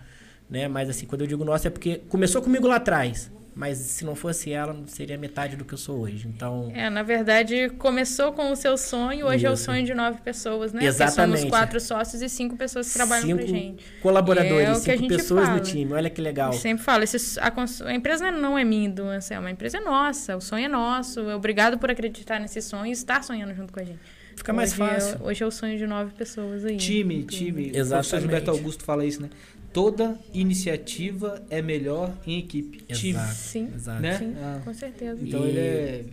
[0.50, 0.68] né?
[0.68, 4.16] Mas assim, quando eu digo nosso é porque começou comigo lá atrás, mas se não
[4.16, 6.28] fosse ela, não seria metade do que eu sou hoje.
[6.28, 9.64] Então, É, na verdade, começou com o seu sonho, hoje é o Isso.
[9.66, 10.80] sonho de nove pessoas, né?
[10.80, 11.38] Porque Exatamente.
[11.40, 13.84] Somos quatro sócios e cinco pessoas que trabalham pra cinco gente.
[14.02, 15.58] colaboradores, É o que a cinco gente pessoas fala.
[15.60, 15.94] no time.
[15.94, 16.52] Olha que legal.
[16.52, 19.78] Eu sempre falo, esse- a, cons- a empresa não é minha, do Anselmo, a empresa
[19.78, 21.22] é nossa, o sonho é nosso.
[21.30, 24.00] Obrigado por acreditar nesse sonho e estar sonhando junto com a gente.
[24.36, 25.18] Fica mais Hoje é- fácil.
[25.24, 26.76] hoje é o sonho de nove pessoas aí.
[26.78, 27.52] Time, time.
[27.52, 28.22] O professor Exatamente.
[28.22, 29.30] Gilberto Augusto fala isso, né?
[29.74, 32.82] Toda iniciativa é melhor em equipe.
[32.94, 33.10] Time.
[33.20, 33.34] Exato.
[33.36, 34.02] Sim, Exato.
[34.02, 34.18] Né?
[34.20, 35.20] sim, Ah, com certeza.
[35.22, 36.06] Então E- ele é-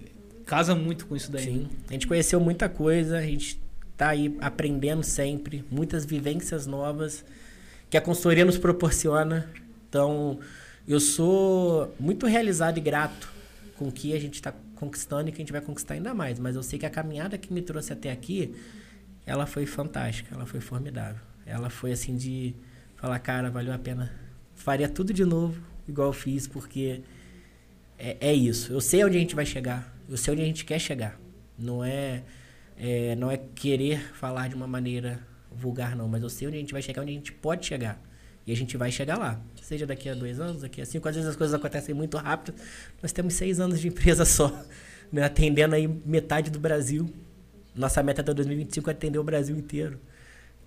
[0.47, 1.45] casa muito com isso daí.
[1.45, 1.69] Sim.
[1.89, 3.61] A gente conheceu muita coisa, a gente
[3.97, 7.23] tá aí aprendendo sempre, muitas vivências novas
[7.91, 9.51] que a consultoria nos proporciona.
[9.89, 10.41] Então,
[10.89, 13.31] eu sou muito realizado e grato
[13.77, 16.39] com o que a gente está conquistando e que a gente vai conquistar ainda mais.
[16.39, 18.55] Mas eu sei que a caminhada que me trouxe até aqui,
[19.27, 21.21] ela foi fantástica, ela foi formidável.
[21.45, 22.55] Ela foi assim de
[23.01, 24.13] falar, cara, valeu a pena.
[24.55, 27.01] Faria tudo de novo, igual eu fiz, porque
[27.99, 28.73] é, é isso.
[28.73, 29.97] Eu sei onde a gente vai chegar.
[30.09, 31.19] Eu sei onde a gente quer chegar.
[31.59, 32.23] Não é,
[32.77, 35.19] é, não é querer falar de uma maneira
[35.51, 36.09] vulgar, não.
[36.09, 38.01] Mas eu sei onde a gente vai chegar, onde a gente pode chegar.
[38.47, 39.41] E a gente vai chegar lá.
[39.63, 41.09] Seja daqui a dois anos, daqui a cinco.
[41.09, 42.55] Às vezes as coisas acontecem muito rápido.
[43.03, 44.63] Nós temos seis anos de empresa só.
[45.11, 45.23] Né?
[45.23, 47.09] Atendendo aí metade do Brasil.
[47.75, 49.99] Nossa meta até 2025 é atender o Brasil inteiro.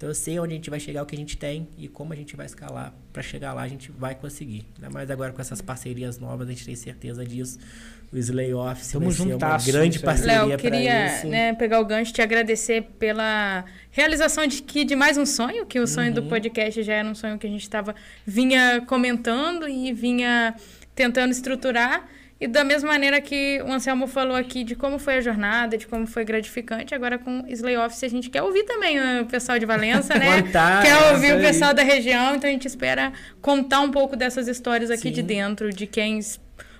[0.03, 2.11] Então eu sei onde a gente vai chegar, o que a gente tem e como
[2.11, 2.93] a gente vai escalar.
[3.13, 4.65] Para chegar lá, a gente vai conseguir.
[4.75, 7.57] Ainda mais agora com essas parcerias novas, a gente tem certeza disso.
[8.11, 11.27] O Slay Office Tamo vai ser uma juntasso grande parceria Léo, para queria isso.
[11.27, 15.65] né, pegar o gancho e te agradecer pela realização de, que, de mais um sonho,
[15.65, 16.15] que o sonho Uhum.
[16.15, 20.53] do podcast já era um sonho que a gente estava vinha comentando e vinha
[20.93, 22.05] tentando estruturar.
[22.43, 25.87] E da mesma maneira que o Anselmo falou aqui de como foi a jornada, de
[25.87, 29.65] como foi gratificante, agora com Slay Office a gente quer ouvir também o pessoal de
[29.65, 30.41] Valença, né?
[30.43, 31.45] Contar, quer ouvir isso o aí.
[31.45, 35.11] pessoal da região, então a gente espera contar um pouco dessas histórias aqui Sim.
[35.11, 36.19] de dentro, de quem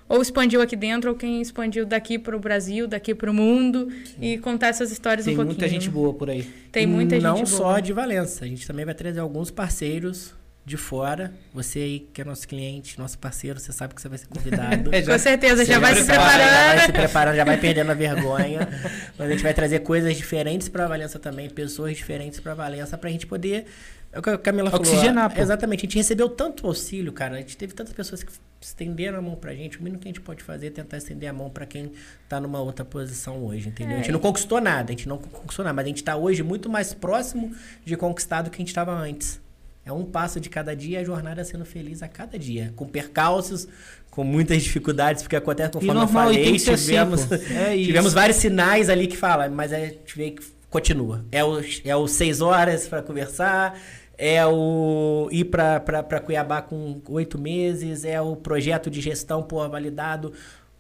[0.10, 3.88] ou expandiu aqui dentro, ou quem expandiu daqui para o Brasil, daqui para o mundo,
[4.22, 5.56] e contar essas histórias Tem um pouquinho.
[5.58, 6.44] muita gente boa por aí.
[6.74, 7.82] Tem muita Não gente só boa.
[7.82, 10.36] de Valença, a gente também vai trazer alguns parceiros
[10.66, 11.34] de fora.
[11.54, 14.90] Você aí que é nosso cliente, nosso parceiro, você sabe que você vai ser convidado.
[14.96, 16.86] É, Com certeza, já Você vai se prepara, Já vai preparando.
[16.86, 18.70] se preparando, já vai perdendo a vergonha.
[19.18, 23.10] Mas a gente vai trazer coisas diferentes para Valença também, pessoas diferentes para Valença, pra
[23.10, 23.66] gente poder.
[24.12, 24.86] É o que a Camila falou.
[24.86, 25.42] Oxigenar, pô.
[25.42, 27.36] Exatamente, a gente recebeu tanto auxílio, cara.
[27.36, 28.32] A gente teve tantas pessoas que
[28.62, 29.80] estenderam a mão pra gente.
[29.80, 31.92] O mínimo que a gente pode fazer é tentar estender a mão pra quem
[32.30, 33.96] tá numa outra posição hoje, entendeu?
[33.96, 34.12] A gente É.
[34.14, 36.94] não conquistou nada, a gente não conquistou nada, mas a gente tá hoje muito mais
[36.94, 37.54] próximo
[37.84, 39.42] de conquistar do que a gente estava antes.
[39.86, 42.72] É um passo de cada dia, a jornada sendo feliz a cada dia.
[42.76, 43.68] Com percalços,
[44.10, 47.28] com muitas dificuldades, porque acontece E conforme eu normal, e falei, assim, tivemos.
[47.52, 51.26] É tivemos vários sinais ali que fala, mas a gente vê que continua.
[51.32, 53.78] É o, é o seis horas para conversar,
[54.18, 60.32] é o ir para Cuiabá com oito meses, é o projeto de gestão pô, validado.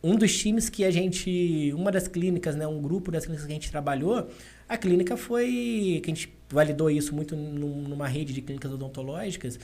[0.01, 3.51] Um dos times que a gente, uma das clínicas, né, um grupo das clínicas que
[3.51, 4.27] a gente trabalhou,
[4.67, 9.59] a clínica foi, que a gente validou isso muito num- numa rede de clínicas odontológicas,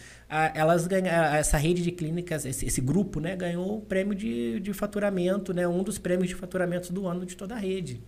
[0.54, 4.74] elas ganha, essa rede de clínicas, esse, esse grupo, né, ganhou o prêmio de, de
[4.74, 8.02] faturamento, né, um dos prêmios de faturamento do ano de toda a rede.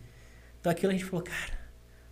[0.59, 1.61] Então aquilo a gente falou, cara,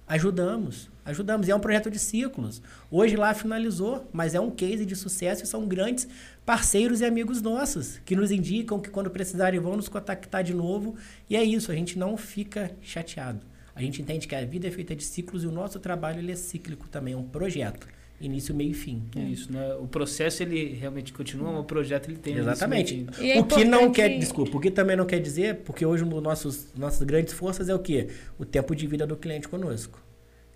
[0.08, 1.48] Ajudamos, ajudamos.
[1.48, 2.64] E é um projeto de ciclos.
[2.90, 6.08] Hoje lá finalizou, mas é um case de sucesso e são grandes
[6.44, 10.96] parceiros e amigos nossos que nos indicam que quando precisarem vão nos contactar de novo.
[11.30, 13.42] E é isso, a gente não fica chateado.
[13.80, 16.32] A gente entende que a vida é feita de ciclos e o nosso trabalho ele
[16.32, 17.88] é cíclico também, é um projeto.
[18.22, 19.04] Início, meio e fim.
[19.16, 19.76] É isso, né?
[19.76, 22.94] O processo ele realmente continua, mas o projeto ele tem início, Exatamente.
[22.94, 23.24] meio e fim.
[23.26, 26.04] E é o que não quer, desculpa, o que também não quer dizer, porque hoje
[26.04, 28.08] um dos nossos nossas grandes forças é o quê?
[28.38, 30.04] O tempo de vida do cliente conosco.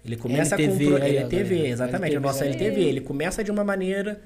[0.03, 1.67] Ele começa LTV, com pro- LTV, galera.
[1.69, 2.47] exatamente, LTV, o nosso né?
[2.49, 4.21] LTV, ele começa de uma maneira,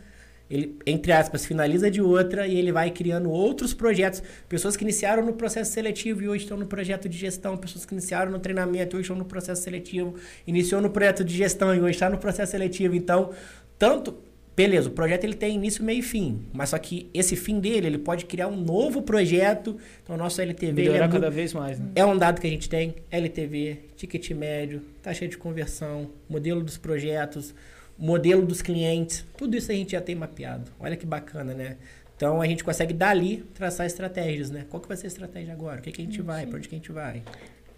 [0.50, 5.26] ele entre aspas finaliza de outra e ele vai criando outros projetos, pessoas que iniciaram
[5.26, 8.96] no processo seletivo e hoje estão no projeto de gestão, pessoas que iniciaram no treinamento
[8.96, 10.16] e hoje estão no processo seletivo,
[10.46, 13.32] iniciou no projeto de gestão e hoje está no processo seletivo, então
[13.78, 16.42] tanto Beleza, o projeto ele tem início, meio e fim.
[16.52, 19.78] Mas só que esse fim dele, ele pode criar um novo projeto.
[20.02, 21.92] Então, o nosso LTV ele Melhorar é, cada vez mais, né?
[21.94, 22.96] é um dado que a gente tem.
[23.12, 27.54] LTV, ticket médio, taxa de conversão, modelo dos projetos,
[27.98, 29.26] modelo dos clientes.
[29.38, 30.72] Tudo isso a gente já tem mapeado.
[30.80, 31.78] Olha que bacana, né?
[32.16, 34.66] Então, a gente consegue dali traçar estratégias, né?
[34.70, 35.80] Qual que vai ser a estratégia agora?
[35.80, 36.48] O que, que a gente vai?
[36.48, 37.22] Para onde que a gente vai?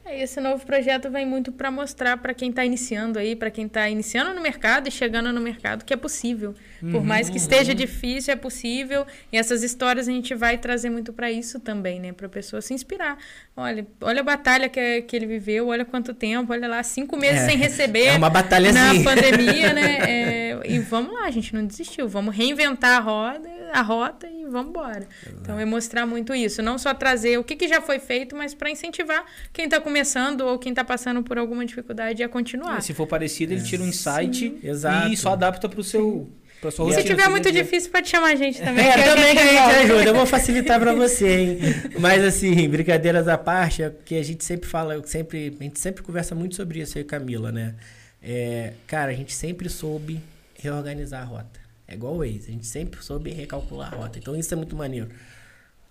[0.06, 3.66] É, Esse novo projeto vem muito para mostrar para quem está iniciando aí, para quem
[3.66, 6.56] está iniciando no mercado e chegando no mercado, que é possível.
[6.80, 9.06] Por mais que esteja difícil, é possível.
[9.31, 12.14] E essas histórias a gente vai trazer muito para isso também, né?
[12.14, 13.18] Para a pessoa se inspirar.
[13.56, 17.41] Olha, olha a batalha que, que ele viveu, olha quanto tempo, olha lá, cinco meses
[17.41, 18.06] É, sem receber.
[18.06, 19.03] É uma batalha na assim.
[19.03, 19.99] pandemia, né?
[20.10, 22.07] É, e vamos lá, a gente não desistiu.
[22.07, 25.07] Vamos reinventar a roda, a rota e vamos embora.
[25.41, 28.53] Então é mostrar muito isso, não só trazer o que, que já foi feito, mas
[28.53, 32.80] para incentivar quem está começando ou quem está passando por alguma dificuldade a continuar.
[32.80, 35.10] E se for parecido, ele tira um insight Exato.
[35.10, 36.30] e só adapta pro seu pra sua
[36.61, 38.86] E se tiver muito dia difícil, pode chamar a gente também.
[38.86, 40.03] É, também que a gente ajuda.
[40.03, 41.60] Eu vou facilitar pra você, hein?
[41.99, 45.80] Mas assim, brincadeiras à parte, é que a gente sempre fala, eu sempre, a gente
[45.80, 47.76] sempre conversa muito sobre isso aí, Camila, né?
[48.22, 50.22] É, cara, a gente sempre soube
[50.56, 51.60] reorganizar a rota.
[51.88, 54.19] É igual o Waze, a gente sempre soube recalcular a rota.
[54.19, 55.10] Então isso é muito maneiro.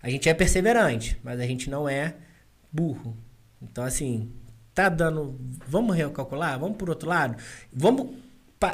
[0.02, 2.14] A gente é perseverante, mas a gente não é
[2.70, 3.16] burro.
[3.60, 4.30] Então assim,
[4.74, 7.36] tá dando, vamos recalcular, vamos por outro lado,
[7.72, 8.14] vamos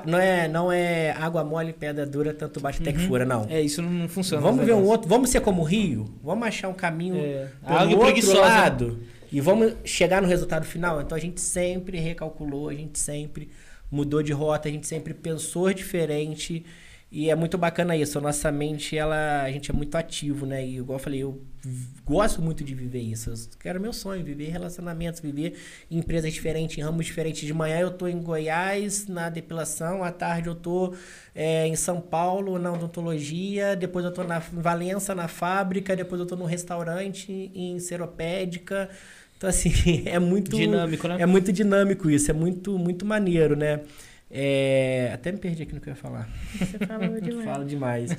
[0.07, 3.47] não é, não é água mole, pedra dura, tanto bate até que fura, não.
[3.49, 4.43] É, isso não, funciona.
[4.43, 7.79] Vamos ver um outro, vamos ser como o Rio, vamos achar um caminho É, pelo
[7.79, 9.01] água outro lado
[9.31, 11.01] e vamos chegar no resultado final.
[11.01, 13.51] Então a gente sempre recalculou, a gente sempre
[13.91, 16.65] mudou de rota, a gente sempre pensou diferente
[17.15, 18.19] e é muito bacana isso.
[18.19, 20.67] A nossa mente, ela, a gente é muito ativo, né?
[20.67, 21.41] E igual eu falei, eu
[22.05, 23.31] gosto muito de viver isso.
[23.31, 25.55] Eu quero meu sonho, viver relacionamentos, viver
[25.89, 27.47] em empresas diferentes, em ramos diferentes.
[27.47, 30.93] De manhã eu tô em Goiás na depilação, à tarde eu tô
[31.33, 36.27] é, em São Paulo na odontologia, depois eu tô na Valença na fábrica, depois eu
[36.27, 38.91] tô num restaurante em Seropédica.
[39.39, 39.71] Então assim,
[40.05, 41.19] é muito Dinâmico, né?
[41.21, 43.83] é muito dinâmico isso, é muito muito maneiro, né?
[44.31, 46.29] É, até me perdi aqui no que eu ia falar.
[46.59, 47.45] Você falou demais.
[47.45, 48.13] Falo demais.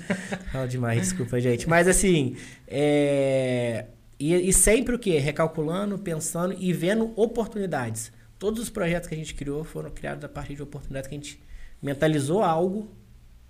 [0.51, 1.67] Falo demais, desculpa, gente.
[1.67, 3.85] Mas assim, é...
[4.19, 5.17] e, e sempre o quê?
[5.17, 8.11] Recalculando, pensando e vendo oportunidades.
[8.39, 11.17] Todos os projetos que a gente criou foram criados a partir de oportunidades que a
[11.17, 11.41] gente
[11.81, 12.89] mentalizou algo.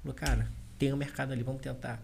[0.02, 2.02] Falou, cara, tem um mercado ali, vamos tentar.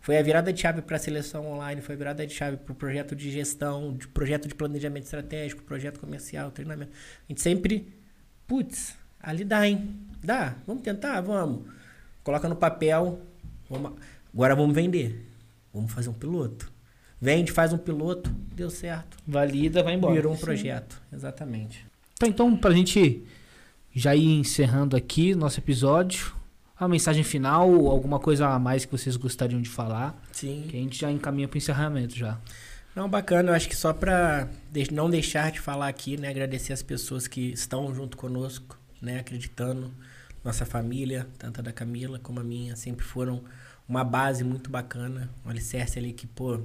[0.00, 2.72] Foi a virada de chave para a seleção online, foi a virada de chave para
[2.72, 6.92] o projeto de gestão, de projeto de planejamento estratégico, projeto comercial, treinamento.
[6.92, 7.88] A gente sempre,
[8.46, 8.94] putz,
[9.24, 9.96] ali dá, hein?
[10.22, 11.62] Dá, vamos tentar, vamos.
[12.22, 13.20] Coloca no papel,
[13.68, 13.92] vamos,
[14.32, 15.30] agora vamos vender.
[15.72, 16.72] Vamos fazer um piloto.
[17.20, 19.16] Vende, faz um piloto, deu certo.
[19.26, 20.14] Valida, vai embora.
[20.14, 21.84] Virou um projeto, exatamente.
[22.18, 23.24] Tá, então, pra gente
[23.94, 26.34] já ir encerrando aqui nosso episódio,
[26.78, 30.66] a mensagem final, alguma coisa a mais que vocês gostariam de falar, Sim.
[30.68, 32.38] que a gente já encaminha pro encerramento já.
[32.94, 33.50] Não, bacana.
[33.50, 34.48] Eu acho que só para
[34.92, 36.28] não deixar de falar aqui, né?
[36.28, 39.18] Agradecer as pessoas que estão junto conosco, né?
[39.18, 39.92] Acreditando.
[40.42, 43.42] Nossa família, tanto a da Camila como a minha, sempre foram
[43.88, 45.30] uma base muito bacana.
[45.44, 46.60] Um alicerce ali que, pô,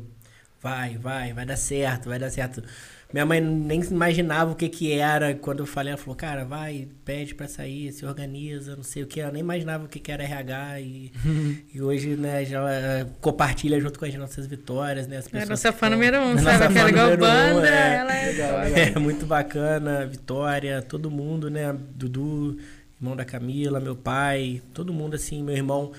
[0.61, 2.63] vai, vai, vai dar certo, vai dar certo.
[3.11, 5.91] Minha mãe nem imaginava o que que era quando eu falei.
[5.93, 9.19] Ela falou, cara, vai, pede pra sair, se organiza, não sei o que.
[9.19, 11.11] Ela nem imaginava o que que era RH e,
[11.73, 15.17] e hoje, né, já ela compartilha junto com as nossas vitórias, né?
[15.17, 16.73] As É pessoas nossa que fã número um, Nossa sabe?
[16.75, 17.95] número um, banda, é.
[17.95, 18.93] ela é.
[18.95, 21.75] É muito bacana, Vitória, todo mundo, né?
[21.95, 22.57] Dudu,
[23.01, 25.91] irmão da Camila, meu pai, todo mundo assim, meu irmão.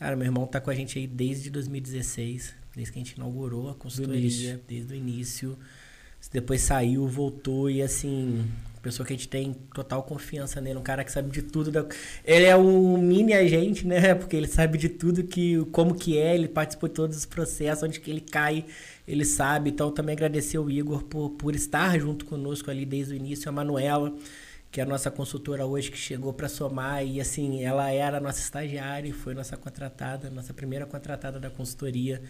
[0.00, 3.70] Cara, meu irmão tá com a gente aí desde 2016, desde que a gente inaugurou
[3.70, 4.60] a consultoria, início.
[4.66, 5.56] desde o início.
[6.32, 8.44] Depois saiu, voltou e assim,
[8.82, 11.70] pessoa que a gente tem total confiança nele, um cara que sabe de tudo.
[11.70, 11.86] da-
[12.24, 14.14] Ele é um mini agente, né?
[14.14, 17.82] Porque ele sabe de tudo que como que é, ele participou de todos os processos,
[17.84, 18.64] onde que ele cai,
[19.06, 19.70] ele sabe.
[19.70, 23.52] Então também agradecer o Igor por, por estar junto conosco ali desde o início, a
[23.52, 24.14] Manuela,
[24.70, 28.40] que é a nossa consultora hoje que chegou para somar e assim, ela era nossa
[28.40, 32.20] estagiária e foi nossa contratada, nossa primeira contratada da consultoria.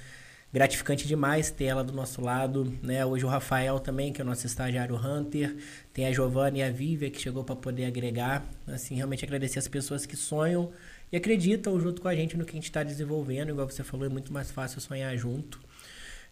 [0.53, 3.05] Gratificante demais ter ela do nosso lado, né?
[3.05, 5.57] Hoje o Rafael também, que é o nosso estagiário Hunter,
[5.93, 8.49] tem a Giovanna e a Vívia que chegou para poder agregar.
[8.67, 10.73] Assim, realmente agradecer as pessoas que sonham
[11.11, 13.51] e acreditam junto com a gente no que a gente está desenvolvendo.
[13.51, 15.61] Igual você falou, é muito mais fácil sonhar junto.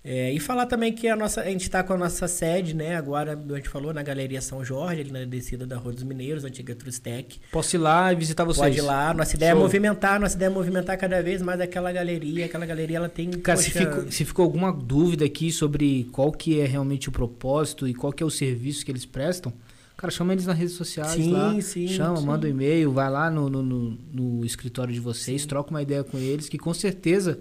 [0.06, 2.94] É, e falar também que a, nossa, a gente está com a nossa sede, né?
[2.94, 6.44] Agora, a gente falou, na Galeria São Jorge, ali na descida da Rua dos Mineiros,
[6.44, 7.40] antiga Trustec.
[7.50, 8.66] Posso ir lá e visitar vocês?
[8.66, 9.14] Pode ir lá.
[9.14, 12.44] Nossa ideia é é movimentar, nossa ideia é movimentar cada vez mais aquela galeria.
[12.44, 13.30] Aquela galeria, ela tem...
[13.30, 17.88] Cara, se ficou, se ficou alguma dúvida aqui sobre qual que é realmente o propósito
[17.88, 19.54] e qual que é o serviço que eles prestam,
[19.96, 21.58] Cara, chama eles nas redes sociais sim, lá.
[21.62, 22.26] Sim, chama, sim.
[22.26, 25.48] manda um e-mail, vai lá no, no, no, no escritório de vocês, sim.
[25.48, 27.38] troca uma ideia com eles, que com certeza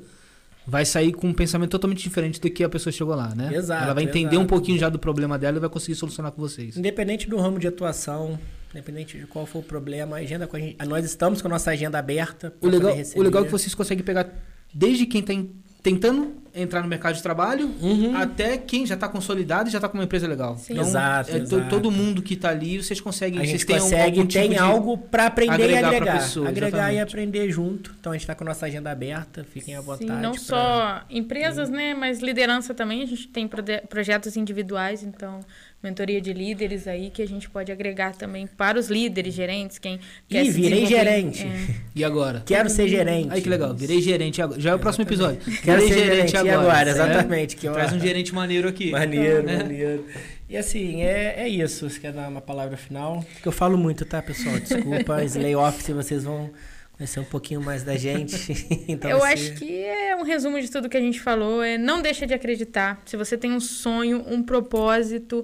[0.66, 3.54] vai sair com um pensamento totalmente diferente do que a pessoa chegou lá, né?
[3.54, 3.84] Exato.
[3.84, 4.42] Ela vai entender exato.
[4.42, 6.78] um pouquinho já do problema dela e vai conseguir solucionar com vocês.
[6.78, 8.40] Independente do ramo de atuação,
[8.72, 11.52] independente de qual for o problema, a agenda com a gente, nós estamos com a
[11.52, 12.54] nossa agenda aberta.
[12.62, 14.30] O legal, o legal é que vocês conseguem pegar
[14.74, 15.52] desde quem tem
[15.82, 18.16] tentando entrar no mercado de trabalho uhum.
[18.16, 20.58] até quem já está consolidado e já está com uma empresa legal.
[20.58, 20.74] Sim.
[20.74, 21.70] Então, exato, é exato.
[21.70, 23.40] todo mundo que está ali, vocês conseguem...
[23.40, 26.20] A gente vocês consegue, algum tem tipo algo para aprender e agregar.
[26.20, 26.98] Pessoa, agregar exatamente.
[26.98, 27.96] e aprender junto.
[28.00, 30.06] Então, a gente está com a nossa agenda aberta, fiquem à vontade.
[30.06, 30.40] Sim, não pra...
[30.40, 33.02] só empresas, né, mas liderança também.
[33.02, 33.50] A gente tem
[33.90, 35.40] projetos individuais, então
[35.84, 40.00] mentoria de líderes aí que a gente pode agregar também para os líderes, gerentes, quem
[40.30, 41.44] quer Ih, virei gerente.
[41.44, 41.76] É.
[41.94, 42.42] E agora?
[42.46, 43.28] Quero ser gerente.
[43.30, 44.60] Aí que legal, virei gerente agora.
[44.62, 45.42] Já é o próximo episódio.
[45.62, 46.60] Quero virei ser gerente, agora.
[46.60, 47.56] agora exatamente.
[47.58, 48.92] Que Traz um gerente maneiro aqui.
[48.92, 49.58] Maneiro, é.
[49.58, 50.06] maneiro.
[50.50, 51.90] E assim, é, é isso.
[51.90, 53.26] Você quer dar uma palavra final?
[53.42, 54.58] Que eu falo muito, tá, pessoal?
[54.60, 56.50] Desculpa, Slay Office, vocês vão
[56.92, 58.54] conhecer um pouquinho mais da gente.
[58.88, 59.34] então, eu você...
[59.34, 61.62] acho que é um resumo de tudo que a gente falou.
[61.62, 63.02] É não deixa de acreditar.
[63.06, 65.44] Se você tem um sonho, um propósito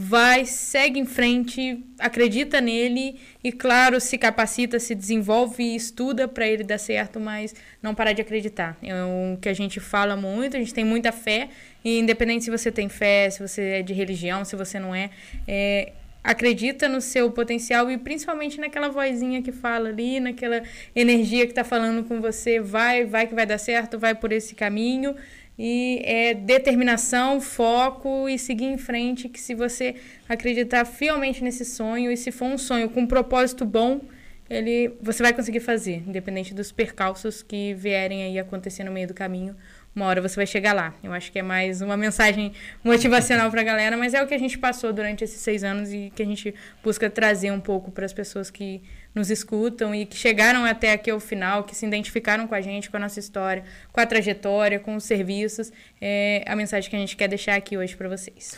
[0.00, 6.46] vai, segue em frente, acredita nele e, claro, se capacita, se desenvolve e estuda para
[6.46, 7.52] ele dar certo, mas
[7.82, 8.78] não parar de acreditar.
[8.80, 11.48] É o que a gente fala muito, a gente tem muita fé,
[11.84, 15.10] e independente se você tem fé, se você é de religião, se você não é,
[15.48, 15.90] é
[16.22, 20.62] acredita no seu potencial e principalmente naquela vozinha que fala ali, naquela
[20.94, 24.54] energia que está falando com você, vai, vai que vai dar certo, vai por esse
[24.54, 25.16] caminho
[25.58, 29.28] e é determinação, foco e seguir em frente.
[29.28, 29.96] Que se você
[30.28, 34.00] acreditar fielmente nesse sonho e se for um sonho com um propósito bom,
[34.48, 39.14] ele você vai conseguir fazer, independente dos percalços que vierem aí acontecer no meio do
[39.14, 39.56] caminho.
[39.98, 40.94] Uma hora você vai chegar lá.
[41.02, 42.52] Eu acho que é mais uma mensagem
[42.84, 45.92] motivacional para a galera, mas é o que a gente passou durante esses seis anos
[45.92, 46.54] e que a gente
[46.84, 48.80] busca trazer um pouco para as pessoas que
[49.12, 52.88] nos escutam e que chegaram até aqui ao final, que se identificaram com a gente,
[52.88, 55.72] com a nossa história, com a trajetória, com os serviços.
[56.00, 58.56] É a mensagem que a gente quer deixar aqui hoje para vocês.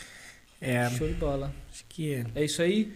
[0.61, 1.51] É, Show de bola.
[1.73, 2.93] Acho que é isso aí.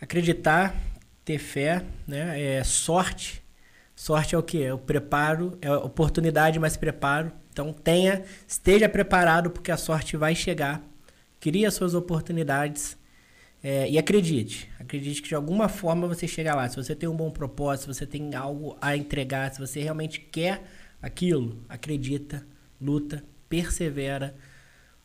[0.00, 0.76] Acreditar,
[1.24, 2.40] ter fé, né?
[2.40, 3.42] É sorte.
[3.96, 4.58] Sorte é o quê?
[4.58, 7.32] É o preparo, é oportunidade mais preparo.
[7.60, 10.82] Então tenha, esteja preparado porque a sorte vai chegar.
[11.38, 12.96] Crie suas oportunidades
[13.62, 16.66] é, e acredite, acredite que de alguma forma você chega lá.
[16.70, 20.20] Se você tem um bom propósito, se você tem algo a entregar, se você realmente
[20.20, 20.62] quer
[21.02, 22.46] aquilo, acredita,
[22.80, 24.34] luta, persevera.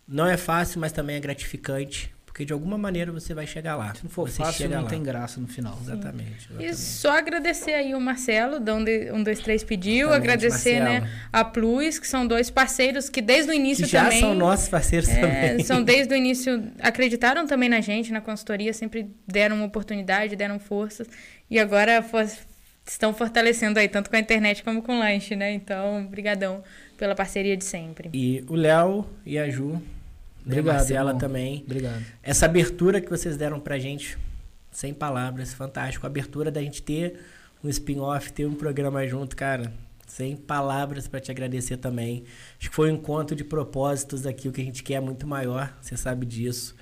[0.08, 2.15] Não é fácil, mas também é gratificante.
[2.36, 3.96] Porque de alguma maneira você vai chegar lá.
[3.96, 4.90] Se não for você fácil, não lá.
[4.90, 5.80] tem graça no final.
[5.82, 10.10] Exatamente, exatamente, E só agradecer aí o Marcelo, da 1, 2, 3 pediu.
[10.10, 14.04] Exatamente, agradecer né, a Plus, que são dois parceiros que desde o início que já
[14.04, 14.20] também.
[14.20, 15.64] Já são nossos parceiros é, também.
[15.64, 20.60] São desde o início, acreditaram também na gente, na consultoria, sempre deram uma oportunidade, deram
[20.60, 21.08] forças.
[21.50, 22.28] E agora for,
[22.86, 25.54] estão fortalecendo aí, tanto com a internet como com o lanche, né?
[25.54, 26.62] Então, brigadão
[26.98, 28.10] pela parceria de sempre.
[28.14, 29.82] E o Léo e a Ju
[30.46, 31.20] Obrigado, né, Marcela irmão.
[31.20, 31.64] também.
[31.66, 32.04] Obrigado.
[32.22, 34.18] Essa abertura que vocês deram pra gente,
[34.72, 36.06] sem palavras, fantástico.
[36.06, 37.20] A abertura da gente ter
[37.64, 39.74] um spin-off, ter um programa junto, cara.
[40.08, 42.24] Sem palavras para te agradecer também.
[42.60, 45.26] Acho que foi um encontro de propósitos aqui, o que a gente quer é muito
[45.28, 46.76] maior, você sabe disso.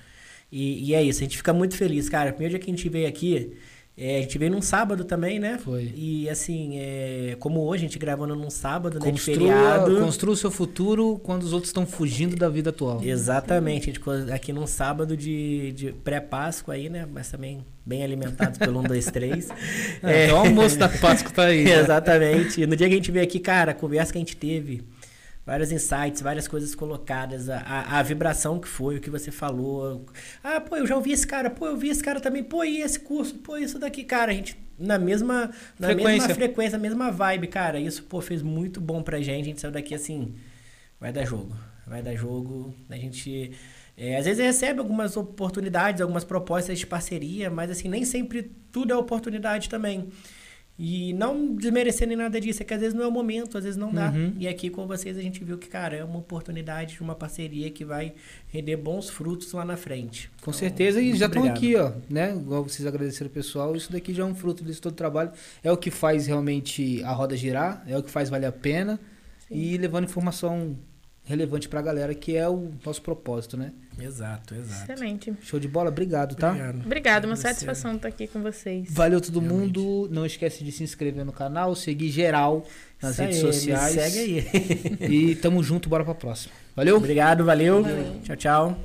[0.52, 2.30] E, e é isso, a gente fica muito feliz, cara.
[2.32, 3.56] Primeiro dia que a gente veio aqui,
[3.96, 5.56] é, a gente veio num sábado também, né?
[5.58, 5.92] Foi.
[5.94, 9.08] E assim, é, como hoje, a gente gravando num sábado, né?
[9.08, 9.96] Construa, de feriado.
[10.00, 13.00] Construa o seu futuro quando os outros estão fugindo da vida atual.
[13.04, 13.90] Exatamente.
[13.90, 17.06] A gente aqui num sábado de, de pré-Páscoa aí, né?
[17.10, 19.48] Mas também bem alimentados pelo 1, 2, 3.
[20.02, 21.62] É, Então o almoço da Páscoa tá aí.
[21.64, 21.78] Né?
[21.78, 22.62] Exatamente.
[22.62, 24.82] E no dia que a gente veio aqui, cara, a conversa que a gente teve
[25.46, 30.06] vários insights, várias coisas colocadas, a, a, a, vibração que foi, o que você falou.
[30.42, 32.80] Ah, pô, eu já ouvi esse cara, pô, eu vi esse cara também, pô, e
[32.80, 36.12] esse curso, pô, isso daqui, cara, a gente na mesma na frequência.
[36.12, 37.78] mesma frequência, mesma vibe, cara.
[37.78, 39.42] Isso, pô, fez muito bom pra gente.
[39.42, 40.34] A gente saiu daqui assim,
[41.00, 41.56] vai dar jogo.
[41.86, 42.74] Vai dar jogo.
[42.90, 43.52] A gente
[43.96, 48.92] É, às vezes recebe algumas oportunidades, algumas propostas de parceria, mas assim, nem sempre tudo
[48.92, 50.08] é oportunidade também.
[50.76, 53.62] E não desmerecer nem nada disso, é que às vezes não é o momento, às
[53.62, 54.10] vezes não dá.
[54.10, 54.34] Uhum.
[54.38, 57.70] E aqui com vocês a gente viu que, cara, é uma oportunidade de uma parceria
[57.70, 58.12] que vai
[58.48, 60.28] render bons frutos lá na frente.
[60.42, 62.34] Com Então, certeza, e já estão aqui, ó, né?
[62.34, 65.30] Igual vocês agradeceram o pessoal, isso daqui já é um fruto desse todo trabalho.
[65.62, 68.98] É o que faz realmente a roda girar, é o que faz valer a pena
[69.48, 70.76] e levando informação
[71.24, 73.72] relevante para a galera, que é o nosso propósito, né?
[73.98, 74.92] Exato, exato.
[74.92, 75.32] Excelente.
[75.42, 76.50] Show de bola, obrigado, tá?
[76.50, 78.88] Obrigado, obrigado uma satisfação estar aqui com vocês.
[78.90, 79.78] Valeu todo Realmente.
[79.78, 80.08] mundo.
[80.10, 82.66] Não esquece de se inscrever no canal, seguir geral
[83.00, 83.94] nas Isso redes sociais.
[83.94, 84.98] Segue aí.
[85.30, 86.52] e tamo junto, bora para próxima.
[86.76, 86.96] Valeu?
[86.96, 87.82] Obrigado, valeu.
[87.82, 88.20] valeu.
[88.22, 88.78] Tchau, tchau.